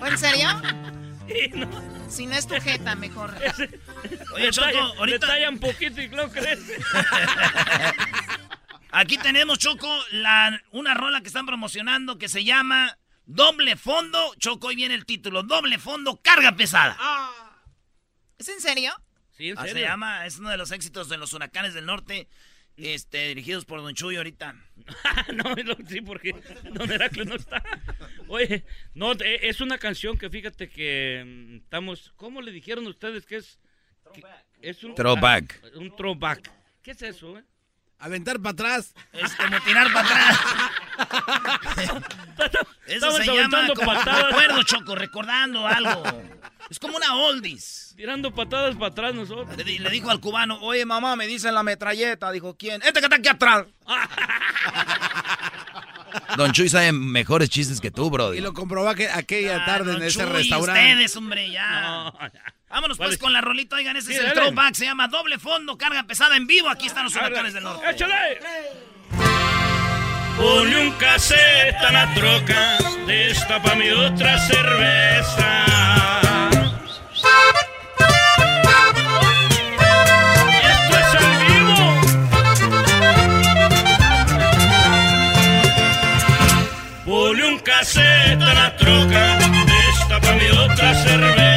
¿O 0.00 0.06
en 0.06 0.16
serio? 0.16 0.48
Si 2.08 2.26
no 2.26 2.34
es 2.36 2.46
tu 2.46 2.54
jeta, 2.60 2.94
mejor. 2.94 3.34
Oye, 4.34 4.50
Choco, 4.50 4.78
ahorita... 4.98 5.26
un 5.48 5.58
poquito 5.58 6.00
y 6.00 6.08
luego 6.08 6.30
crece. 6.30 6.78
Aquí 8.90 9.18
tenemos, 9.18 9.58
Choco, 9.58 9.88
la, 10.12 10.60
una 10.70 10.94
rola 10.94 11.20
que 11.20 11.26
están 11.28 11.46
promocionando 11.46 12.18
que 12.18 12.28
se 12.28 12.44
llama 12.44 12.96
Doble 13.26 13.76
Fondo. 13.76 14.34
Choco, 14.38 14.68
hoy 14.68 14.76
viene 14.76 14.94
el 14.94 15.04
título. 15.06 15.42
Doble 15.42 15.78
Fondo, 15.78 16.20
carga 16.22 16.52
pesada. 16.54 16.96
¿Es 18.38 18.48
en 18.48 18.60
serio? 18.60 18.92
Sí, 19.36 19.48
en 19.50 19.58
Ah, 19.58 19.62
se 19.62 19.68
serio. 19.70 19.86
llama, 19.88 20.26
es 20.26 20.38
uno 20.38 20.50
de 20.50 20.56
los 20.56 20.70
éxitos 20.70 21.08
de 21.08 21.16
los 21.16 21.32
huracanes 21.32 21.74
del 21.74 21.86
norte, 21.86 22.28
este, 22.76 23.28
dirigidos 23.28 23.64
por 23.64 23.80
Don 23.80 23.94
Chuy 23.94 24.16
ahorita. 24.16 24.54
no, 25.34 25.54
no, 25.54 25.76
sí, 25.86 26.00
porque 26.00 26.34
Don 26.72 26.90
Heracles 26.90 27.26
no 27.26 27.36
está. 27.36 27.62
Oye, 28.28 28.64
no, 28.94 29.12
es 29.12 29.60
una 29.60 29.78
canción 29.78 30.18
que 30.18 30.30
fíjate 30.30 30.68
que 30.68 31.22
mm, 31.24 31.56
estamos. 31.56 32.12
¿Cómo 32.16 32.42
le 32.42 32.52
dijeron 32.52 32.86
ustedes 32.86 33.26
que 33.26 33.36
es? 33.36 33.60
que 34.12 34.22
es 34.60 34.84
un 34.84 34.94
Throwback. 34.94 35.60
ah, 35.64 35.78
un 35.78 35.94
throwback. 35.96 36.50
¿Qué 36.82 36.92
es 36.92 37.02
eso, 37.02 37.38
eh? 37.38 37.44
Aventar 37.98 38.38
para 38.40 38.52
atrás. 38.52 38.94
Es 39.12 39.34
como 39.34 39.60
tirar 39.62 39.92
para 39.92 40.08
atrás. 40.08 40.38
Eso 42.86 43.08
Estamos 43.08 43.16
se 43.16 43.24
llama 43.34 43.66
como 43.74 43.92
patadas. 43.92 44.26
recuerdo, 44.26 44.62
Choco, 44.64 44.94
recordando 44.94 45.66
algo. 45.66 46.02
Es 46.70 46.78
como 46.78 46.96
una 46.96 47.14
oldies. 47.16 47.94
Tirando 47.96 48.34
patadas 48.34 48.74
para 48.74 48.88
atrás 48.88 49.14
nosotros. 49.14 49.56
Le, 49.56 49.78
le 49.78 49.90
dijo 49.90 50.10
al 50.10 50.20
cubano, 50.20 50.58
oye 50.60 50.84
mamá, 50.84 51.16
me 51.16 51.26
dicen 51.26 51.54
la 51.54 51.62
metralleta. 51.62 52.30
Dijo, 52.30 52.56
¿quién? 52.58 52.82
Este 52.82 53.00
que 53.00 53.06
está 53.06 53.16
aquí 53.16 53.28
atrás. 53.28 53.64
Don 56.36 56.52
Chuy 56.52 56.68
sabe 56.68 56.92
mejores 56.92 57.48
chistes 57.48 57.80
que 57.80 57.90
tú, 57.90 58.06
Y 58.06 58.10
Brody. 58.10 58.40
lo 58.40 58.52
comprobó 58.54 58.88
aqu- 58.90 59.10
aquella 59.14 59.64
tarde 59.64 59.90
en 59.92 59.96
Ah, 59.96 60.00
Don 60.00 60.08
ese 60.08 60.20
Chuy, 60.22 60.32
restaurante. 60.32 60.92
ustedes, 60.92 61.16
hombre, 61.16 61.50
ya. 61.50 62.12
Vámonos 62.74 62.98
pues 62.98 63.18
con 63.18 63.32
la 63.32 63.40
rolita. 63.40 63.76
Oigan, 63.76 63.96
ese 63.96 64.08
Sí, 64.08 64.12
es 64.14 64.18
el 64.18 64.24
dale. 64.30 64.40
throwback. 64.40 64.74
Se 64.74 64.84
llama 64.84 65.06
Doble 65.06 65.38
Fondo, 65.38 65.78
carga 65.78 66.02
pesada 66.02 66.36
en 66.36 66.48
vivo. 66.48 66.68
Aquí 66.68 66.86
están 66.86 67.04
los 67.04 67.14
huracanes 67.14 67.54
del 67.54 67.62
norte. 67.62 67.88
¡Échale! 67.88 68.40
Ponle 70.36 70.80
un 70.88 70.90
cassette 70.98 71.76
a 71.76 71.92
la 71.92 72.12
troca, 72.14 72.76
destapa 73.06 73.76
mi 73.76 73.90
otra 73.90 74.36
cerveza. 74.40 75.64
Esto 80.72 80.98
es 80.98 81.14
en 81.22 81.46
vivo. 81.46 82.00
Ponle 87.04 87.44
un 87.46 87.58
cassette 87.60 88.42
a 88.42 88.54
la 88.54 88.76
troca, 88.76 89.38
destapa 89.66 90.32
mi 90.32 90.48
otra 90.48 90.94
cerveza. 91.04 91.53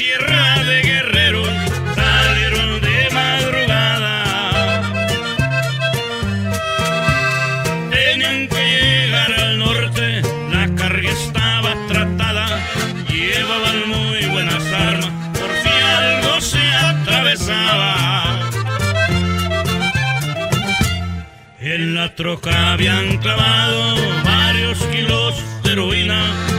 Sierra 0.00 0.64
de 0.64 0.80
Guerrero 0.80 1.44
salieron 1.94 2.80
de 2.80 3.10
madrugada. 3.12 4.16
Tenían 7.90 8.48
que 8.48 8.64
llegar 8.80 9.32
al 9.32 9.58
norte, 9.58 10.22
la 10.50 10.74
carga 10.74 11.10
estaba 11.10 11.74
tratada. 11.86 12.46
Llevaban 13.10 13.78
muy 13.88 14.24
buenas 14.32 14.64
armas, 14.72 15.12
por 15.38 15.50
si 15.62 15.74
algo 16.00 16.40
se 16.40 16.64
atravesaba. 16.92 18.50
En 21.60 21.94
la 21.94 22.14
troca 22.14 22.72
habían 22.72 23.18
clavado 23.18 23.96
varios 24.24 24.78
kilos 24.86 25.34
de 25.62 25.72
heroína. 25.72 26.49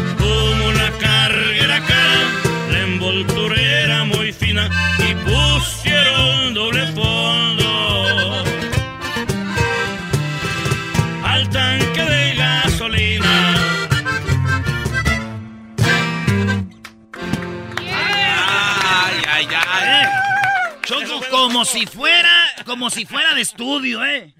Como 21.61 21.65
si 21.65 21.85
fuera, 21.85 22.29
como 22.65 22.89
si 22.89 23.05
fuera 23.05 23.35
de 23.35 23.41
estudio, 23.41 24.03
¿eh? 24.03 24.33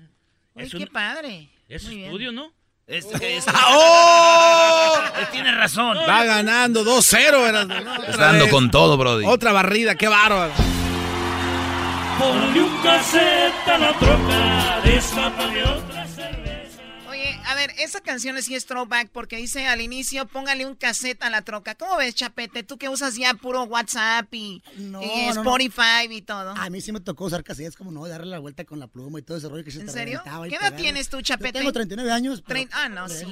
Uy, 0.56 0.70
qué 0.70 0.88
padre. 0.88 1.50
Es 1.70 1.84
Muy 1.84 1.96
bien. 1.96 2.06
estudio, 2.08 2.32
¿no? 2.32 2.52
Es, 2.88 3.06
es- 3.22 3.46
¡Oh! 3.70 4.94
Él 5.20 5.28
tiene 5.32 5.52
razón. 5.56 5.98
Va 5.98 6.24
ganando 6.26 6.84
2-0. 6.84 7.48
Erasmo, 7.48 7.76
¿no? 7.80 7.94
Otra 7.94 8.10
Está 8.10 8.26
dando 8.26 8.50
con 8.50 8.72
todo, 8.72 8.98
Brody. 8.98 9.26
Otra 9.26 9.52
barrida, 9.52 9.94
qué 9.96 10.08
bárbaro. 10.08 10.52
Ponle 12.18 12.62
un 12.64 12.82
cassette 12.82 13.68
a 13.68 13.78
la 13.78 13.94
troca, 13.94 14.82
mi 14.84 15.62
otra 15.62 16.08
ver, 17.68 17.76
esa 17.80 18.02
canción 18.02 18.42
sí 18.42 18.56
es 18.56 18.66
throwback 18.66 19.10
porque 19.12 19.38
dice 19.38 19.68
al 19.68 19.82
inicio, 19.82 20.26
póngale 20.28 20.66
un 20.66 20.76
cassette 20.76 21.22
a 21.24 21.30
la 21.30 21.42
troca. 21.44 21.76
¿Cómo 21.76 21.98
ves, 21.98 22.16
Chapete? 22.16 22.64
Tú 22.64 22.78
que 22.78 22.90
usas 22.90 23.16
ya 23.16 23.34
puro 23.34 23.64
WhatsApp 23.64 24.34
y, 24.34 24.62
No, 24.78 25.02
y 25.02 25.06
no, 25.28 25.34
no. 25.36 25.42
Spotify 25.42 26.08
y 26.10 26.22
todo. 26.22 26.52
A 26.52 26.70
mí 26.70 26.82
sí 26.82 26.92
me 26.92 27.00
tocó 27.00 27.26
usar 27.26 27.44
cassettes, 27.44 27.76
como 27.76 27.92
no, 27.92 28.08
darle 28.08 28.28
la 28.32 28.40
vuelta 28.40 28.66
con 28.66 28.80
la 28.80 28.88
pluma 28.88 29.20
y 29.20 29.22
todo 29.22 29.38
ese 29.38 29.48
rollo 29.50 29.64
que 29.64 29.72
se 29.72 29.80
¿En 29.82 29.86
te 29.88 29.92
serio? 29.94 30.22
¿Qué 30.50 30.56
edad 30.56 30.76
tienes 30.76 31.10
tú, 31.10 31.22
Chapete? 31.22 31.60
Yo 31.60 31.60
tengo 31.60 31.74
39 31.74 32.12
años. 32.12 32.44
pero- 32.46 32.60
Trein- 32.60 32.70
ah, 32.74 32.90
no, 32.90 33.08
sí. 33.10 33.26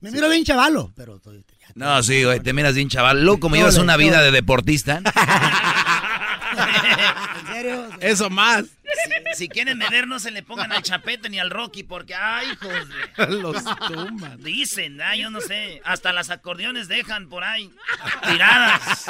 Me 0.00 0.10
miro 0.10 0.30
bien 0.30 0.44
chavalo, 0.44 0.90
pero 0.96 1.16
estoy... 1.16 1.44
No, 1.74 2.02
sí, 2.02 2.24
güey, 2.24 2.40
te 2.40 2.52
miras 2.54 2.74
bien, 2.74 2.88
chaval. 2.88 3.22
Luego, 3.22 3.38
como 3.40 3.56
llevas 3.56 3.76
una 3.76 3.96
vida 3.98 4.22
de 4.22 4.30
deportista. 4.30 5.02
¿En 6.52 7.46
serio? 7.52 7.90
Eso 8.00 8.30
más. 8.30 8.64
Si, 8.64 9.36
si 9.36 9.48
quieren 9.48 9.78
meter, 9.78 10.06
no 10.06 10.18
se 10.18 10.30
le 10.30 10.42
pongan 10.42 10.72
al 10.72 10.82
chapete 10.82 11.28
ni 11.28 11.38
al 11.38 11.50
Rocky, 11.50 11.84
porque, 11.84 12.14
ay, 12.14 12.48
hijos 12.52 12.72
de... 12.88 13.26
Los 13.40 13.64
tumban. 13.86 14.42
Dicen, 14.42 15.00
ah, 15.00 15.14
yo 15.16 15.30
no 15.30 15.40
sé, 15.40 15.80
hasta 15.84 16.12
las 16.12 16.30
acordeones 16.30 16.88
dejan 16.88 17.28
por 17.28 17.44
ahí 17.44 17.72
tiradas. 18.28 19.06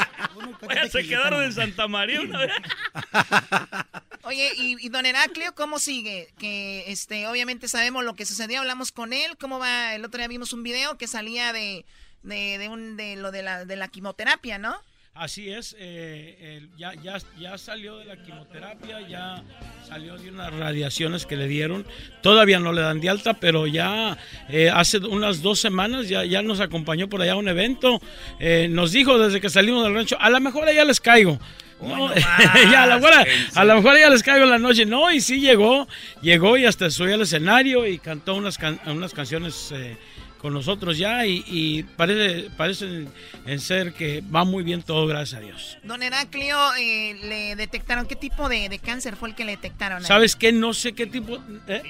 Oye, 0.62 0.90
se 0.90 1.06
quedaron 1.06 1.42
en 1.42 1.52
Santa 1.52 1.88
María 1.88 2.20
una 2.20 2.40
vez. 2.40 2.52
Oye, 4.24 4.52
y, 4.56 4.84
y 4.84 4.88
don 4.90 5.06
Heraclio, 5.06 5.54
¿cómo 5.54 5.78
sigue? 5.78 6.32
Que 6.38 6.84
este, 6.88 7.26
obviamente 7.26 7.68
sabemos 7.68 8.04
lo 8.04 8.14
que 8.14 8.26
sucedió, 8.26 8.60
hablamos 8.60 8.92
con 8.92 9.12
él, 9.12 9.36
¿cómo 9.38 9.58
va? 9.58 9.94
El 9.94 10.04
otro 10.04 10.18
día 10.18 10.28
vimos 10.28 10.52
un 10.52 10.62
video 10.62 10.98
que 10.98 11.06
salía 11.06 11.52
de, 11.54 11.86
de, 12.22 12.58
de 12.58 12.68
un, 12.68 12.96
de 12.96 13.16
lo 13.16 13.30
de 13.30 13.42
la, 13.42 13.64
de 13.64 13.76
la 13.76 13.88
quimioterapia, 13.88 14.58
¿no? 14.58 14.76
Así 15.12 15.50
es, 15.50 15.76
eh, 15.78 16.68
ya, 16.78 16.94
ya, 16.94 17.18
ya 17.38 17.58
salió 17.58 17.98
de 17.98 18.06
la 18.06 18.16
quimioterapia, 18.22 19.06
ya 19.06 19.42
salió 19.86 20.16
de 20.16 20.30
unas 20.30 20.50
radiaciones 20.54 21.26
que 21.26 21.36
le 21.36 21.46
dieron. 21.46 21.84
Todavía 22.22 22.58
no 22.58 22.72
le 22.72 22.80
dan 22.80 23.00
de 23.00 23.10
alta, 23.10 23.34
pero 23.34 23.66
ya 23.66 24.16
eh, 24.48 24.70
hace 24.72 24.98
unas 24.98 25.42
dos 25.42 25.60
semanas 25.60 26.08
ya, 26.08 26.24
ya 26.24 26.40
nos 26.42 26.60
acompañó 26.60 27.08
por 27.08 27.20
allá 27.20 27.32
a 27.32 27.36
un 27.36 27.48
evento. 27.48 28.00
Eh, 28.38 28.68
nos 28.70 28.92
dijo 28.92 29.18
desde 29.18 29.40
que 29.42 29.50
salimos 29.50 29.82
del 29.84 29.94
rancho, 29.94 30.16
a 30.18 30.30
lo 30.30 30.40
mejor 30.40 30.66
allá 30.68 30.84
les 30.84 31.00
caigo. 31.00 31.38
No, 31.82 32.14
ya, 32.72 32.84
a, 32.84 32.86
lo 32.86 32.94
mejor, 33.00 33.12
a 33.54 33.64
lo 33.64 33.74
mejor 33.76 33.98
ya 33.98 34.10
les 34.10 34.22
caigo 34.22 34.44
en 34.44 34.50
la 34.50 34.58
noche. 34.58 34.86
No, 34.86 35.10
y 35.12 35.20
sí 35.20 35.40
llegó, 35.40 35.86
llegó 36.22 36.56
y 36.56 36.64
hasta 36.66 36.88
subió 36.88 37.14
al 37.16 37.22
escenario 37.22 37.86
y 37.86 37.98
cantó 37.98 38.36
unas, 38.36 38.56
can- 38.56 38.80
unas 38.86 39.12
canciones 39.12 39.70
eh, 39.74 39.96
con 40.40 40.54
nosotros 40.54 40.96
ya 40.96 41.26
y, 41.26 41.44
y 41.46 41.82
parece, 41.82 42.48
parece 42.56 43.06
en 43.46 43.60
ser 43.60 43.92
que 43.92 44.22
va 44.34 44.44
muy 44.44 44.62
bien 44.62 44.82
todo, 44.82 45.06
gracias 45.06 45.40
a 45.40 45.44
Dios. 45.44 45.78
Don 45.82 46.02
Heraclio, 46.02 46.56
eh, 46.78 47.14
le 47.22 47.56
detectaron, 47.56 48.06
¿qué 48.06 48.16
tipo 48.16 48.48
de, 48.48 48.68
de 48.68 48.78
cáncer 48.78 49.16
fue 49.16 49.28
el 49.28 49.34
que 49.34 49.44
le 49.44 49.52
detectaron? 49.52 50.02
¿Sabes 50.02 50.36
qué? 50.36 50.50
No 50.52 50.72
sé 50.72 50.92
qué 50.94 51.06
tipo... 51.06 51.38
eh, 51.68 51.82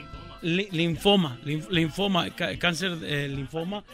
li- 0.42 0.68
linfoma, 0.72 1.38
linf- 1.44 1.68
linfoma, 1.70 2.30
ca- 2.30 2.56
cáncer 2.58 2.96
de 2.96 3.28
linfoma. 3.28 3.84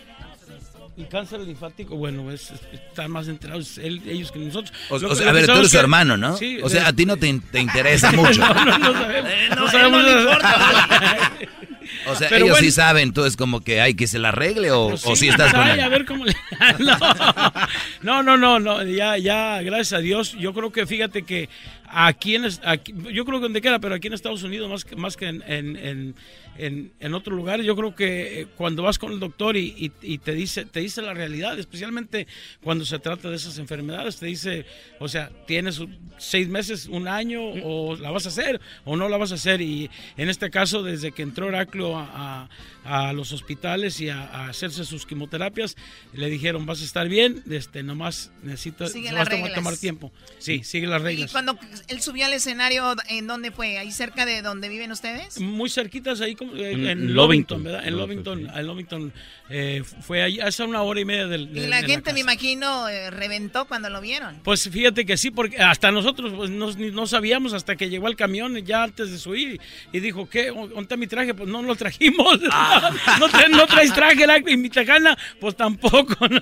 El 0.96 1.08
cáncer 1.08 1.40
linfático, 1.40 1.94
bueno, 1.96 2.30
es, 2.32 2.50
es- 2.52 2.60
están 2.72 3.10
más 3.10 3.28
enterados 3.28 3.76
él- 3.76 4.00
ellos 4.08 4.32
que 4.32 4.38
nosotros. 4.38 4.72
O, 4.88 4.94
o 4.94 5.14
sea, 5.14 5.28
a 5.28 5.32
ver, 5.32 5.42
tú 5.42 5.46
sabemos 5.48 5.58
eres 5.58 5.70
su 5.72 5.78
hermano, 5.78 6.16
¿no? 6.16 6.34
Sí, 6.38 6.58
o 6.62 6.70
sea, 6.70 6.84
de- 6.84 6.86
a 6.88 6.92
ti 6.94 7.04
no 7.04 7.18
te, 7.18 7.38
te 7.52 7.60
interesa 7.60 8.10
mucho. 8.12 8.40
no, 8.40 8.54
no, 8.64 8.78
no 8.78 8.92
sabemos. 8.94 9.30
Eh, 9.30 9.48
no, 9.50 9.56
no 9.56 9.64
él 9.66 9.70
sabemos 9.70 10.02
no 10.02 10.08
le 10.08 10.14
nada. 10.14 10.22
importa. 10.22 11.32
O 12.06 12.14
sea, 12.14 12.28
Pero 12.28 12.44
ellos 12.46 12.56
bueno. 12.58 12.64
sí 12.66 12.72
saben, 12.72 13.12
tú 13.12 13.24
es 13.24 13.36
como 13.36 13.60
que 13.62 13.80
hay 13.80 13.94
que 13.94 14.06
se 14.06 14.18
la 14.18 14.28
arregle 14.28 14.70
o, 14.70 14.90
Pues 14.90 15.04
o 15.06 15.10
sí, 15.10 15.16
si 15.16 15.28
estás 15.28 15.52
con 15.54 15.66
él. 15.66 15.80
a 15.80 15.88
ver 15.88 16.04
cómo 16.04 16.24
le- 16.24 16.34
no, 18.02 18.22
no, 18.22 18.36
no, 18.36 18.58
no, 18.60 18.82
ya, 18.84 19.16
ya, 19.18 19.60
gracias 19.62 19.92
a 19.94 19.98
Dios. 19.98 20.36
Yo 20.38 20.52
creo 20.52 20.70
que 20.72 20.86
fíjate 20.86 21.22
que 21.22 21.48
aquí 21.88 22.34
en, 22.36 22.46
aquí- 22.64 22.94
yo 23.12 23.24
creo 23.24 23.38
que 23.38 23.44
donde 23.44 23.60
quiera, 23.60 23.78
pero 23.78 23.94
aquí 23.94 24.06
en 24.08 24.12
Estados 24.14 24.42
Unidos 24.42 24.70
más 24.70 24.84
que, 24.84 24.96
más 24.96 25.16
que 25.16 25.26
en, 25.28 25.42
en, 25.46 25.76
en, 25.76 26.14
en, 26.58 26.92
en 27.00 27.14
otros 27.14 27.36
lugares, 27.36 27.64
yo 27.66 27.74
creo 27.76 27.94
que 27.94 28.40
eh, 28.42 28.46
cuando 28.56 28.82
vas 28.82 28.98
con 28.98 29.12
el 29.12 29.20
doctor 29.20 29.56
y, 29.56 29.74
y- 29.76 29.92
y 30.14 30.18
te 30.18 30.32
dice, 30.32 30.64
te 30.64 30.80
dice 30.80 31.02
la 31.02 31.14
realidad, 31.14 31.58
especialmente 31.58 32.26
cuando 32.62 32.84
se 32.84 32.98
trata 32.98 33.30
de 33.30 33.36
esas 33.36 33.58
enfermedades, 33.58 34.16
te 34.18 34.26
dice, 34.26 34.66
o 35.00 35.08
sea, 35.08 35.30
tienes 35.46 35.80
seis 36.18 36.48
meses, 36.48 36.86
un 36.86 37.08
año, 37.08 37.40
o 37.42 37.96
la 37.96 38.10
vas 38.10 38.26
a 38.26 38.28
hacer 38.30 38.60
o 38.84 38.96
no 38.96 39.08
la 39.08 39.16
vas 39.16 39.32
a 39.32 39.36
hacer. 39.36 39.60
Y 39.60 39.90
en 40.16 40.28
este 40.28 40.50
caso, 40.50 40.82
desde 40.82 41.12
que 41.12 41.22
entró 41.22 41.48
Heraclio 41.48 41.96
a, 41.96 42.48
a- 42.84 43.08
a 43.08 43.12
los 43.12 43.32
hospitales 43.32 44.00
y 44.00 44.10
a, 44.10 44.22
a 44.22 44.48
hacerse 44.48 44.84
sus 44.84 45.06
quimioterapias, 45.06 45.76
le 46.12 46.30
dijeron, 46.30 46.66
vas 46.66 46.80
a 46.80 46.84
estar 46.84 47.08
bien, 47.08 47.42
este, 47.50 47.82
nomás 47.82 48.30
necesitas, 48.44 48.94
vas 49.12 49.28
a 49.28 49.52
tomar, 49.54 49.76
tiempo. 49.76 50.12
Sí, 50.38 50.62
sigue 50.62 50.86
las 50.86 51.00
Y 51.02 51.04
reglas. 51.04 51.32
cuando 51.32 51.58
él 51.88 52.00
subió 52.00 52.26
al 52.26 52.32
escenario, 52.32 52.94
¿en 53.08 53.26
dónde 53.26 53.50
fue? 53.50 53.78
¿Ahí 53.78 53.90
cerca 53.90 54.24
de 54.24 54.40
donde 54.42 54.68
viven 54.68 54.92
ustedes? 54.92 55.40
Muy 55.40 55.68
cerquitas 55.68 56.20
ahí 56.20 56.36
como, 56.36 56.45
En 56.54 56.86
en, 56.86 57.14
Lovington. 57.14 57.62
¿verdad? 57.62 57.86
En 57.86 57.96
Lovington, 57.96 58.50
en 58.54 58.66
Lovington 58.66 59.12
eh, 59.48 59.82
fue 60.00 60.22
ahí 60.22 60.40
hace 60.40 60.64
una 60.64 60.82
hora 60.82 61.00
y 61.00 61.04
media 61.04 61.26
del. 61.26 61.42
Y 61.50 61.60
de- 61.60 61.68
la 61.68 61.82
de 61.82 61.88
gente, 61.88 62.12
me 62.12 62.20
imagino, 62.20 62.88
eh, 62.88 63.10
reventó 63.10 63.66
cuando 63.66 63.88
lo 63.90 64.00
vieron. 64.00 64.40
Pues 64.42 64.68
fíjate 64.68 65.06
que 65.06 65.16
sí, 65.16 65.30
porque 65.30 65.58
hasta 65.58 65.90
nosotros 65.92 66.32
pues, 66.34 66.50
no, 66.50 66.72
ni- 66.72 66.90
no 66.90 67.06
sabíamos 67.06 67.52
hasta 67.52 67.76
que 67.76 67.88
llegó 67.88 68.08
el 68.08 68.16
camión 68.16 68.56
ya 68.64 68.82
antes 68.82 69.10
de 69.10 69.18
subir 69.18 69.60
y 69.92 70.00
dijo, 70.00 70.28
¿qué? 70.28 70.46
¿Dónde 70.48 70.80
está 70.82 70.96
mi 70.96 71.06
traje? 71.06 71.32
Pues 71.34 71.48
no 71.48 71.62
lo 71.62 71.74
trajimos. 71.76 72.40
no, 73.20 73.28
tra- 73.28 73.48
no 73.50 73.66
traes 73.66 73.92
traje, 73.92 74.26
la- 74.26 74.38
y 74.38 74.56
mi 74.56 74.68
tejana, 74.70 75.16
pues 75.40 75.56
tampoco. 75.56 76.26
¿no? 76.28 76.40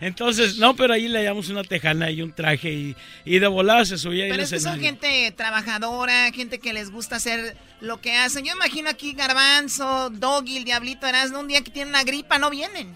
Entonces, 0.00 0.58
no, 0.58 0.74
pero 0.74 0.94
ahí 0.94 1.08
le 1.08 1.20
llevamos 1.22 1.48
una 1.48 1.62
tejana 1.64 2.10
y 2.10 2.22
un 2.22 2.32
traje 2.32 2.72
y, 2.72 2.96
y 3.24 3.38
de 3.38 3.46
volada 3.46 3.84
se 3.84 3.98
subía 3.98 4.26
Pero 4.28 4.42
es 4.42 4.50
que 4.50 4.60
son 4.60 4.80
gente 4.80 5.32
trabajadora, 5.36 6.30
gente 6.32 6.58
que 6.58 6.72
les 6.72 6.90
gusta 6.90 7.16
hacer 7.16 7.56
lo 7.80 8.00
que 8.00 8.14
hacen. 8.16 8.44
Yo 8.44 8.52
imagino 8.54 8.88
aquí 8.90 9.14
Garbanzo, 9.36 10.10
Doggy, 10.10 10.58
el 10.58 10.64
Diablito 10.64 11.06
Erasmo, 11.06 11.40
un 11.40 11.48
día 11.48 11.62
que 11.62 11.70
tienen 11.70 11.94
una 11.94 12.04
gripa 12.04 12.38
no 12.38 12.50
vienen. 12.50 12.94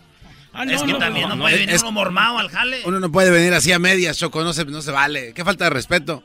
es 0.70 0.82
que 0.82 0.94
también 0.94 1.28
no, 1.28 1.36
no, 1.36 1.42
puede 1.42 1.54
es- 1.54 1.60
venir 1.60 1.74
es- 1.74 1.82
uno 1.82 1.92
mormado 1.92 2.38
al 2.38 2.50
jale. 2.50 2.82
Uno 2.84 3.00
no 3.00 3.10
puede 3.10 3.30
venir 3.30 3.54
así 3.54 3.72
a 3.72 3.78
medias, 3.78 4.18
Choco, 4.18 4.42
no 4.44 4.52
se, 4.52 4.64
no 4.66 4.82
se 4.82 4.90
vale. 4.90 5.32
Qué 5.34 5.44
falta 5.44 5.64
de 5.64 5.70
respeto. 5.70 6.22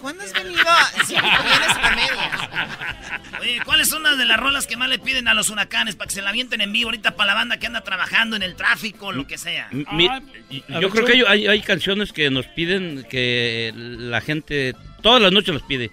¿Cuándo 0.00 0.22
has 0.22 0.32
venido? 0.34 0.62
Siempre 1.06 1.30
vienes 1.30 1.76
a 1.82 1.90
medias. 1.96 3.40
Oye, 3.40 3.60
¿cuáles 3.64 3.88
son 3.88 4.02
las 4.02 4.18
de 4.18 4.24
las 4.26 4.38
rolas 4.38 4.66
que 4.66 4.76
más 4.76 4.88
le 4.90 4.98
piden 4.98 5.28
a 5.28 5.34
los 5.34 5.48
huracanes 5.50 5.96
para 5.96 6.08
que 6.08 6.14
se 6.14 6.20
la 6.22 6.28
avienten 6.30 6.60
en 6.60 6.72
vivo 6.72 6.88
ahorita 6.88 7.12
para 7.16 7.28
la 7.28 7.34
banda 7.34 7.56
que 7.58 7.66
anda 7.68 7.80
trabajando 7.82 8.36
en 8.36 8.42
el 8.42 8.54
tráfico, 8.54 9.12
lo 9.12 9.26
que 9.26 9.38
sea? 9.38 9.68
Mi- 9.92 10.08
Ah, 10.08 10.20
yo 10.68 10.80
ver, 10.80 10.90
creo 10.90 11.04
que 11.06 11.12
hay, 11.12 11.22
hay- 11.26 11.46
hay 11.46 11.60
canciones 11.62 12.12
que 12.12 12.28
nos 12.30 12.46
piden 12.48 13.06
que 13.08 13.72
la 13.74 14.20
gente 14.20 14.74
todas 15.00 15.22
las 15.22 15.32
noches 15.32 15.54
las 15.54 15.62
pide. 15.62 15.90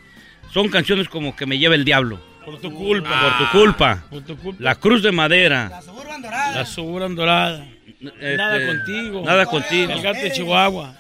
Son 0.54 0.68
canciones 0.70 1.08
como 1.08 1.36
que 1.36 1.46
me 1.46 1.58
lleva 1.58 1.76
el 1.76 1.86
diablo. 1.86 2.20
Por 2.46 2.60
tu 2.60 2.74
culpa. 2.74 3.22
Por 3.22 3.38
tu 3.38 3.52
culpa. 3.52 4.04
Por 4.10 4.22
tu 4.24 4.38
culpa. 4.38 4.64
La 4.64 4.76
cruz 4.76 5.04
de 5.04 5.12
madera. 5.12 5.70
La 5.70 5.82
Suburban 6.66 7.16
Dorada. 7.16 7.66
Este, 8.02 8.38
nada 8.38 8.66
contigo. 8.66 9.24
Nada 9.26 9.46
contigo. 9.46 9.92
El 9.92 10.02
gato 10.02 10.20
de 10.22 10.32
Chihuahua. 10.32 10.96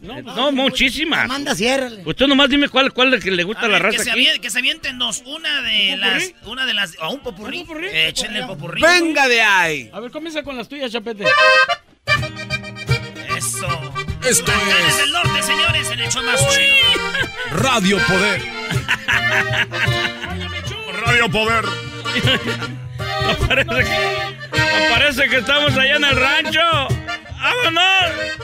No, 0.00 0.18
Eh, 0.18 0.22
No, 0.22 0.52
muchísimas. 0.52 1.24
Amanda, 1.24 1.54
ciérrale. 1.54 2.02
Usted 2.04 2.26
nomás 2.26 2.48
dime 2.48 2.68
cuál, 2.68 2.92
cuál 2.92 3.12
es 3.14 3.24
que 3.24 3.30
le 3.30 3.42
gusta 3.44 3.62
A 3.62 3.64
a 3.64 3.68
la 3.68 3.74
ver, 3.74 3.82
raza 3.84 3.98
que, 3.98 4.04
se 4.04 4.10
aquí. 4.10 4.20
avien- 4.26 4.40
que 4.40 4.50
se 4.50 4.58
avienten 4.58 4.98
dos. 4.98 5.22
Una 5.26 5.62
de 5.62 5.94
¿Un 5.94 6.00
las. 6.00 6.22
popurrí? 6.24 6.50
Una 6.52 6.66
de 6.66 6.74
las. 6.74 6.96
O 7.00 7.10
un 7.10 7.20
popurrí. 7.20 7.66
Échenle 7.92 8.40
el 8.40 8.46
popurrí. 8.46 8.80
¡Venga 8.82 9.26
de 9.28 9.42
ahí! 9.42 9.90
A 9.92 10.00
ver, 10.00 10.10
comienza 10.10 10.42
con 10.42 10.56
las 10.56 10.68
tuyas, 10.68 10.90
Chapete. 10.92 11.24
Eso. 13.36 13.66
Esto 14.28 14.52
es 14.88 14.98
del 14.98 15.12
norte, 15.12 15.42
señores, 15.42 15.90
en 15.90 16.00
el 16.00 16.08
show 16.10 16.22
más 16.24 16.40
chido. 16.54 17.02
Radio 17.52 17.98
Poder. 18.06 18.42
Radio 20.96 21.30
Poder. 21.30 21.64
No 23.26 23.34
parece, 23.48 23.84
que, 23.84 23.98
no 24.52 24.94
parece 24.94 25.28
que 25.28 25.38
estamos 25.38 25.76
allá 25.76 25.96
en 25.96 26.04
el 26.04 26.16
rancho. 26.16 26.60
¡Vámonos! 27.42 28.36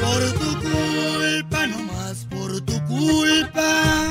Por 0.00 0.32
tu 0.32 0.60
culpa, 0.60 1.66
no 1.68 1.78
más 1.84 2.26
por 2.28 2.60
tu 2.62 2.84
culpa. 2.86 4.06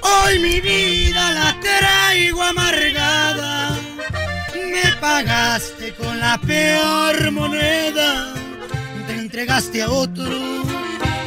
Hoy 0.00 0.38
mi 0.38 0.60
vida 0.60 1.32
la 1.32 1.60
traigo 1.60 2.42
amargada. 2.42 3.76
Me 4.54 4.96
pagaste 5.00 5.92
con 5.94 6.18
la 6.20 6.38
peor 6.38 7.30
moneda. 7.32 8.32
Te 9.06 9.12
entregaste 9.12 9.82
a 9.82 9.90
otro 9.90 10.64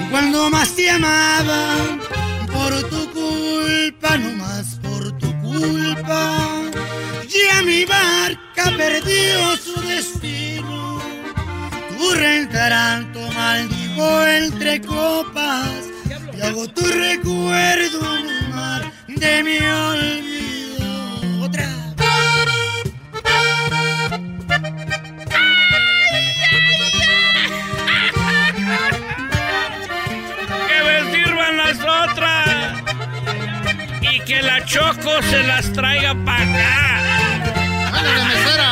cuando 0.10 0.50
más 0.50 0.76
te 0.76 0.90
amaba. 0.90 1.76
Por 2.68 2.84
tu 2.90 3.10
culpa, 3.14 4.18
no 4.18 4.30
más 4.44 4.76
por 4.84 5.18
tu 5.18 5.32
culpa. 5.42 6.38
Ya 7.30 7.62
mi 7.62 7.86
barca 7.86 8.76
perdió 8.76 9.56
su 9.56 9.80
destino. 9.88 11.00
Tu 11.98 12.12
reencanto 12.14 13.22
maldijo 13.34 14.28
entre 14.28 14.82
copas 14.82 15.80
y 16.38 16.42
hago 16.42 16.68
tu 16.68 16.82
recuerdo 16.82 18.18
en 18.18 18.30
el 18.38 18.50
mar 18.50 18.92
de 19.08 19.44
mi 19.46 19.60
olvido. 19.60 21.46
Otra. 21.46 21.70
¡Que 30.68 31.54
las 31.54 31.80
otras! 31.80 32.47
Y 34.18 34.20
que 34.22 34.42
la 34.42 34.66
Choco 34.66 35.22
se 35.30 35.44
las 35.44 35.72
traiga 35.74 36.16
para 36.26 36.42
acá. 36.42 36.74
¡Ándale, 37.94 38.24
mesera! 38.26 38.72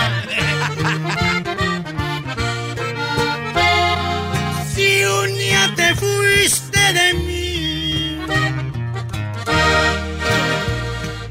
Si 4.73 5.05
un 5.05 5.37
día 5.37 5.71
te 5.75 5.93
fuiste 6.01 6.79
de 6.99 7.13
mí, 7.25 8.17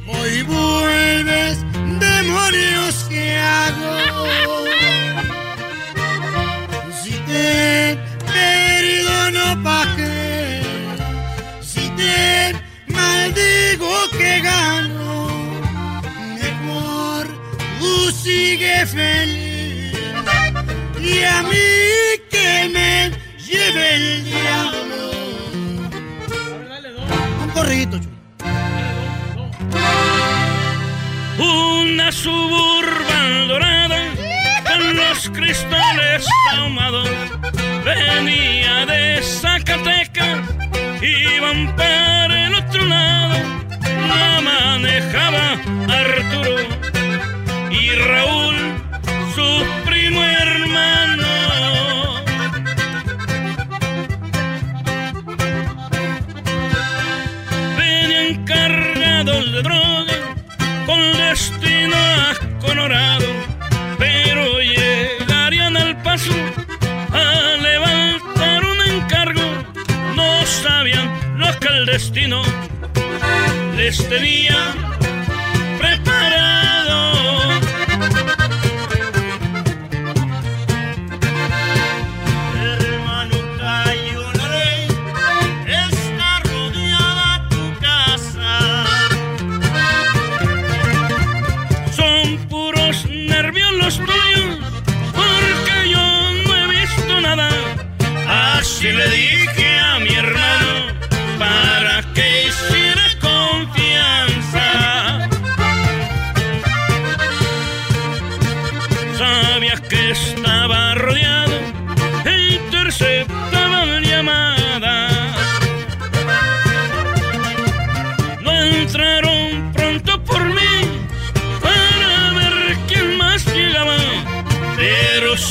hoy 0.07 0.43
vuelves, 0.43 1.65
demonios 1.99 2.95
que 3.09 3.36
hago. 3.36 3.97
Si 7.03 7.12
te 7.31 7.99
perdono 8.32 9.47
pa' 9.65 9.86
qué, 9.97 10.14
maldigo 13.35 14.11
que 14.16 14.40
gano, 14.40 15.28
mejor 16.40 17.27
tú 17.78 18.11
sigue 18.11 18.86
feliz 18.86 19.93
y 21.01 21.23
a 21.24 21.43
mí 21.43 22.19
que 22.31 22.70
me 22.73 23.11
lleve 23.39 23.94
el 23.94 24.24
diablo. 24.24 25.11
Un 27.43 27.51
corrito. 27.51 28.01
Una 31.39 32.12
suburban 32.12 33.48
dorada 33.48 34.01
con 34.65 34.97
los 34.97 35.31
cristales 35.31 36.27
ahumados 36.52 37.09
venía 37.85 38.86
de 38.86 39.20
Zacatecas, 39.23 40.40
iban 41.05 41.74
para 41.76 42.47
el 42.47 42.55
otro 42.55 42.85
lado, 42.86 43.35
la 44.09 44.40
manejaba 44.40 45.52
Arturo 45.89 46.56
y 47.70 47.90
Raúl, 47.90 48.56
su 49.35 49.64
primo 49.85 50.22
hermano. 50.22 51.26
Venían 57.76 58.44
cargados 58.44 59.52
de 59.52 59.62
droga 59.62 60.14
con 60.86 61.01
destino 61.12 61.97
a 61.97 62.35
Colorado, 62.60 63.26
pero 63.98 64.59
llegarían 64.60 65.76
al 65.76 66.01
paso 66.02 66.32
sabían 70.62 71.39
lo 71.39 71.47
que 71.59 71.68
el 71.68 71.86
destino 71.86 72.43
les 73.76 74.09
tenía 74.09 74.74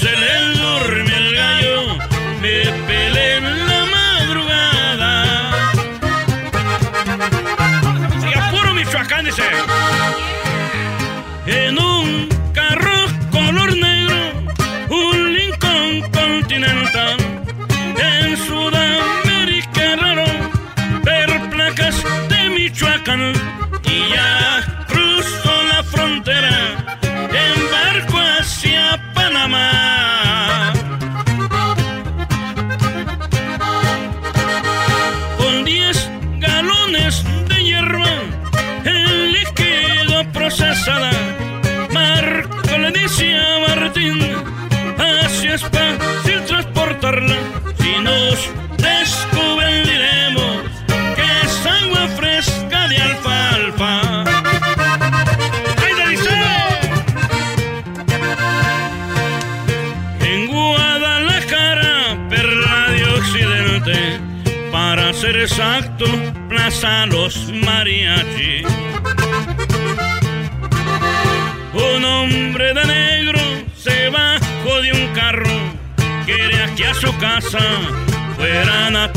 pero 0.04 0.43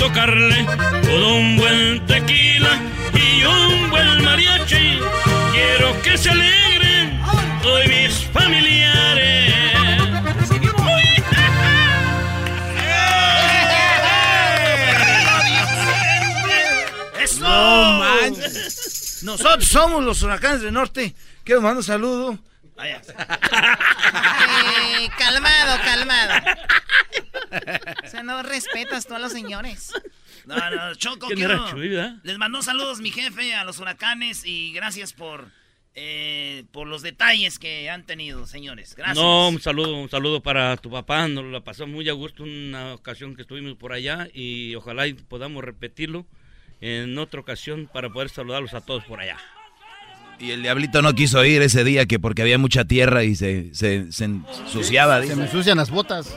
tocarle 0.07 0.65
con 1.03 1.23
un 1.23 1.57
buen 1.57 2.07
tequila 2.07 2.81
y 3.13 3.45
un 3.45 3.91
buen 3.91 4.23
mariachi. 4.25 5.01
Quiero 5.53 6.01
que 6.03 6.17
se 6.17 6.31
alegren 6.31 7.21
hoy 7.65 7.89
mis 7.89 8.25
familiares. 8.33 9.53
¡Eso! 17.21 17.41
No 17.47 17.99
manches. 17.99 19.23
Nosotros 19.25 19.69
somos 19.69 20.05
los 20.05 20.23
huracanes 20.23 20.63
del 20.63 20.73
norte. 20.73 21.15
Quiero 21.43 21.61
mandar 21.61 21.79
un 21.79 21.83
saludo. 21.83 22.39
Eh, 22.79 23.01
calmado, 25.19 25.79
calmado. 25.85 26.33
No 28.27 28.43
respetas 28.43 29.07
tú 29.07 29.15
a 29.15 29.19
los 29.21 29.33
señores. 29.33 29.93
No, 30.45 30.57
no, 30.71 30.95
Choco. 30.97 31.29
Les 32.23 32.39
mandó 32.39 32.61
saludos 32.61 33.01
mi 33.01 33.11
jefe 33.11 33.55
a 33.55 33.65
los 33.65 33.79
huracanes 33.79 34.45
y 34.45 34.73
gracias 34.73 35.13
por, 35.13 35.51
eh, 35.95 36.65
por 36.73 36.89
los 36.89 37.03
detalles 37.03 37.59
que 37.59 37.89
han 37.89 38.05
tenido, 38.05 38.47
señores. 38.47 38.97
Gracias. 38.97 39.17
No, 39.17 39.49
un 39.49 39.61
saludo, 39.61 39.95
un 39.95 40.11
saludo 40.11 40.43
para 40.43 40.77
tu 40.77 40.91
papá. 40.91 41.29
Nos 41.29 41.45
la 41.45 41.61
pasó 41.61 41.87
muy 41.87 42.09
a 42.09 42.13
gusto 42.13 42.43
una 42.43 42.95
ocasión 42.95 43.37
que 43.37 43.43
estuvimos 43.43 43.77
por 43.77 43.93
allá 43.93 44.29
y 44.35 44.75
ojalá 44.75 45.07
y 45.07 45.15
podamos 45.15 45.65
repetirlo 45.65 46.27
en 46.81 47.17
otra 47.19 47.41
ocasión 47.41 47.89
para 47.93 48.11
poder 48.11 48.29
saludarlos 48.29 48.75
a 48.75 48.81
todos 48.81 49.05
por 49.05 49.21
allá. 49.21 49.39
Y 50.39 50.51
el 50.51 50.63
diablito 50.63 51.01
no 51.03 51.15
quiso 51.15 51.45
ir 51.45 51.63
ese 51.63 51.83
día 51.83 52.07
que 52.07 52.19
porque 52.19 52.43
había 52.43 52.59
mucha 52.59 52.85
tierra 52.85 53.25
y 53.25 53.35
se, 53.35 53.75
se, 53.75 54.13
se 54.13 54.25
ensuciaba. 54.25 55.23
Se 55.23 55.35
me 55.35 55.45
ensucian 55.45 55.79
las 55.79 55.91
botas. 55.91 56.27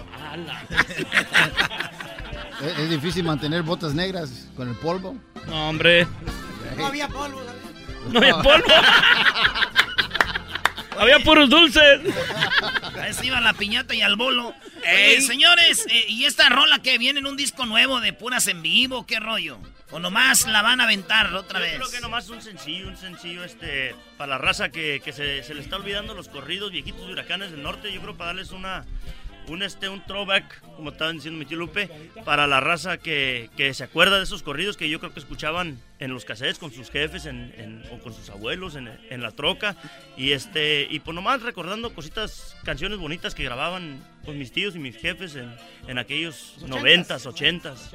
es, 2.62 2.80
es 2.80 2.90
difícil 2.90 3.26
mantener 3.26 3.64
botas 3.64 3.94
negras 3.94 4.48
con 4.56 4.70
el 4.70 4.76
polvo. 4.76 5.18
No, 5.48 5.70
hombre. 5.70 6.08
No 6.78 6.86
había 6.86 7.08
polvo. 7.10 7.42
No 8.10 8.20
había 8.20 8.42
polvo. 8.42 8.68
había 10.98 11.20
puros 11.20 11.50
dulces. 11.50 12.00
A 12.98 13.08
eso 13.08 13.24
iba 13.24 13.42
la 13.42 13.54
piñata 13.54 13.94
y 13.96 14.02
al 14.02 14.16
bolo. 14.16 14.54
Oye, 14.82 15.22
señores, 15.22 15.86
eh, 15.90 16.06
¿y 16.08 16.26
esta 16.26 16.50
rola 16.50 16.80
que 16.80 16.98
viene 16.98 17.20
en 17.20 17.28
un 17.28 17.36
disco 17.36 17.66
nuevo 17.66 18.00
de 18.00 18.14
puras 18.14 18.48
en 18.48 18.62
vivo? 18.62 19.06
¿Qué 19.06 19.20
rollo? 19.20 19.60
¿O 19.92 20.00
nomás 20.00 20.46
la 20.46 20.62
van 20.62 20.82
a 20.82 20.84
aventar 20.84 21.34
otra 21.34 21.60
Yo 21.60 21.66
vez? 21.66 21.76
creo 21.78 21.90
que 21.90 22.00
nomás 22.02 22.30
un 22.30 22.42
sencillo, 22.42 22.88
un 22.88 22.98
sencillo 22.98 23.44
este 23.44 23.96
para 24.18 24.32
la 24.32 24.38
raza 24.38 24.70
que, 24.70 25.02
que 25.04 25.12
se, 25.14 25.44
se 25.44 25.54
le 25.56 25.62
está 25.62 25.78
olvidando 25.78 26.14
los 26.14 26.28
corridos 26.30 26.72
viejitos 26.72 27.08
de 27.08 27.14
huracanes 27.14 27.52
del 27.52 27.64
norte. 27.64 27.92
Yo 27.92 28.00
creo 28.02 28.16
para 28.16 28.28
darles 28.28 28.52
una 28.52 28.86
un 29.50 29.64
este 29.64 29.90
un 29.90 30.04
throwback, 30.06 30.62
como 30.76 30.92
estaban 30.92 31.16
diciendo 31.18 31.38
mi 31.40 31.46
tío 31.46 31.58
Lupe, 31.58 31.88
para 32.24 32.48
la 32.48 32.60
raza 32.60 32.98
que, 32.98 33.50
que 33.58 33.74
se 33.74 33.84
acuerda 33.84 34.18
de 34.18 34.24
esos 34.24 34.44
corridos 34.44 34.78
que 34.78 34.90
yo 34.90 35.00
creo 35.00 35.14
que 35.14 35.20
escuchaban 35.20 35.80
en 36.00 36.14
los 36.14 36.24
cassettes 36.24 36.60
con 36.60 36.72
sus 36.72 36.90
jefes 36.90 37.26
en, 37.26 37.54
en- 37.58 37.84
o 37.92 38.00
con 38.00 38.14
sus 38.14 38.30
abuelos 38.30 38.76
en, 38.76 38.88
en 39.10 39.22
la 39.22 39.32
troca 39.32 39.76
y 40.16 40.32
este 40.32 40.88
y 40.90 41.00
pues 41.00 41.14
nomás 41.16 41.42
recordando 41.42 41.94
cositas, 41.94 42.56
canciones 42.64 43.00
bonitas 43.00 43.36
que 43.36 43.44
grababan 43.44 44.02
con 44.24 44.38
mis 44.38 44.52
tíos 44.52 44.76
y 44.76 44.80
mis 44.80 44.96
jefes 44.98 45.36
en, 45.36 45.54
en 45.88 45.98
aquellos 45.98 46.56
noventas, 46.68 47.26
ochentas. 47.26 47.90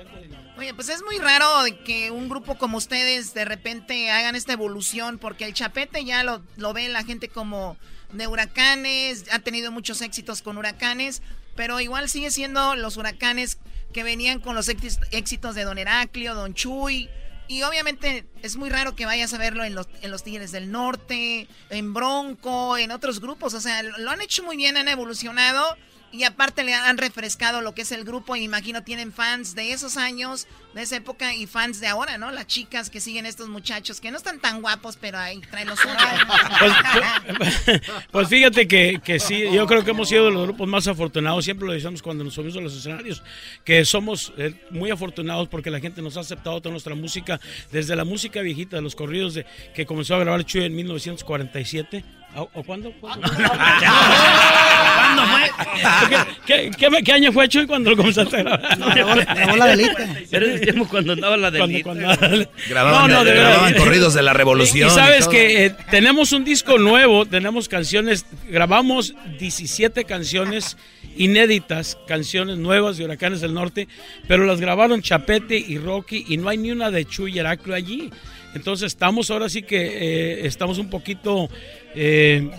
Oye, 0.59 0.75
pues 0.75 0.89
es 0.89 1.03
muy 1.03 1.19
raro 1.19 1.47
que 1.85 2.11
un 2.11 2.29
grupo 2.29 2.59
como 2.59 2.79
ustedes 2.79 3.35
de 3.35 3.45
repente 3.45 4.11
hagan 4.11 4.35
esta 4.35 4.53
evolución, 4.55 5.19
porque 5.19 5.45
el 5.45 5.55
chapete 5.55 6.05
ya 6.05 6.25
lo, 6.25 6.43
lo 6.57 6.73
ve 6.73 6.89
la 6.89 7.05
gente 7.05 7.29
como 7.29 7.77
de 8.13 8.27
huracanes, 8.27 9.25
ha 9.33 9.39
tenido 9.41 9.71
muchos 9.73 10.01
éxitos 10.01 10.41
con 10.43 10.57
huracanes, 10.57 11.23
pero 11.57 11.81
igual 11.81 12.09
sigue 12.09 12.31
siendo 12.31 12.75
los 12.77 12.97
huracanes 12.97 13.59
que 13.93 14.03
venían 14.03 14.41
con 14.41 14.55
los 14.55 14.69
éxi- 14.69 14.99
éxitos 15.13 15.55
de 15.55 15.65
Don 15.65 15.79
Heraclio, 15.79 16.35
Don 16.35 16.55
Chuy. 16.55 17.09
Y 17.47 17.63
obviamente 17.63 18.25
es 18.43 18.57
muy 18.57 18.71
raro 18.71 18.97
que 18.97 19.05
vayas 19.05 19.35
a 19.35 19.39
verlo 19.39 19.65
en 19.65 19.75
los, 19.75 19.87
en 20.01 20.11
los 20.11 20.25
Tigres 20.25 20.51
del 20.51 20.71
Norte, 20.73 21.47
en 21.71 21.93
Bronco, 21.93 22.79
en 22.79 22.91
otros 22.91 23.21
grupos. 23.21 23.53
O 23.55 23.61
sea, 23.61 23.83
lo 23.83 24.11
han 24.11 24.23
hecho 24.23 24.43
muy 24.43 24.57
bien, 24.57 24.77
han 24.79 24.89
evolucionado. 24.89 25.77
Y 26.15 26.23
aparte 26.23 26.63
le 26.63 26.75
han 26.75 26.97
refrescado 26.97 27.61
lo 27.61 27.75
que 27.75 27.83
es 27.83 27.91
el 27.91 28.05
grupo. 28.05 28.37
Y 28.37 28.45
imagino 28.45 28.85
tienen 28.85 29.13
fans 29.13 29.57
de 29.57 29.73
esos 29.73 29.97
años, 29.97 30.47
de 30.73 30.83
esa 30.83 30.97
época, 30.97 31.35
y 31.35 31.47
fans 31.47 31.81
de 31.81 31.89
ahora, 31.89 32.19
¿no? 32.19 32.31
Las 32.31 32.47
chicas 32.47 32.89
que 32.89 33.01
siguen 33.01 33.27
estos 33.27 33.49
muchachos, 33.49 34.01
que 34.01 34.13
no 34.13 34.17
están 34.17 34.39
tan 34.39 34.63
guapos, 34.63 34.97
pero 34.97 35.19
ahí 35.19 35.41
traen 35.51 35.69
los 35.69 35.79
suyo. 35.81 35.95
Pues 38.11 38.29
fíjate 38.29 38.69
que, 38.69 39.01
que 39.05 39.19
sí, 39.19 39.45
yo 39.53 39.67
creo 39.67 39.85
que 39.85 39.91
hemos 39.91 40.09
sido 40.09 40.31
los 40.31 40.45
grupos 40.45 40.69
más 40.69 40.87
afortunados, 40.87 41.45
siempre 41.45 41.67
lo 41.67 41.73
decimos 41.73 42.03
cuando 42.03 42.23
nos 42.23 42.35
subimos 42.35 42.57
a 42.57 42.61
los 42.61 42.77
escenarios, 42.77 43.23
que 43.65 43.85
somos 43.85 44.33
eh, 44.37 44.55
muy 44.71 44.91
afortunados 44.91 45.49
porque 45.49 45.71
la 45.71 45.81
gente 45.81 46.01
nos 46.01 46.17
ha 46.17 46.21
aceptado 46.21 46.61
toda 46.61 46.71
nuestra 46.71 46.95
música, 46.95 47.41
desde 47.73 47.97
la 47.97 48.05
música 48.05 48.41
viejita, 48.41 48.77
de 48.77 48.83
los 48.83 48.95
corridos 48.95 49.35
de, 49.35 49.47
que 49.75 49.87
comenzó 49.87 50.15
a 50.15 50.19
grabar 50.21 50.45
Chuy 50.45 50.65
en 50.65 50.77
1947. 50.77 52.05
¿O, 52.37 52.51
o 52.55 52.63
cuándo? 52.65 52.93
¿Cuándo 53.01 53.27
fue? 55.27 55.51
¿Qué, 56.47 56.71
qué, 56.71 56.91
qué, 56.91 57.03
qué 57.05 57.13
año 57.13 57.33
fue 57.33 57.49
Chuy 57.49 57.67
cuando 57.67 57.91
lo 57.91 57.97
comenzaste 57.97 58.37
a 58.39 58.43
grabar? 58.43 59.27
grabó 59.35 59.57
la 59.57 59.67
delita. 59.67 60.09
Era 60.31 60.47
el 60.47 60.61
tiempo 60.61 60.87
cuando 60.89 61.13
andaba 61.13 61.37
la 61.37 61.51
delita. 61.51 61.95
Grababan, 62.69 63.09
No, 63.11 63.17
no, 63.19 63.25
de 63.25 63.33
verdad. 63.33 63.51
grababan 63.51 63.75
corridos 63.75 64.15
de 64.15 64.23
la 64.23 64.33
revolución. 64.33 64.89
Y, 64.89 64.93
y 64.93 64.95
sabes 64.95 65.29
que 65.29 65.67
eh, 65.67 65.77
tenemos 65.91 66.33
un 66.33 66.45
disco 66.45 66.79
nuevo, 66.79 67.27
tenemos 67.27 67.69
canciones, 67.69 68.27
grabamos 68.49 69.15
17 69.39 70.05
canciones 70.05 70.77
inéditas, 71.17 71.97
canciones 72.09 72.59
nuevas 72.59 72.97
de 72.97 73.05
Huracanes 73.05 73.41
del 73.41 73.55
Norte, 73.55 73.87
pero 74.27 74.45
las 74.45 74.61
grabaron 74.61 75.01
Chapete 75.03 75.57
y 75.57 75.79
Rocky 75.79 76.25
y 76.29 76.37
no 76.37 76.49
hay 76.49 76.59
ni 76.59 76.73
una 76.73 76.91
de 76.91 77.05
Chuy 77.05 77.37
y 77.37 77.39
Heraclio 77.39 77.75
allí. 77.75 78.11
Entonces 78.55 78.87
estamos 78.87 79.31
ahora 79.31 79.49
sí 79.49 79.63
que 79.63 79.77
eh, 80.43 80.47
estamos 80.47 80.79
un 80.79 80.89
poquito 80.89 81.49
eh, 81.95 82.51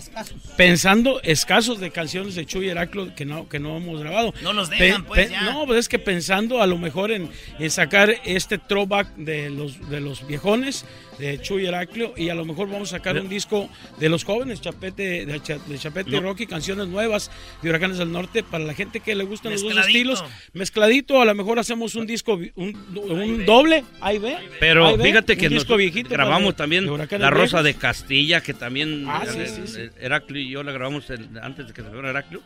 pensando 0.58 1.20
escasos 1.24 1.80
de 1.80 1.92
canciones 1.92 2.36
de 2.36 2.46
Chuy 2.46 2.70
Heraclo 2.70 3.14
que 3.16 3.26
no, 3.26 3.48
que 3.50 3.60
no 3.60 3.78
hemos 3.78 4.00
grabado. 4.00 4.34
No 4.42 4.54
los 4.54 4.70
dejan, 4.70 5.04
pues, 5.06 5.30
ya. 5.30 5.42
No, 5.44 5.66
pues 5.66 5.80
es 5.80 5.90
que 5.90 6.00
pensando 6.00 6.62
a 6.62 6.68
lo 6.68 6.78
mejor 6.78 7.12
en, 7.12 7.30
en 7.60 7.72
sacar 7.72 8.16
este 8.26 8.58
throwback 8.58 9.16
de 9.16 9.50
los, 9.50 9.90
de 9.90 10.00
los 10.02 10.26
viejones 10.28 10.86
de 11.20 11.40
Chuy 11.42 11.66
Heraclio 11.66 12.14
y 12.18 12.28
a 12.28 12.36
lo 12.36 12.44
mejor 12.44 12.70
vamos 12.70 12.90
a 12.94 12.98
sacar 12.98 13.18
un 13.18 13.30
disco 13.30 13.70
de 14.00 14.10
los 14.10 14.26
jóvenes, 14.26 14.60
Chapete, 14.60 15.26
de, 15.26 15.42
Cha- 15.42 15.60
de 15.66 15.78
Chapete 15.80 16.10
y 16.10 16.14
No. 16.14 16.20
Rocky, 16.22 16.46
canciones 16.46 16.88
nuevas 16.88 17.32
de 17.62 17.70
Huracanes 17.70 17.98
del 18.00 18.12
Norte 18.12 18.44
para 18.44 18.66
la 18.66 18.74
gente 18.74 19.00
que 19.00 19.16
le 19.16 19.24
gustan 19.24 19.54
los 19.54 19.62
dos 19.62 19.78
estilos. 19.78 20.24
Mezcladito, 20.54 21.22
a 21.22 21.26
lo 21.26 21.34
mejor 21.34 21.58
hacemos 21.58 21.96
un 21.96 22.06
disco, 22.06 22.38
un, 22.56 22.78
un 22.96 23.46
doble, 23.46 23.86
ahí 24.02 24.18
ve. 24.18 24.36
Pero 24.60 24.88
ahí 24.88 24.98
ve, 24.98 25.04
fíjate 25.06 25.38
que 25.38 25.48
un 25.48 25.54
nos 25.54 25.64
disco 25.64 25.78
viejito 25.78 26.10
grabamos 26.10 26.56
también 26.58 26.86
La 26.86 27.30
Rosa 27.30 27.62
Viejos. 27.62 27.64
de 27.64 27.74
Castilla, 27.76 28.42
que 28.42 28.54
también 28.54 29.06
Ah, 29.08 29.25
sí, 29.34 29.40
eh, 29.40 29.48
sí, 29.48 29.68
sí. 29.68 29.80
eh, 29.82 29.92
Heraclio 30.00 30.42
y 30.42 30.50
yo 30.50 30.64
la 30.64 30.72
grabamos 30.72 31.10
el- 31.10 31.30
antes 31.42 31.68
de 31.68 31.74
que 31.74 31.82
se 31.82 31.90
fuera 31.90 32.10
Heraclio. 32.10 32.42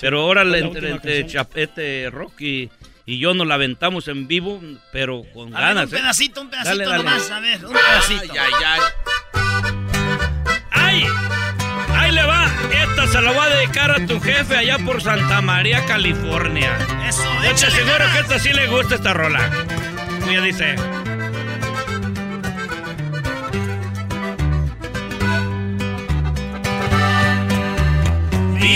Pero 0.00 0.20
ahora 0.22 0.44
la 0.44 0.58
entre, 0.58 0.90
entre. 0.90 1.26
Chapete, 1.26 2.08
Rocky 2.10 2.68
y 3.06 3.18
yo 3.18 3.34
nos 3.34 3.46
la 3.46 3.54
aventamos 3.54 4.08
en 4.08 4.26
vivo, 4.26 4.60
pero 4.92 5.22
con 5.32 5.54
A 5.54 5.58
ver, 5.60 5.68
ganas. 5.68 5.90
un 5.90 5.96
¿eh? 5.96 6.00
pedacito, 6.00 6.40
un 6.42 6.50
pedacito 6.50 6.70
Dale, 6.78 6.84
dale. 6.84 7.04
nomás, 7.04 7.30
a 7.30 7.40
ver, 7.40 7.64
un 7.64 7.72
pedacito. 7.72 8.34
¡Ay! 10.72 11.04
Ahí 11.94 12.12
le 12.12 12.22
va. 12.24 12.50
Esta 12.72 13.06
se 13.06 13.20
la 13.22 13.32
voy 13.32 13.40
a 13.46 13.56
dedicar 13.56 13.90
a 13.90 14.06
tu 14.06 14.20
jefe 14.20 14.56
allá 14.56 14.78
por 14.78 15.00
Santa 15.02 15.40
María, 15.40 15.84
California. 15.86 16.76
Eso, 17.08 17.22
Yo 17.44 17.54
te 17.54 17.66
aseguro 17.66 18.04
que 18.12 18.18
esta 18.20 18.38
sí 18.38 18.52
le 18.52 18.66
gusta 18.66 18.96
esta 18.96 19.14
rola. 19.14 19.50
Mira, 20.26 20.42
dice. 20.42 20.74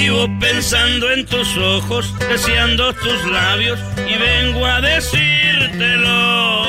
Vivo 0.01 0.27
pensando 0.41 1.11
en 1.11 1.27
tus 1.27 1.59
ojos, 1.59 2.15
deseando 2.31 2.95
tus 2.95 3.23
labios 3.27 3.79
y 4.09 4.17
vengo 4.17 4.65
a 4.65 4.81
decírtelo. 4.81 6.65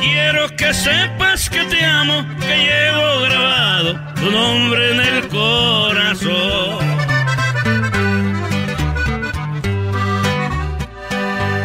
Quiero 0.00 0.48
que 0.56 0.72
sepas 0.72 1.50
que 1.50 1.62
te 1.64 1.84
amo, 1.84 2.26
que 2.40 2.56
llevo 2.66 3.20
grabado 3.26 4.00
tu 4.14 4.30
nombre 4.30 4.92
en 4.92 5.00
el 5.00 5.28
corazón. 5.28 6.78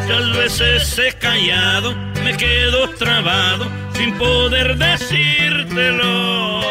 Muchas 0.01 0.37
veces 0.37 0.99
he 0.99 1.13
callado, 1.13 1.95
me 2.21 2.35
quedo 2.35 2.89
trabado 2.95 3.86
sin 3.97 4.13
poder 4.13 4.77
decírtelo. 4.77 6.61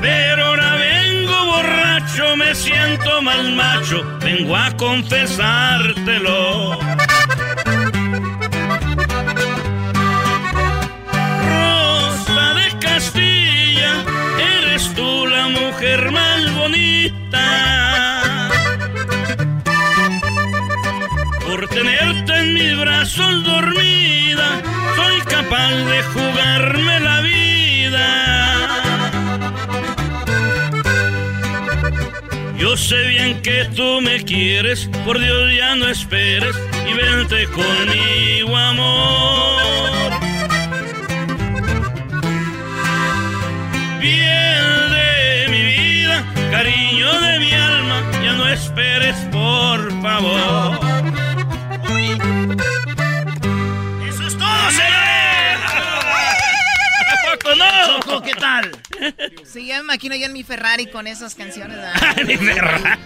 Pero 0.00 0.46
ahora 0.46 0.76
vengo 0.76 1.46
borracho, 1.46 2.36
me 2.36 2.54
siento 2.54 3.20
mal 3.22 3.52
macho, 3.56 4.04
vengo 4.20 4.56
a 4.56 4.70
confesártelo. 4.76 6.78
Rosa 11.50 12.54
de 12.60 12.78
Castilla, 12.78 13.92
eres 14.56 14.94
tú 14.94 15.26
la 15.26 15.48
mujer 15.48 16.12
más 16.12 16.54
bonita. 16.54 17.97
Tenerte 21.70 22.36
en 22.38 22.54
mis 22.54 22.78
brazos 22.78 23.44
dormida, 23.44 24.62
soy 24.96 25.20
capaz 25.22 25.74
de 25.74 26.02
jugarme 26.02 27.00
la 27.00 27.20
vida. 27.20 27.38
Yo 32.58 32.76
sé 32.76 33.06
bien 33.06 33.40
que 33.42 33.66
tú 33.76 34.00
me 34.00 34.24
quieres, 34.24 34.90
por 35.04 35.18
Dios 35.18 35.54
ya 35.56 35.76
no 35.76 35.86
esperes 35.88 36.56
y 36.88 36.92
vente 36.94 37.46
conmigo, 37.48 38.56
amor. 38.56 40.12
Bien 44.00 44.90
de 44.90 45.46
mi 45.50 45.62
vida, 45.62 46.24
cariño 46.50 47.20
de 47.20 47.38
mi 47.38 47.52
alma, 47.52 48.02
ya 48.24 48.32
no 48.32 48.48
esperes, 48.48 49.16
por 49.30 50.02
favor. 50.02 50.87
Choco, 57.86 58.22
¿qué 58.22 58.32
tal? 58.34 58.70
Sí, 59.44 59.66
ya 59.66 59.76
me 59.78 59.84
imagino 59.84 60.16
yo 60.16 60.26
en 60.26 60.32
mi 60.32 60.42
Ferrari 60.42 60.86
con 60.86 61.06
esas 61.06 61.34
canciones. 61.34 61.76
¿verdad? 61.76 62.16
Mi 62.26 62.36
Ferrari. 62.36 63.00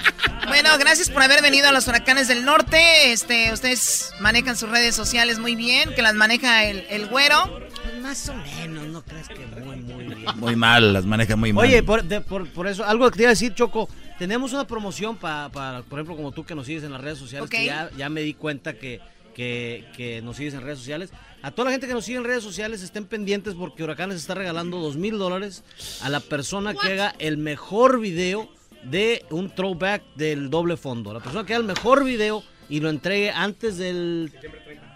Bueno, 0.49 0.70
gracias 0.78 1.11
por 1.11 1.23
haber 1.23 1.43
venido 1.43 1.69
a 1.69 1.73
los 1.73 1.86
huracanes 1.89 2.28
del 2.28 2.44
norte. 2.44 3.12
Este, 3.12 3.53
ustedes 3.53 4.12
manejan 4.20 4.57
sus 4.57 4.69
redes 4.69 4.94
sociales 4.94 5.39
muy 5.39 5.55
bien, 5.57 5.94
que 5.94 6.03
las 6.03 6.15
maneja 6.15 6.65
el, 6.65 6.85
el 6.90 7.07
güero. 7.07 7.61
Más 8.01 8.28
o 8.28 8.35
menos, 8.35 8.85
no 8.86 9.03
crees 9.05 9.28
que 9.28 9.47
muy, 9.61 9.77
muy 9.77 10.05
bien. 10.15 10.24
Muy 10.36 10.57
mal, 10.57 10.93
las 10.93 11.05
maneja 11.05 11.36
muy 11.36 11.53
mal. 11.53 11.65
Oye, 11.66 11.82
por, 11.82 12.03
de- 12.05 12.20
por- 12.20 12.49
por 12.49 12.66
eso, 12.66 12.85
algo 12.85 13.11
que 13.11 13.16
te 13.16 13.23
iba 13.23 13.28
a 13.31 13.32
decir, 13.35 13.55
Choco. 13.55 13.89
Tenemos 14.19 14.53
una 14.53 14.66
promoción 14.66 15.16
para, 15.16 15.49
por 15.51 15.99
ejemplo, 15.99 16.15
como 16.16 16.31
tú 16.32 16.44
que 16.44 16.55
nos 16.55 16.66
sigues 16.66 16.85
en 16.85 16.93
las 16.93 17.01
redes 17.01 17.19
sociales, 17.19 17.49
que 17.51 17.57
Ok. 17.59 17.65
ya, 17.65 17.90
ya 17.97 18.09
me 18.09 18.20
di 18.20 18.35
cuenta 18.35 18.74
que, 18.74 19.01
que, 19.35 19.85
que 19.97 20.23
nos 20.23 20.36
sigues 20.36 20.55
en 20.55 20.61
redes 20.61 20.78
sociales. 20.78 21.11
A 21.43 21.51
toda 21.51 21.66
la 21.66 21.70
gente 21.73 21.89
que 21.89 21.93
nos 21.93 22.05
sigue 22.05 22.19
en 22.19 22.24
redes 22.24 22.44
sociales, 22.44 22.82
estén 22.82 23.05
pendientes 23.05 23.55
porque 23.55 23.82
Huracanes 23.82 24.16
está 24.16 24.35
regalando 24.35 24.78
dos 24.78 24.97
mil 24.97 25.19
dólares 25.19 25.64
a 26.01 26.09
la 26.09 26.20
persona 26.20 26.73
que 26.73 26.93
haga 26.93 27.14
el 27.19 27.36
mejor 27.36 27.98
video 27.98 28.48
de 28.85 29.24
un 29.31 29.51
throwback 29.51 30.05
del 30.14 30.51
doble 30.51 30.77
fondo. 30.77 31.12
La 31.12 31.19
persona 31.19 31.44
que 31.44 31.55
haga 31.55 31.62
el 31.62 31.66
mejor 31.66 32.05
video 32.05 32.44
y 32.69 32.78
lo 32.78 32.90
entregue 32.90 33.32
antes 33.32 33.77
del 33.77 34.32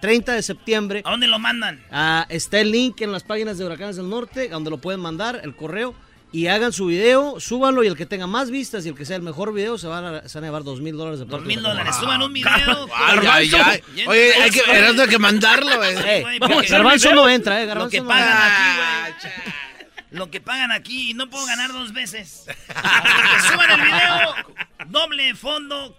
30 0.01 0.35
de 0.35 0.43
septiembre. 0.43 1.03
¿A 1.05 1.11
dónde 1.11 1.27
lo 1.27 1.41
mandan? 1.41 1.85
Ah, 1.91 2.27
está 2.29 2.61
el 2.61 2.71
link 2.71 3.01
en 3.01 3.11
las 3.11 3.25
páginas 3.25 3.59
de 3.59 3.65
Huracanes 3.65 3.97
del 3.97 4.09
Norte, 4.09 4.49
donde 4.49 4.71
lo 4.71 4.79
pueden 4.79 5.01
mandar, 5.01 5.41
el 5.43 5.57
correo, 5.57 5.97
y 6.33 6.49
hagan 6.49 6.73
su 6.73 6.87
video, 6.87 7.41
súbanlo, 7.41 7.83
y 7.83 7.87
el 7.87 7.97
que 7.97 8.05
tenga 8.05 8.27
más 8.27 8.51
vistas 8.51 8.85
y 8.85 8.89
el 8.91 8.95
que 8.95 9.05
sea 9.07 9.17
el 9.17 9.23
mejor 9.23 9.55
video 9.55 9.79
se 9.79 9.87
van 9.87 10.05
a, 10.05 10.29
se 10.29 10.37
van 10.39 10.45
a 10.45 10.47
llevar 10.49 10.65
dos 10.65 10.81
mil 10.81 10.97
dólares 10.97 11.21
de 11.21 11.25
Dos 11.27 11.45
mil 11.45 11.63
dólares. 11.63 11.97
Suban 11.97 12.21
un 12.23 12.33
video. 12.33 12.89
Ay, 12.95 13.19
ay, 13.31 13.51
ay. 13.55 13.83
Oye, 14.07 14.35
hay 14.35 14.51
que, 14.51 14.61
hay 14.63 15.09
que 15.09 15.19
mandarlo. 15.19 15.83
eh. 15.85 16.25
Porque- 16.41 16.69
Garbanzo 16.69 17.15
no 17.15 17.29
entra, 17.29 17.59
eh, 17.63 17.65
Lo 17.65 17.69
Garbanzo 17.69 17.91
que 17.91 18.01
no 18.01 18.09
pagan 18.09 18.29
entra. 18.29 19.05
aquí, 19.07 19.29
güey. 19.29 19.57
Lo 20.11 20.31
que 20.31 20.41
pagan 20.41 20.73
aquí 20.73 21.11
y 21.11 21.15
no 21.15 21.29
puedo 21.29 21.47
ganar 21.47 21.73
dos 21.73 21.93
veces. 21.93 22.45
Que 22.47 23.49
suban 23.53 23.71
el 23.71 23.81
video. 23.81 24.35
Doble 24.89 25.35
fondo 25.35 25.97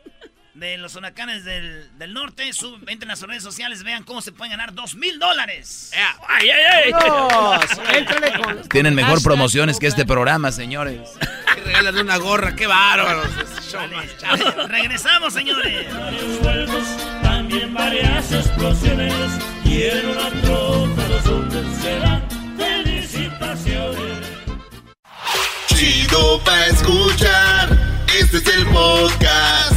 de 0.60 0.78
los 0.78 0.96
huracanes 0.96 1.44
del, 1.44 1.88
del 1.98 2.14
norte. 2.14 2.52
Sub- 2.54 2.84
entren 2.88 3.12
a 3.12 3.16
sus 3.16 3.28
redes 3.28 3.44
sociales, 3.44 3.84
vean 3.84 4.04
cómo 4.04 4.22
se 4.22 4.32
pueden 4.32 4.52
ganar 4.52 4.74
dos 4.74 4.96
mil 4.96 5.20
dólares. 5.20 5.92
¡Ay, 6.28 6.50
ay, 6.50 6.62
ay! 6.86 6.92
Con- 8.44 8.70
Tienen 8.70 8.96
mejor 8.96 9.12
Hashtag 9.16 9.24
promociones 9.26 9.80
que 9.80 9.88
este 9.88 10.06
programa, 10.06 10.52
señores. 10.52 11.10
Regalan 11.66 11.98
una 11.98 12.18
gorra, 12.18 12.56
qué 12.56 12.66
bárbaros. 12.68 13.28
Regresamos, 14.68 15.34
señores. 15.34 15.88
vueltos, 16.42 16.84
también 17.22 17.74
varias 17.74 18.32
explosiones. 18.32 19.14
Quiero 19.64 20.14
la 20.16 20.30
troca, 20.42 21.08
los 21.10 21.26
hombres 21.28 21.66
serán 21.82 22.24
felicitaciones. 22.58 24.28
Chido 25.68 26.42
pa' 26.44 26.66
escuchar. 26.68 27.70
Este 28.20 28.38
es 28.38 28.48
el 28.48 28.66
podcast 28.68 29.77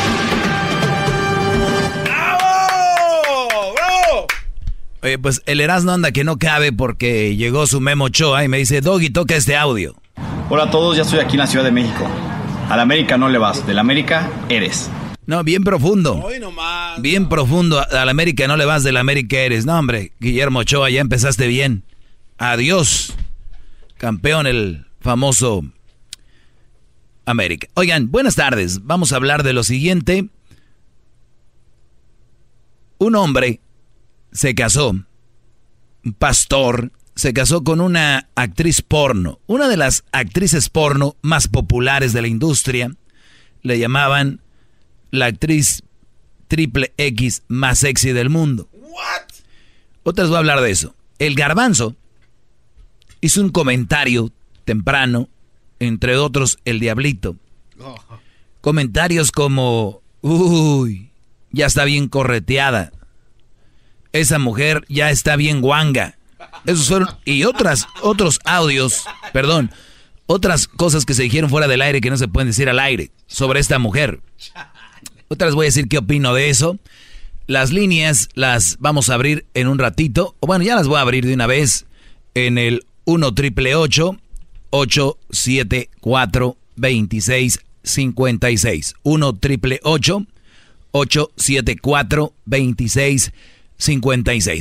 Oye, 5.03 5.17
pues 5.17 5.41
el 5.47 5.61
Erasmo 5.61 5.91
anda 5.91 6.11
que 6.11 6.23
no 6.23 6.37
cabe 6.37 6.71
porque 6.71 7.35
llegó 7.35 7.65
su 7.65 7.81
Memo 7.81 8.05
Ochoa 8.05 8.43
y 8.43 8.47
me 8.47 8.59
dice, 8.59 8.81
Doggy, 8.81 9.09
toca 9.09 9.35
este 9.35 9.55
audio. 9.57 9.95
Hola 10.49 10.65
a 10.65 10.71
todos, 10.71 10.95
ya 10.95 11.01
estoy 11.01 11.19
aquí 11.19 11.33
en 11.33 11.39
la 11.39 11.47
Ciudad 11.47 11.65
de 11.65 11.71
México. 11.71 12.07
Al 12.69 12.79
América 12.79 13.17
no 13.17 13.27
le 13.27 13.39
vas, 13.39 13.65
del 13.65 13.79
América 13.79 14.29
eres. 14.47 14.91
No, 15.25 15.43
bien 15.43 15.63
profundo. 15.63 16.23
Bien 16.99 17.29
profundo. 17.29 17.79
A 17.79 18.05
la 18.05 18.11
América 18.11 18.47
no 18.47 18.57
le 18.57 18.65
vas 18.65 18.83
de 18.83 18.91
la 18.91 18.99
América 18.99 19.37
eres. 19.37 19.65
No, 19.65 19.77
hombre, 19.77 20.13
Guillermo 20.19 20.59
Ochoa, 20.59 20.89
ya 20.89 21.01
empezaste 21.01 21.47
bien. 21.47 21.83
Adiós. 22.37 23.15
Campeón 23.97 24.45
el 24.45 24.85
famoso 24.99 25.63
América. 27.25 27.67
Oigan, 27.73 28.11
buenas 28.11 28.35
tardes. 28.35 28.85
Vamos 28.85 29.13
a 29.13 29.15
hablar 29.15 29.43
de 29.43 29.53
lo 29.53 29.63
siguiente. 29.63 30.27
Un 32.97 33.15
hombre 33.15 33.61
se 34.31 34.55
casó, 34.55 34.89
un 34.89 36.13
pastor, 36.17 36.91
se 37.15 37.33
casó 37.33 37.63
con 37.63 37.81
una 37.81 38.29
actriz 38.35 38.81
porno, 38.81 39.39
una 39.47 39.67
de 39.67 39.77
las 39.77 40.03
actrices 40.11 40.69
porno 40.69 41.15
más 41.21 41.47
populares 41.47 42.13
de 42.13 42.21
la 42.21 42.27
industria. 42.27 42.91
Le 43.61 43.77
llamaban 43.77 44.41
la 45.11 45.27
actriz 45.27 45.83
triple 46.47 46.93
X 46.97 47.43
más 47.47 47.79
sexy 47.79 48.11
del 48.11 48.29
mundo. 48.29 48.69
Otras 50.03 50.29
voy 50.29 50.37
a 50.37 50.39
hablar 50.39 50.61
de 50.61 50.71
eso. 50.71 50.95
El 51.19 51.35
garbanzo 51.35 51.95
hizo 53.19 53.41
un 53.41 53.49
comentario 53.49 54.31
temprano, 54.65 55.29
entre 55.79 56.17
otros 56.17 56.57
el 56.65 56.79
diablito. 56.79 57.35
Comentarios 58.61 59.31
como, 59.31 60.01
uy, 60.21 61.11
ya 61.51 61.67
está 61.67 61.85
bien 61.85 62.07
correteada. 62.07 62.91
Esa 64.13 64.39
mujer 64.39 64.83
ya 64.89 65.11
está 65.11 65.35
bien 65.35 65.61
guanga. 65.61 66.17
Esos 66.65 66.87
fueron, 66.87 67.09
y 67.25 67.43
otras, 67.43 67.87
otros 68.01 68.39
audios, 68.45 69.03
perdón, 69.31 69.71
otras 70.25 70.67
cosas 70.67 71.05
que 71.05 71.13
se 71.13 71.23
dijeron 71.23 71.49
fuera 71.49 71.67
del 71.67 71.81
aire 71.81 72.01
que 72.01 72.09
no 72.09 72.17
se 72.17 72.27
pueden 72.27 72.49
decir 72.49 72.69
al 72.69 72.79
aire 72.79 73.11
sobre 73.27 73.59
esta 73.59 73.79
mujer. 73.79 74.21
Otras 75.27 75.55
voy 75.55 75.65
a 75.65 75.67
decir 75.67 75.87
qué 75.87 75.97
opino 75.97 76.33
de 76.33 76.49
eso. 76.49 76.77
Las 77.47 77.71
líneas 77.71 78.29
las 78.33 78.77
vamos 78.79 79.09
a 79.09 79.15
abrir 79.15 79.45
en 79.53 79.67
un 79.67 79.79
ratito. 79.79 80.35
O 80.39 80.47
bueno, 80.47 80.63
ya 80.63 80.75
las 80.75 80.87
voy 80.87 80.97
a 80.97 81.01
abrir 81.01 81.25
de 81.25 81.33
una 81.33 81.47
vez 81.47 81.85
en 82.33 82.57
el 82.57 82.85
1 83.05 83.33
triple 83.33 83.75
874 83.75 86.57
2656. 86.75 88.95
1 89.03 89.35
triple 89.37 89.79
874 89.83 92.33
2656. 92.45 93.33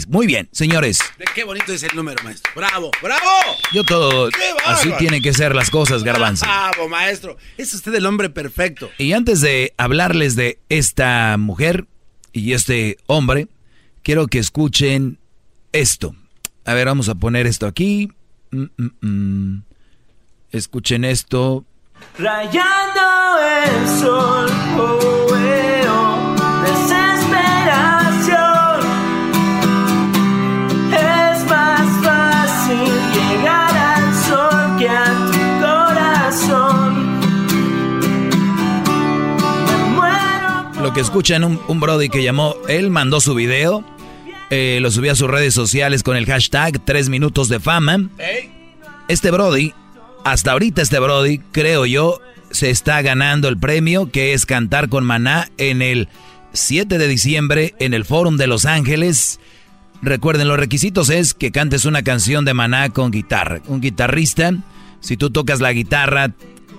Muy 0.08 0.26
bien, 0.26 0.48
señores. 0.50 0.98
Qué 1.34 1.44
bonito 1.44 1.72
es 1.72 1.82
el 1.82 1.94
número, 1.94 2.22
maestro. 2.24 2.50
Bravo, 2.56 2.90
bravo. 3.02 3.28
Yo 3.72 3.84
todo. 3.84 4.30
Así 4.64 4.90
tienen 4.98 5.22
que 5.22 5.34
ser 5.34 5.54
las 5.54 5.70
cosas, 5.70 6.02
garbanzo. 6.02 6.46
Bravo, 6.46 6.88
maestro. 6.88 7.36
Es 7.58 7.74
usted 7.74 7.94
el 7.94 8.06
hombre 8.06 8.30
perfecto. 8.30 8.90
Y 8.96 9.12
antes 9.12 9.42
de 9.42 9.74
hablarles 9.76 10.36
de 10.36 10.58
esta 10.70 11.36
mujer 11.38 11.86
y 12.32 12.54
este 12.54 12.96
hombre, 13.06 13.48
quiero 14.02 14.26
que 14.26 14.38
escuchen 14.38 15.18
esto. 15.72 16.14
A 16.64 16.72
ver, 16.72 16.86
vamos 16.86 17.08
a 17.10 17.14
poner 17.14 17.46
esto 17.46 17.66
aquí. 17.66 18.10
Mm, 18.52 18.64
mm, 18.76 19.06
mm. 19.06 19.62
Escuchen 20.52 21.04
esto. 21.04 21.66
Rayando 22.18 23.00
el 23.66 23.88
sol, 24.00 24.50
oh, 24.78 25.29
Lo 40.90 40.94
que 40.94 41.02
escuchan 41.02 41.44
un, 41.44 41.60
un 41.68 41.78
Brody 41.78 42.08
que 42.08 42.24
llamó, 42.24 42.56
él 42.66 42.90
mandó 42.90 43.20
su 43.20 43.36
video, 43.36 43.84
eh, 44.50 44.80
lo 44.82 44.90
subió 44.90 45.12
a 45.12 45.14
sus 45.14 45.30
redes 45.30 45.54
sociales 45.54 46.02
con 46.02 46.16
el 46.16 46.26
hashtag 46.26 46.84
3 46.84 47.10
minutos 47.10 47.48
de 47.48 47.60
fama. 47.60 48.08
Este 49.06 49.30
Brody, 49.30 49.72
hasta 50.24 50.50
ahorita 50.50 50.82
este 50.82 50.98
Brody, 50.98 51.38
creo 51.52 51.86
yo, 51.86 52.18
se 52.50 52.70
está 52.70 53.02
ganando 53.02 53.46
el 53.46 53.56
premio 53.56 54.10
que 54.10 54.32
es 54.32 54.46
cantar 54.46 54.88
con 54.88 55.04
Maná 55.04 55.48
en 55.58 55.80
el 55.80 56.08
7 56.54 56.98
de 56.98 57.06
diciembre 57.06 57.72
en 57.78 57.94
el 57.94 58.04
Forum 58.04 58.36
de 58.36 58.48
Los 58.48 58.64
Ángeles. 58.64 59.38
Recuerden, 60.02 60.48
los 60.48 60.58
requisitos 60.58 61.08
es 61.08 61.34
que 61.34 61.52
cantes 61.52 61.84
una 61.84 62.02
canción 62.02 62.44
de 62.44 62.54
Maná 62.54 62.90
con 62.90 63.12
guitarra. 63.12 63.60
Un 63.68 63.80
guitarrista, 63.80 64.54
si 64.98 65.16
tú 65.16 65.30
tocas 65.30 65.60
la 65.60 65.72
guitarra, 65.72 66.32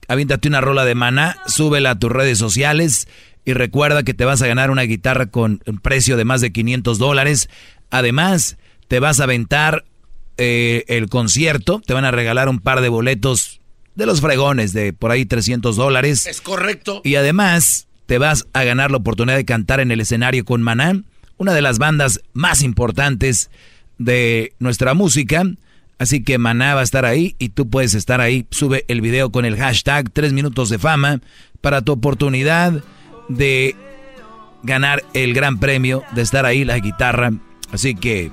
aviéntate 0.09 0.49
una 0.49 0.59
rola 0.59 0.83
de 0.83 0.95
Maná, 0.95 1.37
súbela 1.47 1.91
a 1.91 1.97
tus 1.97 2.11
redes 2.11 2.37
sociales 2.37 3.07
y 3.45 3.53
recuerda 3.53 4.03
que 4.03 4.13
te 4.13 4.25
vas 4.25 4.41
a 4.41 4.47
ganar 4.47 4.71
una 4.71 4.83
guitarra 4.83 5.27
con 5.27 5.61
un 5.65 5.79
precio 5.79 6.17
de 6.17 6.25
más 6.25 6.41
de 6.41 6.51
500 6.51 6.97
dólares. 6.97 7.49
Además, 7.89 8.57
te 8.87 8.99
vas 8.99 9.19
a 9.19 9.23
aventar 9.23 9.85
eh, 10.37 10.85
el 10.87 11.09
concierto, 11.09 11.81
te 11.85 11.93
van 11.93 12.05
a 12.05 12.11
regalar 12.11 12.49
un 12.49 12.59
par 12.59 12.81
de 12.81 12.89
boletos 12.89 13.61
de 13.95 14.05
los 14.05 14.21
fregones 14.21 14.73
de 14.73 14.93
por 14.93 15.11
ahí 15.11 15.25
300 15.25 15.75
dólares. 15.75 16.27
Es 16.27 16.41
correcto. 16.41 17.01
Y 17.03 17.15
además 17.15 17.87
te 18.05 18.17
vas 18.17 18.47
a 18.53 18.63
ganar 18.63 18.91
la 18.91 18.97
oportunidad 18.97 19.37
de 19.37 19.45
cantar 19.45 19.79
en 19.79 19.91
el 19.91 20.01
escenario 20.01 20.45
con 20.45 20.61
Maná, 20.61 21.01
una 21.37 21.53
de 21.53 21.61
las 21.61 21.79
bandas 21.79 22.21
más 22.33 22.61
importantes 22.61 23.49
de 23.97 24.53
nuestra 24.59 24.93
música. 24.93 25.43
Así 25.97 26.23
que 26.23 26.37
Maná 26.37 26.73
va 26.75 26.81
a 26.81 26.83
estar 26.83 27.05
ahí 27.05 27.35
y 27.37 27.49
tú 27.49 27.69
puedes 27.69 27.93
estar 27.93 28.21
ahí. 28.21 28.47
Sube 28.51 28.85
el 28.87 29.01
video 29.01 29.31
con 29.31 29.45
el 29.45 29.57
hashtag 29.57 30.11
3 30.11 30.33
minutos 30.33 30.69
de 30.69 30.79
fama 30.79 31.21
para 31.61 31.81
tu 31.81 31.91
oportunidad 31.91 32.83
de 33.35 33.75
ganar 34.63 35.03
el 35.13 35.33
gran 35.33 35.59
premio, 35.59 36.03
de 36.13 36.21
estar 36.21 36.45
ahí 36.45 36.63
la 36.63 36.79
guitarra. 36.79 37.31
Así 37.71 37.95
que 37.95 38.31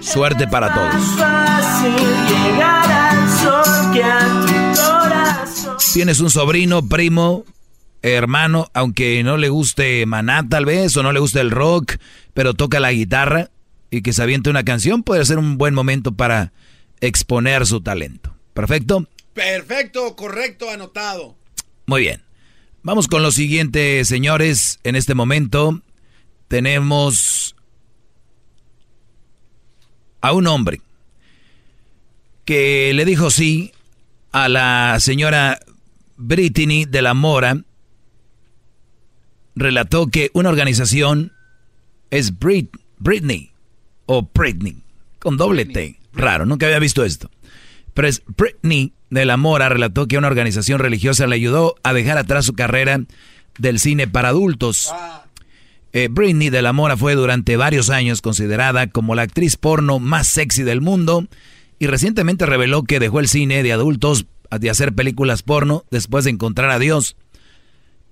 suerte 0.00 0.46
para 0.46 0.72
todos. 0.74 0.94
Fácil 1.16 1.96
llegar 2.28 2.90
al 2.90 3.28
sol 3.30 3.92
que 3.92 4.02
a 4.02 4.28
tu 4.46 4.80
corazón. 4.80 5.76
Tienes 5.92 6.20
un 6.20 6.30
sobrino, 6.30 6.86
primo, 6.86 7.44
hermano, 8.02 8.68
aunque 8.74 9.22
no 9.22 9.36
le 9.36 9.48
guste 9.48 10.04
Maná 10.06 10.48
tal 10.48 10.64
vez, 10.64 10.96
o 10.96 11.02
no 11.02 11.12
le 11.12 11.20
guste 11.20 11.40
el 11.40 11.50
rock, 11.50 11.96
pero 12.34 12.54
toca 12.54 12.80
la 12.80 12.92
guitarra 12.92 13.50
y 13.90 14.02
que 14.02 14.12
se 14.12 14.22
aviente 14.22 14.50
una 14.50 14.64
canción, 14.64 15.02
puede 15.02 15.24
ser 15.24 15.38
un 15.38 15.58
buen 15.58 15.74
momento 15.74 16.12
para 16.12 16.52
exponer 17.00 17.66
su 17.66 17.80
talento. 17.80 18.34
¿Perfecto? 18.54 19.06
Perfecto, 19.32 20.16
correcto, 20.16 20.70
anotado. 20.70 21.36
Muy 21.86 22.02
bien. 22.02 22.25
Vamos 22.86 23.08
con 23.08 23.20
lo 23.20 23.32
siguiente, 23.32 24.04
señores. 24.04 24.78
En 24.84 24.94
este 24.94 25.16
momento 25.16 25.82
tenemos 26.46 27.56
a 30.20 30.32
un 30.32 30.46
hombre 30.46 30.80
que 32.44 32.92
le 32.94 33.04
dijo 33.04 33.32
sí 33.32 33.72
a 34.30 34.48
la 34.48 34.98
señora 35.00 35.58
Brittany 36.16 36.84
de 36.84 37.02
la 37.02 37.12
Mora. 37.12 37.60
Relató 39.56 40.06
que 40.06 40.30
una 40.32 40.50
organización 40.50 41.32
es 42.10 42.38
Brit, 42.38 42.70
Britney 42.98 43.50
o 44.06 44.30
Britney 44.32 44.80
con 45.18 45.36
doble 45.36 45.64
T. 45.64 45.98
Raro, 46.12 46.46
nunca 46.46 46.66
había 46.66 46.78
visto 46.78 47.04
esto. 47.04 47.32
Pero 47.94 48.06
es 48.06 48.22
Britney 48.28 48.92
de 49.10 49.24
la 49.24 49.36
Mora 49.36 49.68
relató 49.68 50.06
que 50.06 50.18
una 50.18 50.28
organización 50.28 50.80
religiosa 50.80 51.26
le 51.26 51.36
ayudó 51.36 51.76
a 51.82 51.92
dejar 51.92 52.18
atrás 52.18 52.44
su 52.44 52.54
carrera 52.54 53.00
del 53.58 53.78
cine 53.78 54.06
para 54.06 54.28
adultos. 54.28 54.92
Eh, 55.92 56.08
Britney 56.10 56.50
de 56.50 56.62
la 56.62 56.72
Mora 56.72 56.96
fue 56.96 57.14
durante 57.14 57.56
varios 57.56 57.90
años 57.90 58.20
considerada 58.20 58.88
como 58.88 59.14
la 59.14 59.22
actriz 59.22 59.56
porno 59.56 59.98
más 59.98 60.28
sexy 60.28 60.62
del 60.62 60.80
mundo 60.80 61.26
y 61.78 61.86
recientemente 61.86 62.46
reveló 62.46 62.82
que 62.82 63.00
dejó 63.00 63.20
el 63.20 63.28
cine 63.28 63.62
de 63.62 63.72
adultos 63.72 64.26
de 64.50 64.70
hacer 64.70 64.94
películas 64.94 65.42
porno 65.42 65.84
después 65.90 66.24
de 66.24 66.30
encontrar 66.30 66.70
a 66.70 66.78
Dios. 66.78 67.16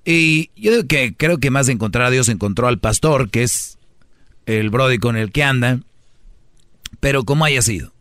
Y 0.05 0.51
yo 0.57 0.73
digo 0.73 0.87
que 0.87 1.15
creo 1.17 1.39
que 1.39 1.51
más 1.51 1.67
de 1.67 1.73
encontrar 1.73 2.07
a 2.07 2.11
Dios 2.11 2.29
encontró 2.29 2.69
al 2.69 2.79
pastor, 2.79 3.31
que 3.31 3.43
es 3.43 3.79
el 4.47 4.71
Brody 4.71 4.99
con 4.99 5.17
el 5.17 5.33
que 5.33 5.43
anda. 5.43 5.81
Pero 7.01 7.25
como 7.25 7.45
haya 7.45 7.63
sido, 7.63 7.94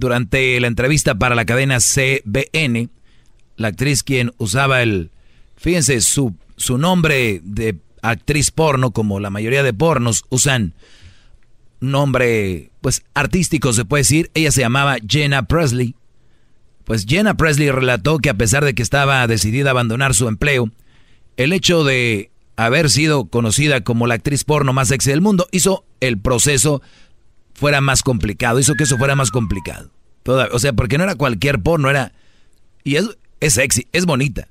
durante 0.00 0.58
la 0.58 0.66
entrevista 0.66 1.14
para 1.14 1.34
la 1.34 1.44
cadena 1.44 1.78
CBN, 1.78 2.88
la 3.56 3.68
actriz 3.68 4.02
quien 4.02 4.32
usaba 4.38 4.82
el, 4.82 5.10
fíjense, 5.56 6.00
su, 6.00 6.34
su 6.56 6.78
nombre 6.78 7.40
de 7.44 7.76
actriz 8.02 8.50
porno, 8.50 8.92
como 8.92 9.20
la 9.20 9.30
mayoría 9.30 9.62
de 9.62 9.74
pornos 9.74 10.24
usan 10.30 10.74
nombre, 11.80 12.70
pues 12.80 13.02
artístico 13.14 13.72
se 13.72 13.84
puede 13.84 14.00
decir, 14.00 14.30
ella 14.34 14.50
se 14.50 14.62
llamaba 14.62 14.96
Jenna 15.06 15.44
Presley. 15.44 15.94
Pues 16.84 17.04
Jenna 17.06 17.36
Presley 17.36 17.70
relató 17.70 18.18
que 18.18 18.30
a 18.30 18.34
pesar 18.34 18.64
de 18.64 18.74
que 18.74 18.82
estaba 18.82 19.26
decidida 19.26 19.70
a 19.70 19.72
abandonar 19.72 20.14
su 20.14 20.28
empleo, 20.28 20.70
el 21.36 21.52
hecho 21.52 21.84
de 21.84 22.30
haber 22.56 22.90
sido 22.90 23.26
conocida 23.26 23.82
como 23.82 24.06
la 24.06 24.14
actriz 24.14 24.44
porno 24.44 24.72
más 24.72 24.88
sexy 24.88 25.10
del 25.10 25.20
mundo 25.20 25.46
hizo 25.52 25.84
el 26.00 26.18
proceso 26.18 26.82
fuera 27.60 27.82
más 27.82 28.02
complicado, 28.02 28.58
hizo 28.58 28.74
que 28.74 28.84
eso 28.84 28.96
fuera 28.96 29.14
más 29.14 29.30
complicado. 29.30 29.90
Toda, 30.22 30.48
o 30.52 30.58
sea, 30.58 30.72
porque 30.72 30.96
no 30.96 31.04
era 31.04 31.14
cualquier 31.14 31.60
porno, 31.60 31.90
era... 31.90 32.12
Y 32.82 32.96
es, 32.96 33.18
es 33.40 33.52
sexy, 33.52 33.86
es 33.92 34.06
bonita. 34.06 34.48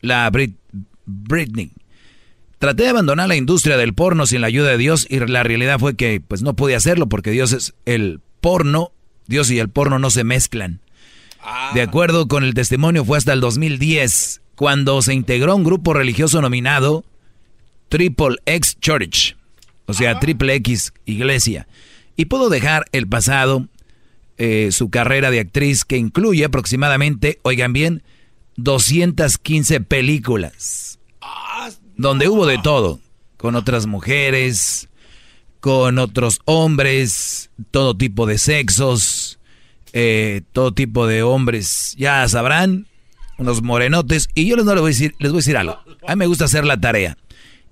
La 0.00 0.28
Brit, 0.30 0.56
Britney. 1.04 1.72
Traté 2.58 2.84
de 2.84 2.88
abandonar 2.88 3.28
la 3.28 3.36
industria 3.36 3.76
del 3.76 3.92
porno 3.92 4.24
sin 4.24 4.40
la 4.40 4.46
ayuda 4.46 4.70
de 4.70 4.78
Dios 4.78 5.06
y 5.10 5.20
la 5.20 5.42
realidad 5.42 5.78
fue 5.78 5.94
que 5.94 6.22
pues 6.26 6.40
no 6.40 6.56
pude 6.56 6.74
hacerlo 6.74 7.06
porque 7.06 7.30
Dios 7.30 7.52
es 7.52 7.74
el 7.84 8.20
porno, 8.40 8.92
Dios 9.26 9.50
y 9.50 9.58
el 9.58 9.68
porno 9.68 9.98
no 9.98 10.08
se 10.08 10.24
mezclan. 10.24 10.80
De 11.74 11.82
acuerdo 11.82 12.26
con 12.26 12.42
el 12.42 12.54
testimonio 12.54 13.04
fue 13.04 13.18
hasta 13.18 13.34
el 13.34 13.40
2010 13.40 14.40
cuando 14.54 15.02
se 15.02 15.12
integró 15.12 15.54
un 15.54 15.64
grupo 15.64 15.92
religioso 15.92 16.40
nominado 16.40 17.04
Triple 17.90 18.36
X 18.46 18.78
Church, 18.80 19.36
o 19.84 19.92
sea, 19.92 20.18
Triple 20.18 20.54
X 20.54 20.94
Iglesia, 21.04 21.68
y 22.16 22.26
pudo 22.26 22.48
dejar 22.48 22.86
el 22.92 23.08
pasado, 23.08 23.68
eh, 24.38 24.70
su 24.72 24.90
carrera 24.90 25.30
de 25.30 25.40
actriz 25.40 25.84
que 25.84 25.96
incluye 25.96 26.44
aproximadamente, 26.44 27.38
oigan 27.42 27.72
bien, 27.72 28.02
215 28.56 29.80
películas, 29.80 30.98
donde 31.96 32.28
hubo 32.28 32.46
de 32.46 32.58
todo, 32.58 33.00
con 33.36 33.54
otras 33.54 33.86
mujeres, 33.86 34.88
con 35.60 35.98
otros 35.98 36.40
hombres, 36.44 37.50
todo 37.70 37.96
tipo 37.96 38.26
de 38.26 38.38
sexos, 38.38 39.38
eh, 39.92 40.42
todo 40.52 40.72
tipo 40.72 41.06
de 41.06 41.22
hombres, 41.22 41.94
ya 41.98 42.26
sabrán, 42.28 42.86
unos 43.38 43.62
morenotes, 43.62 44.28
y 44.34 44.46
yo 44.46 44.56
les, 44.56 44.64
no 44.64 44.74
les, 44.74 44.80
voy 44.80 44.88
a 44.88 44.92
decir, 44.94 45.14
les 45.18 45.32
voy 45.32 45.38
a 45.38 45.40
decir 45.40 45.56
algo, 45.56 45.78
a 46.06 46.14
mí 46.14 46.18
me 46.18 46.26
gusta 46.26 46.46
hacer 46.46 46.64
la 46.64 46.80
tarea. 46.80 47.18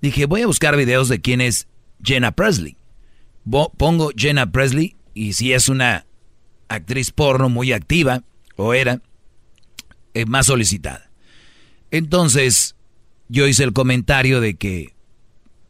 Dije, 0.02 0.26
voy 0.26 0.42
a 0.42 0.46
buscar 0.46 0.76
videos 0.76 1.08
de 1.08 1.20
quién 1.22 1.40
es 1.40 1.66
Jenna 2.02 2.32
Presley. 2.32 2.76
Pongo 3.44 4.10
Jenna 4.16 4.50
Presley 4.50 4.96
y 5.14 5.34
si 5.34 5.52
es 5.52 5.68
una 5.68 6.06
actriz 6.68 7.10
porno 7.10 7.48
muy 7.48 7.72
activa, 7.72 8.22
o 8.56 8.74
era, 8.74 9.00
es 10.12 10.26
más 10.26 10.46
solicitada. 10.46 11.10
Entonces, 11.90 12.74
yo 13.28 13.46
hice 13.46 13.64
el 13.64 13.72
comentario 13.72 14.40
de 14.40 14.54
que, 14.54 14.94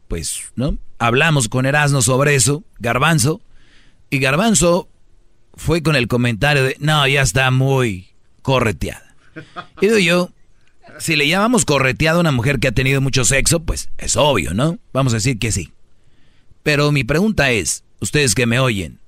pues, 0.07 0.51
¿no? 0.55 0.77
Hablamos 0.97 1.49
con 1.49 1.65
Erasmo 1.65 2.01
sobre 2.01 2.35
eso, 2.35 2.63
Garbanzo, 2.79 3.41
y 4.09 4.19
Garbanzo 4.19 4.89
fue 5.55 5.83
con 5.83 5.95
el 5.95 6.07
comentario 6.07 6.63
de, 6.63 6.77
no, 6.79 7.07
ya 7.07 7.21
está 7.21 7.51
muy 7.51 8.07
correteada. 8.41 9.15
Y 9.81 9.87
digo 9.87 9.99
yo, 9.99 10.31
si 10.99 11.15
le 11.15 11.27
llamamos 11.27 11.65
correteada 11.65 12.17
a 12.17 12.21
una 12.21 12.31
mujer 12.31 12.59
que 12.59 12.69
ha 12.69 12.71
tenido 12.71 13.01
mucho 13.01 13.25
sexo, 13.25 13.61
pues 13.61 13.89
es 13.97 14.15
obvio, 14.15 14.53
¿no? 14.53 14.79
Vamos 14.93 15.13
a 15.13 15.17
decir 15.17 15.37
que 15.39 15.51
sí. 15.51 15.71
Pero 16.65 16.91
mi 16.91 17.03
pregunta 17.03 17.51
es, 17.51 17.83
ustedes 17.99 18.33
que 18.33 18.47
me 18.47 18.57
oyen, 18.57 18.99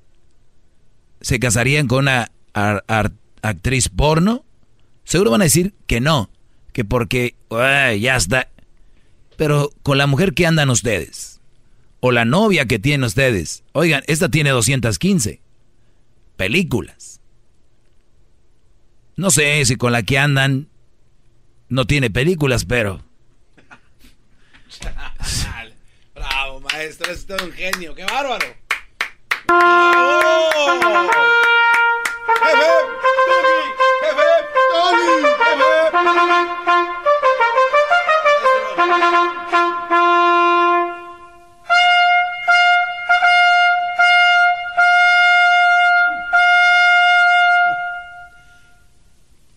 ¿se 1.22 1.40
casarían 1.40 1.88
con 1.88 2.04
una 2.04 2.32
actriz 3.42 3.90
porno? 3.90 4.46
Seguro 5.04 5.32
van 5.32 5.42
a 5.42 5.46
decir 5.46 5.74
que 5.88 6.00
no, 6.00 6.30
que 6.72 6.86
porque 6.86 7.36
ya 7.50 8.16
está. 8.16 8.52
Pero 9.38 9.72
con 9.82 9.98
la 9.98 10.06
mujer 10.06 10.36
que 10.36 10.46
andan 10.46 10.70
ustedes, 10.70 11.42
o 12.00 12.12
la 12.12 12.26
novia 12.26 12.68
que 12.68 12.78
tienen 12.78 13.06
ustedes, 13.06 13.64
oigan, 13.72 14.04
esta 14.06 14.30
tiene 14.30 14.52
215 14.52 15.42
películas. 16.36 17.22
No 19.16 19.32
sé 19.32 19.66
si 19.66 19.78
con 19.78 19.94
la 19.94 20.04
que 20.04 20.20
andan 20.20 20.70
no 21.70 21.88
tiene 21.88 22.12
películas, 22.12 22.66
pero... 22.66 23.04
Bravo, 26.78 26.90
maestro, 26.90 27.12
es 27.12 27.26
todo 27.26 27.44
un 27.44 27.52
genio, 27.52 27.95
qué 27.95 28.06
bárbaro. 28.06 28.45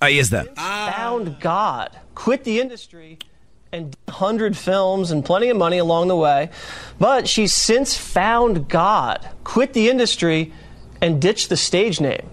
Ahí 0.02 0.18
está. 0.18 0.46
Found 0.56 1.38
God, 1.40 1.90
quit 2.14 2.44
the 2.44 2.58
industry 2.60 3.18
and 3.72 3.94
100 4.06 4.56
films 4.56 5.10
and 5.10 5.24
plenty 5.24 5.50
of 5.50 5.56
money 5.56 5.78
along 5.78 6.08
the 6.08 6.16
way. 6.16 6.48
But 7.00 7.26
she's 7.26 7.54
since 7.54 7.96
found 7.96 8.68
God, 8.68 9.26
quit 9.42 9.72
the 9.72 9.88
industry, 9.88 10.52
and 11.00 11.18
ditched 11.18 11.48
the 11.48 11.56
stage 11.56 11.98
name. 11.98 12.28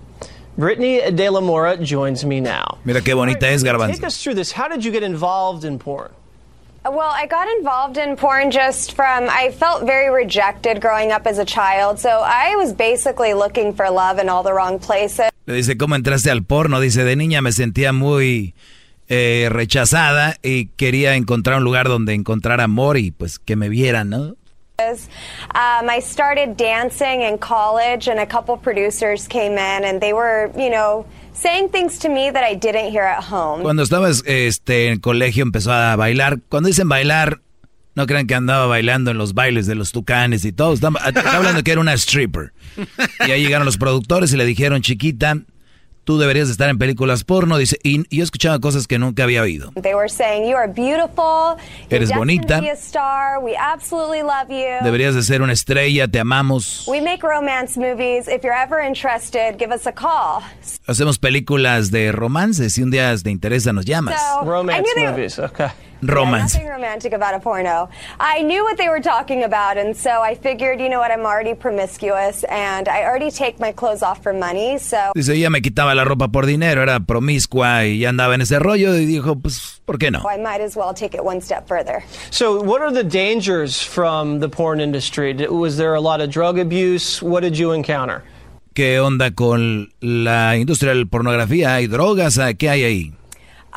Brittany 0.57 1.09
De 1.09 1.29
La 1.29 1.39
Mora 1.39 1.77
joins 1.77 2.25
me 2.25 2.41
now. 2.41 2.77
Mira 2.83 2.99
qué 2.99 3.15
bonita 3.15 3.47
es, 3.47 3.63
Garbanzo. 3.63 3.93
Take 3.93 4.03
us 4.03 4.21
through 4.21 4.33
this. 4.35 4.51
How 4.51 4.67
did 4.67 4.83
you 4.83 4.91
get 4.91 5.03
involved 5.03 5.63
in 5.63 5.79
porn? 5.79 6.11
Well, 6.83 7.11
I 7.13 7.27
got 7.27 7.47
involved 7.59 7.97
in 7.97 8.17
porn 8.17 8.51
just 8.51 8.93
from, 8.93 9.29
I 9.29 9.51
felt 9.51 9.85
very 9.85 10.09
rejected 10.09 10.81
growing 10.81 11.13
up 11.13 11.27
as 11.27 11.37
a 11.37 11.45
child. 11.45 11.99
So 11.99 12.09
I 12.09 12.57
was 12.57 12.73
basically 12.73 13.33
looking 13.33 13.73
for 13.73 13.89
love 13.89 14.19
in 14.19 14.27
all 14.27 14.43
the 14.43 14.53
wrong 14.53 14.79
places. 14.79 15.29
Le 15.45 15.53
dice, 15.53 15.77
¿cómo 15.77 15.95
entraste 15.95 16.29
al 16.29 16.43
porno? 16.43 16.81
Dice, 16.81 17.05
de 17.05 17.15
niña 17.15 17.41
me 17.41 17.53
sentía 17.53 17.93
muy 17.93 18.53
eh, 19.07 19.47
rechazada 19.49 20.35
y 20.43 20.67
quería 20.75 21.15
encontrar 21.15 21.59
un 21.59 21.63
lugar 21.63 21.87
donde 21.87 22.13
encontrar 22.13 22.59
amor 22.59 22.97
y 22.97 23.11
pues 23.11 23.39
que 23.39 23.55
me 23.55 23.69
vieran, 23.69 24.09
¿no? 24.09 24.35
Um, 24.79 25.89
I 25.89 25.99
started 26.01 26.55
dancing 26.55 27.23
in 27.23 27.39
college, 27.39 28.07
and 28.07 28.19
a 28.19 28.27
couple 28.27 28.55
producers 28.57 29.27
came 29.27 29.53
in, 29.53 29.83
and 29.83 29.99
they 29.99 30.13
were, 30.13 30.51
you 30.55 30.69
know, 30.69 31.03
saying 31.33 31.69
things 31.69 31.97
to 31.97 32.09
me 32.09 32.29
that 32.29 32.43
I 32.43 32.53
didn't 32.53 32.91
hear 32.91 33.01
at 33.01 33.23
home. 33.23 33.63
Cuando 33.63 33.81
estaba 33.81 34.07
este, 34.07 34.89
en 34.89 34.99
colegio 34.99 35.43
empezó 35.43 35.71
a 35.71 35.95
bailar. 35.95 36.41
Cuando 36.47 36.67
dicen 36.67 36.87
bailar, 36.87 37.41
no 37.95 38.05
crean 38.05 38.27
que 38.27 38.35
andaba 38.35 38.67
bailando 38.67 39.09
en 39.09 39.17
los 39.17 39.33
bailes 39.33 39.65
de 39.65 39.73
los 39.73 39.91
tucanes 39.91 40.45
y 40.45 40.51
todo. 40.51 40.73
Está, 40.73 40.89
hablando 41.35 41.63
que 41.63 41.71
era 41.71 41.81
una 41.81 41.93
stripper. 41.93 42.53
Y 43.25 43.31
ahí 43.31 43.41
llegaron 43.41 43.65
los 43.65 43.77
productores 43.77 44.31
y 44.31 44.37
le 44.37 44.45
dijeron, 44.45 44.83
chiquita, 44.83 45.37
tú 46.07 46.17
deberías 46.17 46.49
estar 46.49 46.69
en 46.69 46.77
películas 46.77 47.25
porno. 47.25 47.57
Dice, 47.57 47.77
y, 47.83 48.03
yo 48.15 48.23
escuchaba 48.23 48.57
cosas 48.59 48.87
que 48.87 48.97
nunca 48.97 49.23
había 49.23 49.41
oído. 49.41 49.73
They 49.73 49.93
were 49.93 50.07
saying, 50.07 50.49
you 50.49 50.55
are 50.55 50.71
beautiful. 50.71 51.57
Eres 51.89 52.15
bonita. 52.15 52.61
Be 52.61 52.71
a 52.71 52.75
star. 52.75 53.39
We 53.43 53.57
absolutely 53.57 54.21
love 54.21 54.47
you. 54.47 54.83
Deberías 54.85 55.15
de 55.15 55.21
ser 55.21 55.41
una 55.41 55.51
estrella, 55.51 56.07
te 56.07 56.19
amamos. 56.19 56.87
We 56.87 57.01
make 57.01 57.21
romance 57.21 57.77
movies. 57.77 58.29
If 58.29 58.43
you're 58.43 58.57
ever 58.57 58.79
interested, 58.79 59.57
give 59.59 59.73
us 59.73 59.85
a 59.85 59.91
call. 59.91 60.41
Hacemos 60.87 61.19
películas 61.19 61.91
de 61.91 62.13
romances. 62.13 62.75
Si 62.75 62.81
un 62.81 62.89
día 62.89 63.13
te 63.21 63.29
interesa, 63.29 63.73
nos 63.73 63.83
llamas. 63.83 64.15
So, 64.17 64.45
romance 64.45 64.89
movies, 64.95 65.37
okay. 65.39 65.67
Romance. 66.01 66.53
Yeah, 66.53 66.61
nothing 66.61 66.71
romantic 66.71 67.13
about 67.13 67.33
a 67.33 67.39
porno. 67.39 67.89
I 68.19 68.41
knew 68.41 68.63
what 68.63 68.77
they 68.77 68.89
were 68.89 69.01
talking 69.01 69.43
about, 69.43 69.77
and 69.77 69.95
so 69.95 70.21
I 70.21 70.35
figured, 70.35 70.79
you 70.79 70.89
know 70.89 70.99
what, 70.99 71.11
I'm 71.11 71.25
already 71.25 71.53
promiscuous, 71.53 72.43
and 72.45 72.87
I 72.87 73.03
already 73.03 73.31
take 73.31 73.59
my 73.59 73.71
clothes 73.71 74.03
off 74.03 74.21
for 74.21 74.33
money, 74.33 74.77
so... 74.77 75.11
Dice, 75.15 75.29
ella 75.29 75.49
me 75.49 75.61
quitaba 75.61 75.95
la 75.95 76.03
ropa 76.03 76.31
por 76.31 76.45
dinero, 76.45 76.81
era 76.81 76.99
promiscua 76.99 77.85
y 77.85 77.99
ya 77.99 78.09
andaba 78.09 78.35
en 78.35 78.41
ese 78.41 78.59
rollo, 78.59 78.93
y 78.95 79.05
dijo, 79.05 79.41
pues, 79.41 79.81
¿por 79.85 79.97
qué 79.97 80.11
no? 80.11 80.19
I 80.29 80.37
might 80.37 80.61
as 80.61 80.75
well 80.75 80.93
take 80.93 81.15
it 81.15 81.23
one 81.23 81.41
step 81.41 81.67
further. 81.67 82.03
So, 82.31 82.61
what 82.61 82.81
are 82.81 82.91
the 82.91 83.03
dangers 83.03 83.81
from 83.81 84.39
the 84.39 84.49
porn 84.49 84.79
industry? 84.79 85.33
Was 85.47 85.77
there 85.77 85.95
a 85.95 86.01
lot 86.01 86.21
of 86.21 86.29
drug 86.29 86.59
abuse? 86.59 87.21
What 87.21 87.41
did 87.41 87.57
you 87.57 87.71
encounter? 87.71 88.23
¿Qué 88.73 88.99
onda 88.99 89.31
con 89.31 89.91
la 90.01 90.55
industria 90.55 90.93
de 90.93 90.99
la 90.99 91.05
pornografía? 91.05 91.73
¿Hay 91.73 91.87
drogas? 91.87 92.39
¿Qué 92.59 92.69
hay 92.69 92.83
ahí? 92.83 93.13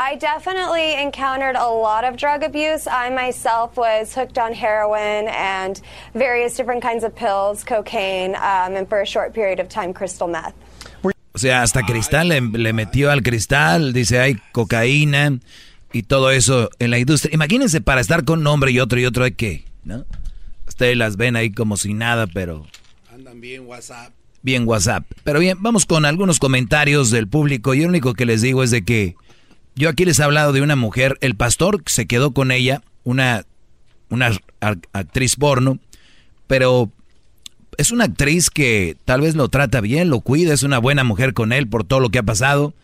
I 0.03 0.17
definitely 0.17 0.95
encountered 0.95 1.57
a 1.57 1.69
lot 1.69 2.05
of 2.05 2.17
drug 2.17 2.43
abuse. 2.43 2.87
I 2.87 3.11
myself 3.11 3.77
was 3.77 4.15
hooked 4.15 4.39
on 4.39 4.55
heroin 4.55 5.29
and 5.29 5.79
various 6.15 6.57
different 6.57 6.83
kinds 6.83 7.05
of 7.05 7.15
pills, 7.15 7.63
cocaine, 7.65 8.35
um, 8.37 8.77
and 8.77 8.89
for 8.89 9.03
a 9.03 9.05
short 9.05 9.35
period 9.35 9.61
of 9.61 9.69
time, 9.69 9.93
crystal 9.93 10.27
meth. 10.27 10.55
O 11.35 11.39
sea, 11.39 11.61
hasta 11.61 11.83
cristal 11.83 12.29
le, 12.29 12.41
le, 12.41 12.73
metió 12.73 13.11
al 13.11 13.23
cristal, 13.23 13.93
dice 13.93 14.21
hay 14.21 14.37
cocaína 14.53 15.39
y 15.93 16.03
todo 16.03 16.31
eso 16.31 16.71
en 16.79 16.91
la 16.91 16.99
industria. 16.99 17.35
Imagínense 17.35 17.83
para 17.83 18.01
estar 18.01 18.25
con 18.25 18.39
un 18.41 18.47
hombre 18.47 18.71
y 18.73 18.81
otro 18.81 18.99
y 18.99 19.05
otro 19.05 19.25
de 19.25 19.35
qué, 19.35 19.67
¿no? 19.85 20.07
Ustedes 20.67 20.97
las 20.97 21.19
ven 21.19 21.37
ahí 21.37 21.53
como 21.53 21.77
si 21.77 21.93
nada, 21.93 22.27
pero... 22.27 22.67
Andan 23.13 23.39
bien 23.43 23.67
WhatsApp. 23.67 24.13
Bien 24.41 24.67
WhatsApp. 24.67 25.05
Pero 25.25 25.41
bien, 25.41 25.59
vamos 25.61 25.85
con 25.85 26.07
algunos 26.07 26.39
comentarios 26.39 27.11
del 27.11 27.29
público. 27.29 27.75
Y 27.75 27.83
lo 27.83 27.89
único 27.89 28.15
que 28.15 28.25
les 28.25 28.41
digo 28.41 28.63
es 28.63 28.71
de 28.71 28.83
que 28.83 29.17
yo 29.75 29.89
aquí 29.89 30.05
les 30.05 30.19
he 30.19 30.23
hablado 30.23 30.53
de 30.53 30.63
una 30.63 30.77
mujer, 30.77 31.19
el 31.21 31.37
pastor 31.37 31.83
se 31.87 32.07
quedó 32.07 32.33
con 32.33 32.51
ella, 32.51 32.83
una, 33.05 33.45
una 34.09 34.31
actriz 34.93 35.37
porno, 35.37 35.79
pero 36.47 36.91
es 37.77 37.91
una 37.91 38.05
actriz 38.05 38.51
que 38.51 38.97
tal 39.05 39.23
vez 39.23 39.35
lo 39.35 39.49
trata 39.49 39.81
bien, 39.81 40.11
lo 40.11 40.21
cuida, 40.21 40.53
es 40.53 40.63
una 40.63 40.79
buena 40.79 41.05
mujer 41.05 41.33
con 41.33 41.53
él 41.53 41.69
por 41.69 41.85
todo 41.85 42.01
lo 42.01 42.11
que 42.11 42.19
ha 42.19 42.23
pasado. 42.23 42.75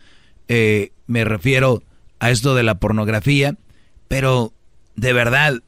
Eh, 0.47 0.91
me 1.05 1.23
refiero 1.23 1.83
a 2.19 2.31
esto 2.31 2.55
de 2.55 2.63
la 2.63 2.79
pornografía, 2.79 3.55
pero 4.07 4.53
de 4.95 5.13
verdad, 5.13 5.61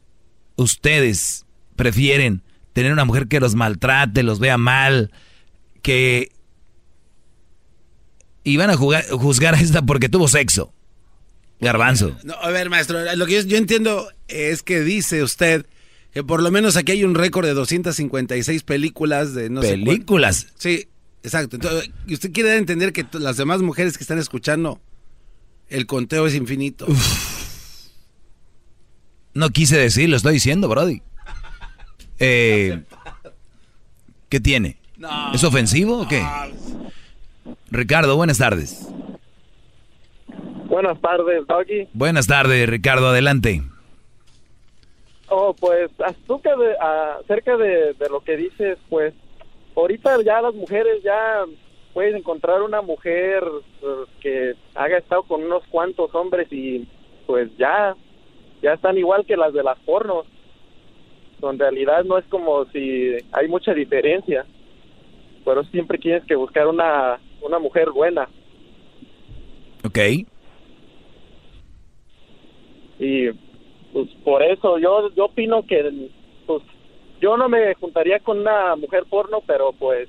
ustedes 0.55 1.45
prefieren 1.75 2.41
tener 2.73 2.91
una 2.91 3.05
mujer 3.05 3.27
que 3.27 3.39
los 3.39 3.55
maltrate, 3.55 4.23
los 4.23 4.39
vea 4.39 4.57
mal, 4.57 5.11
que... 5.81 6.31
Y 8.43 8.57
van 8.57 8.69
a 8.69 8.77
juzgar 8.77 9.53
a 9.53 9.59
esta 9.59 9.81
porque 9.83 10.09
tuvo 10.09 10.27
sexo. 10.27 10.73
Garbanzo. 11.59 12.15
No, 12.23 12.33
a 12.35 12.49
ver, 12.49 12.69
maestro, 12.69 12.99
lo 13.15 13.25
que 13.25 13.43
yo, 13.43 13.57
entiendo 13.57 14.09
es 14.27 14.63
que 14.63 14.81
dice 14.81 15.23
usted 15.23 15.65
que 16.13 16.23
por 16.23 16.41
lo 16.41 16.51
menos 16.51 16.77
aquí 16.77 16.93
hay 16.93 17.03
un 17.03 17.15
récord 17.15 17.45
de 17.45 17.53
256 17.53 18.63
películas 18.63 19.33
de 19.33 19.49
no 19.49 19.61
¿Películas? 19.61 20.47
sé 20.57 20.77
Sí, 20.79 20.87
exacto. 21.23 21.57
Entonces, 21.57 21.91
usted 22.09 22.31
quiere 22.31 22.57
entender 22.57 22.93
que 22.93 23.05
las 23.13 23.37
demás 23.37 23.61
mujeres 23.61 23.97
que 23.97 24.03
están 24.03 24.17
escuchando, 24.19 24.79
el 25.67 25.85
conteo 25.85 26.25
es 26.27 26.35
infinito. 26.35 26.87
No 29.33 29.51
quise 29.51 29.77
decir, 29.77 30.09
lo 30.09 30.17
estoy 30.17 30.33
diciendo, 30.33 30.67
Brody. 30.67 31.01
Eh, 32.17 32.83
¿Qué 34.27 34.39
tiene? 34.39 34.77
¿Es 35.33 35.43
ofensivo 35.43 36.01
o 36.01 36.07
qué? 36.07 36.25
Ricardo, 37.71 38.15
buenas 38.15 38.37
tardes. 38.37 38.87
Buenas 40.79 41.01
tardes, 41.01 41.45
Doggy. 41.45 41.89
Buenas 41.91 42.25
tardes, 42.25 42.69
Ricardo, 42.69 43.09
adelante. 43.09 43.61
Oh, 45.27 45.53
pues 45.53 45.91
acerca 45.99 46.55
de, 46.55 46.73
acerca 47.19 47.57
de, 47.57 47.93
de 47.95 48.09
lo 48.09 48.21
que 48.21 48.37
dices, 48.37 48.77
pues 48.87 49.13
ahorita 49.75 50.23
ya 50.23 50.41
las 50.41 50.55
mujeres 50.55 51.03
ya 51.03 51.43
pueden 51.93 52.15
encontrar 52.15 52.61
una 52.61 52.81
mujer 52.81 53.43
eh, 53.81 54.05
que 54.21 54.53
haya 54.73 54.99
estado 54.99 55.23
con 55.23 55.43
unos 55.43 55.63
cuantos 55.69 56.15
hombres 56.15 56.47
y 56.49 56.87
pues 57.27 57.49
ya, 57.57 57.93
ya 58.61 58.71
están 58.71 58.97
igual 58.97 59.25
que 59.25 59.35
las 59.35 59.51
de 59.51 59.63
las 59.63 59.77
pornos. 59.79 60.27
En 61.41 61.59
realidad 61.59 62.05
no 62.05 62.17
es 62.17 62.25
como 62.27 62.63
si 62.71 63.17
hay 63.33 63.49
mucha 63.49 63.73
diferencia, 63.73 64.45
pero 65.43 65.61
siempre 65.65 65.97
tienes 65.97 66.23
que 66.23 66.37
buscar 66.37 66.67
una, 66.67 67.19
una 67.41 67.59
mujer 67.59 67.91
buena. 67.91 68.29
Ok. 69.83 69.99
Y 72.99 73.29
pues 73.93 74.07
por 74.23 74.43
eso 74.43 74.77
yo 74.77 75.09
yo 75.15 75.25
opino 75.25 75.65
que 75.65 76.09
pues 76.45 76.61
yo 77.21 77.37
no 77.37 77.49
me 77.49 77.73
juntaría 77.75 78.19
con 78.19 78.39
una 78.39 78.75
mujer 78.75 79.03
porno 79.09 79.39
pero 79.47 79.73
pues 79.73 80.07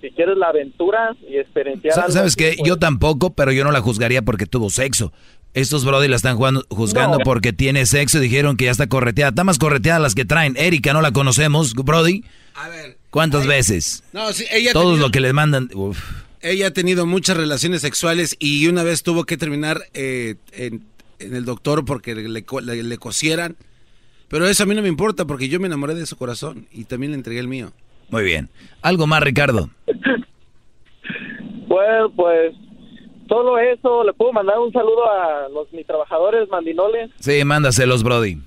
si 0.00 0.10
quieres 0.10 0.36
la 0.38 0.48
aventura 0.48 1.14
y 1.28 1.36
experienciar 1.36 1.94
Sa- 1.94 2.00
algo 2.02 2.12
¿Sabes 2.14 2.32
así, 2.34 2.36
qué? 2.44 2.54
pues, 2.56 2.66
Yo 2.68 2.78
tampoco, 2.78 3.34
pero 3.34 3.52
yo 3.52 3.64
no 3.64 3.70
la 3.70 3.82
juzgaría 3.82 4.22
porque 4.22 4.46
tuvo 4.46 4.70
sexo. 4.70 5.12
Estos 5.52 5.84
Brody 5.84 6.08
la 6.08 6.16
están 6.16 6.36
jugando- 6.36 6.64
juzgando 6.70 7.18
No. 7.18 7.24
porque 7.24 7.52
tiene 7.52 7.84
sexo 7.84 8.16
y 8.16 8.22
dijeron 8.22 8.56
que 8.56 8.64
ya 8.64 8.70
está 8.70 8.86
correteada. 8.88 9.28
Está 9.30 9.44
más 9.44 9.58
correteada 9.58 9.98
las 9.98 10.14
que 10.14 10.24
traen. 10.24 10.56
Erika, 10.56 10.94
no 10.94 11.02
la 11.02 11.12
conocemos, 11.12 11.74
Brody. 11.74 12.22
¿Cuántas 13.10 13.46
veces? 13.46 14.02
No, 14.12 14.32
sí, 14.32 14.44
ella 14.52 14.72
Todos 14.72 14.98
lo 14.98 15.10
que 15.10 15.20
les 15.20 15.34
mandan. 15.34 15.68
uf. 15.74 15.98
Ella 16.40 16.68
ha 16.68 16.70
tenido 16.70 17.04
muchas 17.04 17.36
relaciones 17.36 17.82
sexuales 17.82 18.36
y 18.38 18.66
una 18.68 18.82
vez 18.82 19.02
tuvo 19.02 19.24
que 19.24 19.36
terminar 19.36 19.82
eh, 19.92 20.36
en, 20.52 20.82
en 21.20 21.34
el 21.36 21.44
doctor 21.44 21.84
porque 21.84 22.14
le, 22.14 22.44
co- 22.44 22.60
le- 22.60 22.82
le 22.82 22.98
cosieran. 22.98 23.56
Pero 24.28 24.46
eso 24.46 24.62
a 24.62 24.66
mí 24.66 24.74
no 24.74 24.82
me 24.82 24.88
importa 24.88 25.24
porque 25.24 25.48
yo 25.48 25.58
me 25.60 25.66
enamoré 25.66 25.94
de 25.94 26.06
su 26.06 26.16
corazón 26.16 26.66
y 26.72 26.84
también 26.84 27.12
le 27.12 27.16
entregué 27.18 27.40
el 27.40 27.48
mío. 27.48 27.72
Muy 28.10 28.22
bien. 28.24 28.48
¿Algo 28.82 29.06
más, 29.06 29.22
Ricardo? 29.22 29.70
Bueno, 31.66 32.10
pues 32.14 32.54
solo 33.28 33.58
eso 33.58 34.04
le 34.04 34.12
puedo 34.12 34.32
mandar 34.32 34.58
un 34.58 34.72
saludo 34.72 35.08
a 35.10 35.48
los 35.48 35.72
mis 35.72 35.86
trabajadores 35.86 36.48
mandinoles 36.48 37.10
Sí, 37.20 37.44
mándaselos, 37.44 38.02
Brody. 38.02 38.38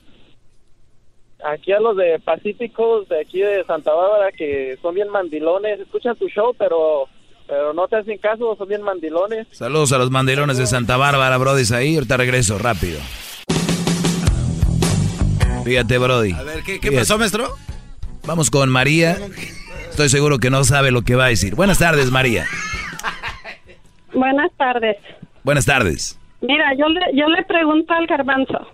aquí 1.45 1.71
a 1.71 1.79
los 1.79 1.95
de 1.97 2.19
Pacíficos 2.19 3.07
de 3.09 3.21
aquí 3.21 3.39
de 3.39 3.63
Santa 3.65 3.93
Bárbara 3.93 4.31
que 4.31 4.77
son 4.81 4.95
bien 4.95 5.09
mandilones 5.09 5.79
escuchan 5.79 6.15
tu 6.17 6.27
show 6.29 6.53
pero 6.57 7.05
pero 7.53 7.71
no 7.71 7.87
te 7.87 7.97
hacen 7.97 8.17
caso 8.17 8.55
son 8.57 8.67
bien 8.67 8.81
mandilones 8.81 9.45
Saludos 9.51 9.91
a 9.93 9.99
los 9.99 10.09
mandilones 10.09 10.57
de 10.57 10.65
Santa 10.65 10.97
Bárbara, 10.97 11.37
Brody. 11.37 11.61
Ahí, 11.75 11.93
ahorita 11.93 12.17
regreso, 12.17 12.57
rápido. 12.57 12.99
Fíjate, 15.63 15.99
Brody. 15.99 16.31
A 16.31 16.41
ver, 16.41 16.63
¿qué, 16.65 16.79
qué 16.79 16.91
pasó, 16.91 17.19
maestro? 17.19 17.47
Vamos 18.25 18.49
con 18.49 18.69
María. 18.69 19.17
Estoy 19.91 20.09
seguro 20.09 20.39
que 20.39 20.49
no 20.49 20.63
sabe 20.63 20.89
lo 20.89 21.03
que 21.03 21.13
va 21.15 21.25
a 21.25 21.29
decir. 21.29 21.53
Buenas 21.53 21.77
tardes, 21.77 22.09
María. 22.09 22.47
Buenas 24.13 24.51
tardes. 24.57 24.97
Buenas 25.43 25.65
tardes. 25.65 26.19
Mira, 26.41 26.73
yo 26.75 26.87
le, 26.89 27.01
yo 27.13 27.27
le 27.27 27.43
pregunto 27.43 27.93
al 27.93 28.07
garbanzo, 28.07 28.67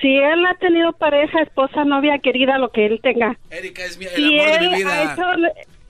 si 0.00 0.16
él 0.16 0.46
ha 0.46 0.54
tenido 0.54 0.92
pareja, 0.92 1.42
esposa, 1.42 1.84
novia, 1.84 2.18
querida, 2.20 2.58
lo 2.58 2.70
que 2.70 2.86
él 2.86 3.00
tenga. 3.02 3.36
Erika 3.50 3.84
es 3.84 3.98
mi, 3.98 4.04
el 4.06 4.12
si 4.12 4.38
amor 4.40 4.46
de 4.46 4.54
él 4.56 4.70
mi 4.70 4.74
ha 4.74 4.78
vida. 4.78 5.12
hecho, 5.12 5.22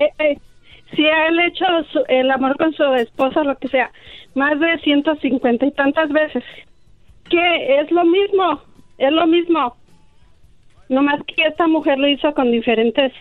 eh, 0.01 0.12
eh, 0.18 0.38
si 0.96 1.04
él 1.06 1.38
ha 1.38 1.46
hecho 1.46 1.64
su- 1.92 2.04
el 2.08 2.30
amor 2.30 2.56
con 2.56 2.72
su 2.74 2.82
esposa, 2.94 3.42
lo 3.44 3.56
que 3.58 3.68
sea, 3.68 3.90
más 4.34 4.58
de 4.58 4.78
150 4.78 5.66
y 5.66 5.70
tantas 5.72 6.08
veces, 6.10 6.42
que 7.30 7.80
es 7.80 7.90
lo 7.90 8.04
mismo, 8.04 8.60
es 8.98 9.12
lo 9.12 9.26
mismo. 9.26 9.76
Nomás 10.88 11.20
que 11.26 11.42
esta 11.44 11.66
mujer 11.66 11.98
lo 11.98 12.08
hizo 12.08 12.32
con 12.34 12.50
diferentes 12.50 13.12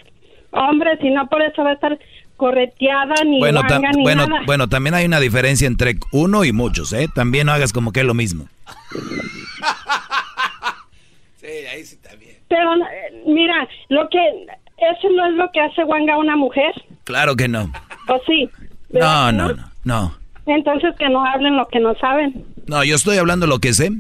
hombres 0.52 1.00
y 1.02 1.10
no 1.10 1.28
por 1.28 1.42
eso 1.42 1.64
va 1.64 1.72
a 1.72 1.74
estar 1.74 1.98
correteada 2.38 3.24
ni 3.26 3.40
Bueno, 3.40 3.62
ni 3.96 4.04
bueno, 4.04 4.28
nada. 4.28 4.42
bueno, 4.46 4.68
también 4.68 4.94
hay 4.96 5.06
una 5.06 5.20
diferencia 5.20 5.68
entre 5.68 5.94
uno 6.12 6.44
y 6.44 6.52
muchos, 6.52 6.92
¿eh? 6.94 7.08
También 7.14 7.46
no 7.48 7.54
hagas 7.54 7.72
como 7.72 7.92
que 7.92 8.02
es 8.02 8.06
lo 8.06 8.14
mismo. 8.14 8.46
Sí, 11.36 11.48
ahí 11.48 11.84
sí 11.84 11.98
también. 12.02 12.38
Pero 12.48 12.74
eh, 12.76 13.24
mira, 13.26 13.68
lo 13.90 14.08
que 14.10 14.18
eso 14.78 15.10
no 15.14 15.26
es 15.28 15.34
lo 15.34 15.52
que 15.52 15.60
hace 15.60 15.84
guanga 15.84 16.14
a 16.14 16.18
una 16.18 16.36
mujer, 16.38 16.74
Claro 17.04 17.36
que 17.36 17.48
no. 17.48 17.72
¿o 18.08 18.20
sí? 18.26 18.50
No, 18.90 19.00
¿Verdad 19.00 19.30
que 19.30 19.36
no, 19.36 19.48
no, 19.54 19.72
no. 19.84 20.18
Entonces 20.46 20.94
que 21.00 21.10
no 21.10 21.26
hablen 21.26 21.56
lo 21.58 21.68
que 21.68 21.80
no 21.80 21.96
saben. 21.96 22.46
No, 22.68 22.84
yo 22.84 22.96
estoy 22.96 23.18
hablando 23.18 23.48
lo 23.48 23.60
que 23.60 23.74
sé. 23.74 23.92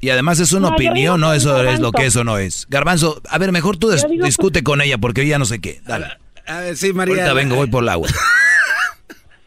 Y 0.00 0.10
además 0.10 0.40
es 0.40 0.52
una 0.52 0.68
No, 0.68 0.74
opinión, 0.74 1.20
no 1.20 1.32
eso 1.32 1.62
es 1.62 1.78
lo 1.80 1.92
que 1.92 2.06
eso 2.06 2.24
no 2.24 2.36
es. 2.38 2.66
Garbanzo, 2.68 3.20
a 3.28 3.38
ver, 3.38 3.52
mejor 3.52 3.76
tú 3.76 3.90
discute 4.22 4.62
con 4.64 4.80
ella 4.80 4.98
porque 4.98 5.24
yo 5.24 5.30
ya 5.30 5.38
no 5.38 5.44
sé 5.44 5.60
qué. 5.60 5.80
Dale. 5.86 6.06
A 6.46 6.58
ver, 6.60 6.76
sí, 6.76 6.92
María. 6.92 7.14
Ahorita 7.14 7.34
vengo, 7.34 7.56
voy 7.56 7.68
por 7.68 7.82
el 7.82 7.88
agua. 7.88 8.08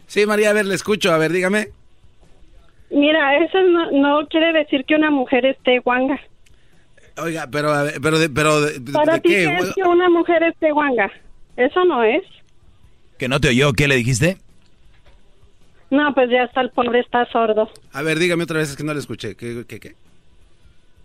Sí, 0.08 0.26
María, 0.26 0.52
a 0.52 0.54
ver, 0.54 0.66
le 0.66 0.76
escucho. 0.76 1.12
A 1.12 1.18
ver, 1.18 1.34
dígame. 1.34 1.72
Mira, 2.90 3.38
eso 3.44 3.58
no, 3.64 3.92
no 3.92 4.28
quiere 4.28 4.54
decir 4.54 4.86
que 4.86 4.96
una 4.96 5.12
mujer 5.12 5.46
esté 5.46 5.80
guanga. 5.80 6.18
Oiga, 7.18 7.48
pero, 7.52 7.74
a 7.74 7.84
ver, 7.84 7.96
pero, 8.02 8.18
de, 8.18 8.30
pero, 8.30 8.62
de, 8.62 8.80
Para 8.94 9.16
¿de 9.16 9.20
ti, 9.20 9.28
qué? 9.30 9.36
¿qué 9.46 9.58
es 9.68 9.74
que 9.76 9.84
una 9.84 10.10
mujer 10.10 10.42
esté 10.44 10.72
guanga? 10.72 11.12
Eso 11.58 11.84
no 11.84 12.02
es. 12.02 12.24
¿Que 13.18 13.28
no 13.28 13.40
te 13.40 13.50
oyó? 13.50 13.74
¿Qué 13.74 13.88
le 13.88 13.96
dijiste? 13.96 14.38
No, 15.90 16.14
pues 16.14 16.30
ya 16.30 16.44
está, 16.44 16.62
el 16.62 16.72
pobre 16.72 17.00
está 17.00 17.26
sordo. 17.32 17.70
A 17.94 18.02
ver, 18.02 18.20
dígame 18.20 18.44
otra 18.44 18.60
vez, 18.60 18.70
es 18.72 18.76
que 18.76 18.84
no 18.84 18.94
le 18.94 19.00
escuché. 19.00 19.36
¿Qué, 19.36 19.64
qué, 19.68 19.80
qué? 19.80 19.96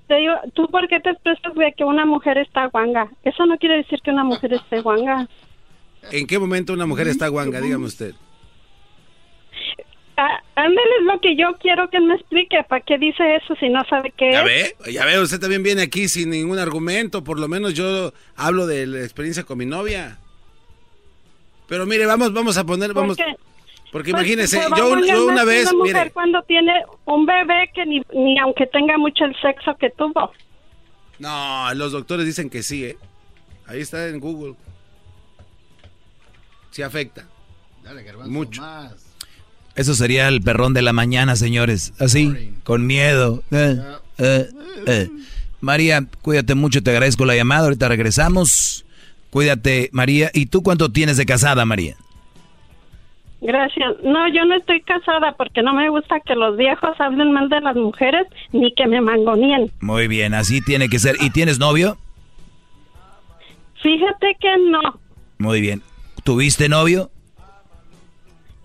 Te 0.09 0.16
digo, 0.16 0.35
¿tú 0.55 0.66
por 0.69 0.89
qué 0.89 0.99
te 1.01 1.11
expresas 1.11 1.55
de 1.55 1.73
que 1.77 1.85
una 1.85 2.05
mujer 2.05 2.39
está 2.39 2.66
guanga? 2.66 3.09
Eso 3.23 3.47
no 3.47 3.57
quiere 3.59 3.77
decir 3.77 4.01
que 4.03 4.11
una 4.11 4.24
mujer 4.24 4.53
esté 4.55 4.81
guanga. 4.81 5.28
¿En 6.11 6.27
qué 6.27 6.39
momento 6.39 6.73
una 6.73 6.87
mujer 6.87 7.07
está 7.09 7.28
guanga? 7.28 7.61
Dígame 7.61 7.85
usted. 7.85 8.15
Ah, 10.16 10.43
ándale, 10.57 10.91
es 11.01 11.07
lo 11.07 11.20
que 11.20 11.37
yo 11.37 11.57
quiero 11.61 11.89
que 11.91 12.01
me 12.01 12.15
explique. 12.15 12.57
¿Para 12.69 12.82
qué 12.85 12.99
dice 12.99 13.37
eso 13.37 13.55
si 13.61 13.69
no 13.69 13.82
sabe 13.89 14.12
qué 14.16 14.32
Ya 14.32 14.41
es? 14.43 14.74
ve, 14.85 14.93
ya 14.93 15.05
ve, 15.07 15.20
usted 15.20 15.39
también 15.39 15.62
viene 15.62 15.82
aquí 15.82 16.09
sin 16.09 16.31
ningún 16.31 16.59
argumento. 16.59 17.23
Por 17.23 17.39
lo 17.39 17.47
menos 17.49 17.74
yo 17.74 18.12
hablo 18.37 18.66
de 18.66 18.87
la 18.87 19.01
experiencia 19.01 19.45
con 19.45 19.59
mi 19.59 19.66
novia. 19.66 20.19
Pero 21.71 21.87
mire, 21.87 22.05
vamos, 22.05 22.33
vamos 22.33 22.57
a 22.57 22.65
poner, 22.65 22.93
vamos, 22.93 23.17
qué? 23.17 23.25
porque 23.93 24.11
Pues, 24.11 24.25
imagínese, 24.25 24.61
yo, 24.77 24.99
yo 25.07 25.27
una 25.27 25.45
vez, 25.45 25.69
una 25.69 25.79
mujer 25.79 25.95
mire, 25.95 26.11
cuando 26.11 26.43
tiene 26.43 26.73
un 27.05 27.25
bebé 27.25 27.71
que 27.73 27.87
ni, 27.87 28.03
ni 28.13 28.41
aunque 28.41 28.67
tenga 28.67 28.99
mucho 28.99 29.25
el 29.25 29.37
sexo 29.41 29.77
que 29.79 29.89
tuvo. 29.91 30.33
no, 31.21 31.73
los 31.75 31.93
doctores 31.93 32.27
dicen 32.27 32.51
que 32.51 32.65
sí, 32.65 32.87
¿eh? 32.87 32.99
Ahí 33.67 33.81
está 33.83 34.09
en 34.09 34.19
Google. 34.19 34.57
Sí 36.73 36.83
afecta. 36.83 37.29
Dale, 37.85 38.03
garbanzo, 38.03 38.33
Mucho. 38.33 38.63
más. 38.63 38.93
Eso 39.77 39.95
sería 39.95 40.27
el 40.27 40.43
perrón 40.43 40.75
de 40.75 40.83
la 40.83 40.93
mañana, 40.93 41.37
señores. 41.37 41.93
Así, 42.01 42.53
con 42.65 42.85
miedo. 42.85 43.45
Eh, 43.53 43.81
eh, 44.19 44.49
eh. 44.87 45.09
María, 45.61 46.05
cuídate 46.21 46.57
mucho, 46.57 46.83
te 46.83 46.91
agradezco 46.91 47.25
la 47.25 47.37
llamada. 47.37 47.67
Ahorita 47.67 47.87
regresamos. 47.87 48.85
Cuídate, 49.31 49.89
María. 49.93 50.31
¿Y 50.35 50.47
tú 50.47 50.62
cuánto 50.62 50.90
tienes 50.90 51.16
de 51.16 51.27
casada, 51.27 51.65
María? 51.65 51.97
Gracias. 53.40 53.94
No, 54.02 54.28
yo 54.28 54.44
no 54.44 54.55
estoy 54.57 54.82
casada 54.82 55.32
porque 55.32 55.62
no 55.62 55.73
me 55.73 55.89
gusta 55.89 56.20
que 56.20 56.35
los 56.35 56.57
viejos 56.59 56.90
hablen 57.01 57.32
mal 57.32 57.48
de 57.48 57.61
las 57.61 57.74
mujeres 57.74 58.27
ni 58.52 58.73
que 58.74 58.86
me 58.86 59.01
mangonien. 59.01 59.70
Muy 59.81 60.09
bien, 60.09 60.35
así 60.35 60.61
tiene 60.61 60.89
que 60.89 60.98
ser. 60.98 61.16
¿Y 61.20 61.31
tienes 61.31 61.59
novio? 61.59 61.97
Fíjate 63.82 64.36
que 64.40 64.57
no. 64.70 65.01
Muy 65.39 65.61
bien. 65.62 65.82
¿Tuviste 66.23 66.69
novio? 66.69 67.11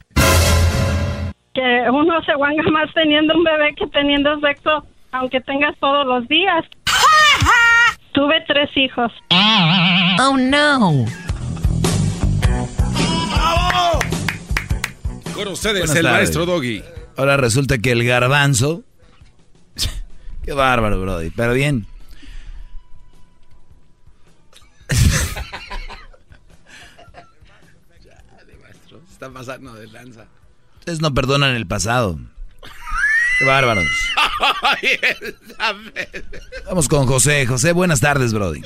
Que 1.54 1.90
uno 1.92 2.22
se 2.24 2.34
guanga 2.36 2.64
más 2.72 2.94
teniendo 2.94 3.36
un 3.36 3.44
bebé 3.44 3.76
que 3.76 3.86
teniendo 3.88 4.40
sexo, 4.40 4.86
aunque 5.12 5.42
tengas 5.42 5.76
todos 5.80 6.06
los 6.06 6.28
días. 6.30 6.64
Tuve 8.14 8.44
tres 8.48 8.70
hijos. 8.78 9.12
Oh, 10.20 10.38
no. 10.38 11.06
Con 15.36 15.48
ustedes, 15.50 15.80
Buenas 15.82 15.96
el 15.96 16.04
tardes. 16.04 16.18
maestro 16.20 16.46
Doggy. 16.46 16.82
Ahora 17.18 17.38
resulta 17.38 17.78
que 17.78 17.92
el 17.92 18.04
garbanzo. 18.06 18.84
Qué 20.48 20.54
bárbaro, 20.54 21.02
Brody. 21.02 21.30
Pero 21.30 21.52
bien. 21.52 21.86
Se 28.88 28.96
Está 29.12 29.30
pasando 29.30 29.74
de 29.74 29.88
lanza. 29.88 30.28
Ustedes 30.80 31.02
no 31.02 31.14
perdonan 31.14 31.54
el 31.54 31.68
pasado. 31.68 32.18
Qué 33.40 33.46
bárbaros. 33.46 33.84
Vamos 36.66 36.88
con 36.88 37.08
José. 37.08 37.46
José, 37.46 37.74
buenas 37.74 38.00
tardes, 38.00 38.32
Brody. 38.32 38.62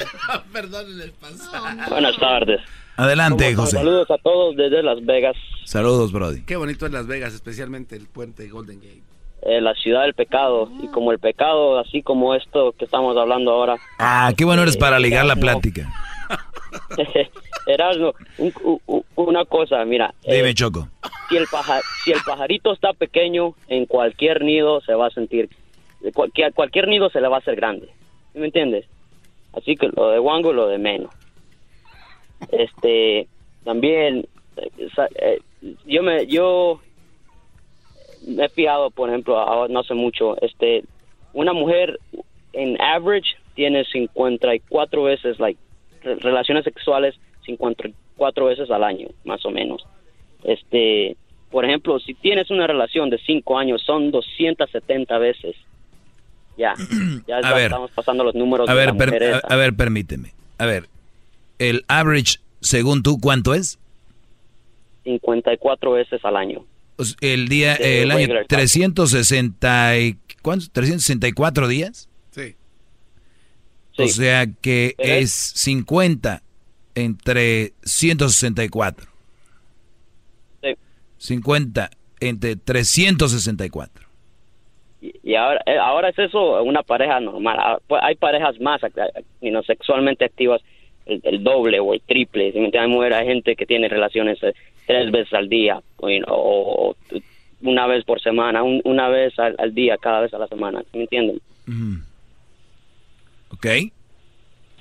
Perdonen 0.54 1.02
el 1.02 1.14
pasado. 1.14 1.66
Buenas 1.90 2.16
tardes. 2.18 2.62
Adelante. 2.96 3.56
José. 3.56 3.78
Saludos 3.78 4.12
a 4.12 4.20
todos 4.20 4.56
desde 4.56 4.84
Las 4.84 5.04
Vegas, 5.04 5.36
Saludos, 5.66 6.12
Brody. 6.12 6.44
Qué 6.44 6.58
bonito 6.58 6.86
es 6.86 6.92
Las 6.92 7.08
Vegas, 7.08 7.34
especialmente 7.34 7.96
el 7.96 8.06
puente 8.06 8.48
Golden 8.50 8.82
Gate. 8.82 9.11
Eh, 9.44 9.62
la 9.62 9.74
ciudad 9.76 10.04
del 10.04 10.14
pecado. 10.14 10.70
Y 10.82 10.88
como 10.88 11.12
el 11.12 11.20
pecado, 11.20 11.80
así 11.80 12.02
como 12.02 12.36
esto 12.36 12.74
que 12.78 12.86
estamos 12.86 13.16
hablando 13.18 13.52
ahora. 13.52 13.76
Ah, 14.00 14.32
qué 14.38 14.46
bueno 14.46 14.62
eres 14.64 14.78
para 14.78 15.00
ligar 15.00 15.26
la 15.26 15.36
plática. 15.36 15.90
Erasmo, 17.68 18.14
un- 18.38 19.04
una 19.16 19.46
cosa, 19.46 19.84
mira. 19.86 20.14
eh, 20.24 20.38
Dime, 20.38 20.54
Choco. 20.54 20.88
si, 21.30 21.38
el 21.38 21.46
paja- 21.48 21.82
si 22.04 22.12
el 22.12 22.20
pajarito 22.26 22.74
está 22.74 22.94
pequeño, 22.94 23.54
en 23.68 23.86
cualquier 23.86 24.44
nido 24.44 24.82
se 24.82 24.94
va 24.94 25.08
a 25.08 25.12
sentir. 25.12 25.50
Cualquier, 26.14 26.54
cualquier 26.54 26.88
nido 26.88 27.10
se 27.10 27.22
le 27.22 27.28
va 27.28 27.38
a 27.38 27.40
hacer 27.40 27.56
grande. 27.56 27.88
¿Sí 28.34 28.40
¿Me 28.40 28.46
entiendes? 28.48 28.86
Así 29.54 29.76
que 29.76 29.90
lo 29.96 30.10
de 30.10 30.20
Wango, 30.20 30.54
lo 30.54 30.68
de 30.68 30.78
menos. 30.80 31.14
Este, 32.52 33.28
también, 33.64 34.26
eh, 34.58 34.72
eh, 35.16 35.40
yo 35.86 36.02
me, 36.02 36.26
yo 36.26 36.80
me 38.26 38.46
he 38.46 38.50
fijado, 38.50 38.92
por 38.92 39.10
ejemplo, 39.10 39.68
no 39.68 39.80
hace 39.80 39.94
mucho, 39.94 40.40
este, 40.42 40.84
una 41.34 41.54
mujer 41.54 42.00
en 42.54 42.80
average 42.82 43.36
tiene 43.56 43.84
54 43.86 45.04
veces, 45.04 45.40
like, 45.40 45.60
re- 46.04 46.16
relaciones 46.16 46.64
sexuales 46.64 47.16
54 47.46 48.46
veces 48.46 48.70
al 48.72 48.84
año, 48.84 49.08
más 49.26 49.46
o 49.46 49.52
menos. 49.52 49.86
Este, 50.44 51.16
por 51.50 51.66
ejemplo, 51.66 52.00
si 52.00 52.14
tienes 52.14 52.50
una 52.52 52.68
relación 52.68 53.10
de 53.10 53.18
5 53.20 53.58
años, 53.58 53.82
son 53.86 54.12
270 54.12 55.18
veces. 55.18 55.56
Ya, 56.58 56.74
ya 57.28 57.38
A 57.38 57.54
ver. 57.54 57.64
estamos 57.66 57.92
pasando 57.92 58.24
los 58.24 58.36
números 58.36 58.70
A 58.70 58.74
de 58.76 58.86
ver, 58.86 58.96
per- 58.98 59.42
a 59.48 59.56
ver, 59.56 59.74
permíteme. 59.76 60.34
A 60.58 60.66
ver, 60.66 60.86
el 61.60 61.84
average, 61.88 62.38
según 62.60 63.02
tú, 63.04 63.20
¿cuánto 63.22 63.54
es? 63.54 63.80
54 65.04 65.92
veces 65.92 66.24
al 66.24 66.36
año. 66.38 66.64
El 67.22 67.48
día, 67.48 67.76
el 67.76 68.12
año 68.12 68.20
regular 68.22 68.46
time. 68.48 68.62
360 68.62 69.98
y, 70.00 70.18
¿cuántos? 70.42 70.72
364 70.72 71.68
días. 71.68 72.10
Sí. 72.32 72.56
O 73.98 74.08
sea 74.08 74.46
que 74.62 74.96
es 74.98 75.32
50 75.32 76.42
entre 76.96 77.74
164. 77.84 79.08
Sí. 80.64 80.76
50 81.18 81.90
entre 82.20 82.56
364. 82.56 84.08
Y, 85.02 85.14
y 85.24 85.36
ahora, 85.36 85.62
eh, 85.66 85.78
ahora 85.78 86.10
es 86.10 86.20
eso 86.20 86.62
una 86.64 86.84
pareja 86.84 87.20
normal. 87.20 87.58
Ah, 87.60 87.80
pues, 87.88 88.02
hay 88.04 88.16
parejas 88.16 88.60
más 88.60 88.82
you 89.42 89.50
know, 89.50 89.64
sexualmente 89.64 90.26
activas, 90.26 90.62
el, 91.06 91.20
el 91.24 91.44
doble 91.44 91.80
o 91.80 91.94
el 91.94 92.02
triple. 92.02 92.52
¿sí 92.52 92.60
me 92.60 92.66
entiendes? 92.66 92.90
Hay, 92.90 92.96
mujer- 92.96 93.14
hay 93.14 93.26
gente 93.28 93.56
que 93.56 93.66
tiene 93.66 93.88
relaciones 93.90 94.42
eh, 94.44 94.54
tres 94.92 95.12
veces 95.12 95.34
al 95.34 95.50
día 95.50 95.80
o, 95.98 96.10
you 96.10 96.20
know, 96.24 96.36
o- 96.38 96.90
o 96.92 96.96
una 97.64 97.86
vez 97.88 98.04
por 98.06 98.20
semana, 98.22 98.64
un- 98.64 98.82
una 98.86 99.08
vez 99.10 99.38
al, 99.40 99.56
al 99.60 99.74
día, 99.74 99.98
cada 99.98 100.22
vez 100.22 100.34
a 100.34 100.38
la 100.40 100.48
semana. 100.48 100.82
¿sí 100.82 100.88
¿Me 100.98 101.02
entienden? 101.04 101.40
¿Ok? 103.52 103.66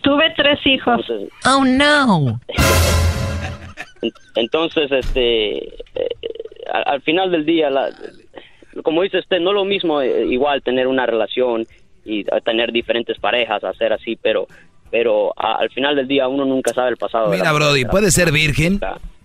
Tuve 0.03 0.33
tres 0.37 0.59
hijos. 0.67 1.01
Oh, 1.47 1.65
no. 1.65 2.41
Entonces, 4.35 4.91
este, 4.91 5.59
eh, 5.69 6.09
al, 6.73 6.85
al 6.87 7.03
final 7.03 7.31
del 7.31 7.45
día, 7.45 7.69
la- 7.71 7.91
como 8.83 9.03
dice 9.03 9.19
usted, 9.19 9.41
no 9.41 9.53
lo 9.53 9.65
mismo 9.65 10.01
eh, 10.01 10.27
igual 10.29 10.63
tener 10.63 10.87
una 10.87 11.05
relación 11.05 11.67
y 12.05 12.25
tener 12.45 12.73
diferentes 12.73 13.19
parejas, 13.19 13.63
hacer 13.63 13.93
así, 13.93 14.17
pero, 14.17 14.47
pero 14.91 15.35
a- 15.37 15.57
al 15.57 15.69
final 15.71 15.97
del 15.97 16.09
día 16.09 16.29
uno 16.29 16.45
nunca 16.47 16.73
sabe 16.73 16.91
el 16.91 16.97
pasado. 16.97 17.29
Mira, 17.29 17.53
Brody, 17.53 17.85
puede 17.85 18.11
ser 18.11 18.33
virgen, 18.33 18.81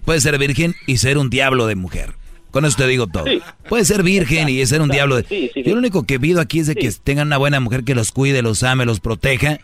puede 0.06 0.22
ser 0.22 0.38
virgen 0.38 0.76
y 0.88 0.98
ser 0.98 1.18
un 1.18 1.30
diablo 1.30 1.68
de 1.68 1.76
mujer. 1.76 2.14
Con 2.52 2.64
eso 2.64 2.78
te 2.78 2.88
digo 2.88 3.08
todo. 3.08 3.26
Puede 3.68 3.84
ser 3.84 4.02
virgen 4.02 4.48
y 4.48 4.66
ser 4.66 4.82
un 4.82 4.90
diablo 4.90 5.18
de... 5.18 5.24
Sí, 5.24 5.52
sí, 5.54 5.64
Yo 5.64 5.74
lo 5.74 5.80
único 5.80 6.06
que 6.06 6.20
pido 6.20 6.40
aquí 6.40 6.60
es 6.60 6.68
de 6.68 6.76
que 6.76 6.90
tengan 7.04 7.28
una 7.28 7.38
buena 7.38 7.60
mujer 7.60 7.84
que 7.84 7.96
los 7.96 8.14
cuide, 8.14 8.42
los 8.42 8.64
ame, 8.64 8.86
los 8.86 9.02
proteja 9.02 9.60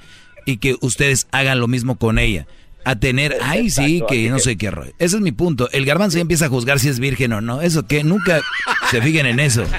y 0.45 0.57
que 0.57 0.75
ustedes 0.81 1.27
hagan 1.31 1.61
lo 1.61 1.69
mismo 1.69 1.95
con 1.97 2.19
ella. 2.19 2.47
A 2.83 2.97
tener, 2.97 3.37
ay 3.43 3.69
sí, 3.69 4.03
que 4.09 4.29
no 4.29 4.39
sé 4.39 4.57
qué 4.57 4.71
rollo. 4.71 4.91
Ese 4.99 5.15
es 5.15 5.21
mi 5.21 5.31
punto. 5.31 5.69
El 5.71 5.85
garbanzo 5.85 6.17
ya 6.17 6.21
empieza 6.21 6.47
a 6.47 6.49
juzgar 6.49 6.79
si 6.79 6.89
es 6.89 6.99
virgen 6.99 7.31
o 7.31 7.39
no. 7.39 7.61
Eso 7.61 7.87
que 7.87 8.03
nunca 8.03 8.41
se 8.89 9.01
fijen 9.01 9.25
en 9.25 9.39
eso. 9.39 9.63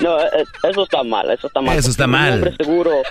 No, 0.00 0.18
eh, 0.18 0.44
eso 0.62 0.84
está 0.84 1.02
mal, 1.02 1.30
eso 1.30 1.46
está 1.46 1.60
mal. 1.60 1.76
Eso 1.76 1.90
está 1.90 2.06
mal. 2.06 2.32
Un 2.32 2.38
hombre 2.38 2.56
seguro, 2.56 3.02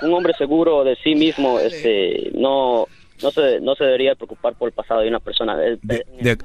un 0.00 0.14
hombre 0.14 0.32
seguro 0.38 0.82
de 0.82 0.96
sí 1.04 1.14
mismo, 1.14 1.60
este, 1.60 2.30
no, 2.34 2.88
no 3.22 3.30
se, 3.30 3.60
no 3.60 3.74
se 3.74 3.84
debería 3.84 4.14
preocupar 4.14 4.54
por 4.54 4.68
el 4.68 4.74
pasado 4.74 5.00
de 5.00 5.08
una 5.08 5.20
persona. 5.20 5.56
De, 5.56 5.78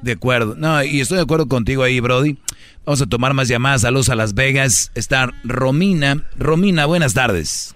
de 0.01 0.11
acuerdo. 0.11 0.55
No, 0.55 0.83
y 0.83 1.01
estoy 1.01 1.17
de 1.17 1.23
acuerdo 1.23 1.47
contigo 1.47 1.83
ahí, 1.83 1.99
Brody. 1.99 2.37
Vamos 2.85 3.01
a 3.01 3.05
tomar 3.07 3.33
más 3.33 3.47
llamadas. 3.47 3.81
Saludos 3.81 4.09
a 4.09 4.15
Las 4.15 4.33
Vegas. 4.33 4.91
Está 4.95 5.29
Romina. 5.43 6.23
Romina, 6.37 6.85
buenas 6.85 7.13
tardes. 7.13 7.75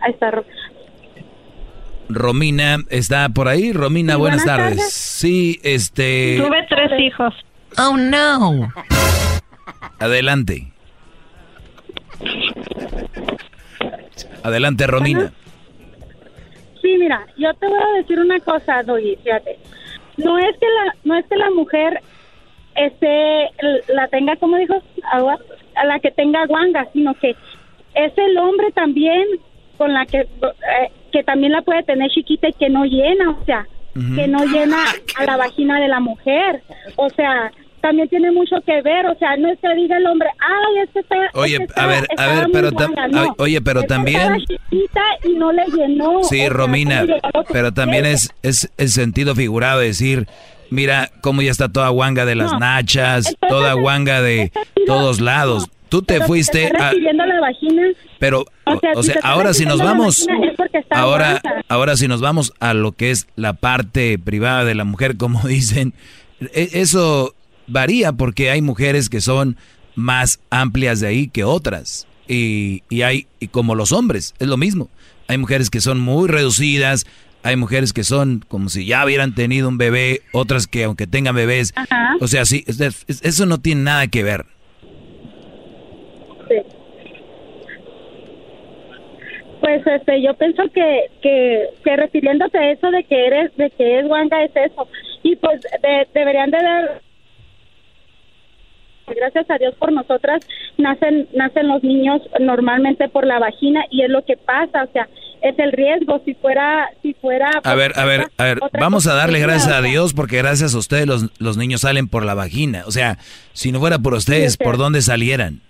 Ahí 0.00 0.12
está. 0.12 0.30
Ro- 0.30 0.44
Romina, 2.10 2.78
¿está 2.88 3.28
por 3.28 3.48
ahí? 3.48 3.72
Romina, 3.72 4.14
Sí, 4.14 4.18
buenas, 4.18 4.44
buenas 4.44 4.58
tardes. 4.58 4.78
tardes. 4.78 4.92
Sí, 4.94 5.60
este... 5.62 6.38
Tuve 6.38 6.66
tres 6.68 6.90
hijos. 7.00 7.34
Oh, 7.76 7.96
no. 7.98 8.72
Adelante. 9.98 10.72
Adelante, 14.42 14.86
Romina. 14.86 15.32
Sí, 16.88 16.96
mira, 16.96 17.26
yo 17.36 17.52
te 17.52 17.68
voy 17.68 17.78
a 17.78 17.98
decir 17.98 18.18
una 18.18 18.40
cosa, 18.40 18.82
Doggy, 18.82 19.16
fíjate. 19.16 19.58
No 20.16 20.38
es 20.38 20.56
que 20.58 20.66
la, 20.66 20.94
no 21.04 21.16
es 21.18 21.26
que 21.26 21.36
la 21.36 21.50
mujer 21.50 22.00
este 22.76 23.50
la 23.88 24.08
tenga, 24.08 24.36
como 24.36 24.56
dijo, 24.56 24.82
agua, 25.12 25.38
a 25.74 25.84
la 25.84 26.00
que 26.00 26.10
tenga 26.12 26.46
guanga, 26.46 26.88
sino 26.94 27.12
que 27.12 27.36
es 27.94 28.12
el 28.16 28.38
hombre 28.38 28.72
también 28.72 29.22
con 29.76 29.92
la 29.92 30.06
que 30.06 30.20
eh, 30.20 30.90
que 31.12 31.22
también 31.24 31.52
la 31.52 31.60
puede 31.60 31.82
tener 31.82 32.10
chiquita 32.10 32.48
y 32.48 32.54
que 32.54 32.70
no 32.70 32.86
llena, 32.86 33.32
o 33.32 33.44
sea, 33.44 33.66
que 33.92 34.26
no 34.26 34.46
llena 34.46 34.78
a 35.18 35.24
la 35.24 35.36
vagina 35.36 35.78
de 35.80 35.88
la 35.88 36.00
mujer, 36.00 36.62
o 36.96 37.10
sea, 37.10 37.52
también 37.80 38.08
tiene 38.08 38.30
mucho 38.32 38.56
que 38.66 38.82
ver, 38.82 39.06
o 39.06 39.14
sea, 39.18 39.36
no 39.36 39.48
es 39.50 39.58
que 39.60 39.74
diga 39.74 39.96
el 39.96 40.06
hombre, 40.06 40.28
ay, 40.40 40.82
este 40.84 41.00
está, 41.00 41.16
Oye, 41.34 41.56
está- 41.60 41.84
a 41.84 41.86
ver, 41.86 42.06
a 42.16 42.26
ver, 42.26 42.46
pero 42.52 42.70
guanga", 42.70 43.06
tam- 43.06 43.10
no. 43.10 43.34
oye, 43.38 43.60
pero 43.60 43.80
Esta 43.80 43.94
también- 43.94 44.36
y 45.24 45.34
no 45.34 45.52
le 45.52 45.64
llenó. 45.66 46.22
Sí, 46.24 46.48
Romina, 46.48 47.04
que 47.06 47.20
pero 47.52 47.72
también 47.72 48.06
es, 48.06 48.30
es 48.42 48.70
el 48.76 48.88
sentido 48.88 49.34
figurado 49.34 49.80
de 49.80 49.86
decir, 49.88 50.26
mira 50.70 51.10
cómo 51.22 51.42
ya 51.42 51.50
está 51.50 51.68
toda 51.68 51.88
guanga 51.88 52.24
de 52.24 52.34
las 52.34 52.52
No, 52.52 52.58
nachas, 52.60 53.34
toda 53.48 53.72
guanga 53.74 54.20
de 54.22 54.52
todos 54.86 55.20
lados. 55.20 55.68
Tú 55.88 56.02
te 56.02 56.14
Pero 56.14 56.24
si 56.24 56.28
fuiste 56.28 56.66
a... 56.78 56.90
recibiendo 56.90 57.24
la 57.24 57.40
vagina, 57.40 57.82
Pero, 58.18 58.44
O 58.66 58.78
sea, 58.78 58.92
o 58.94 59.02
si 59.02 59.12
ahora 59.22 59.54
si 59.54 59.64
nos 59.64 59.78
vamos, 59.78 60.26
es 60.74 60.84
ahora, 60.90 61.40
ahora 61.68 61.96
si 61.96 62.08
nos 62.08 62.20
vamos 62.20 62.52
a 62.60 62.74
lo 62.74 62.92
que 62.92 63.10
es 63.10 63.26
la 63.36 63.54
parte 63.54 64.18
privada 64.18 64.64
de 64.66 64.74
la 64.74 64.84
mujer, 64.84 65.16
como 65.16 65.40
dicen, 65.48 65.94
e- 66.52 66.68
eso 66.74 67.34
varía 67.68 68.12
porque 68.12 68.50
hay 68.50 68.62
mujeres 68.62 69.08
que 69.08 69.20
son 69.20 69.56
más 69.94 70.40
amplias 70.50 71.00
de 71.00 71.06
ahí 71.08 71.28
que 71.28 71.44
otras. 71.44 72.06
Y, 72.26 72.82
y 72.90 73.02
hay, 73.02 73.26
y 73.40 73.48
como 73.48 73.74
los 73.74 73.92
hombres, 73.92 74.34
es 74.38 74.48
lo 74.48 74.56
mismo. 74.56 74.90
Hay 75.28 75.38
mujeres 75.38 75.70
que 75.70 75.80
son 75.80 76.00
muy 76.00 76.28
reducidas, 76.28 77.06
hay 77.42 77.56
mujeres 77.56 77.92
que 77.92 78.04
son 78.04 78.44
como 78.48 78.68
si 78.68 78.84
ya 78.86 79.04
hubieran 79.04 79.34
tenido 79.34 79.68
un 79.68 79.78
bebé, 79.78 80.22
otras 80.32 80.66
que 80.66 80.84
aunque 80.84 81.06
tengan 81.06 81.34
bebés, 81.34 81.72
Ajá. 81.76 82.16
o 82.20 82.26
sea, 82.28 82.44
sí, 82.44 82.64
es- 82.66 82.80
es- 82.80 83.22
eso 83.22 83.46
no 83.46 83.58
tiene 83.58 83.82
nada 83.82 84.06
que 84.08 84.22
ver. 84.22 84.44
Pues 89.60 89.84
este, 89.86 90.22
yo 90.22 90.34
pienso 90.34 90.62
que, 90.72 91.00
que, 91.20 91.66
que 91.84 91.96
refiriéndote 91.96 92.56
a 92.58 92.70
eso 92.72 92.90
de 92.90 93.02
que 93.04 93.26
eres, 93.26 93.56
de 93.56 93.70
que 93.70 93.98
es 94.00 94.06
guanga 94.06 94.44
es 94.44 94.52
eso. 94.54 94.86
Y 95.22 95.34
pues 95.36 95.60
de- 95.62 96.06
deberían 96.14 96.50
de 96.50 96.58
dar, 96.58 97.02
gracias 99.14 99.50
a 99.50 99.58
Dios 99.58 99.74
por 99.78 99.92
nosotras, 99.92 100.40
nacen, 100.76 101.28
nacen 101.34 101.68
los 101.68 101.82
niños 101.82 102.20
normalmente 102.40 103.08
por 103.08 103.26
la 103.26 103.38
vagina 103.38 103.84
y 103.90 104.02
es 104.02 104.10
lo 104.10 104.24
que 104.24 104.36
pasa, 104.36 104.84
o 104.84 104.92
sea, 104.92 105.08
es 105.40 105.58
el 105.58 105.70
riesgo. 105.72 106.20
Si 106.24 106.34
fuera, 106.34 106.88
si 107.02 107.14
fuera. 107.14 107.50
A 107.62 107.74
ver, 107.74 107.92
a 107.96 108.04
ver, 108.04 108.26
a 108.38 108.44
ver, 108.44 108.58
vamos 108.80 109.06
a 109.06 109.14
darle 109.14 109.38
gracias 109.38 109.72
a 109.72 109.80
Dios 109.82 110.12
porque 110.12 110.38
gracias 110.38 110.74
a 110.74 110.78
ustedes 110.78 111.06
los, 111.06 111.26
los 111.38 111.56
niños 111.56 111.82
salen 111.82 112.08
por 112.08 112.24
la 112.24 112.34
vagina. 112.34 112.82
O 112.86 112.90
sea, 112.90 113.18
si 113.52 113.70
no 113.70 113.78
fuera 113.78 113.98
por 113.98 114.14
ustedes, 114.14 114.54
Sí. 114.54 114.64
¿por 114.64 114.76
dónde 114.78 115.00
salieran? 115.00 115.60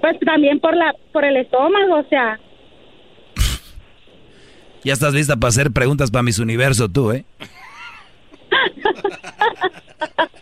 Pues 0.00 0.20
también 0.20 0.60
por 0.60 0.76
la, 0.76 0.94
por 1.12 1.24
el 1.24 1.36
estómago, 1.38 2.00
o 2.00 2.04
sea. 2.08 2.38
Ya 4.84 4.92
estás 4.92 5.14
lista 5.14 5.34
para 5.36 5.48
hacer 5.48 5.72
preguntas 5.72 6.10
para 6.12 6.22
mis 6.22 6.38
universo 6.38 6.88
tú, 6.88 7.10
¿eh? 7.12 7.24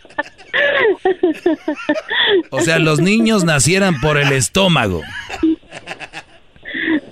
O 2.49 2.59
sea, 2.61 2.79
los 2.79 2.99
niños 2.99 3.43
nacieran 3.43 3.99
por 4.01 4.17
el 4.17 4.31
estómago, 4.31 5.01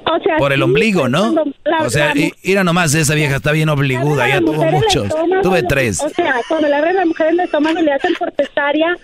O 0.05 0.19
sea, 0.23 0.37
por 0.37 0.51
el 0.51 0.59
sí, 0.59 0.63
ombligo, 0.63 1.01
pues, 1.01 1.11
¿no? 1.11 1.33
la- 1.63 1.77
O 1.85 1.89
sea, 1.89 2.13
mira 2.43 2.63
nomás, 2.63 2.93
esa 2.93 3.15
vieja 3.15 3.37
está 3.37 3.51
bien 3.51 3.69
obliguda, 3.69 4.27
ya 4.27 4.39
tuvo 4.39 4.63
muchos. 4.65 5.05
estómago, 5.05 5.41
Tuve 5.41 5.63
tres. 5.63 6.01
O 6.03 6.09
sea, 6.09 6.35
cuando 6.47 6.67
le 6.67 6.75
abren 6.75 6.95
la 6.95 7.05
mujer 7.05 7.27
en 7.27 7.33
el 7.39 7.45
estómago 7.45 7.79
y 7.79 7.83
le 7.83 7.93
hacen 7.93 8.13
por 8.15 8.31
cesárea, 8.35 8.95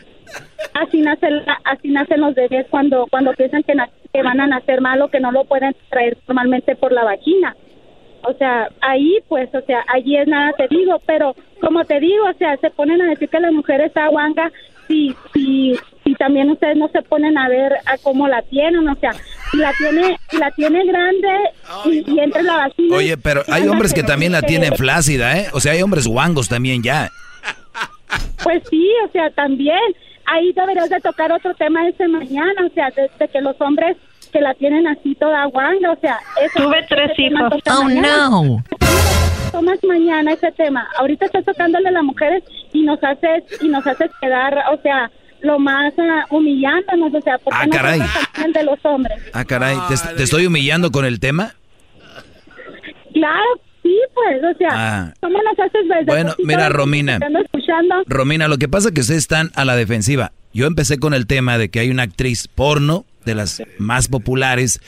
así 0.73 1.01
nacen, 1.01 1.41
así 1.63 1.89
nacen 1.89 2.21
los 2.21 2.35
bebés 2.35 2.67
cuando 2.69 3.07
cuando 3.09 3.33
piensan 3.33 3.63
que, 3.63 3.73
na- 3.75 3.89
que 4.13 4.21
van 4.21 4.39
a 4.41 4.47
nacer 4.47 4.81
mal 4.81 5.01
o 5.01 5.09
que 5.09 5.19
no 5.19 5.31
lo 5.31 5.45
pueden 5.45 5.75
traer 5.89 6.17
normalmente 6.27 6.75
por 6.75 6.91
la 6.91 7.03
vagina. 7.03 7.55
O 8.23 8.33
sea, 8.33 8.69
ahí 8.81 9.19
pues, 9.27 9.49
o 9.53 9.61
sea, 9.61 9.83
allí 9.93 10.17
es 10.17 10.27
nada 10.27 10.51
te 10.53 10.67
digo, 10.69 11.01
pero 11.05 11.35
como 11.61 11.83
te 11.85 11.99
digo, 11.99 12.25
o 12.25 12.37
sea, 12.37 12.57
se 12.57 12.69
ponen 12.71 13.01
a 13.01 13.09
decir 13.09 13.29
que 13.29 13.39
la 13.39 13.51
mujer 13.51 13.81
está 13.81 14.07
guanga 14.07 14.51
si, 14.87 15.15
si, 15.33 15.75
si 16.03 16.15
también 16.15 16.49
ustedes 16.49 16.75
no 16.75 16.89
se 16.89 17.01
ponen 17.03 17.37
a 17.37 17.47
ver 17.47 17.73
a 17.85 17.97
cómo 18.01 18.27
la 18.27 18.41
tienen, 18.41 18.87
o 18.87 18.95
sea, 18.95 19.11
si 19.51 19.57
la 19.57 19.71
tiene, 19.77 20.17
si 20.29 20.37
la 20.37 20.51
tiene 20.51 20.83
grande 20.85 21.27
y, 21.85 22.11
y 22.11 22.19
entra 22.19 22.41
en 22.41 22.47
la 22.47 22.57
vagina. 22.57 22.97
Oye, 22.97 23.17
pero 23.17 23.43
hay 23.47 23.67
hombres 23.67 23.93
que 23.93 24.03
también 24.03 24.31
la 24.31 24.41
tienen 24.41 24.73
flácida, 24.73 25.37
¿eh? 25.37 25.47
O 25.53 25.59
sea, 25.59 25.73
hay 25.73 25.81
hombres 25.81 26.07
guangos 26.07 26.49
también 26.49 26.81
ya. 26.81 27.09
Pues 28.43 28.63
sí, 28.69 28.89
o 29.07 29.11
sea, 29.11 29.29
también. 29.31 29.79
Ahí 30.25 30.51
deberías 30.53 30.89
de 30.89 30.99
tocar 30.99 31.31
otro 31.31 31.55
tema 31.55 31.87
ese 31.87 32.07
mañana, 32.07 32.65
o 32.65 32.73
sea, 32.73 32.89
de, 32.91 33.09
de 33.17 33.27
que 33.27 33.41
los 33.41 33.59
hombres 33.61 33.97
que 34.29 34.41
la 34.41 34.53
tienen 34.55 34.87
así 34.87 35.15
toda 35.15 35.45
guanga, 35.45 35.91
o 35.91 35.99
sea, 35.99 36.17
eso. 36.43 36.63
Tuve 36.63 36.85
tres 36.89 37.11
hijos. 37.17 37.53
Oh, 37.69 37.83
mañana. 37.83 38.29
no. 38.29 38.63
Tomas 39.51 39.79
mañana 39.83 40.33
ese 40.33 40.51
tema. 40.51 40.87
Ahorita 40.99 41.25
estás 41.25 41.43
tocándole 41.45 41.89
a 41.89 41.91
las 41.91 42.03
mujeres 42.03 42.43
y 42.71 42.83
nos 42.83 43.03
haces 43.03 43.43
y 43.61 43.67
nos 43.67 43.85
haces 43.87 44.11
quedar, 44.21 44.55
o 44.71 44.81
sea, 44.81 45.09
lo 45.41 45.57
más 45.57 45.93
ah, 45.97 46.25
humillándonos, 46.29 47.13
o 47.15 47.21
sea, 47.21 47.37
porque 47.39 47.59
Ah, 47.59 47.65
no 47.65 47.71
caray. 47.71 47.99
de 48.53 48.63
los 48.63 48.77
hombres. 48.83 49.17
Ah, 49.33 49.45
caray, 49.45 49.75
¿te, 49.87 49.95
te 50.15 50.23
estoy 50.23 50.45
humillando 50.45 50.91
con 50.91 51.05
el 51.05 51.19
tema? 51.19 51.53
Claro, 53.13 53.59
sí, 53.81 53.95
pues, 54.13 54.43
o 54.43 54.57
sea, 54.57 54.69
Ah. 54.71 55.13
¿cómo 55.21 55.39
nos 55.41 55.57
haces 55.59 55.87
ver? 55.87 56.05
Bueno, 56.05 56.35
mira, 56.43 56.69
Romina. 56.69 57.19
Romina, 58.05 58.47
lo 58.47 58.57
que 58.57 58.67
pasa 58.67 58.89
es 58.89 58.93
que 58.93 59.01
ustedes 59.01 59.21
están 59.21 59.49
a 59.55 59.65
la 59.65 59.75
defensiva. 59.75 60.31
Yo 60.53 60.67
empecé 60.67 60.99
con 60.99 61.13
el 61.13 61.27
tema 61.27 61.57
de 61.57 61.69
que 61.69 61.79
hay 61.79 61.89
una 61.89 62.03
actriz 62.03 62.47
porno, 62.47 63.05
de 63.25 63.35
las 63.35 63.61
más 63.77 64.07
populares, 64.07 64.79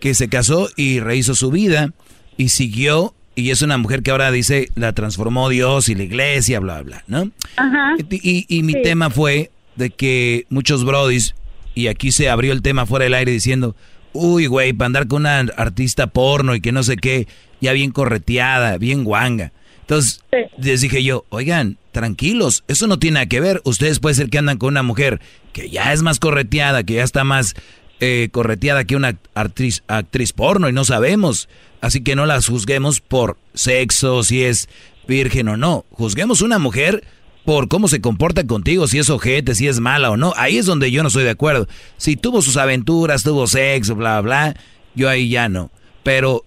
que 0.00 0.14
se 0.14 0.28
casó 0.28 0.68
y 0.76 1.00
rehizo 1.00 1.34
su 1.34 1.50
vida 1.50 1.92
y 2.36 2.48
siguió, 2.50 3.14
y 3.36 3.50
es 3.50 3.62
una 3.62 3.78
mujer 3.78 4.02
que 4.02 4.10
ahora 4.10 4.30
dice, 4.30 4.68
la 4.74 4.92
transformó 4.92 5.48
Dios 5.48 5.88
y 5.88 5.94
la 5.94 6.02
iglesia, 6.04 6.60
bla, 6.60 6.82
bla, 6.82 7.04
¿no? 7.06 7.30
Ajá. 7.56 7.94
Y, 8.10 8.44
y 8.48 8.62
mi 8.62 8.74
Sí. 8.74 8.82
tema 8.82 9.10
fue 9.10 9.50
de 9.76 9.90
que 9.90 10.46
muchos 10.50 10.84
brodis, 10.84 11.34
y 11.74 11.88
aquí 11.88 12.12
se 12.12 12.28
abrió 12.28 12.52
el 12.52 12.62
tema 12.62 12.86
fuera 12.86 13.04
del 13.04 13.14
aire 13.14 13.32
diciendo, 13.32 13.74
uy, 14.12 14.46
güey, 14.46 14.72
para 14.72 14.86
andar 14.86 15.08
con 15.08 15.22
una 15.22 15.38
artista 15.56 16.06
porno 16.06 16.54
y 16.54 16.60
que 16.60 16.70
no 16.70 16.82
sé 16.84 16.96
qué, 16.96 17.26
ya 17.60 17.72
bien 17.72 17.90
correteada, 17.90 18.78
bien 18.78 19.02
guanga. 19.04 19.52
Entonces, 19.80 20.22
les 20.58 20.80
dije 20.82 21.02
yo, 21.02 21.24
oigan, 21.30 21.76
tranquilos, 21.94 22.64
eso 22.68 22.86
no 22.86 22.98
tiene 22.98 23.14
nada 23.14 23.26
que 23.26 23.40
ver. 23.40 23.62
Ustedes 23.64 24.00
puede 24.00 24.16
ser 24.16 24.28
que 24.28 24.36
andan 24.36 24.58
con 24.58 24.68
una 24.68 24.82
mujer 24.82 25.20
que 25.54 25.70
ya 25.70 25.94
es 25.94 26.02
más 26.02 26.20
correteada, 26.20 26.84
que 26.84 26.94
ya 26.94 27.04
está 27.04 27.24
más 27.24 27.54
eh, 28.00 28.28
correteada 28.32 28.84
que 28.84 28.96
una 28.96 29.16
actriz, 29.34 29.82
actriz 29.86 30.34
porno 30.34 30.68
y 30.68 30.72
no 30.72 30.84
sabemos. 30.84 31.48
Así 31.80 32.02
que 32.02 32.16
no 32.16 32.26
las 32.26 32.48
juzguemos 32.48 33.00
por 33.00 33.38
sexo, 33.54 34.22
si 34.22 34.44
es 34.44 34.68
virgen 35.08 35.48
o 35.48 35.56
no. 35.56 35.86
Juzguemos 35.90 36.42
una 36.42 36.58
mujer 36.58 37.04
por 37.44 37.68
cómo 37.68 37.88
se 37.88 38.00
comporta 38.00 38.46
contigo, 38.46 38.86
si 38.88 38.98
es 38.98 39.10
ojete, 39.10 39.54
si 39.54 39.68
es 39.68 39.80
mala 39.80 40.10
o 40.10 40.16
no. 40.16 40.34
Ahí 40.36 40.58
es 40.58 40.66
donde 40.66 40.90
yo 40.90 41.02
no 41.02 41.08
estoy 41.08 41.24
de 41.24 41.30
acuerdo. 41.30 41.68
Si 41.96 42.16
tuvo 42.16 42.42
sus 42.42 42.56
aventuras, 42.56 43.22
tuvo 43.22 43.46
sexo, 43.46 43.94
bla, 43.94 44.20
bla, 44.20 44.56
yo 44.94 45.08
ahí 45.08 45.28
ya 45.28 45.48
no. 45.48 45.70
Pero 46.02 46.44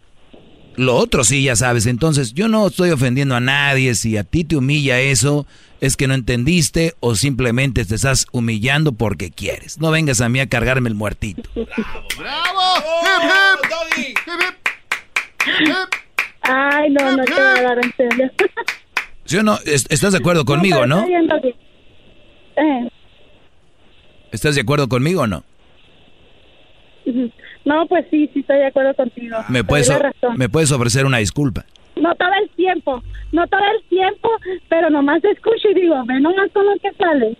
lo 0.77 0.95
otro 0.95 1.23
sí, 1.25 1.43
ya 1.43 1.55
sabes. 1.55 1.85
Entonces, 1.85 2.33
yo 2.33 2.47
no 2.47 2.67
estoy 2.67 2.91
ofendiendo 2.91 3.35
a 3.35 3.39
nadie. 3.41 3.93
Si 3.95 4.15
a 4.17 4.23
ti 4.23 4.43
te 4.45 4.55
humilla 4.55 4.99
eso, 5.01 5.45
es 5.81 5.97
que 5.97 6.07
no 6.07 6.13
entendiste 6.13 6.93
o 7.01 7.15
simplemente 7.15 7.83
te 7.85 7.95
estás 7.95 8.25
humillando 8.31 8.93
porque 8.93 9.29
quieres. 9.31 9.79
No 9.79 9.91
vengas 9.91 10.21
a 10.21 10.29
mí 10.29 10.39
a 10.39 10.47
cargarme 10.47 10.87
el 10.89 10.95
muertito. 10.95 11.49
¡Bravo! 12.17 12.61
¡Hip, 13.97 14.17
hip! 14.17 14.17
¡Hip, 15.45 15.67
hip! 15.67 15.75
Ay, 16.41 16.89
no, 16.91 17.17
no 17.17 17.25
te 17.25 17.33
voy 17.33 17.41
a 17.41 17.61
dar 17.61 17.77
en 17.83 17.93
serio. 17.97 18.31
¿Sí 19.25 19.37
o 19.37 19.43
no? 19.43 19.59
¿Es- 19.65 19.85
¿Estás 19.89 20.13
de 20.13 20.19
acuerdo 20.19 20.45
conmigo, 20.45 20.85
no? 20.85 20.97
está 20.99 21.07
bien, 21.07 21.27
Doggy. 21.27 21.49
Eh, 22.55 22.89
¿Estás 24.31 24.55
de 24.55 24.61
acuerdo 24.61 24.87
conmigo 24.87 25.21
o 25.23 25.27
no? 25.27 25.43
No, 27.68 27.85
pues 27.88 28.06
sí, 28.10 28.30
sí 28.34 28.39
estoy 28.39 28.57
de 28.57 28.68
acuerdo 28.68 28.94
contigo. 28.95 29.38
¿Me 29.49 29.64
puedes. 29.64 29.91
¿Me 30.38 30.48
puedes 30.49 30.72
ofrecer 30.72 31.06
una 31.06 31.18
disculpa? 31.18 31.65
No 31.98 32.14
todo 32.15 32.30
el 32.41 32.49
tiempo, 32.52 33.03
no 33.31 33.45
todo 33.48 33.60
el 33.60 33.89
tiempo, 33.89 34.30
pero 34.69 34.89
nomás 34.89 35.22
escucho 35.23 35.69
y 35.72 35.81
digo, 35.81 35.95
ve 36.06 36.19
nomás 36.22 36.49
con 36.53 36.65
lo 36.65 36.73
que 36.81 36.91
sale. 36.98 37.38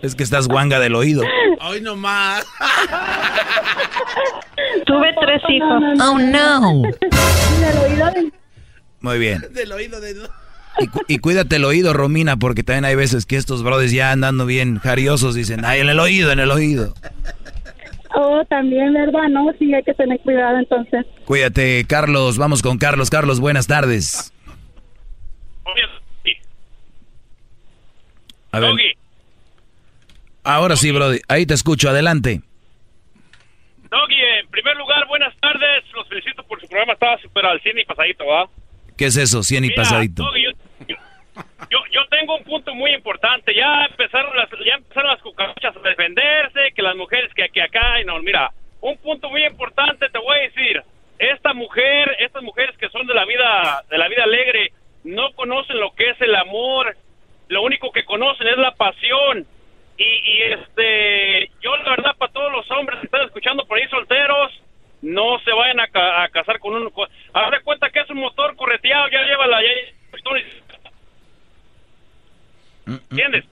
Es 0.00 0.14
que 0.14 0.22
estás 0.22 0.48
guanga 0.48 0.80
del 0.80 0.94
oído. 0.94 1.22
Hoy 1.68 1.80
nomás. 1.82 2.46
Tuve 4.86 5.08
tres 5.20 5.42
hijos. 5.48 5.82
Oh, 6.00 6.18
no. 6.18 6.82
Del 7.60 7.78
oído 7.92 8.06
de- 8.12 8.32
Muy 9.00 9.18
bien. 9.18 9.42
Del 9.52 9.72
oído 9.72 10.00
de... 10.00 10.14
Y, 10.80 10.86
cu- 10.86 11.02
y 11.08 11.18
cuídate 11.18 11.56
el 11.56 11.64
oído, 11.64 11.92
Romina, 11.92 12.36
porque 12.36 12.62
también 12.62 12.84
hay 12.84 12.94
veces 12.94 13.26
que 13.26 13.36
estos 13.36 13.64
brothers 13.64 13.90
ya 13.92 14.12
andando 14.12 14.46
bien 14.46 14.78
jariosos 14.78 15.34
dicen, 15.34 15.64
ay, 15.64 15.80
en 15.80 15.88
el 15.88 15.98
oído, 15.98 16.30
en 16.30 16.38
el 16.38 16.50
oído. 16.52 16.94
Oh, 18.20 18.44
también, 18.46 18.92
¿verdad? 18.92 19.28
No, 19.30 19.46
sí, 19.60 19.72
hay 19.72 19.84
que 19.84 19.94
tener 19.94 20.18
cuidado 20.18 20.58
entonces. 20.58 21.06
Cuídate, 21.24 21.84
Carlos. 21.88 22.36
Vamos 22.36 22.62
con 22.62 22.76
Carlos. 22.76 23.10
Carlos, 23.10 23.38
buenas 23.38 23.68
tardes. 23.68 24.34
A 28.50 28.58
ver. 28.58 28.72
Ahora 30.42 30.74
sí, 30.74 30.90
Brody. 30.90 31.20
Ahí 31.28 31.46
te 31.46 31.54
escucho. 31.54 31.88
Adelante. 31.88 32.42
Doggy, 33.88 34.20
en 34.40 34.48
primer 34.48 34.76
lugar, 34.76 35.06
buenas 35.06 35.32
tardes. 35.36 35.84
Los 35.94 36.08
felicito 36.08 36.42
por 36.42 36.60
su 36.60 36.66
programa. 36.66 36.94
Estaba 36.94 37.18
súper 37.18 37.46
al 37.46 37.60
cine 37.62 37.82
y 37.82 37.84
pasadito, 37.84 38.26
¿va? 38.26 38.48
¿Qué 38.96 39.06
es 39.06 39.16
eso, 39.16 39.44
100 39.44 39.64
y 39.64 39.68
Mira, 39.68 39.80
pasadito? 39.80 40.24
Doggy, 40.24 40.42
yo, 40.88 40.96
yo, 41.70 41.78
yo 41.98 42.06
tengo 42.08 42.36
un 42.36 42.44
punto 42.44 42.74
muy 42.74 42.92
importante. 42.92 43.54
Ya 43.54 43.84
empezaron 43.86 44.36
las, 44.36 44.48
ya 44.64 44.74
empezaron 44.74 45.10
las 45.10 45.22
cucarachas 45.22 45.76
a 45.76 45.80
defenderse, 45.88 46.72
que 46.74 46.82
las 46.82 46.96
mujeres 46.96 47.32
que, 47.34 47.48
que 47.48 47.62
acá... 47.62 48.00
y 48.00 48.04
No, 48.04 48.18
mira, 48.20 48.50
un 48.80 48.96
punto 48.98 49.28
muy 49.30 49.44
importante 49.44 50.08
te 50.08 50.18
voy 50.18 50.38
a 50.38 50.42
decir. 50.42 50.82
Esta 51.18 51.52
mujer, 51.52 52.16
estas 52.20 52.42
mujeres 52.42 52.76
que 52.78 52.88
son 52.90 53.06
de 53.06 53.14
la 53.14 53.24
vida, 53.24 53.82
de 53.90 53.98
la 53.98 54.08
vida 54.08 54.22
alegre, 54.24 54.72
no 55.04 55.32
conocen 55.32 55.80
lo 55.80 55.92
que 55.94 56.10
es 56.10 56.20
el 56.20 56.34
amor. 56.36 56.96
Lo 57.48 57.62
único 57.62 57.90
que 57.90 58.04
conocen 58.04 58.46
es 58.46 58.56
la 58.58 58.72
pasión. 58.72 59.44
Y, 59.96 60.04
y, 60.04 60.42
este, 60.52 61.50
yo 61.60 61.76
la 61.78 61.90
verdad 61.90 62.16
para 62.16 62.32
todos 62.32 62.52
los 62.52 62.70
hombres 62.70 63.00
que 63.00 63.06
están 63.06 63.22
escuchando 63.26 63.66
por 63.66 63.78
ahí 63.78 63.88
solteros, 63.88 64.52
no 65.02 65.40
se 65.40 65.50
vayan 65.52 65.80
a, 65.80 65.88
ca- 65.88 66.28
casar 66.28 66.60
con 66.60 66.74
un, 66.74 66.90
co- 66.90 67.08
haz 67.32 67.50
de 67.50 67.60
cuenta 67.62 67.90
que 67.90 68.00
es 68.00 68.10
un 68.10 68.18
motor 68.18 68.54
correteado, 68.54 69.08
ya 69.08 69.22
lleva 69.24 69.46
la, 69.48 69.60
ya, 69.60 69.68
¿entiendes? 72.88 73.44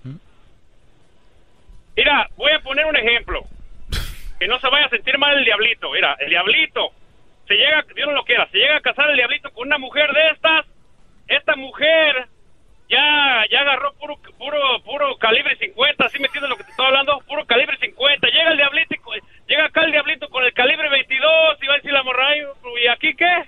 Mira, 1.97 2.29
voy 2.37 2.53
a 2.53 2.61
poner 2.61 2.87
un 2.87 2.97
ejemplo, 2.97 3.43
que 4.39 4.47
no 4.49 4.59
se 4.61 4.69
vaya 4.69 4.87
a 4.87 4.91
sentir 4.91 5.19
mal 5.19 5.37
el 5.39 5.45
diablito, 5.45 5.91
mira, 5.91 6.17
el 6.21 6.31
diablito, 6.31 6.91
se 7.47 7.55
llega, 7.55 7.85
Dios 7.95 8.09
no 8.09 8.15
lo 8.15 8.25
quiera, 8.25 8.49
se 8.51 8.59
llega 8.59 8.77
a 8.77 8.81
casar 8.81 9.11
el 9.11 9.17
diablito 9.17 9.51
con 9.53 9.67
una 9.67 9.79
mujer 9.79 10.11
de 10.13 10.31
estas, 10.31 10.67
esta 11.29 11.57
mujer 11.57 12.27
ya 12.89 13.45
ya 13.51 13.61
agarró 13.63 13.93
puro 13.95 14.17
puro 14.39 14.81
puro 14.85 15.17
calibre 15.19 15.57
50, 15.57 16.09
¿sí 16.09 16.19
me 16.21 16.27
entiendes 16.27 16.51
lo 16.51 16.57
que 16.57 16.65
te 16.65 16.71
estoy 16.71 16.87
hablando? 16.87 17.21
Puro 17.27 17.45
calibre 17.45 17.77
50. 17.79 18.29
Llega 18.29 18.51
el 18.53 18.57
diablito 18.57 18.95
llega 19.49 19.65
acá 19.65 19.85
el 19.85 19.93
diablito 19.93 20.29
con 20.29 20.45
el 20.45 20.53
calibre 20.53 20.89
22 20.89 21.59
y 21.63 21.67
va 21.67 21.75
a 21.75 21.77
decir 21.77 21.93
la 21.93 22.03
morra, 22.05 22.29
"Ay, 22.29 22.43
¿y 22.83 22.87
aquí 22.87 23.15
qué? 23.15 23.45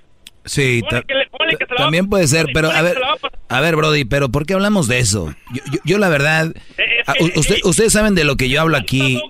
Sí, 0.48 0.80
Ponle 0.82 1.00
ta- 1.00 1.06
que 1.06 1.14
le- 1.14 1.26
ponle 1.30 1.56
que 1.56 1.64
se 1.66 1.70
la 1.72 1.76
va- 1.76 1.84
también 1.84 2.08
puede 2.08 2.26
ser, 2.26 2.46
pero 2.52 2.70
a 2.70 2.82
ver, 2.82 2.98
a 3.48 3.60
ver, 3.60 3.76
Brody, 3.76 4.04
pero 4.04 4.28
¿por 4.30 4.46
qué 4.46 4.54
hablamos 4.54 4.88
de 4.88 4.98
eso? 4.98 5.34
Yo, 5.54 5.62
yo- 5.72 5.80
yo 5.84 5.98
la 5.98 6.08
verdad, 6.08 6.52
Eh, 6.76 6.82
a- 7.06 7.14
u- 7.20 7.38
usted- 7.38 7.60
ustedes 7.64 7.92
saben 7.92 8.14
de 8.14 8.24
lo 8.24 8.36
que 8.36 8.48
yo 8.48 8.60
hablo 8.60 8.76
aquí, 8.76 9.20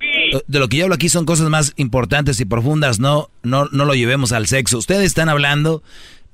de 0.47 0.59
lo 0.59 0.69
que 0.69 0.77
yo 0.79 0.85
hablo 0.85 0.95
aquí 0.95 1.09
son 1.09 1.25
cosas 1.27 1.49
más 1.49 1.73
importantes 1.77 2.41
y 2.41 2.45
profundas, 2.45 2.99
no, 3.01 3.31
no, 3.43 3.69
no 3.73 3.85
lo 3.85 3.95
llevemos 3.95 4.33
al 4.33 4.47
sexo. 4.47 4.79
Ustedes 4.79 5.05
están 5.05 5.29
hablando 5.29 5.83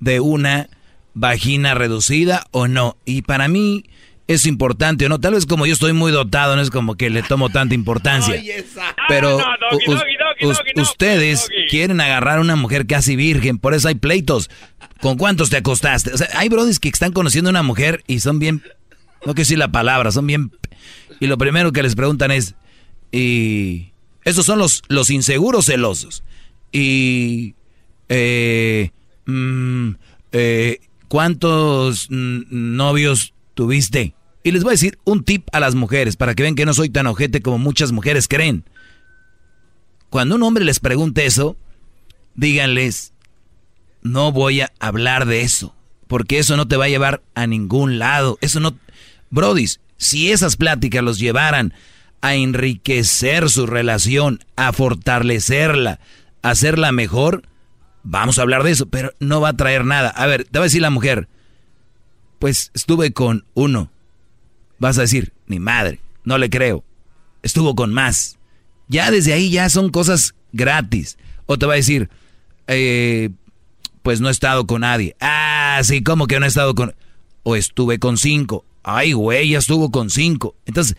de 0.00 0.20
una 0.20 0.68
vagina 1.14 1.74
reducida 1.74 2.46
o 2.50 2.66
no, 2.68 2.96
y 3.04 3.22
para 3.22 3.48
mí 3.48 3.84
es 4.26 4.46
importante 4.46 5.04
o 5.04 5.08
no. 5.10 5.20
Tal 5.20 5.34
vez 5.34 5.44
como 5.46 5.66
yo 5.66 5.74
estoy 5.74 5.92
muy 5.92 6.10
dotado, 6.10 6.56
no 6.56 6.62
es 6.62 6.70
como 6.70 6.94
que 6.96 7.10
le 7.10 7.22
tomo 7.22 7.50
tanta 7.50 7.74
importancia. 7.74 8.42
Pero 9.06 9.38
Ah, 9.38 9.56
ustedes 10.76 11.48
quieren 11.70 12.00
agarrar 12.00 12.38
a 12.38 12.40
una 12.40 12.56
mujer 12.56 12.86
casi 12.86 13.16
virgen, 13.16 13.58
por 13.58 13.74
eso 13.74 13.88
hay 13.88 13.94
pleitos. 13.94 14.50
¿Con 15.04 15.18
cuántos 15.18 15.50
te 15.50 15.58
acostaste? 15.58 16.14
O 16.14 16.16
sea, 16.16 16.30
hay 16.32 16.48
brodis 16.48 16.80
que 16.80 16.88
están 16.88 17.12
conociendo 17.12 17.50
a 17.50 17.52
una 17.52 17.62
mujer 17.62 18.02
y 18.06 18.20
son 18.20 18.38
bien, 18.38 18.62
no 19.26 19.34
quiero 19.34 19.40
decir 19.42 19.58
la 19.58 19.70
palabra, 19.70 20.10
son 20.10 20.26
bien... 20.26 20.50
Y 21.20 21.26
lo 21.26 21.36
primero 21.36 21.72
que 21.72 21.82
les 21.82 21.94
preguntan 21.94 22.30
es, 22.30 22.54
y... 23.12 23.92
Estos 24.24 24.46
son 24.46 24.58
los, 24.58 24.82
los 24.88 25.10
inseguros 25.10 25.66
celosos. 25.66 26.24
Y... 26.72 27.54
eh, 28.08 28.92
mm, 29.26 29.90
eh, 30.32 30.78
¿Cuántos 31.08 32.06
novios 32.08 33.34
tuviste? 33.52 34.14
Y 34.42 34.52
les 34.52 34.62
voy 34.62 34.70
a 34.70 34.78
decir 34.78 34.98
un 35.04 35.22
tip 35.22 35.46
a 35.52 35.60
las 35.60 35.74
mujeres 35.74 36.16
para 36.16 36.34
que 36.34 36.44
vean 36.44 36.54
que 36.54 36.64
no 36.64 36.72
soy 36.72 36.88
tan 36.88 37.06
ojete 37.08 37.42
como 37.42 37.58
muchas 37.58 37.92
mujeres 37.92 38.26
creen. 38.26 38.64
Cuando 40.08 40.36
un 40.36 40.42
hombre 40.44 40.64
les 40.64 40.80
pregunte 40.80 41.26
eso, 41.26 41.58
díganles, 42.36 43.12
no 44.04 44.30
voy 44.30 44.60
a 44.60 44.70
hablar 44.78 45.26
de 45.26 45.40
eso, 45.40 45.74
porque 46.06 46.38
eso 46.38 46.56
no 46.56 46.68
te 46.68 46.76
va 46.76 46.84
a 46.84 46.88
llevar 46.88 47.22
a 47.34 47.48
ningún 47.48 47.98
lado. 47.98 48.38
Eso 48.40 48.60
no... 48.60 48.78
Brodis, 49.30 49.80
si 49.96 50.30
esas 50.30 50.56
pláticas 50.56 51.02
los 51.02 51.18
llevaran 51.18 51.74
a 52.20 52.36
enriquecer 52.36 53.50
su 53.50 53.66
relación, 53.66 54.44
a 54.54 54.72
fortalecerla, 54.72 55.98
a 56.42 56.50
hacerla 56.50 56.92
mejor, 56.92 57.42
vamos 58.04 58.38
a 58.38 58.42
hablar 58.42 58.62
de 58.62 58.70
eso, 58.70 58.86
pero 58.86 59.12
no 59.18 59.40
va 59.40 59.48
a 59.48 59.56
traer 59.56 59.84
nada. 59.84 60.10
A 60.10 60.26
ver, 60.26 60.44
te 60.44 60.58
va 60.58 60.64
a 60.64 60.68
decir 60.68 60.82
la 60.82 60.90
mujer, 60.90 61.28
pues 62.38 62.70
estuve 62.74 63.12
con 63.12 63.46
uno. 63.54 63.90
Vas 64.78 64.98
a 64.98 65.02
decir, 65.02 65.32
ni 65.46 65.58
madre, 65.58 66.00
no 66.24 66.38
le 66.38 66.50
creo. 66.50 66.84
Estuvo 67.42 67.74
con 67.74 67.92
más. 67.92 68.38
Ya 68.86 69.10
desde 69.10 69.32
ahí 69.32 69.50
ya 69.50 69.68
son 69.70 69.90
cosas 69.90 70.34
gratis. 70.52 71.16
O 71.46 71.58
te 71.58 71.66
va 71.66 71.72
a 71.72 71.76
decir, 71.76 72.10
eh, 72.66 73.30
pues 74.04 74.20
no 74.20 74.28
he 74.28 74.32
estado 74.32 74.66
con 74.66 74.82
nadie. 74.82 75.16
Ah, 75.18 75.80
sí, 75.82 76.02
¿cómo 76.02 76.26
que 76.26 76.38
no 76.38 76.44
he 76.44 76.48
estado 76.48 76.74
con...? 76.74 76.94
O 77.42 77.56
estuve 77.56 77.98
con 77.98 78.18
cinco. 78.18 78.66
Ay, 78.82 79.14
güey, 79.14 79.48
ya 79.48 79.58
estuvo 79.58 79.90
con 79.90 80.10
cinco. 80.10 80.54
Entonces, 80.66 80.94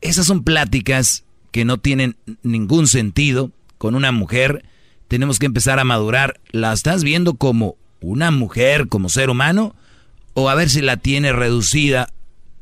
esas 0.00 0.26
son 0.26 0.42
pláticas 0.42 1.24
que 1.52 1.64
no 1.64 1.78
tienen 1.78 2.16
ningún 2.42 2.88
sentido 2.88 3.52
con 3.78 3.94
una 3.94 4.10
mujer. 4.10 4.64
Tenemos 5.06 5.38
que 5.38 5.46
empezar 5.46 5.78
a 5.78 5.84
madurar. 5.84 6.40
¿La 6.50 6.72
estás 6.72 7.04
viendo 7.04 7.34
como 7.34 7.76
una 8.00 8.32
mujer, 8.32 8.88
como 8.88 9.08
ser 9.10 9.30
humano? 9.30 9.76
O 10.34 10.50
a 10.50 10.56
ver 10.56 10.68
si 10.70 10.80
la 10.80 10.96
tiene 10.96 11.32
reducida. 11.32 12.08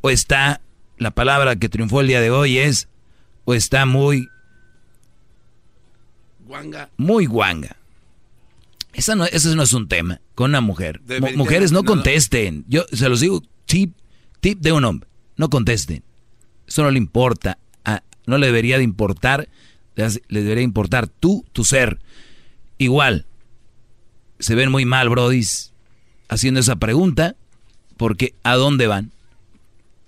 O 0.02 0.10
está, 0.10 0.60
la 0.98 1.12
palabra 1.12 1.56
que 1.56 1.70
triunfó 1.70 2.02
el 2.02 2.08
día 2.08 2.20
de 2.20 2.30
hoy 2.30 2.58
es, 2.58 2.88
o 3.46 3.54
está 3.54 3.86
muy, 3.86 4.28
Guanga. 6.44 6.90
muy 6.98 7.24
guanga. 7.24 7.78
Esa 8.94 9.14
no, 9.14 9.24
ese 9.24 9.54
no 9.56 9.62
es 9.62 9.72
un 9.72 9.88
tema 9.88 10.20
con 10.34 10.50
una 10.50 10.60
mujer. 10.60 11.00
Mujeres 11.36 11.72
no 11.72 11.80
no. 11.80 11.84
contesten. 11.84 12.64
Yo 12.68 12.84
se 12.92 13.08
los 13.08 13.20
digo, 13.20 13.42
tip, 13.64 13.96
tip 14.40 14.60
de 14.60 14.72
un 14.72 14.84
hombre. 14.84 15.08
No 15.36 15.48
contesten. 15.50 16.02
Eso 16.66 16.82
no 16.82 16.90
le 16.90 16.98
importa. 16.98 17.58
a- 17.84 18.02
no 18.26 18.38
le 18.38 18.46
debería 18.46 18.78
de 18.78 18.84
importar. 18.84 19.48
Le 19.94 20.42
debería 20.42 20.62
importar 20.62 21.08
tú, 21.08 21.44
tu 21.52 21.64
ser. 21.64 21.98
Igual. 22.78 23.26
Se 24.38 24.54
ven 24.54 24.70
muy 24.70 24.84
mal, 24.84 25.08
brodis, 25.08 25.72
haciendo 26.28 26.60
esa 26.60 26.76
pregunta. 26.76 27.36
Porque 27.96 28.34
¿a 28.42 28.56
dónde 28.56 28.86
van? 28.86 29.12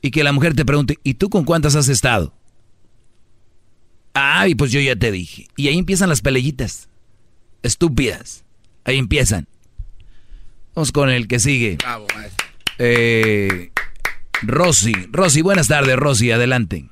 Y 0.03 0.11
que 0.11 0.25
la 0.25 0.33
mujer 0.33 0.55
te 0.55 0.65
pregunte, 0.65 0.99
¿y 1.05 1.15
tú 1.15 1.31
con 1.31 1.45
cuántas 1.45 1.75
has 1.77 1.89
estado? 1.89 2.35
Ay, 4.13 4.55
pues 4.55 4.71
yo 4.73 4.81
ya 4.81 4.95
te 4.97 5.11
dije. 5.11 5.49
Y 5.57 5.69
ahí 5.69 5.79
empiezan 5.79 6.09
las 6.09 6.21
pelellitas. 6.21 6.89
Estúpidas. 7.63 8.44
Ahí 8.85 8.99
empiezan. 8.99 9.47
Vamos 10.75 10.93
con 10.93 11.11
el 11.11 11.29
que 11.29 11.39
sigue. 11.39 11.77
Bravo, 11.81 12.07
maestro. 12.15 12.47
Eh, 12.79 13.71
Rosy. 14.43 14.93
Rosy, 15.11 15.43
buenas 15.43 15.69
tardes, 15.69 15.97
Rosy, 15.97 16.33
adelante. 16.33 16.85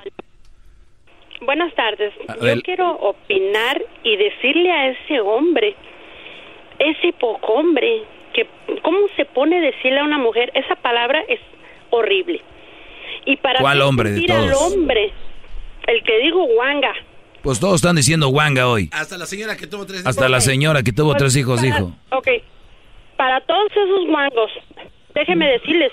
Buenas 1.40 1.74
tardes. 1.74 2.12
Yo 2.40 2.62
quiero 2.62 2.92
opinar 2.92 3.82
y 4.04 4.16
decirle 4.16 4.70
a 4.70 4.90
ese 4.90 5.20
hombre, 5.20 5.74
ese 6.78 7.12
poco 7.14 7.54
hombre, 7.54 8.04
que 8.32 8.46
cómo 8.82 8.98
se 9.16 9.24
pone 9.24 9.58
a 9.58 9.60
decirle 9.60 9.98
a 9.98 10.04
una 10.04 10.18
mujer, 10.18 10.52
esa 10.54 10.76
palabra 10.76 11.20
es 11.28 11.40
horrible. 11.90 12.40
Y 13.26 13.36
para 13.36 13.60
¿Cuál 13.60 13.82
hombre 13.82 14.10
de 14.10 14.16
sentir 14.18 14.32
al 14.32 14.50
todos? 14.52 14.72
hombre, 14.72 15.12
el 15.88 16.02
que 16.04 16.18
digo 16.20 16.44
guanga. 16.46 16.94
Pues 17.42 17.58
todos 17.58 17.76
están 17.76 17.96
diciendo 17.96 18.28
guanga 18.28 18.68
hoy. 18.68 18.88
Hasta 18.92 19.18
la 19.18 19.26
señora 19.26 19.56
que 19.56 19.66
tuvo 19.66 19.84
tres 19.86 20.06
Hasta 20.06 20.28
la 20.28 20.40
señora 20.40 20.82
que 20.82 20.92
tuvo 20.92 21.10
Pues, 21.10 21.18
tres 21.18 21.36
hijos 21.36 21.60
para- 21.60 21.74
dijo. 21.74 21.92
Ok. 22.10 22.28
Para 23.16 23.40
todos 23.42 23.70
esos 23.70 24.06
guangos, 24.08 24.50
déjenme 25.14 25.46
decirles 25.52 25.92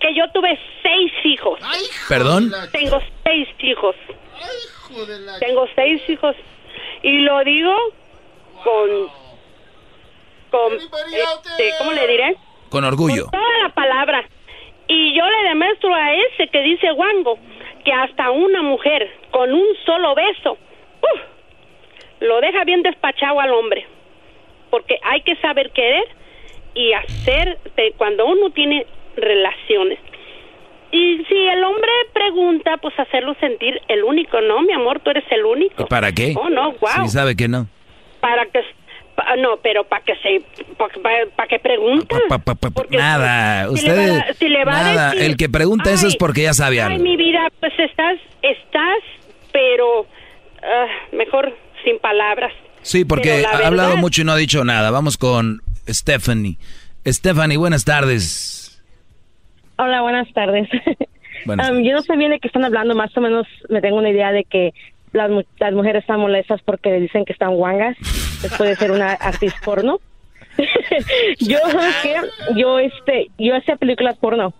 que 0.00 0.14
yo 0.14 0.24
tuve 0.32 0.58
seis 0.82 1.12
hijos. 1.24 1.58
¿Perdón? 2.08 2.52
Tengo 2.72 3.00
seis 3.24 3.48
hijos. 3.60 3.96
Tengo 5.40 5.66
seis 5.74 6.02
hijos. 6.08 6.36
Y 7.02 7.18
lo 7.20 7.42
digo 7.44 7.74
con... 8.64 9.08
con 10.50 10.72
este, 10.74 11.74
¿Cómo 11.78 11.92
le 11.92 12.06
diré? 12.06 12.36
Con 12.68 12.84
orgullo. 12.84 13.26
Toda 13.30 13.58
la 13.62 13.68
palabra. 13.74 14.24
Y 14.88 15.16
yo 15.16 15.24
le 15.24 15.48
demuestro 15.48 15.92
a 15.94 16.12
ese 16.14 16.48
que 16.48 16.60
dice 16.62 16.90
guango 16.92 17.38
que 17.86 17.92
hasta 17.92 18.32
una 18.32 18.62
mujer 18.62 19.08
con 19.30 19.52
un 19.54 19.64
solo 19.86 20.16
beso 20.16 20.58
lo 22.18 22.40
deja 22.40 22.64
bien 22.64 22.82
despachado 22.82 23.38
al 23.38 23.52
hombre. 23.52 23.86
Porque 24.70 24.98
hay 25.04 25.20
que 25.20 25.36
saber 25.36 25.70
querer 25.70 26.04
y 26.74 26.92
hacer 26.94 27.58
cuando 27.96 28.26
uno 28.26 28.50
tiene 28.50 28.84
relaciones. 29.16 30.00
Y 30.90 31.24
si 31.28 31.48
el 31.48 31.62
hombre 31.62 31.92
pregunta, 32.12 32.76
pues 32.78 32.98
hacerlo 32.98 33.36
sentir 33.38 33.80
el 33.86 34.02
único, 34.02 34.40
¿no? 34.40 34.62
Mi 34.62 34.72
amor, 34.72 34.98
tú 34.98 35.10
eres 35.10 35.24
el 35.30 35.44
único. 35.44 35.84
¿Y 35.84 35.86
para 35.86 36.10
qué? 36.10 36.34
Oh, 36.36 36.50
no, 36.50 36.72
wow. 36.72 37.04
Si 37.04 37.08
sabe 37.10 37.36
que 37.36 37.46
no. 37.46 37.68
Para 38.18 38.46
que, 38.46 38.64
pa- 39.16 39.36
no, 39.36 39.56
pero 39.62 39.84
para 39.84 40.04
que 40.04 40.14
se, 40.16 40.42
para 40.76 41.48
que 41.48 41.58
pregunta. 41.58 42.16
nada, 42.90 43.68
usted, 43.70 44.22
si 44.38 44.48
le 44.48 44.64
va, 44.64 44.72
nada, 44.72 45.10
a 45.10 45.14
decir, 45.14 45.30
el 45.30 45.36
que 45.36 45.48
pregunta 45.48 45.90
eso 45.90 46.06
es 46.06 46.16
porque 46.16 46.42
ya 46.42 46.54
sabe 46.54 46.80
algo. 46.80 46.96
Ay, 46.96 47.02
mi 47.02 47.16
vida, 47.16 47.48
pues 47.58 47.72
estás, 47.78 48.18
estás, 48.42 48.98
pero 49.52 50.06
ah, 50.62 50.86
mejor 51.12 51.52
sin 51.84 51.98
palabras. 51.98 52.52
Sí, 52.82 53.04
porque 53.04 53.44
ha 53.44 53.66
hablado 53.66 53.96
mucho 53.96 54.22
y 54.22 54.24
no 54.24 54.32
ha 54.32 54.36
dicho 54.36 54.64
nada. 54.64 54.90
Vamos 54.92 55.16
con 55.16 55.60
Stephanie. 55.88 56.58
Stephanie, 57.04 57.56
buenas 57.56 57.84
tardes. 57.84 58.80
Hola, 59.78 60.02
buenas 60.02 60.32
tardes. 60.32 60.68
Um, 61.46 61.82
yo 61.84 61.92
no 61.92 62.02
sé 62.02 62.16
bien 62.16 62.30
de 62.30 62.38
qué 62.38 62.48
están 62.48 62.64
hablando, 62.64 62.94
más 62.94 63.16
o 63.16 63.20
menos 63.20 63.46
me 63.68 63.80
tengo 63.80 63.96
una 63.96 64.10
idea 64.10 64.32
de 64.32 64.44
que 64.44 64.72
las, 65.12 65.30
las 65.58 65.72
mujeres 65.72 66.02
están 66.02 66.20
molestas 66.20 66.60
porque 66.62 66.90
le 66.90 67.00
dicen 67.00 67.24
que 67.24 67.32
están 67.32 67.54
guangas 67.54 67.96
después 68.42 68.70
de 68.70 68.76
ser 68.76 68.90
una 68.90 69.12
artista 69.12 69.58
porno. 69.64 70.00
yo, 71.38 71.58
¿sabes 71.58 72.32
Yo, 72.54 72.78
este, 72.78 73.30
yo 73.38 73.54
hacía 73.56 73.76
películas 73.76 74.16
porno 74.18 74.54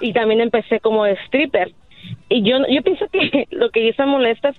y 0.00 0.12
también 0.12 0.40
empecé 0.40 0.80
como 0.80 1.06
stripper. 1.06 1.72
Y 2.28 2.42
yo, 2.42 2.58
yo 2.68 2.82
pienso 2.82 3.06
que 3.08 3.46
lo 3.50 3.70
que 3.70 3.88
están 3.88 4.08
molestas 4.08 4.56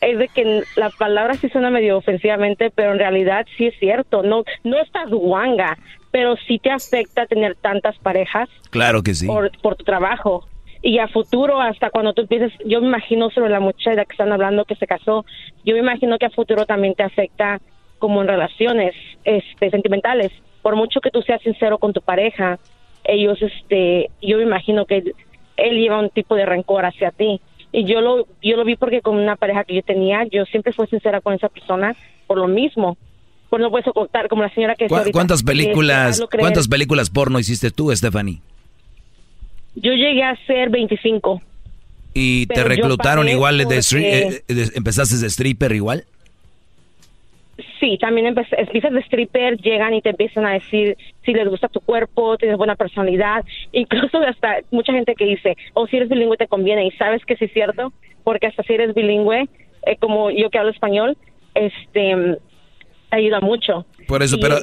es 0.00 0.18
de 0.18 0.28
que 0.28 0.62
la 0.76 0.90
palabra 0.90 1.34
sí 1.34 1.48
suena 1.48 1.70
medio 1.70 1.96
ofensivamente, 1.96 2.70
pero 2.70 2.92
en 2.92 2.98
realidad 2.98 3.46
sí 3.56 3.66
es 3.66 3.74
cierto. 3.78 4.22
No, 4.22 4.44
no 4.64 4.78
estás 4.78 5.10
guanga, 5.10 5.76
pero 6.10 6.36
sí 6.46 6.58
te 6.58 6.70
afecta 6.70 7.26
tener 7.26 7.56
tantas 7.56 7.98
parejas. 7.98 8.48
Claro 8.70 9.02
que 9.02 9.14
sí. 9.14 9.26
Por, 9.26 9.50
por 9.60 9.76
tu 9.76 9.84
trabajo. 9.84 10.46
Y 10.82 10.98
a 10.98 11.08
futuro, 11.08 11.60
hasta 11.60 11.90
cuando 11.90 12.12
tú 12.12 12.22
empieces, 12.22 12.52
yo 12.64 12.80
me 12.80 12.88
imagino 12.88 13.30
sobre 13.30 13.50
la 13.50 13.60
muchacha 13.60 14.04
que 14.04 14.12
están 14.12 14.32
hablando 14.32 14.64
que 14.64 14.76
se 14.76 14.86
casó, 14.86 15.24
yo 15.64 15.74
me 15.74 15.80
imagino 15.80 16.18
que 16.18 16.26
a 16.26 16.30
futuro 16.30 16.66
también 16.66 16.94
te 16.94 17.02
afecta 17.02 17.60
como 17.98 18.22
en 18.22 18.28
relaciones 18.28 18.94
este, 19.24 19.70
sentimentales. 19.70 20.32
Por 20.62 20.76
mucho 20.76 21.00
que 21.00 21.10
tú 21.10 21.22
seas 21.22 21.42
sincero 21.42 21.78
con 21.78 21.92
tu 21.92 22.00
pareja, 22.00 22.58
ellos, 23.04 23.40
este, 23.42 24.10
yo 24.22 24.36
me 24.38 24.44
imagino 24.44 24.86
que 24.86 25.14
él 25.56 25.76
lleva 25.76 25.98
un 25.98 26.10
tipo 26.10 26.36
de 26.36 26.46
rencor 26.46 26.84
hacia 26.84 27.10
ti. 27.10 27.40
Y 27.70 27.84
yo 27.84 28.00
lo 28.00 28.26
yo 28.42 28.56
lo 28.56 28.64
vi 28.64 28.76
porque 28.76 29.02
con 29.02 29.16
una 29.16 29.36
pareja 29.36 29.64
que 29.64 29.74
yo 29.74 29.82
tenía 29.82 30.24
yo 30.24 30.46
siempre 30.46 30.72
fui 30.72 30.86
sincera 30.86 31.20
con 31.20 31.34
esa 31.34 31.48
persona 31.48 31.94
por 32.26 32.38
lo 32.38 32.48
mismo. 32.48 32.96
Por 33.50 33.60
no 33.60 33.70
puedo 33.70 33.92
contar 33.92 34.28
como 34.28 34.42
la 34.42 34.54
señora 34.54 34.74
que 34.74 34.86
cuántas 35.12 35.42
películas 35.42 36.22
cuántas 36.38 36.68
películas 36.68 37.10
porno 37.10 37.38
hiciste 37.38 37.70
tú 37.70 37.94
Stephanie 37.94 38.40
yo 39.80 39.92
llegué 39.92 40.22
a 40.22 40.36
ser 40.46 40.70
25 40.70 41.42
y 42.14 42.46
te 42.46 42.64
reclutaron 42.64 43.28
igual 43.28 43.58
de, 43.58 43.64
eh, 43.64 44.42
de, 44.46 44.70
empezaste 44.74 45.16
de 45.16 45.26
stripper 45.26 45.72
igual 45.72 46.04
Sí, 47.80 47.98
también 47.98 48.26
empiezas 48.26 48.92
de 48.92 49.00
stripper, 49.00 49.56
llegan 49.58 49.94
y 49.94 50.02
te 50.02 50.10
empiezan 50.10 50.46
a 50.46 50.52
decir 50.52 50.96
si 51.24 51.32
les 51.32 51.48
gusta 51.48 51.68
tu 51.68 51.80
cuerpo, 51.80 52.36
tienes 52.36 52.56
buena 52.56 52.76
personalidad, 52.76 53.44
incluso 53.72 54.18
hasta 54.18 54.58
mucha 54.70 54.92
gente 54.92 55.14
que 55.14 55.24
dice, 55.24 55.56
o 55.74 55.82
oh, 55.82 55.86
si 55.86 55.96
eres 55.96 56.08
bilingüe 56.08 56.36
te 56.36 56.48
conviene, 56.48 56.86
y 56.86 56.90
sabes 56.92 57.24
que 57.24 57.36
sí 57.36 57.46
es 57.46 57.52
cierto, 57.52 57.92
porque 58.24 58.46
hasta 58.46 58.62
si 58.62 58.74
eres 58.74 58.94
bilingüe, 58.94 59.48
eh, 59.86 59.96
como 59.96 60.30
yo 60.30 60.50
que 60.50 60.58
hablo 60.58 60.70
español, 60.70 61.16
este 61.54 62.38
ayuda 63.10 63.40
mucho. 63.40 63.86
Por 64.06 64.22
eso, 64.22 64.38
pero 64.40 64.58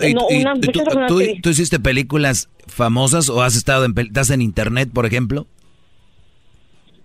tú, 1.07 1.49
hiciste 1.49 1.80
películas 1.80 2.49
famosas 2.67 3.30
o 3.30 3.41
has 3.41 3.55
estado 3.55 3.85
en, 3.85 3.93
estás 3.97 4.30
en 4.30 4.41
internet, 4.41 4.89
por 4.93 5.05
ejemplo? 5.05 5.45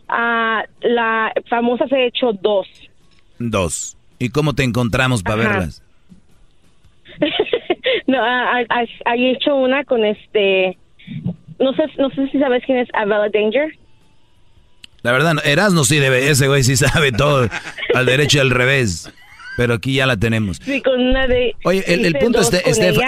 Ah, 0.08 0.64
la 0.80 1.32
famosas 1.48 1.90
he 1.92 2.06
hecho 2.06 2.32
dos. 2.32 2.66
Dos. 3.38 3.96
¿Y 4.18 4.30
cómo 4.30 4.54
te 4.54 4.64
encontramos 4.64 5.22
para 5.22 5.36
verlas? 5.36 5.82
no, 8.06 8.18
hay 8.22 9.26
hecho 9.30 9.54
una 9.54 9.84
con 9.84 10.04
este, 10.04 10.76
no 11.58 11.74
sé, 11.74 11.84
no 11.98 12.10
sé 12.10 12.28
si 12.28 12.38
sabes 12.38 12.62
quién 12.64 12.78
es 12.78 12.88
Avella 12.94 13.28
Danger. 13.32 13.76
La 15.02 15.12
verdad, 15.12 15.34
Erasmo 15.44 15.84
sí 15.84 15.96
debe, 15.96 16.28
ese 16.28 16.48
güey 16.48 16.62
sí 16.62 16.76
sabe 16.76 17.12
todo, 17.12 17.48
al 17.94 18.06
derecho 18.06 18.38
y 18.38 18.40
al 18.40 18.50
revés. 18.50 19.10
Pero 19.56 19.74
aquí 19.74 19.94
ya 19.94 20.06
la 20.06 20.16
tenemos. 20.16 20.59
Sí, 20.59 20.81
con 20.81 21.01
una 21.01 21.27
de... 21.27 21.55
Oye, 21.64 21.82
el, 21.86 22.14
punto, 22.14 22.40
este, 22.40 22.62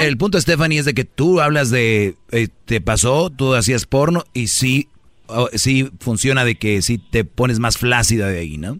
el 0.06 0.18
punto, 0.18 0.40
Stephanie, 0.40 0.78
es 0.78 0.84
de 0.84 0.94
que 0.94 1.04
tú 1.04 1.40
hablas 1.40 1.70
de... 1.70 2.14
Eh, 2.30 2.48
te 2.66 2.80
pasó, 2.80 3.30
tú 3.30 3.54
hacías 3.54 3.86
porno 3.86 4.24
y 4.34 4.48
sí, 4.48 4.88
oh, 5.28 5.48
sí 5.54 5.88
funciona 6.00 6.44
de 6.44 6.56
que 6.56 6.82
sí 6.82 6.98
te 6.98 7.24
pones 7.24 7.58
más 7.58 7.78
flácida 7.78 8.28
de 8.28 8.40
ahí, 8.40 8.58
¿no? 8.58 8.78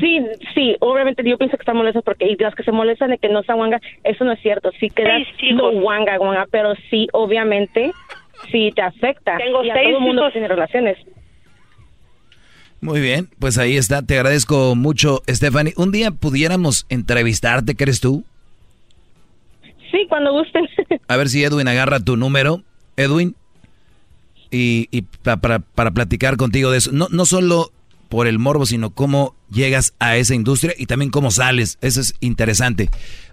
Sí, 0.00 0.20
sí, 0.54 0.76
obviamente 0.80 1.22
yo 1.28 1.36
pienso 1.36 1.56
que 1.56 1.62
está 1.62 1.74
molesta 1.74 2.00
porque 2.00 2.26
y 2.26 2.36
las 2.36 2.54
que 2.54 2.62
se 2.62 2.72
molestan 2.72 3.10
de 3.10 3.18
que 3.18 3.28
no 3.28 3.40
está 3.40 3.54
guanga, 3.54 3.80
eso 4.02 4.24
no 4.24 4.32
es 4.32 4.40
cierto. 4.40 4.70
Sí 4.80 4.88
quedas 4.88 5.22
no 5.54 5.72
guanga, 5.72 6.16
guanga, 6.16 6.46
pero 6.50 6.74
sí, 6.90 7.06
obviamente, 7.12 7.92
sí 8.50 8.72
te 8.74 8.82
afecta. 8.82 9.36
Tengo 9.36 9.62
y 9.62 9.70
a 9.70 9.74
todo 9.74 9.98
el 9.98 10.00
mundo 10.00 10.30
tiene 10.32 10.48
relaciones. 10.48 10.96
Muy 12.84 13.00
bien, 13.00 13.30
pues 13.38 13.56
ahí 13.56 13.78
está. 13.78 14.02
Te 14.02 14.14
agradezco 14.14 14.74
mucho, 14.74 15.22
Stephanie. 15.26 15.72
Un 15.78 15.90
día 15.90 16.10
pudiéramos 16.10 16.84
entrevistarte, 16.90 17.76
¿crees 17.76 17.98
tú? 17.98 18.24
Sí, 19.90 20.04
cuando 20.06 20.32
gusten. 20.32 20.68
A 21.08 21.16
ver 21.16 21.30
si 21.30 21.42
Edwin 21.42 21.66
agarra 21.66 21.98
tu 21.98 22.18
número. 22.18 22.62
Edwin. 22.98 23.36
Y, 24.50 24.88
y 24.90 25.00
para, 25.00 25.60
para 25.60 25.92
platicar 25.92 26.36
contigo 26.36 26.70
de 26.70 26.76
eso. 26.76 26.92
No, 26.92 27.08
no 27.10 27.24
solo 27.24 27.72
por 28.10 28.26
el 28.26 28.38
morbo, 28.38 28.66
sino 28.66 28.90
cómo 28.90 29.34
llegas 29.50 29.94
a 29.98 30.18
esa 30.18 30.34
industria 30.34 30.74
y 30.76 30.84
también 30.84 31.10
cómo 31.10 31.30
sales. 31.30 31.78
Eso 31.80 32.02
es 32.02 32.14
interesante. 32.20 32.90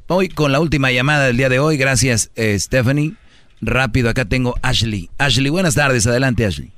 Voy 0.07 0.29
con 0.29 0.53
la 0.53 0.61
última 0.61 0.93
llamada 0.93 1.25
del 1.25 1.35
día 1.35 1.49
de 1.49 1.59
hoy. 1.59 1.75
Gracias, 1.75 2.31
eh, 2.37 2.57
Stephanie. 2.57 3.15
Rápido, 3.59 4.09
acá 4.09 4.23
tengo 4.23 4.55
Ashley. 4.61 5.09
Ashley, 5.17 5.49
buenas 5.49 5.75
tardes. 5.75 6.07
Adelante, 6.07 6.45
Ashley. 6.45 6.71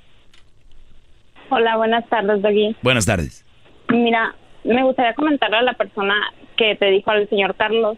Hola, 1.56 1.78
buenas 1.78 2.04
tardes, 2.10 2.42
Doggy. 2.42 2.76
Buenas 2.82 3.06
tardes. 3.06 3.46
Mira, 3.90 4.34
me 4.64 4.82
gustaría 4.82 5.14
comentarle 5.14 5.58
a 5.58 5.62
la 5.62 5.74
persona 5.74 6.16
que 6.58 6.76
te 6.76 6.88
dijo 6.88 7.12
al 7.12 7.30
señor 7.30 7.54
Carlos, 7.54 7.96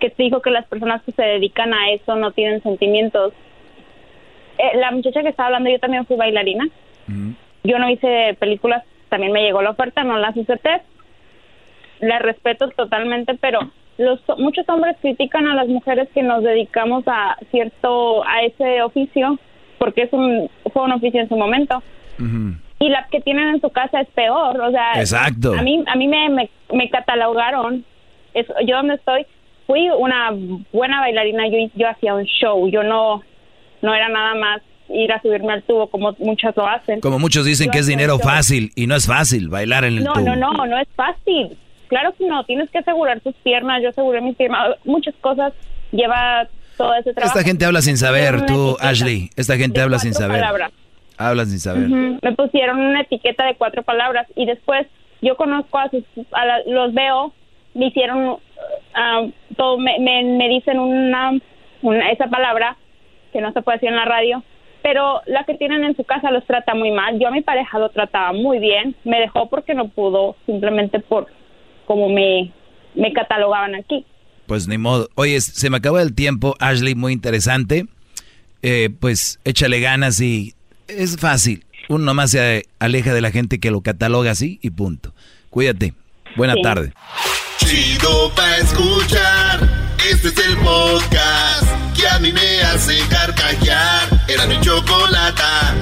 que 0.00 0.08
te 0.08 0.22
dijo 0.22 0.40
que 0.40 0.48
las 0.48 0.66
personas 0.68 1.02
que 1.02 1.12
se 1.12 1.22
dedican 1.22 1.74
a 1.74 1.90
eso 1.90 2.16
no 2.16 2.32
tienen 2.32 2.62
sentimientos. 2.62 3.34
Eh, 4.56 4.78
la 4.78 4.90
muchacha 4.90 5.20
que 5.20 5.28
estaba 5.28 5.48
hablando, 5.48 5.68
yo 5.68 5.78
también 5.80 6.06
fui 6.06 6.16
bailarina. 6.16 6.66
Yo 7.62 7.78
no 7.78 7.90
hice 7.90 8.34
películas, 8.40 8.84
también 9.10 9.32
me 9.32 9.42
llegó 9.42 9.60
la 9.60 9.70
oferta, 9.70 10.02
no 10.02 10.16
las 10.16 10.34
test. 10.34 10.86
La 12.00 12.20
respeto 12.20 12.70
totalmente, 12.70 13.34
pero 13.34 13.70
los 13.98 14.18
muchos 14.38 14.66
hombres 14.70 14.96
critican 15.02 15.46
a 15.46 15.54
las 15.54 15.68
mujeres 15.68 16.08
que 16.14 16.22
nos 16.22 16.42
dedicamos 16.42 17.04
a 17.06 17.36
cierto 17.50 18.24
a 18.24 18.44
ese 18.44 18.80
oficio 18.80 19.38
porque 19.78 20.02
es 20.02 20.12
un 20.12 20.50
fue 20.72 20.82
un 20.82 20.92
oficio 20.92 21.20
en 21.20 21.28
su 21.28 21.36
momento. 21.36 21.82
Y 22.80 22.88
las 22.88 23.08
que 23.10 23.20
tienen 23.20 23.48
en 23.48 23.60
su 23.60 23.70
casa 23.70 24.00
es 24.00 24.08
peor, 24.08 24.60
o 24.60 24.70
sea, 24.70 25.00
Exacto. 25.00 25.54
a 25.54 25.62
mí 25.62 25.82
a 25.86 25.96
mí 25.96 26.08
me, 26.08 26.48
me, 26.72 26.90
catalogaron 26.90 27.84
yo 28.64 28.76
donde 28.76 28.94
estoy 28.94 29.26
fui 29.66 29.88
una 29.90 30.30
buena 30.72 31.00
bailarina, 31.00 31.48
yo 31.48 31.58
yo 31.74 31.88
hacía 31.88 32.14
un 32.14 32.24
show, 32.24 32.68
yo 32.68 32.82
no 32.82 33.22
no 33.82 33.94
era 33.94 34.08
nada 34.08 34.34
más 34.34 34.62
ir 34.88 35.12
a 35.12 35.20
subirme 35.20 35.52
al 35.52 35.62
tubo 35.62 35.88
como 35.88 36.14
muchas 36.18 36.56
lo 36.56 36.66
hacen. 36.66 37.00
Como 37.00 37.18
muchos 37.18 37.44
dicen 37.44 37.70
que 37.70 37.78
es 37.78 37.86
dinero 37.86 38.18
fácil 38.18 38.72
y 38.74 38.86
no 38.86 38.96
es 38.96 39.06
fácil 39.06 39.48
bailar 39.48 39.84
en 39.84 39.98
el 39.98 40.04
no, 40.04 40.12
tubo. 40.12 40.24
No, 40.24 40.36
no, 40.36 40.52
no, 40.52 40.66
no 40.66 40.78
es 40.78 40.88
fácil. 40.94 41.56
Claro 41.88 42.14
que 42.16 42.26
no, 42.26 42.44
tienes 42.44 42.70
que 42.70 42.78
asegurar 42.78 43.20
tus 43.20 43.34
piernas, 43.36 43.82
yo 43.82 43.88
aseguré 43.90 44.20
mis 44.20 44.36
piernas, 44.36 44.76
muchas 44.84 45.14
cosas 45.20 45.52
lleva 45.90 46.46
todo 46.76 46.94
ese 46.94 47.12
trabajo. 47.12 47.38
Esta 47.38 47.48
gente 47.48 47.64
habla 47.64 47.82
sin 47.82 47.96
saber, 47.96 48.46
tú, 48.46 48.76
Ashley. 48.80 49.30
Esta 49.36 49.56
gente 49.56 49.80
habla 49.80 49.98
sin 49.98 50.14
saber. 50.14 50.44
Habla 51.18 51.44
sin 51.44 51.58
saber. 51.58 51.88
Me 51.88 52.32
pusieron 52.36 52.78
una 52.78 53.02
etiqueta 53.02 53.44
de 53.44 53.56
cuatro 53.56 53.82
palabras 53.82 54.26
y 54.36 54.46
después 54.46 54.86
yo 55.20 55.36
conozco 55.36 55.78
a, 55.78 55.90
sus, 55.90 56.04
a 56.32 56.60
los 56.66 56.94
veo, 56.94 57.34
me 57.74 57.86
hicieron, 57.88 58.38
ah, 58.94 59.26
todo, 59.56 59.78
me, 59.78 59.98
me, 59.98 60.48
dicen 60.48 60.78
una, 60.78 61.32
una, 61.82 62.10
esa 62.10 62.28
palabra 62.28 62.76
que 63.32 63.40
no 63.40 63.52
se 63.52 63.62
puede 63.62 63.76
decir 63.76 63.90
en 63.90 63.96
la 63.96 64.04
radio 64.04 64.42
pero 64.82 65.20
la 65.26 65.44
que 65.44 65.54
tienen 65.54 65.84
en 65.84 65.96
su 65.96 66.04
casa 66.04 66.30
los 66.30 66.46
trata 66.46 66.74
muy 66.74 66.90
mal. 66.90 67.18
Yo 67.18 67.28
a 67.28 67.30
mi 67.30 67.42
pareja 67.42 67.78
lo 67.78 67.90
trataba 67.90 68.32
muy 68.32 68.58
bien, 68.58 68.94
me 69.04 69.20
dejó 69.20 69.50
porque 69.50 69.74
no 69.74 69.88
pudo, 69.88 70.36
simplemente 70.46 71.00
por 71.00 71.26
como 71.84 72.08
me, 72.08 72.52
me 72.94 73.12
catalogaban 73.12 73.74
aquí. 73.74 74.06
Pues 74.46 74.68
ni 74.68 74.78
modo. 74.78 75.08
Oye, 75.14 75.40
se 75.40 75.68
me 75.68 75.78
acabó 75.78 75.98
el 75.98 76.14
tiempo, 76.14 76.54
Ashley, 76.60 76.94
muy 76.94 77.12
interesante. 77.12 77.86
Eh, 78.62 78.90
pues 78.98 79.40
échale 79.44 79.80
ganas 79.80 80.20
y 80.20 80.54
es 80.88 81.16
fácil. 81.16 81.64
Uno 81.88 82.04
nomás 82.04 82.32
se 82.32 82.66
aleja 82.78 83.14
de 83.14 83.20
la 83.20 83.30
gente 83.30 83.60
que 83.60 83.70
lo 83.70 83.80
cataloga 83.82 84.32
así 84.32 84.58
y 84.62 84.70
punto. 84.70 85.14
Cuídate. 85.50 85.94
Buena 86.36 86.54
tarde. 86.62 86.92
Chido 87.58 88.32
pa 88.34 88.56
escuchar. 88.56 89.68
Este 90.10 90.28
es 90.28 90.38
el 90.46 90.56
podcast 90.58 91.64
que 91.98 92.06
a 92.06 92.18
mí 92.18 92.32
me 92.32 92.60
hace 92.62 92.98
carcajear. 93.08 94.08
Era 94.28 94.46
mi 94.46 94.60
chocolata. 94.60 95.74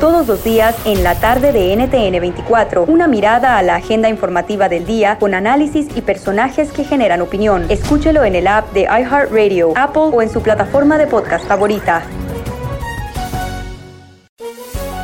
Todos 0.00 0.28
los 0.28 0.44
días 0.44 0.76
en 0.84 1.02
la 1.02 1.18
tarde 1.18 1.52
de 1.52 1.74
NTN 1.76 2.20
24. 2.20 2.84
Una 2.84 3.08
mirada 3.08 3.58
a 3.58 3.62
la 3.62 3.76
agenda 3.76 4.08
informativa 4.08 4.68
del 4.68 4.86
día 4.86 5.18
con 5.18 5.34
análisis 5.34 5.88
y 5.94 6.02
personajes 6.02 6.70
que 6.70 6.84
generan 6.84 7.20
opinión. 7.20 7.66
Escúchelo 7.68 8.24
en 8.24 8.36
el 8.36 8.46
app 8.46 8.72
de 8.72 8.82
iHeartRadio, 8.82 9.72
Apple 9.76 10.10
o 10.12 10.22
en 10.22 10.30
su 10.30 10.40
plataforma 10.40 10.98
de 10.98 11.08
podcast 11.08 11.46
favorita 11.46 12.04